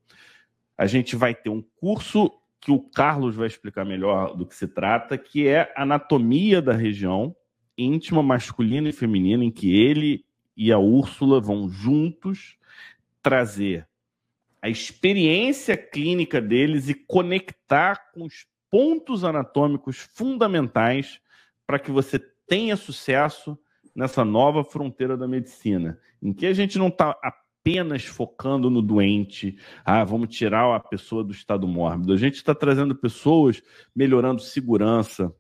A 0.78 0.88
gente 0.88 1.18
vai 1.18 1.36
ter 1.36 1.50
um 1.50 1.62
curso 1.76 2.32
que 2.62 2.72
o 2.72 2.80
Carlos 2.80 3.36
vai 3.36 3.48
explicar 3.48 3.84
melhor 3.84 4.36
do 4.38 4.46
que 4.46 4.56
se 4.56 4.68
trata, 4.68 5.18
que 5.18 5.48
é 5.48 5.72
anatomia 5.76 6.62
da 6.62 6.74
região, 6.74 7.36
íntima 7.78 8.24
masculina 8.24 8.90
e 8.90 8.94
feminina 8.94 9.44
em 9.44 9.52
que 9.52 9.76
ele 9.76 10.26
e 10.56 10.72
a 10.72 10.80
Úrsula 10.80 11.40
vão 11.40 11.70
juntos 11.70 12.58
trazer 13.22 13.88
a 14.62 14.70
experiência 14.70 15.78
clínica 15.78 16.42
deles 16.42 16.90
e 16.90 16.96
conectar 16.96 18.12
com 18.12 18.24
os 18.24 18.48
pontos 18.72 19.24
anatômicos 19.24 19.98
fundamentais 19.98 21.20
para 21.68 21.78
que 21.78 21.92
você 21.92 22.18
tenha 22.48 22.76
sucesso 22.76 23.58
nessa 23.96 24.26
nova 24.26 24.64
fronteira 24.64 25.16
da 25.16 25.28
medicina, 25.28 26.00
em 26.22 26.34
que 26.34 26.46
a 26.46 26.54
gente 26.54 26.78
não 26.78 26.88
está 26.88 27.16
apenas 27.22 28.06
focando 28.06 28.70
no 28.70 28.82
doente, 28.82 29.58
ah, 29.84 30.04
vamos 30.04 30.36
tirar 30.36 30.76
a 30.76 30.80
pessoa 30.80 31.24
do 31.24 31.32
estado 31.32 31.68
mórbido. 31.68 32.14
A 32.14 32.18
gente 32.18 32.36
está 32.36 32.54
trazendo 32.54 32.96
pessoas 32.96 33.62
melhorando 33.96 34.42
segurança, 34.42 35.32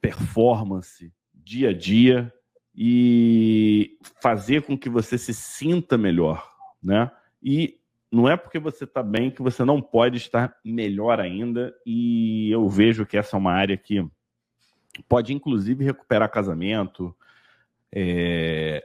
performance, 0.00 1.12
dia 1.34 1.70
a 1.70 1.72
dia 1.72 2.32
e 2.74 3.98
fazer 4.22 4.62
com 4.62 4.78
que 4.78 4.88
você 4.88 5.18
se 5.18 5.34
sinta 5.34 5.98
melhor, 5.98 6.48
né? 6.82 7.10
E 7.42 7.78
não 8.10 8.28
é 8.28 8.36
porque 8.36 8.58
você 8.58 8.84
está 8.84 9.02
bem 9.02 9.30
que 9.30 9.42
você 9.42 9.64
não 9.64 9.82
pode 9.82 10.16
estar 10.16 10.56
melhor 10.64 11.20
ainda. 11.20 11.74
E 11.84 12.50
eu 12.50 12.68
vejo 12.68 13.04
que 13.04 13.16
essa 13.16 13.36
é 13.36 13.38
uma 13.38 13.52
área 13.52 13.76
que 13.76 14.06
pode, 15.08 15.34
inclusive, 15.34 15.84
recuperar 15.84 16.30
casamento, 16.30 17.14
é, 17.92 18.84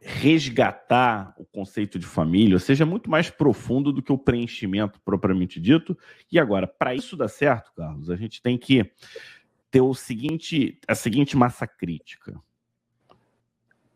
resgatar 0.00 1.34
o 1.36 1.44
conceito 1.44 1.98
de 1.98 2.06
família, 2.06 2.56
ou 2.56 2.60
seja, 2.60 2.86
muito 2.86 3.10
mais 3.10 3.30
profundo 3.30 3.92
do 3.92 4.02
que 4.02 4.12
o 4.12 4.18
preenchimento 4.18 5.00
propriamente 5.04 5.60
dito. 5.60 5.96
E 6.30 6.38
agora, 6.38 6.66
para 6.66 6.94
isso 6.94 7.16
dar 7.16 7.28
certo, 7.28 7.72
Carlos, 7.74 8.10
a 8.10 8.16
gente 8.16 8.42
tem 8.42 8.56
que 8.56 8.90
ter 9.70 9.80
o 9.80 9.94
seguinte, 9.94 10.78
a 10.86 10.94
seguinte 10.94 11.36
massa 11.36 11.66
crítica. 11.66 12.40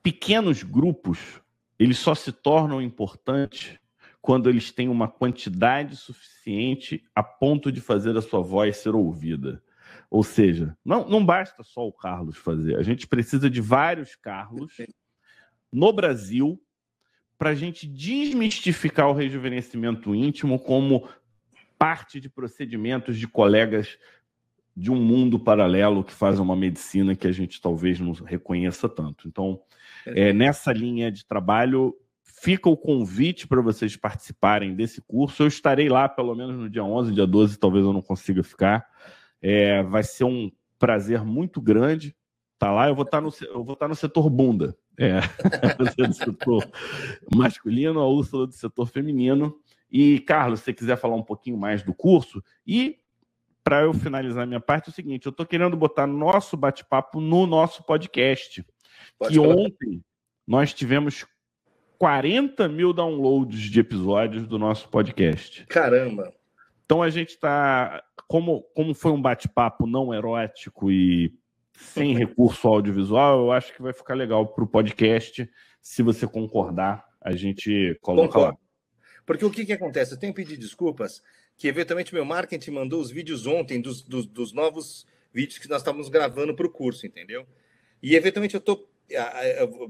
Pequenos 0.02 0.62
grupos, 0.62 1.40
eles 1.78 1.98
só 1.98 2.14
se 2.14 2.30
tornam 2.30 2.80
importantes 2.80 3.78
quando 4.20 4.48
eles 4.48 4.70
têm 4.70 4.88
uma 4.88 5.09
quantidade 5.09 5.96
suficiente 5.96 7.05
a 7.14 7.22
ponto 7.22 7.70
de 7.70 7.80
fazer 7.80 8.16
a 8.16 8.22
sua 8.22 8.40
voz 8.40 8.78
ser 8.78 8.94
ouvida. 8.94 9.62
Ou 10.10 10.22
seja, 10.22 10.76
não, 10.84 11.09
não 11.09 11.24
basta 11.24 11.62
só 11.62 11.86
o 11.86 11.92
Carlos 11.92 12.36
fazer, 12.36 12.76
a 12.76 12.82
gente 12.82 13.06
precisa 13.06 13.51
de 13.51 13.60
vários 13.60 14.14
Carlos 14.14 14.76
no 15.72 15.92
Brasil 15.92 16.60
para 17.36 17.51
a 17.51 17.55
gente 17.55 17.86
desmistificar 17.86 19.09
o 19.09 19.12
rejuvenescimento 19.12 20.14
íntimo 20.14 20.59
como 20.59 21.09
parte 21.78 22.20
de 22.20 22.28
procedimentos 22.28 23.18
de 23.18 23.26
colegas 23.26 23.98
de 24.76 24.90
um 24.90 24.96
mundo 24.96 25.38
paralelo 25.38 26.02
que 26.02 26.12
faz 26.12 26.38
uma 26.38 26.56
medicina 26.56 27.14
que 27.14 27.26
a 27.26 27.32
gente 27.32 27.60
talvez 27.60 28.01
não 28.01 28.12
reconheça 28.12 28.88
tanto. 28.88 29.28
Então, 29.28 29.60
é, 30.06 30.32
nessa 30.32 30.72
linha 30.72 31.10
de 31.12 31.24
trabalho, 31.24 31.94
fica 32.22 32.68
o 32.68 32.76
convite 32.76 33.46
para 33.46 33.62
vocês 33.62 33.96
participarem 33.96 34.74
desse 34.74 35.01
curso. 35.01 35.42
Eu 35.42 35.46
estarei 35.46 35.88
lá 35.88 36.09
pelo 36.09 36.34
menos 36.34 36.56
no 36.56 36.68
dia 36.68 36.84
11, 36.84 37.12
dia 37.12 37.26
12, 37.26 37.59
talvez 37.59 37.84
eu 37.84 37.92
não 37.92 38.02
consiga 38.02 38.42
ficar. 38.42 38.84
É, 39.40 39.82
vai 39.82 40.02
ser 40.02 40.24
um 40.24 40.51
prazer 40.78 41.24
muito 41.24 41.60
grande 41.60 42.09
estar 42.55 42.66
tá 42.66 42.72
lá. 42.72 42.88
Eu 42.88 42.94
vou 42.94 43.05
estar 43.05 43.18
tá 43.18 43.20
no, 43.20 43.32
eu 43.42 43.64
vou 43.64 43.74
estar 43.74 43.86
tá 43.86 43.88
no 43.88 43.94
setor 43.94 44.28
bunda. 44.28 44.76
É, 44.98 45.20
do 46.06 46.14
setor 46.14 46.68
masculino, 47.34 48.01
a 48.01 48.09
Úrsula 48.09 48.46
do 48.46 48.52
setor 48.52 48.86
feminino. 48.86 49.56
E, 49.90 50.20
Carlos, 50.20 50.60
se 50.60 50.66
você 50.66 50.72
quiser 50.72 50.96
falar 50.96 51.16
um 51.16 51.22
pouquinho 51.22 51.56
mais 51.56 51.82
do 51.82 51.94
curso, 51.94 52.42
e 52.66 52.98
para 53.64 53.80
eu 53.80 53.94
finalizar 53.94 54.46
minha 54.46 54.60
parte, 54.60 54.90
é 54.90 54.92
o 54.92 54.94
seguinte: 54.94 55.24
eu 55.26 55.30
estou 55.30 55.46
querendo 55.46 55.76
botar 55.76 56.06
nosso 56.06 56.56
bate-papo 56.56 57.20
no 57.20 57.46
nosso 57.46 57.82
podcast. 57.82 58.64
Pode 59.18 59.32
que 59.32 59.40
falar. 59.40 59.54
ontem 59.54 60.04
nós 60.46 60.74
tivemos 60.74 61.26
40 61.98 62.68
mil 62.68 62.92
downloads 62.92 63.58
de 63.58 63.80
episódios 63.80 64.46
do 64.46 64.58
nosso 64.58 64.88
podcast. 64.90 65.64
Caramba! 65.66 66.32
Então 66.84 67.02
a 67.02 67.08
gente 67.08 67.30
está. 67.30 68.04
Como, 68.28 68.62
como 68.74 68.94
foi 68.94 69.12
um 69.12 69.20
bate-papo 69.20 69.86
não 69.86 70.12
erótico 70.12 70.90
e 70.90 71.32
sem 71.72 72.14
recurso 72.16 72.68
audiovisual, 72.68 73.46
eu 73.46 73.52
acho 73.52 73.72
que 73.74 73.82
vai 73.82 73.94
ficar 73.94 74.14
legal 74.14 74.46
para 74.46 74.64
o 74.64 74.68
podcast. 74.68 75.48
Se 75.80 76.02
você 76.02 76.26
concordar, 76.26 77.04
a 77.20 77.34
gente 77.34 77.98
coloca 78.02 78.28
Concordo. 78.28 78.52
lá. 78.52 78.64
Porque 79.24 79.44
o 79.44 79.50
que, 79.50 79.64
que 79.64 79.72
acontece? 79.72 80.12
Eu 80.12 80.18
tenho 80.18 80.34
que 80.34 80.42
pedir 80.42 80.58
desculpas 80.58 81.22
que 81.56 81.68
eventualmente 81.68 82.14
meu 82.14 82.24
marketing 82.24 82.70
mandou 82.70 83.01
os 83.01 83.10
vídeos 83.10 83.47
ontem 83.47 83.81
dos, 83.81 84.02
dos, 84.02 84.26
dos 84.26 84.52
novos 84.52 85.06
vídeos 85.32 85.59
que 85.59 85.68
nós 85.68 85.81
estávamos 85.81 86.09
gravando 86.09 86.55
para 86.55 86.66
o 86.66 86.70
curso, 86.70 87.06
entendeu? 87.06 87.47
E 88.02 88.14
eventualmente 88.14 88.55
eu 88.55 88.59
estou, 88.59 88.89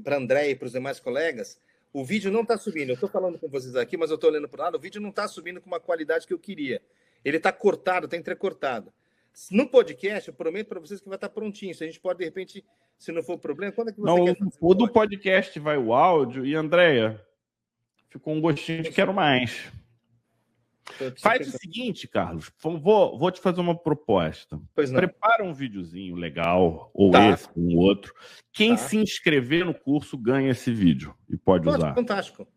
para 0.03 0.17
André 0.17 0.49
e 0.49 0.55
para 0.55 0.65
os 0.65 0.71
demais 0.71 0.99
colegas, 0.99 1.59
o 1.93 2.03
vídeo 2.03 2.31
não 2.31 2.41
está 2.41 2.57
subindo. 2.57 2.89
Eu 2.89 2.95
estou 2.95 3.09
falando 3.09 3.39
com 3.39 3.47
vocês 3.47 3.75
aqui, 3.75 3.95
mas 3.95 4.09
eu 4.09 4.15
estou 4.15 4.29
olhando 4.29 4.49
para 4.49 4.61
o 4.61 4.63
lado, 4.63 4.75
o 4.75 4.79
vídeo 4.79 5.01
não 5.01 5.09
está 5.09 5.27
subindo 5.27 5.61
com 5.61 5.67
uma 5.67 5.79
qualidade 5.79 6.27
que 6.27 6.33
eu 6.33 6.39
queria. 6.39 6.81
Ele 7.23 7.37
está 7.37 7.51
cortado, 7.51 8.05
está 8.05 8.17
entrecortado. 8.17 8.91
No 9.51 9.67
podcast, 9.67 10.29
eu 10.29 10.33
prometo 10.33 10.67
para 10.67 10.79
vocês 10.79 11.01
que 11.01 11.09
vai 11.09 11.17
estar 11.17 11.29
tá 11.29 11.33
prontinho. 11.33 11.73
Se 11.75 11.83
a 11.83 11.87
gente 11.87 11.99
pode, 11.99 12.19
de 12.19 12.25
repente, 12.25 12.63
se 12.97 13.11
não 13.11 13.21
for 13.21 13.37
problema, 13.37 13.71
quando 13.71 13.89
é 13.89 13.91
que 13.91 13.99
você 13.99 14.07
não, 14.07 14.25
quer 14.25 14.37
O 14.61 14.73
do 14.73 14.87
podcast 14.87 15.59
vai 15.59 15.77
o 15.77 15.93
áudio 15.93 16.45
e, 16.45 16.55
Andréia, 16.55 17.21
ficou 18.09 18.33
um 18.33 18.41
gostinho 18.41 18.83
de 18.83 18.91
quero 18.91 19.13
mais. 19.13 19.71
Faz 21.17 21.47
o 21.53 21.57
seguinte, 21.57 22.07
Carlos. 22.07 22.51
Vou, 22.61 23.17
vou 23.17 23.31
te 23.31 23.41
fazer 23.41 23.59
uma 23.59 23.77
proposta. 23.77 24.59
Prepara 24.73 25.43
um 25.43 25.53
videozinho 25.53 26.15
legal, 26.15 26.91
ou 26.93 27.11
tá. 27.11 27.31
esse, 27.31 27.49
ou 27.55 27.63
um 27.63 27.77
outro. 27.77 28.13
Quem 28.53 28.71
tá. 28.71 28.77
se 28.77 28.97
inscrever 28.97 29.65
no 29.65 29.73
curso 29.73 30.17
ganha 30.17 30.51
esse 30.51 30.71
vídeo 30.71 31.15
e 31.29 31.35
pode 31.35 31.63
Pronto, 31.63 31.77
usar. 31.77 31.93
Fantástico. 31.95 32.47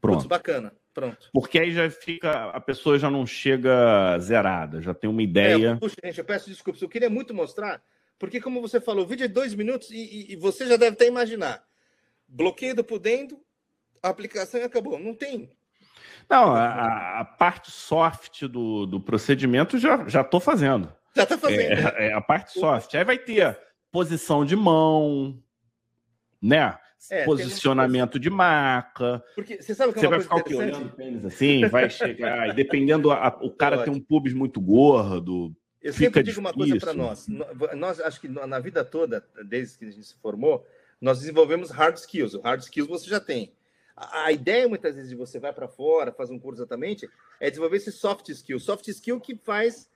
Pronto. 0.00 0.16
Putz, 0.18 0.26
bacana. 0.26 0.72
Pronto. 0.94 1.28
Porque 1.32 1.58
aí 1.58 1.72
já 1.72 1.90
fica, 1.90 2.50
a 2.50 2.60
pessoa 2.60 2.96
já 2.98 3.10
não 3.10 3.26
chega 3.26 4.16
zerada, 4.20 4.80
já 4.80 4.94
tem 4.94 5.10
uma 5.10 5.22
ideia. 5.22 5.70
É, 5.70 5.74
puxa, 5.74 5.96
gente, 6.02 6.18
eu 6.18 6.24
peço 6.24 6.48
desculpas. 6.48 6.80
Eu 6.80 6.88
queria 6.88 7.10
muito 7.10 7.34
mostrar, 7.34 7.82
porque 8.16 8.40
como 8.40 8.60
você 8.60 8.80
falou, 8.80 9.04
o 9.04 9.08
vídeo 9.08 9.24
é 9.24 9.28
dois 9.28 9.54
minutos 9.54 9.90
e, 9.90 9.96
e, 9.96 10.32
e 10.32 10.36
você 10.36 10.66
já 10.66 10.76
deve 10.76 10.94
até 10.94 11.08
imaginar. 11.08 11.64
Bloqueio 12.28 12.76
do 12.76 12.84
pudendo, 12.84 13.40
a 14.00 14.08
aplicação 14.08 14.62
acabou. 14.62 14.98
Não 14.98 15.14
tem. 15.14 15.50
Não, 16.28 16.54
a, 16.54 17.20
a, 17.20 17.24
parte 17.24 17.70
soft 17.70 18.44
do, 18.46 18.86
do 18.86 19.00
procedimento 19.00 19.78
já 19.78 20.08
já 20.08 20.20
estou 20.22 20.40
fazendo. 20.40 20.92
Já 21.14 21.22
está 21.22 21.38
fazendo. 21.38 21.60
É, 21.60 21.82
né? 21.82 21.92
é, 21.96 22.12
a 22.12 22.20
parte 22.20 22.58
soft. 22.58 22.94
Aí 22.94 23.04
vai 23.04 23.18
ter 23.18 23.58
posição 23.92 24.44
de 24.44 24.56
mão, 24.56 25.38
né? 26.42 26.76
É, 27.10 27.24
Posicionamento 27.24 28.18
de 28.18 28.30
maca. 28.30 29.22
Porque 29.34 29.60
você 29.60 29.74
sabe 29.74 29.92
que 29.92 29.98
é 29.98 30.02
você 30.02 30.08
vai 30.08 30.20
ficar 30.20 30.36
o 30.36 30.42
quê? 30.42 30.54
Olhando 30.54 30.86
o 30.86 30.90
pênis 30.90 31.24
assim, 31.24 31.66
vai 31.66 31.90
chegar. 31.90 32.48
e 32.48 32.54
dependendo, 32.54 33.10
a, 33.10 33.28
o 33.42 33.50
cara 33.50 33.84
tem 33.84 33.92
um 33.92 34.00
pubis 34.00 34.32
muito 34.32 34.58
gordo. 34.60 35.54
Eu 35.82 35.92
sempre 35.92 36.22
digo 36.22 36.40
difícil. 36.40 36.40
uma 36.40 36.52
coisa 36.54 36.78
para 36.78 36.94
nós. 36.94 37.26
Nós, 37.76 38.00
acho 38.00 38.20
que 38.20 38.28
na 38.28 38.58
vida 38.58 38.82
toda, 38.82 39.22
desde 39.44 39.78
que 39.78 39.84
a 39.84 39.90
gente 39.90 40.06
se 40.06 40.14
formou, 40.14 40.66
nós 40.98 41.20
desenvolvemos 41.20 41.70
hard 41.70 41.96
skills. 41.98 42.32
O 42.32 42.40
hard 42.40 42.60
skills 42.62 42.88
você 42.88 43.10
já 43.10 43.20
tem. 43.20 43.52
A, 43.96 44.32
ideia, 44.32 44.68
muitas 44.68 44.96
vezes, 44.96 45.10
de 45.10 45.16
você 45.16 45.38
vai 45.38 45.52
para 45.52 45.68
fora, 45.68 46.12
faz 46.12 46.28
um 46.28 46.38
curso 46.38 46.60
exatamente, 46.60 47.08
é 47.40 47.48
desenvolver 47.48 47.76
esse 47.76 47.92
soft 47.92 48.28
skill. 48.28 48.58
Soft 48.58 48.88
skill 48.88 49.20
que 49.20 49.36
faz. 49.36 49.88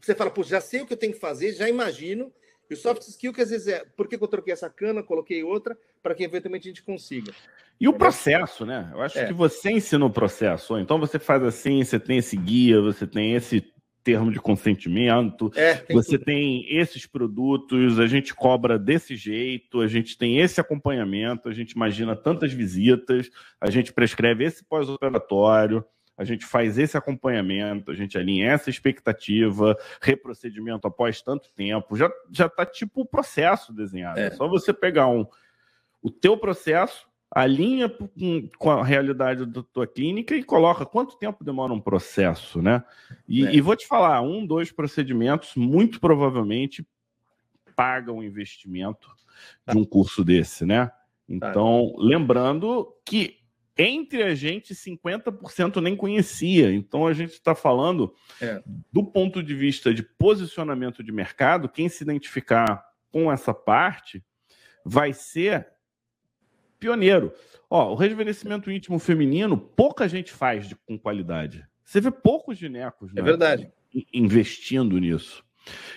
Você 0.00 0.14
fala, 0.14 0.30
pô, 0.30 0.42
já 0.42 0.60
sei 0.60 0.80
o 0.80 0.86
que 0.86 0.94
eu 0.94 0.96
tenho 0.96 1.12
que 1.12 1.18
fazer, 1.18 1.52
já 1.52 1.68
imagino. 1.68 2.32
E 2.70 2.74
o 2.74 2.76
soft 2.76 3.02
skill, 3.02 3.32
que 3.32 3.42
às 3.42 3.50
vezes 3.50 3.68
é 3.68 3.84
por 3.96 4.08
que 4.08 4.16
eu 4.16 4.28
troquei 4.28 4.52
essa 4.52 4.70
cana, 4.70 5.02
coloquei 5.02 5.42
outra, 5.42 5.76
para 6.02 6.14
que 6.14 6.24
eventualmente 6.24 6.68
a 6.68 6.70
gente 6.70 6.82
consiga. 6.82 7.32
E 7.80 7.86
o 7.86 7.92
processo, 7.92 8.66
né? 8.66 8.90
Eu 8.92 9.00
acho 9.00 9.18
é. 9.18 9.26
que 9.26 9.32
você 9.32 9.70
ensina 9.70 10.04
o 10.04 10.10
processo. 10.10 10.78
Então 10.78 10.98
você 10.98 11.18
faz 11.18 11.42
assim, 11.42 11.82
você 11.84 11.98
tem 11.98 12.18
esse 12.18 12.36
guia, 12.36 12.80
você 12.80 13.06
tem 13.06 13.34
esse 13.34 13.72
termo 14.08 14.32
de 14.32 14.40
consentimento, 14.40 15.52
é, 15.54 15.74
tem 15.74 15.94
você 15.94 16.12
tudo. 16.12 16.24
tem 16.24 16.64
esses 16.74 17.04
produtos, 17.04 17.98
a 17.98 18.06
gente 18.06 18.34
cobra 18.34 18.78
desse 18.78 19.16
jeito, 19.16 19.82
a 19.82 19.86
gente 19.86 20.16
tem 20.16 20.38
esse 20.38 20.58
acompanhamento, 20.58 21.46
a 21.46 21.52
gente 21.52 21.72
imagina 21.72 22.16
tantas 22.16 22.50
visitas, 22.50 23.28
a 23.60 23.68
gente 23.68 23.92
prescreve 23.92 24.44
esse 24.44 24.64
pós-operatório, 24.64 25.84
a 26.16 26.24
gente 26.24 26.46
faz 26.46 26.78
esse 26.78 26.96
acompanhamento, 26.96 27.90
a 27.90 27.94
gente 27.94 28.16
alinha 28.16 28.50
essa 28.52 28.70
expectativa, 28.70 29.76
reprocedimento 30.00 30.88
após 30.88 31.20
tanto 31.20 31.50
tempo, 31.54 31.94
já 31.94 32.10
já 32.32 32.46
está 32.46 32.64
tipo 32.64 33.02
o 33.02 33.06
processo 33.06 33.74
desenhado. 33.74 34.18
É. 34.18 34.28
é 34.28 34.30
só 34.30 34.48
você 34.48 34.72
pegar 34.72 35.06
um 35.06 35.26
o 36.00 36.10
teu 36.10 36.34
processo 36.38 37.07
alinha 37.30 37.92
com 38.58 38.70
a 38.70 38.84
realidade 38.84 39.44
da 39.44 39.62
tua 39.62 39.86
clínica 39.86 40.34
e 40.34 40.42
coloca 40.42 40.86
quanto 40.86 41.18
tempo 41.18 41.44
demora 41.44 41.72
um 41.72 41.80
processo, 41.80 42.62
né? 42.62 42.82
E, 43.28 43.46
é. 43.46 43.54
e 43.54 43.60
vou 43.60 43.76
te 43.76 43.86
falar, 43.86 44.22
um, 44.22 44.46
dois 44.46 44.72
procedimentos 44.72 45.54
muito 45.54 46.00
provavelmente 46.00 46.86
pagam 47.76 48.18
o 48.18 48.24
investimento 48.24 49.08
de 49.66 49.76
um 49.76 49.84
curso 49.84 50.24
desse, 50.24 50.64
né? 50.64 50.90
Então, 51.28 51.94
lembrando 51.98 52.88
que 53.04 53.38
entre 53.78 54.24
a 54.24 54.34
gente, 54.34 54.74
50% 54.74 55.80
nem 55.80 55.94
conhecia. 55.94 56.72
Então, 56.72 57.06
a 57.06 57.12
gente 57.12 57.34
está 57.34 57.54
falando 57.54 58.12
é. 58.42 58.60
do 58.92 59.04
ponto 59.04 59.40
de 59.40 59.54
vista 59.54 59.94
de 59.94 60.02
posicionamento 60.02 61.00
de 61.04 61.12
mercado, 61.12 61.68
quem 61.68 61.88
se 61.88 62.02
identificar 62.02 62.84
com 63.12 63.30
essa 63.30 63.54
parte 63.54 64.24
vai 64.84 65.12
ser 65.12 65.68
pioneiro. 66.78 67.32
Ó, 67.70 67.92
o 67.92 67.94
rejuvenescimento 67.94 68.70
íntimo 68.70 68.98
feminino, 68.98 69.58
pouca 69.58 70.08
gente 70.08 70.32
faz 70.32 70.68
de, 70.68 70.74
com 70.74 70.98
qualidade. 70.98 71.66
Você 71.84 72.00
vê 72.00 72.10
poucos 72.10 72.58
ginecos 72.58 73.10
é 73.12 73.14
né, 73.16 73.22
verdade. 73.22 73.72
investindo 74.12 74.98
nisso. 74.98 75.44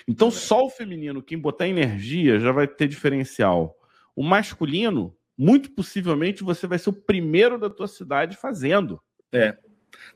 Então, 0.08 0.28
é 0.28 0.32
só 0.32 0.66
o 0.66 0.70
feminino, 0.70 1.24
quem 1.24 1.38
botar 1.38 1.68
energia, 1.68 2.40
já 2.40 2.52
vai 2.52 2.68
ter 2.68 2.88
diferencial. 2.88 3.78
O 4.16 4.24
masculino, 4.24 5.16
muito 5.38 5.72
possivelmente, 5.72 6.44
você 6.44 6.68
vai 6.68 6.78
ser 6.78 6.90
o 6.90 6.94
primeiro 6.94 7.58
da 7.58 7.70
tua 7.70 7.88
cidade 7.88 8.36
fazendo. 8.36 9.02
É. 9.32 9.58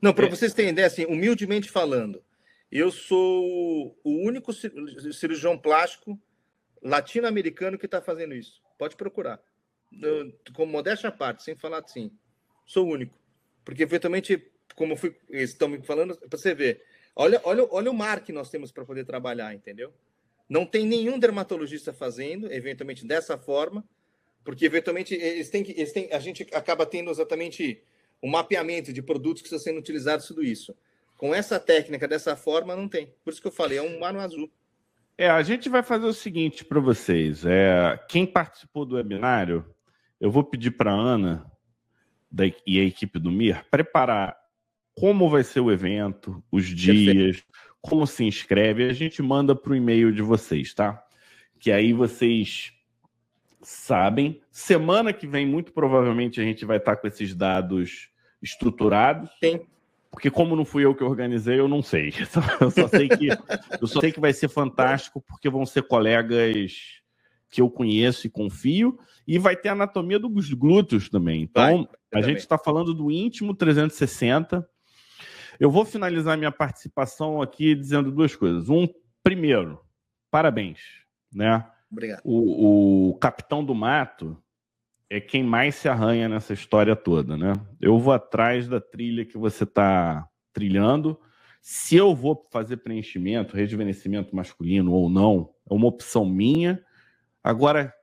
Não, 0.01 0.13
para 0.13 0.25
é. 0.25 0.29
vocês 0.29 0.53
terem 0.53 0.71
ideia, 0.71 0.87
assim, 0.87 1.05
humildemente 1.05 1.69
falando, 1.69 2.21
eu 2.69 2.91
sou 2.91 3.97
o 4.03 4.25
único 4.25 4.51
cirurgião 4.51 5.57
plástico 5.57 6.19
latino-americano 6.81 7.77
que 7.77 7.85
está 7.85 8.01
fazendo 8.01 8.33
isso. 8.33 8.61
Pode 8.77 8.97
procurar 8.97 9.39
com 10.53 10.65
modéstia 10.65 11.09
à 11.09 11.11
parte, 11.11 11.43
sem 11.43 11.55
falar 11.55 11.79
assim, 11.79 12.11
sou 12.65 12.87
único. 12.87 13.17
Porque, 13.63 13.83
eventualmente, 13.83 14.51
como 14.75 14.95
fui, 14.95 15.15
estão 15.29 15.67
me 15.67 15.81
falando, 15.81 16.15
para 16.15 16.37
você 16.37 16.53
ver, 16.53 16.83
olha, 17.15 17.41
olha, 17.43 17.67
olha 17.71 17.91
o 17.91 17.93
mar 17.93 18.23
que 18.23 18.31
nós 18.31 18.49
temos 18.49 18.71
para 18.71 18.85
poder 18.85 19.05
trabalhar, 19.05 19.53
entendeu? 19.53 19.93
Não 20.47 20.65
tem 20.65 20.85
nenhum 20.85 21.17
dermatologista 21.17 21.91
fazendo, 21.91 22.51
eventualmente, 22.51 23.05
dessa 23.05 23.37
forma, 23.37 23.83
porque, 24.43 24.65
eventualmente, 24.65 25.15
eles 25.15 25.49
têm 25.49 25.63
que, 25.63 25.71
eles 25.71 25.91
têm, 25.91 26.11
a 26.11 26.19
gente 26.19 26.43
acaba 26.53 26.85
tendo 26.85 27.09
exatamente 27.09 27.81
um 28.21 28.29
mapeamento 28.29 28.93
de 28.93 29.01
produtos 29.01 29.41
que 29.41 29.47
estão 29.47 29.59
sendo 29.59 29.79
utilizados, 29.79 30.27
tudo 30.27 30.43
isso. 30.43 30.75
Com 31.17 31.33
essa 31.33 31.59
técnica, 31.59 32.07
dessa 32.07 32.35
forma, 32.35 32.75
não 32.75 32.87
tem. 32.87 33.13
Por 33.23 33.31
isso 33.31 33.41
que 33.41 33.47
eu 33.47 33.51
falei, 33.51 33.79
é 33.79 33.81
um 33.81 33.99
mar 33.99 34.13
no 34.13 34.19
azul. 34.19 34.51
É, 35.17 35.29
a 35.29 35.41
gente 35.41 35.69
vai 35.69 35.81
fazer 35.81 36.05
o 36.05 36.13
seguinte 36.13 36.65
para 36.65 36.79
vocês. 36.79 37.45
É, 37.45 37.97
quem 38.09 38.25
participou 38.25 38.85
do 38.85 38.95
webinário, 38.95 39.65
eu 40.25 40.31
vou 40.31 40.43
pedir 40.43 40.71
para 40.71 40.91
a 40.91 40.95
Ana 40.95 41.45
da, 42.31 42.45
e 42.65 42.79
a 42.79 42.83
equipe 42.83 43.19
do 43.19 43.31
MIR 43.31 43.63
preparar 43.69 44.35
como 44.95 45.29
vai 45.29 45.43
ser 45.43 45.59
o 45.59 45.71
evento, 45.71 46.43
os 46.51 46.65
dias, 46.65 47.43
como 47.79 48.07
se 48.07 48.23
inscreve, 48.23 48.89
a 48.89 48.93
gente 48.93 49.21
manda 49.21 49.55
para 49.55 49.71
o 49.71 49.75
e-mail 49.75 50.11
de 50.11 50.23
vocês, 50.23 50.73
tá? 50.73 50.99
Que 51.59 51.71
aí 51.71 51.93
vocês 51.93 52.73
sabem. 53.61 54.41
Semana 54.49 55.13
que 55.13 55.27
vem, 55.27 55.45
muito 55.45 55.71
provavelmente, 55.71 56.41
a 56.41 56.43
gente 56.43 56.65
vai 56.65 56.77
estar 56.77 56.95
com 56.95 57.05
esses 57.05 57.35
dados 57.35 58.09
estruturados. 58.41 59.29
Sim. 59.39 59.59
Porque 60.09 60.31
como 60.31 60.55
não 60.55 60.65
fui 60.65 60.85
eu 60.85 60.95
que 60.95 61.03
organizei, 61.03 61.59
eu 61.59 61.67
não 61.67 61.83
sei. 61.83 62.11
Eu 62.59 62.71
só 62.71 62.87
sei 62.87 63.09
que, 63.09 63.27
eu 63.79 63.87
só 63.87 63.99
sei 63.99 64.11
que 64.11 64.19
vai 64.19 64.33
ser 64.33 64.47
fantástico, 64.47 65.21
porque 65.21 65.49
vão 65.49 65.67
ser 65.67 65.83
colegas 65.83 67.03
que 67.55 67.61
eu 67.61 67.69
conheço 67.69 68.27
e 68.27 68.29
confio, 68.29 68.99
e 69.25 69.39
vai 69.39 69.55
ter 69.55 69.69
a 69.69 69.71
anatomia 69.71 70.19
dos 70.19 70.51
glúteos 70.51 71.07
também. 71.07 71.43
Então, 71.43 71.87
vai, 72.11 72.21
a 72.21 72.25
gente 72.25 72.39
está 72.39 72.57
falando 72.57 72.93
do 72.93 73.09
íntimo 73.09 73.55
360. 73.55 74.67
Eu 75.57 75.71
vou 75.71 75.85
finalizar 75.85 76.37
minha 76.37 76.51
participação 76.51 77.41
aqui 77.41 77.73
dizendo 77.73 78.11
duas 78.11 78.35
coisas. 78.35 78.67
Um, 78.67 78.89
primeiro, 79.23 79.79
parabéns, 80.29 80.79
né? 81.33 81.65
Obrigado. 81.89 82.21
O, 82.25 83.11
o 83.11 83.17
Capitão 83.19 83.63
do 83.63 83.73
Mato 83.73 84.37
é 85.09 85.21
quem 85.21 85.41
mais 85.41 85.75
se 85.75 85.87
arranha 85.87 86.27
nessa 86.27 86.51
história 86.51 86.93
toda, 86.93 87.37
né? 87.37 87.53
Eu 87.79 87.97
vou 87.97 88.13
atrás 88.13 88.67
da 88.67 88.81
trilha 88.81 89.23
que 89.23 89.37
você 89.37 89.63
está 89.63 90.27
trilhando. 90.51 91.17
Se 91.61 91.95
eu 91.95 92.13
vou 92.13 92.43
fazer 92.51 92.77
preenchimento, 92.77 93.55
rejuvenescimento 93.55 94.35
masculino 94.35 94.91
ou 94.91 95.09
não, 95.09 95.51
é 95.69 95.73
uma 95.73 95.87
opção 95.87 96.25
minha. 96.25 96.83
Agora, 97.45 97.93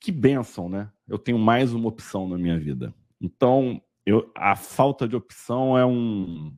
que 0.00 0.10
benção, 0.10 0.68
né? 0.68 0.90
Eu 1.06 1.20
tenho 1.20 1.38
mais 1.38 1.72
uma 1.72 1.88
opção 1.88 2.28
na 2.28 2.36
minha 2.36 2.58
vida. 2.58 2.92
Então, 3.20 3.80
eu, 4.04 4.28
a 4.34 4.56
falta 4.56 5.06
de 5.06 5.14
opção 5.14 5.78
é 5.78 5.86
um. 5.86 6.52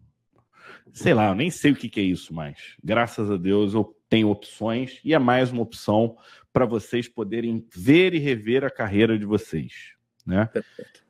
Sei 0.91 1.12
lá, 1.12 1.29
eu 1.29 1.35
nem 1.35 1.51
sei 1.51 1.73
o 1.73 1.77
que, 1.77 1.87
que 1.87 2.01
é 2.01 2.03
isso 2.03 2.33
mais. 2.33 2.77
Graças 2.83 3.31
a 3.31 3.37
Deus 3.37 3.75
eu 3.75 3.95
tenho 4.09 4.31
opções 4.31 5.03
e 5.05 5.12
é 5.12 5.19
mais 5.19 5.53
uma 5.53 5.61
opção 5.61 6.17
para 6.51 6.65
vocês 6.65 7.07
poderem 7.07 7.62
ver 7.77 8.15
e 8.15 8.19
rever 8.19 8.65
a 8.65 8.71
carreira 8.71 9.19
de 9.19 9.27
vocês. 9.27 9.93
Né? 10.25 10.49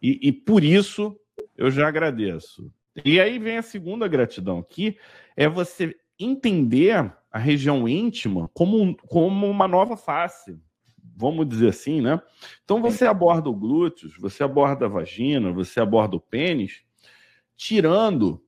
E, 0.02 0.19
e 0.20 0.32
por 0.32 0.65
isso 0.65 1.16
eu 1.57 1.70
já 1.70 1.86
agradeço. 1.86 2.73
E 3.05 3.20
aí 3.20 3.39
vem 3.39 3.57
a 3.57 3.62
segunda 3.62 4.09
gratidão, 4.09 4.65
que 4.69 4.98
é 5.36 5.48
você 5.48 5.97
entender 6.19 7.15
a 7.31 7.39
região 7.39 7.89
íntima 7.89 8.51
como, 8.52 8.97
como 8.97 9.48
uma 9.48 9.69
nova 9.69 9.97
face, 9.97 10.59
vamos 11.16 11.48
dizer 11.48 11.68
assim, 11.68 12.01
né? 12.01 12.20
Então 12.64 12.81
você 12.81 13.06
aborda 13.06 13.48
o 13.48 13.55
glúteos, 13.55 14.16
você 14.18 14.43
aborda 14.43 14.86
a 14.86 14.89
vagina, 14.89 15.52
você 15.52 15.81
aborda 15.81 16.16
o 16.16 16.20
pênis, 16.20 16.82
tirando 17.56 18.43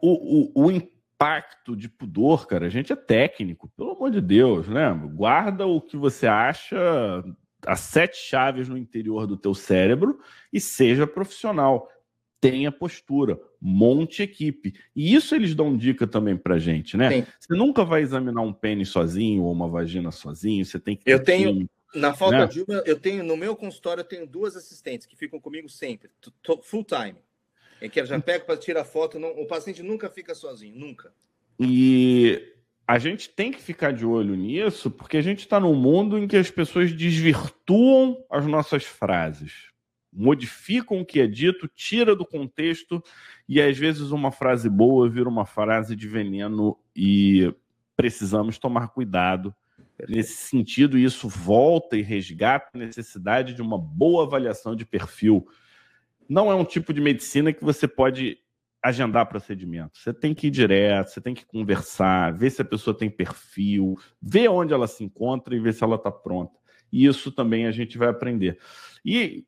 o, 0.00 0.62
o, 0.62 0.66
o 0.66 0.70
impacto 0.70 1.74
de 1.74 1.88
pudor, 1.88 2.46
cara. 2.46 2.66
A 2.66 2.70
gente 2.70 2.92
é 2.92 2.96
técnico, 2.96 3.68
pelo 3.76 3.92
amor 3.92 4.10
de 4.10 4.20
Deus, 4.20 4.68
né? 4.68 4.92
Guarda 5.14 5.66
o 5.66 5.80
que 5.80 5.96
você 5.96 6.26
acha 6.26 7.24
as 7.66 7.80
sete 7.80 8.16
chaves 8.16 8.68
no 8.68 8.76
interior 8.76 9.26
do 9.26 9.36
teu 9.36 9.54
cérebro 9.54 10.20
e 10.52 10.60
seja 10.60 11.06
profissional. 11.06 11.88
Tenha 12.40 12.70
postura, 12.70 13.40
monte 13.66 14.22
equipe. 14.22 14.74
E 14.94 15.14
isso 15.14 15.34
eles 15.34 15.54
dão 15.54 15.74
dica 15.74 16.06
também 16.06 16.36
pra 16.36 16.58
gente, 16.58 16.98
né? 16.98 17.10
Sim. 17.10 17.26
Você 17.40 17.54
nunca 17.54 17.82
vai 17.82 18.02
examinar 18.02 18.42
um 18.42 18.52
pênis 18.52 18.90
sozinho 18.90 19.44
ou 19.44 19.52
uma 19.52 19.66
vagina 19.66 20.10
sozinho, 20.10 20.64
você 20.64 20.78
tem 20.78 20.94
que. 20.94 21.10
Eu 21.10 21.24
tenho. 21.24 21.66
Na 21.94 22.12
falta 22.12 22.38
né? 22.38 22.46
de 22.46 22.60
uma, 22.60 22.82
eu 22.84 22.98
tenho 22.98 23.22
no 23.22 23.36
meu 23.36 23.54
consultório 23.54 24.00
eu 24.00 24.04
tenho 24.04 24.26
duas 24.26 24.56
assistentes 24.56 25.06
que 25.06 25.16
ficam 25.16 25.40
comigo 25.40 25.68
sempre, 25.68 26.10
full 26.62 26.84
time. 26.84 27.16
É 27.80 27.88
que 27.88 28.00
eu 28.00 28.06
já 28.06 28.20
pego 28.20 28.44
para 28.44 28.56
tirar 28.56 28.84
foto, 28.84 29.18
não, 29.18 29.30
o 29.30 29.46
paciente 29.46 29.82
nunca 29.82 30.10
fica 30.10 30.34
sozinho, 30.34 30.76
nunca. 30.76 31.12
E 31.58 32.52
a 32.86 32.98
gente 32.98 33.28
tem 33.28 33.52
que 33.52 33.62
ficar 33.62 33.92
de 33.92 34.04
olho 34.04 34.34
nisso, 34.34 34.90
porque 34.90 35.16
a 35.16 35.22
gente 35.22 35.40
está 35.40 35.60
num 35.60 35.74
mundo 35.74 36.18
em 36.18 36.26
que 36.26 36.36
as 36.36 36.50
pessoas 36.50 36.92
desvirtuam 36.92 38.24
as 38.28 38.44
nossas 38.44 38.84
frases, 38.84 39.68
modificam 40.14 41.00
o 41.00 41.04
que 41.04 41.20
é 41.20 41.26
dito, 41.26 41.68
tira 41.68 42.14
do 42.14 42.24
contexto 42.24 43.02
e 43.48 43.60
às 43.60 43.76
vezes 43.76 44.10
uma 44.10 44.30
frase 44.30 44.68
boa 44.68 45.08
vira 45.08 45.28
uma 45.28 45.44
frase 45.44 45.96
de 45.96 46.06
veneno 46.06 46.78
e 46.94 47.52
precisamos 47.96 48.58
tomar 48.58 48.88
cuidado 48.88 49.54
nesse 50.08 50.34
sentido. 50.48 50.96
E 50.96 51.04
isso 51.04 51.28
volta 51.28 51.96
e 51.96 52.02
resgata 52.02 52.70
a 52.74 52.78
necessidade 52.78 53.54
de 53.54 53.62
uma 53.62 53.78
boa 53.78 54.24
avaliação 54.24 54.74
de 54.76 54.84
perfil. 54.84 55.46
Não 56.28 56.50
é 56.50 56.54
um 56.54 56.64
tipo 56.64 56.92
de 56.92 57.00
medicina 57.00 57.52
que 57.52 57.64
você 57.64 57.86
pode 57.86 58.38
agendar 58.82 59.26
procedimento. 59.26 59.98
Você 59.98 60.12
tem 60.12 60.34
que 60.34 60.48
ir 60.48 60.50
direto, 60.50 61.08
você 61.08 61.20
tem 61.20 61.34
que 61.34 61.46
conversar, 61.46 62.34
ver 62.34 62.50
se 62.50 62.60
a 62.60 62.64
pessoa 62.64 62.96
tem 62.96 63.08
perfil, 63.08 63.98
ver 64.20 64.48
onde 64.48 64.74
ela 64.74 64.86
se 64.86 65.02
encontra 65.02 65.56
e 65.56 65.58
ver 65.58 65.72
se 65.72 65.82
ela 65.82 65.96
está 65.96 66.10
pronta. 66.10 66.52
E 66.92 67.06
isso 67.06 67.32
também 67.32 67.66
a 67.66 67.72
gente 67.72 67.96
vai 67.96 68.08
aprender. 68.08 68.58
E, 69.04 69.44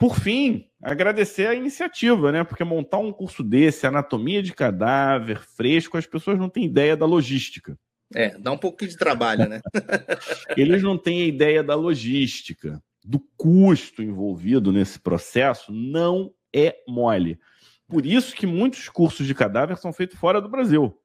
por 0.00 0.18
fim, 0.18 0.66
agradecer 0.82 1.46
a 1.46 1.54
iniciativa, 1.54 2.32
né? 2.32 2.42
Porque 2.42 2.64
montar 2.64 2.96
um 2.96 3.12
curso 3.12 3.44
desse, 3.44 3.86
anatomia 3.86 4.42
de 4.42 4.54
cadáver, 4.54 5.40
fresco, 5.40 5.98
as 5.98 6.06
pessoas 6.06 6.38
não 6.38 6.48
têm 6.48 6.64
ideia 6.64 6.96
da 6.96 7.04
logística. 7.04 7.78
É, 8.14 8.30
dá 8.38 8.50
um 8.50 8.56
pouquinho 8.56 8.90
de 8.90 8.96
trabalho, 8.96 9.46
né? 9.46 9.60
Eles 10.56 10.82
não 10.82 10.96
têm 10.96 11.20
a 11.20 11.26
ideia 11.26 11.62
da 11.62 11.74
logística, 11.74 12.82
do 13.04 13.20
custo 13.36 14.02
envolvido 14.02 14.72
nesse 14.72 14.98
processo, 14.98 15.70
não 15.70 16.32
é 16.50 16.76
mole. 16.88 17.38
Por 17.86 18.06
isso 18.06 18.34
que 18.34 18.46
muitos 18.46 18.88
cursos 18.88 19.26
de 19.26 19.34
cadáver 19.34 19.76
são 19.76 19.92
feitos 19.92 20.18
fora 20.18 20.40
do 20.40 20.48
Brasil. 20.48 20.98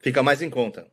Fica 0.00 0.22
mais 0.22 0.42
em 0.42 0.50
conta. 0.50 0.86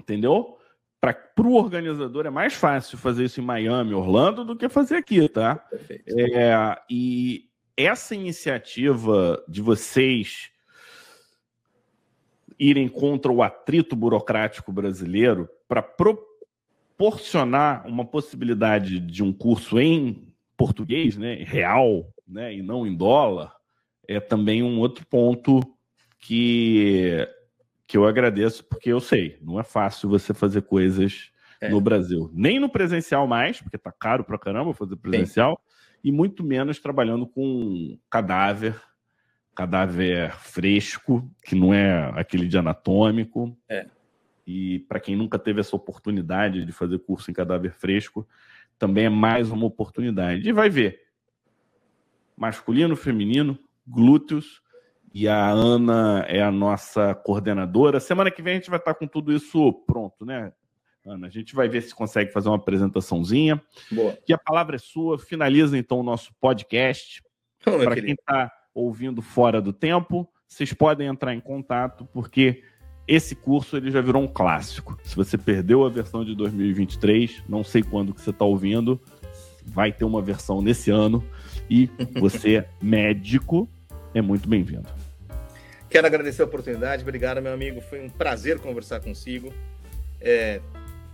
Entendeu? 0.00 0.56
Para 1.02 1.48
o 1.48 1.54
organizador 1.54 2.26
é 2.26 2.30
mais 2.30 2.54
fácil 2.54 2.96
fazer 2.96 3.24
isso 3.24 3.40
em 3.40 3.44
Miami, 3.44 3.92
Orlando, 3.92 4.44
do 4.44 4.54
que 4.54 4.68
fazer 4.68 4.94
aqui, 4.94 5.28
tá? 5.28 5.56
Perfeito. 5.56 6.14
É, 6.16 6.80
e 6.88 7.48
essa 7.76 8.14
iniciativa 8.14 9.42
de 9.48 9.60
vocês 9.60 10.52
irem 12.56 12.86
contra 12.86 13.32
o 13.32 13.42
atrito 13.42 13.96
burocrático 13.96 14.70
brasileiro 14.70 15.48
para 15.66 15.82
proporcionar 15.82 17.84
uma 17.84 18.04
possibilidade 18.04 19.00
de 19.00 19.24
um 19.24 19.32
curso 19.32 19.80
em 19.80 20.32
português, 20.56 21.16
né, 21.16 21.34
real, 21.42 22.14
né, 22.28 22.54
e 22.54 22.62
não 22.62 22.86
em 22.86 22.94
dólar, 22.94 23.52
é 24.06 24.20
também 24.20 24.62
um 24.62 24.78
outro 24.78 25.04
ponto 25.06 25.58
que, 26.20 27.26
que 27.92 27.98
eu 27.98 28.06
agradeço, 28.06 28.64
porque 28.64 28.88
eu 28.88 29.00
sei, 29.00 29.36
não 29.42 29.60
é 29.60 29.62
fácil 29.62 30.08
você 30.08 30.32
fazer 30.32 30.62
coisas 30.62 31.30
é. 31.60 31.68
no 31.68 31.78
Brasil. 31.78 32.30
Nem 32.32 32.58
no 32.58 32.70
presencial 32.70 33.26
mais, 33.26 33.60
porque 33.60 33.76
tá 33.76 33.92
caro 33.92 34.24
pra 34.24 34.38
caramba 34.38 34.72
fazer 34.72 34.96
presencial, 34.96 35.60
Sim. 35.60 35.98
e 36.04 36.10
muito 36.10 36.42
menos 36.42 36.78
trabalhando 36.78 37.26
com 37.26 37.98
cadáver, 38.08 38.80
cadáver 39.54 40.34
fresco, 40.38 41.30
que 41.44 41.54
não 41.54 41.74
é 41.74 42.10
aquele 42.18 42.48
de 42.48 42.56
anatômico. 42.56 43.54
É. 43.68 43.86
E 44.46 44.78
para 44.88 44.98
quem 44.98 45.14
nunca 45.14 45.38
teve 45.38 45.60
essa 45.60 45.76
oportunidade 45.76 46.64
de 46.64 46.72
fazer 46.72 46.98
curso 46.98 47.30
em 47.30 47.34
cadáver 47.34 47.74
fresco, 47.74 48.26
também 48.78 49.04
é 49.04 49.10
mais 49.10 49.50
uma 49.50 49.66
oportunidade. 49.66 50.48
E 50.48 50.50
vai 50.50 50.70
ver. 50.70 50.98
Masculino, 52.34 52.96
feminino, 52.96 53.58
glúteos. 53.86 54.61
E 55.14 55.28
a 55.28 55.48
Ana 55.48 56.24
é 56.28 56.42
a 56.42 56.50
nossa 56.50 57.14
coordenadora. 57.14 58.00
Semana 58.00 58.30
que 58.30 58.42
vem 58.42 58.54
a 58.54 58.56
gente 58.56 58.70
vai 58.70 58.78
estar 58.78 58.94
com 58.94 59.06
tudo 59.06 59.32
isso 59.32 59.72
pronto, 59.86 60.24
né, 60.24 60.52
Ana? 61.06 61.26
A 61.26 61.30
gente 61.30 61.54
vai 61.54 61.68
ver 61.68 61.82
se 61.82 61.94
consegue 61.94 62.32
fazer 62.32 62.48
uma 62.48 62.56
apresentaçãozinha. 62.56 63.60
Boa. 63.90 64.16
E 64.26 64.32
a 64.32 64.38
palavra 64.38 64.76
é 64.76 64.78
sua. 64.78 65.18
Finaliza 65.18 65.76
então 65.76 66.00
o 66.00 66.02
nosso 66.02 66.32
podcast. 66.40 67.22
Para 67.62 67.94
quem 67.94 68.12
está 68.12 68.50
ouvindo 68.74 69.20
fora 69.20 69.60
do 69.60 69.72
tempo, 69.72 70.28
vocês 70.48 70.72
podem 70.72 71.06
entrar 71.06 71.34
em 71.34 71.40
contato, 71.40 72.08
porque 72.12 72.62
esse 73.06 73.34
curso 73.34 73.76
ele 73.76 73.90
já 73.90 74.00
virou 74.00 74.22
um 74.22 74.28
clássico. 74.28 74.98
Se 75.02 75.14
você 75.14 75.36
perdeu 75.36 75.84
a 75.84 75.88
versão 75.88 76.24
de 76.24 76.34
2023, 76.34 77.42
não 77.48 77.62
sei 77.62 77.82
quando 77.82 78.14
que 78.14 78.20
você 78.20 78.30
está 78.30 78.44
ouvindo, 78.44 79.00
vai 79.64 79.92
ter 79.92 80.04
uma 80.04 80.22
versão 80.22 80.62
nesse 80.62 80.90
ano. 80.90 81.22
E 81.68 81.90
você, 82.18 82.66
médico, 82.80 83.68
é 84.14 84.22
muito 84.22 84.48
bem-vindo. 84.48 85.01
Quero 85.92 86.06
agradecer 86.06 86.40
a 86.40 86.46
oportunidade. 86.46 87.02
Obrigado, 87.02 87.42
meu 87.42 87.52
amigo. 87.52 87.82
Foi 87.82 88.00
um 88.00 88.08
prazer 88.08 88.58
conversar 88.58 88.98
consigo. 89.00 89.52
É, 90.22 90.58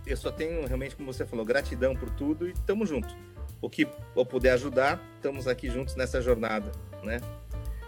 eu 0.07 0.15
só 0.15 0.31
tenho 0.31 0.65
realmente, 0.65 0.95
como 0.95 1.11
você 1.11 1.25
falou, 1.25 1.43
gratidão 1.43 1.93
por 1.93 2.09
tudo 2.11 2.47
e 2.47 2.51
estamos 2.53 2.87
juntos. 2.87 3.13
O 3.61 3.69
que 3.69 3.85
eu 4.15 4.25
puder 4.25 4.51
ajudar, 4.53 4.97
estamos 5.17 5.49
aqui 5.49 5.69
juntos 5.69 5.97
nessa 5.97 6.21
jornada, 6.21 6.71
né? 7.03 7.19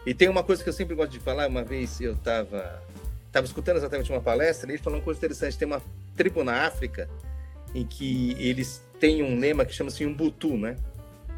E 0.06 0.14
tem 0.14 0.28
uma 0.28 0.44
coisa 0.44 0.62
que 0.62 0.68
eu 0.68 0.74
sempre 0.74 0.94
gosto 0.94 1.14
de 1.14 1.20
falar. 1.20 1.48
Uma 1.48 1.64
vez 1.64 2.02
eu 2.02 2.12
estava 2.12 2.84
tava 3.32 3.46
escutando 3.46 3.78
exatamente 3.78 4.12
uma 4.12 4.20
palestra 4.20 4.70
e 4.70 4.76
ele 4.76 4.84
falou 4.84 5.00
uma 5.00 5.06
coisa 5.06 5.18
interessante. 5.18 5.58
Tem 5.58 5.66
uma 5.66 5.82
tribo 6.18 6.44
na 6.44 6.66
África 6.66 7.10
em 7.74 7.86
que 7.86 8.36
eles 8.38 8.86
têm 9.00 9.24
um 9.24 9.40
lema 9.40 9.64
que 9.64 9.74
chama-se 9.74 10.06
Umbutu, 10.06 10.58
né? 10.58 10.76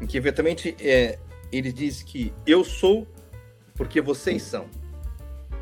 Em 0.00 0.06
que 0.08 0.16
eventualmente 0.16 0.74
é, 0.80 1.16
ele 1.52 1.70
diz 1.70 2.02
que 2.02 2.32
eu 2.44 2.64
sou 2.64 3.06
porque 3.76 4.00
vocês 4.00 4.42
são. 4.42 4.68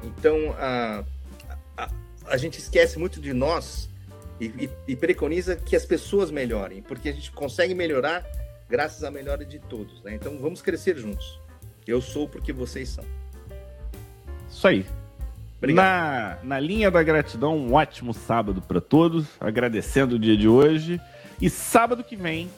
Então, 0.03 0.55
a, 0.59 1.05
a, 1.77 1.91
a 2.27 2.37
gente 2.37 2.59
esquece 2.59 2.99
muito 2.99 3.21
de 3.21 3.33
nós 3.33 3.89
e, 4.41 4.47
e, 4.47 4.71
e, 4.89 4.97
preconiza 4.97 5.55
que 5.57 5.77
as 5.77 5.87
pessoas 5.87 6.31
melhorem, 6.31 6.83
porque 6.83 7.09
a 7.09 7.13
gente 7.13 7.31
consegue 7.31 7.75
melhorar 7.75 8.25
graças 8.69 9.05
à 9.05 9.11
melhora 9.11 9.45
de 9.45 9.59
todos. 9.59 10.03
Né? 10.03 10.15
Então, 10.15 10.39
vamos 10.39 10.61
crescer 10.63 10.97
juntos. 10.97 11.41
Eu 11.87 12.01
sou 12.01 12.29
porque 12.29 12.53
vocês 12.53 12.89
são. 12.89 13.05
Isso 14.49 14.67
aí. 14.67 14.87
Na, 15.61 16.39
na 16.43 16.59
linha 16.59 16.91
da 16.91 17.03
gratidão, 17.03 17.57
um 17.57 17.75
ótimo 17.75 18.13
sábado 18.13 18.61
para 18.61 18.81
todos. 18.81 19.27
Agradecendo 19.39 20.17
o 20.17 20.19
dia 20.19 20.37
de 20.37 20.49
hoje. 20.49 21.01
E 21.41 21.49
sábado 21.49 22.03
que 22.03 22.17
vem 22.17 22.51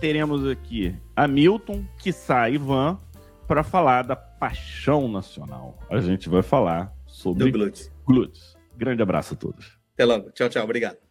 teremos 0.00 0.46
aqui 0.46 0.94
Hamilton, 1.16 1.84
Kissá 1.98 2.50
Ivan, 2.50 2.98
para 3.46 3.62
falar 3.62 4.02
da 4.02 4.16
paixão 4.44 5.08
nacional. 5.08 5.78
A 5.90 6.00
gente 6.00 6.28
vai 6.28 6.42
falar 6.42 6.92
sobre 7.06 7.50
glúteos. 7.50 7.90
glúteos. 8.06 8.56
Grande 8.76 9.02
abraço 9.02 9.32
a 9.32 9.36
todos. 9.38 9.78
Até 9.94 10.04
logo. 10.04 10.30
Tchau, 10.32 10.50
tchau. 10.50 10.64
Obrigado. 10.64 11.03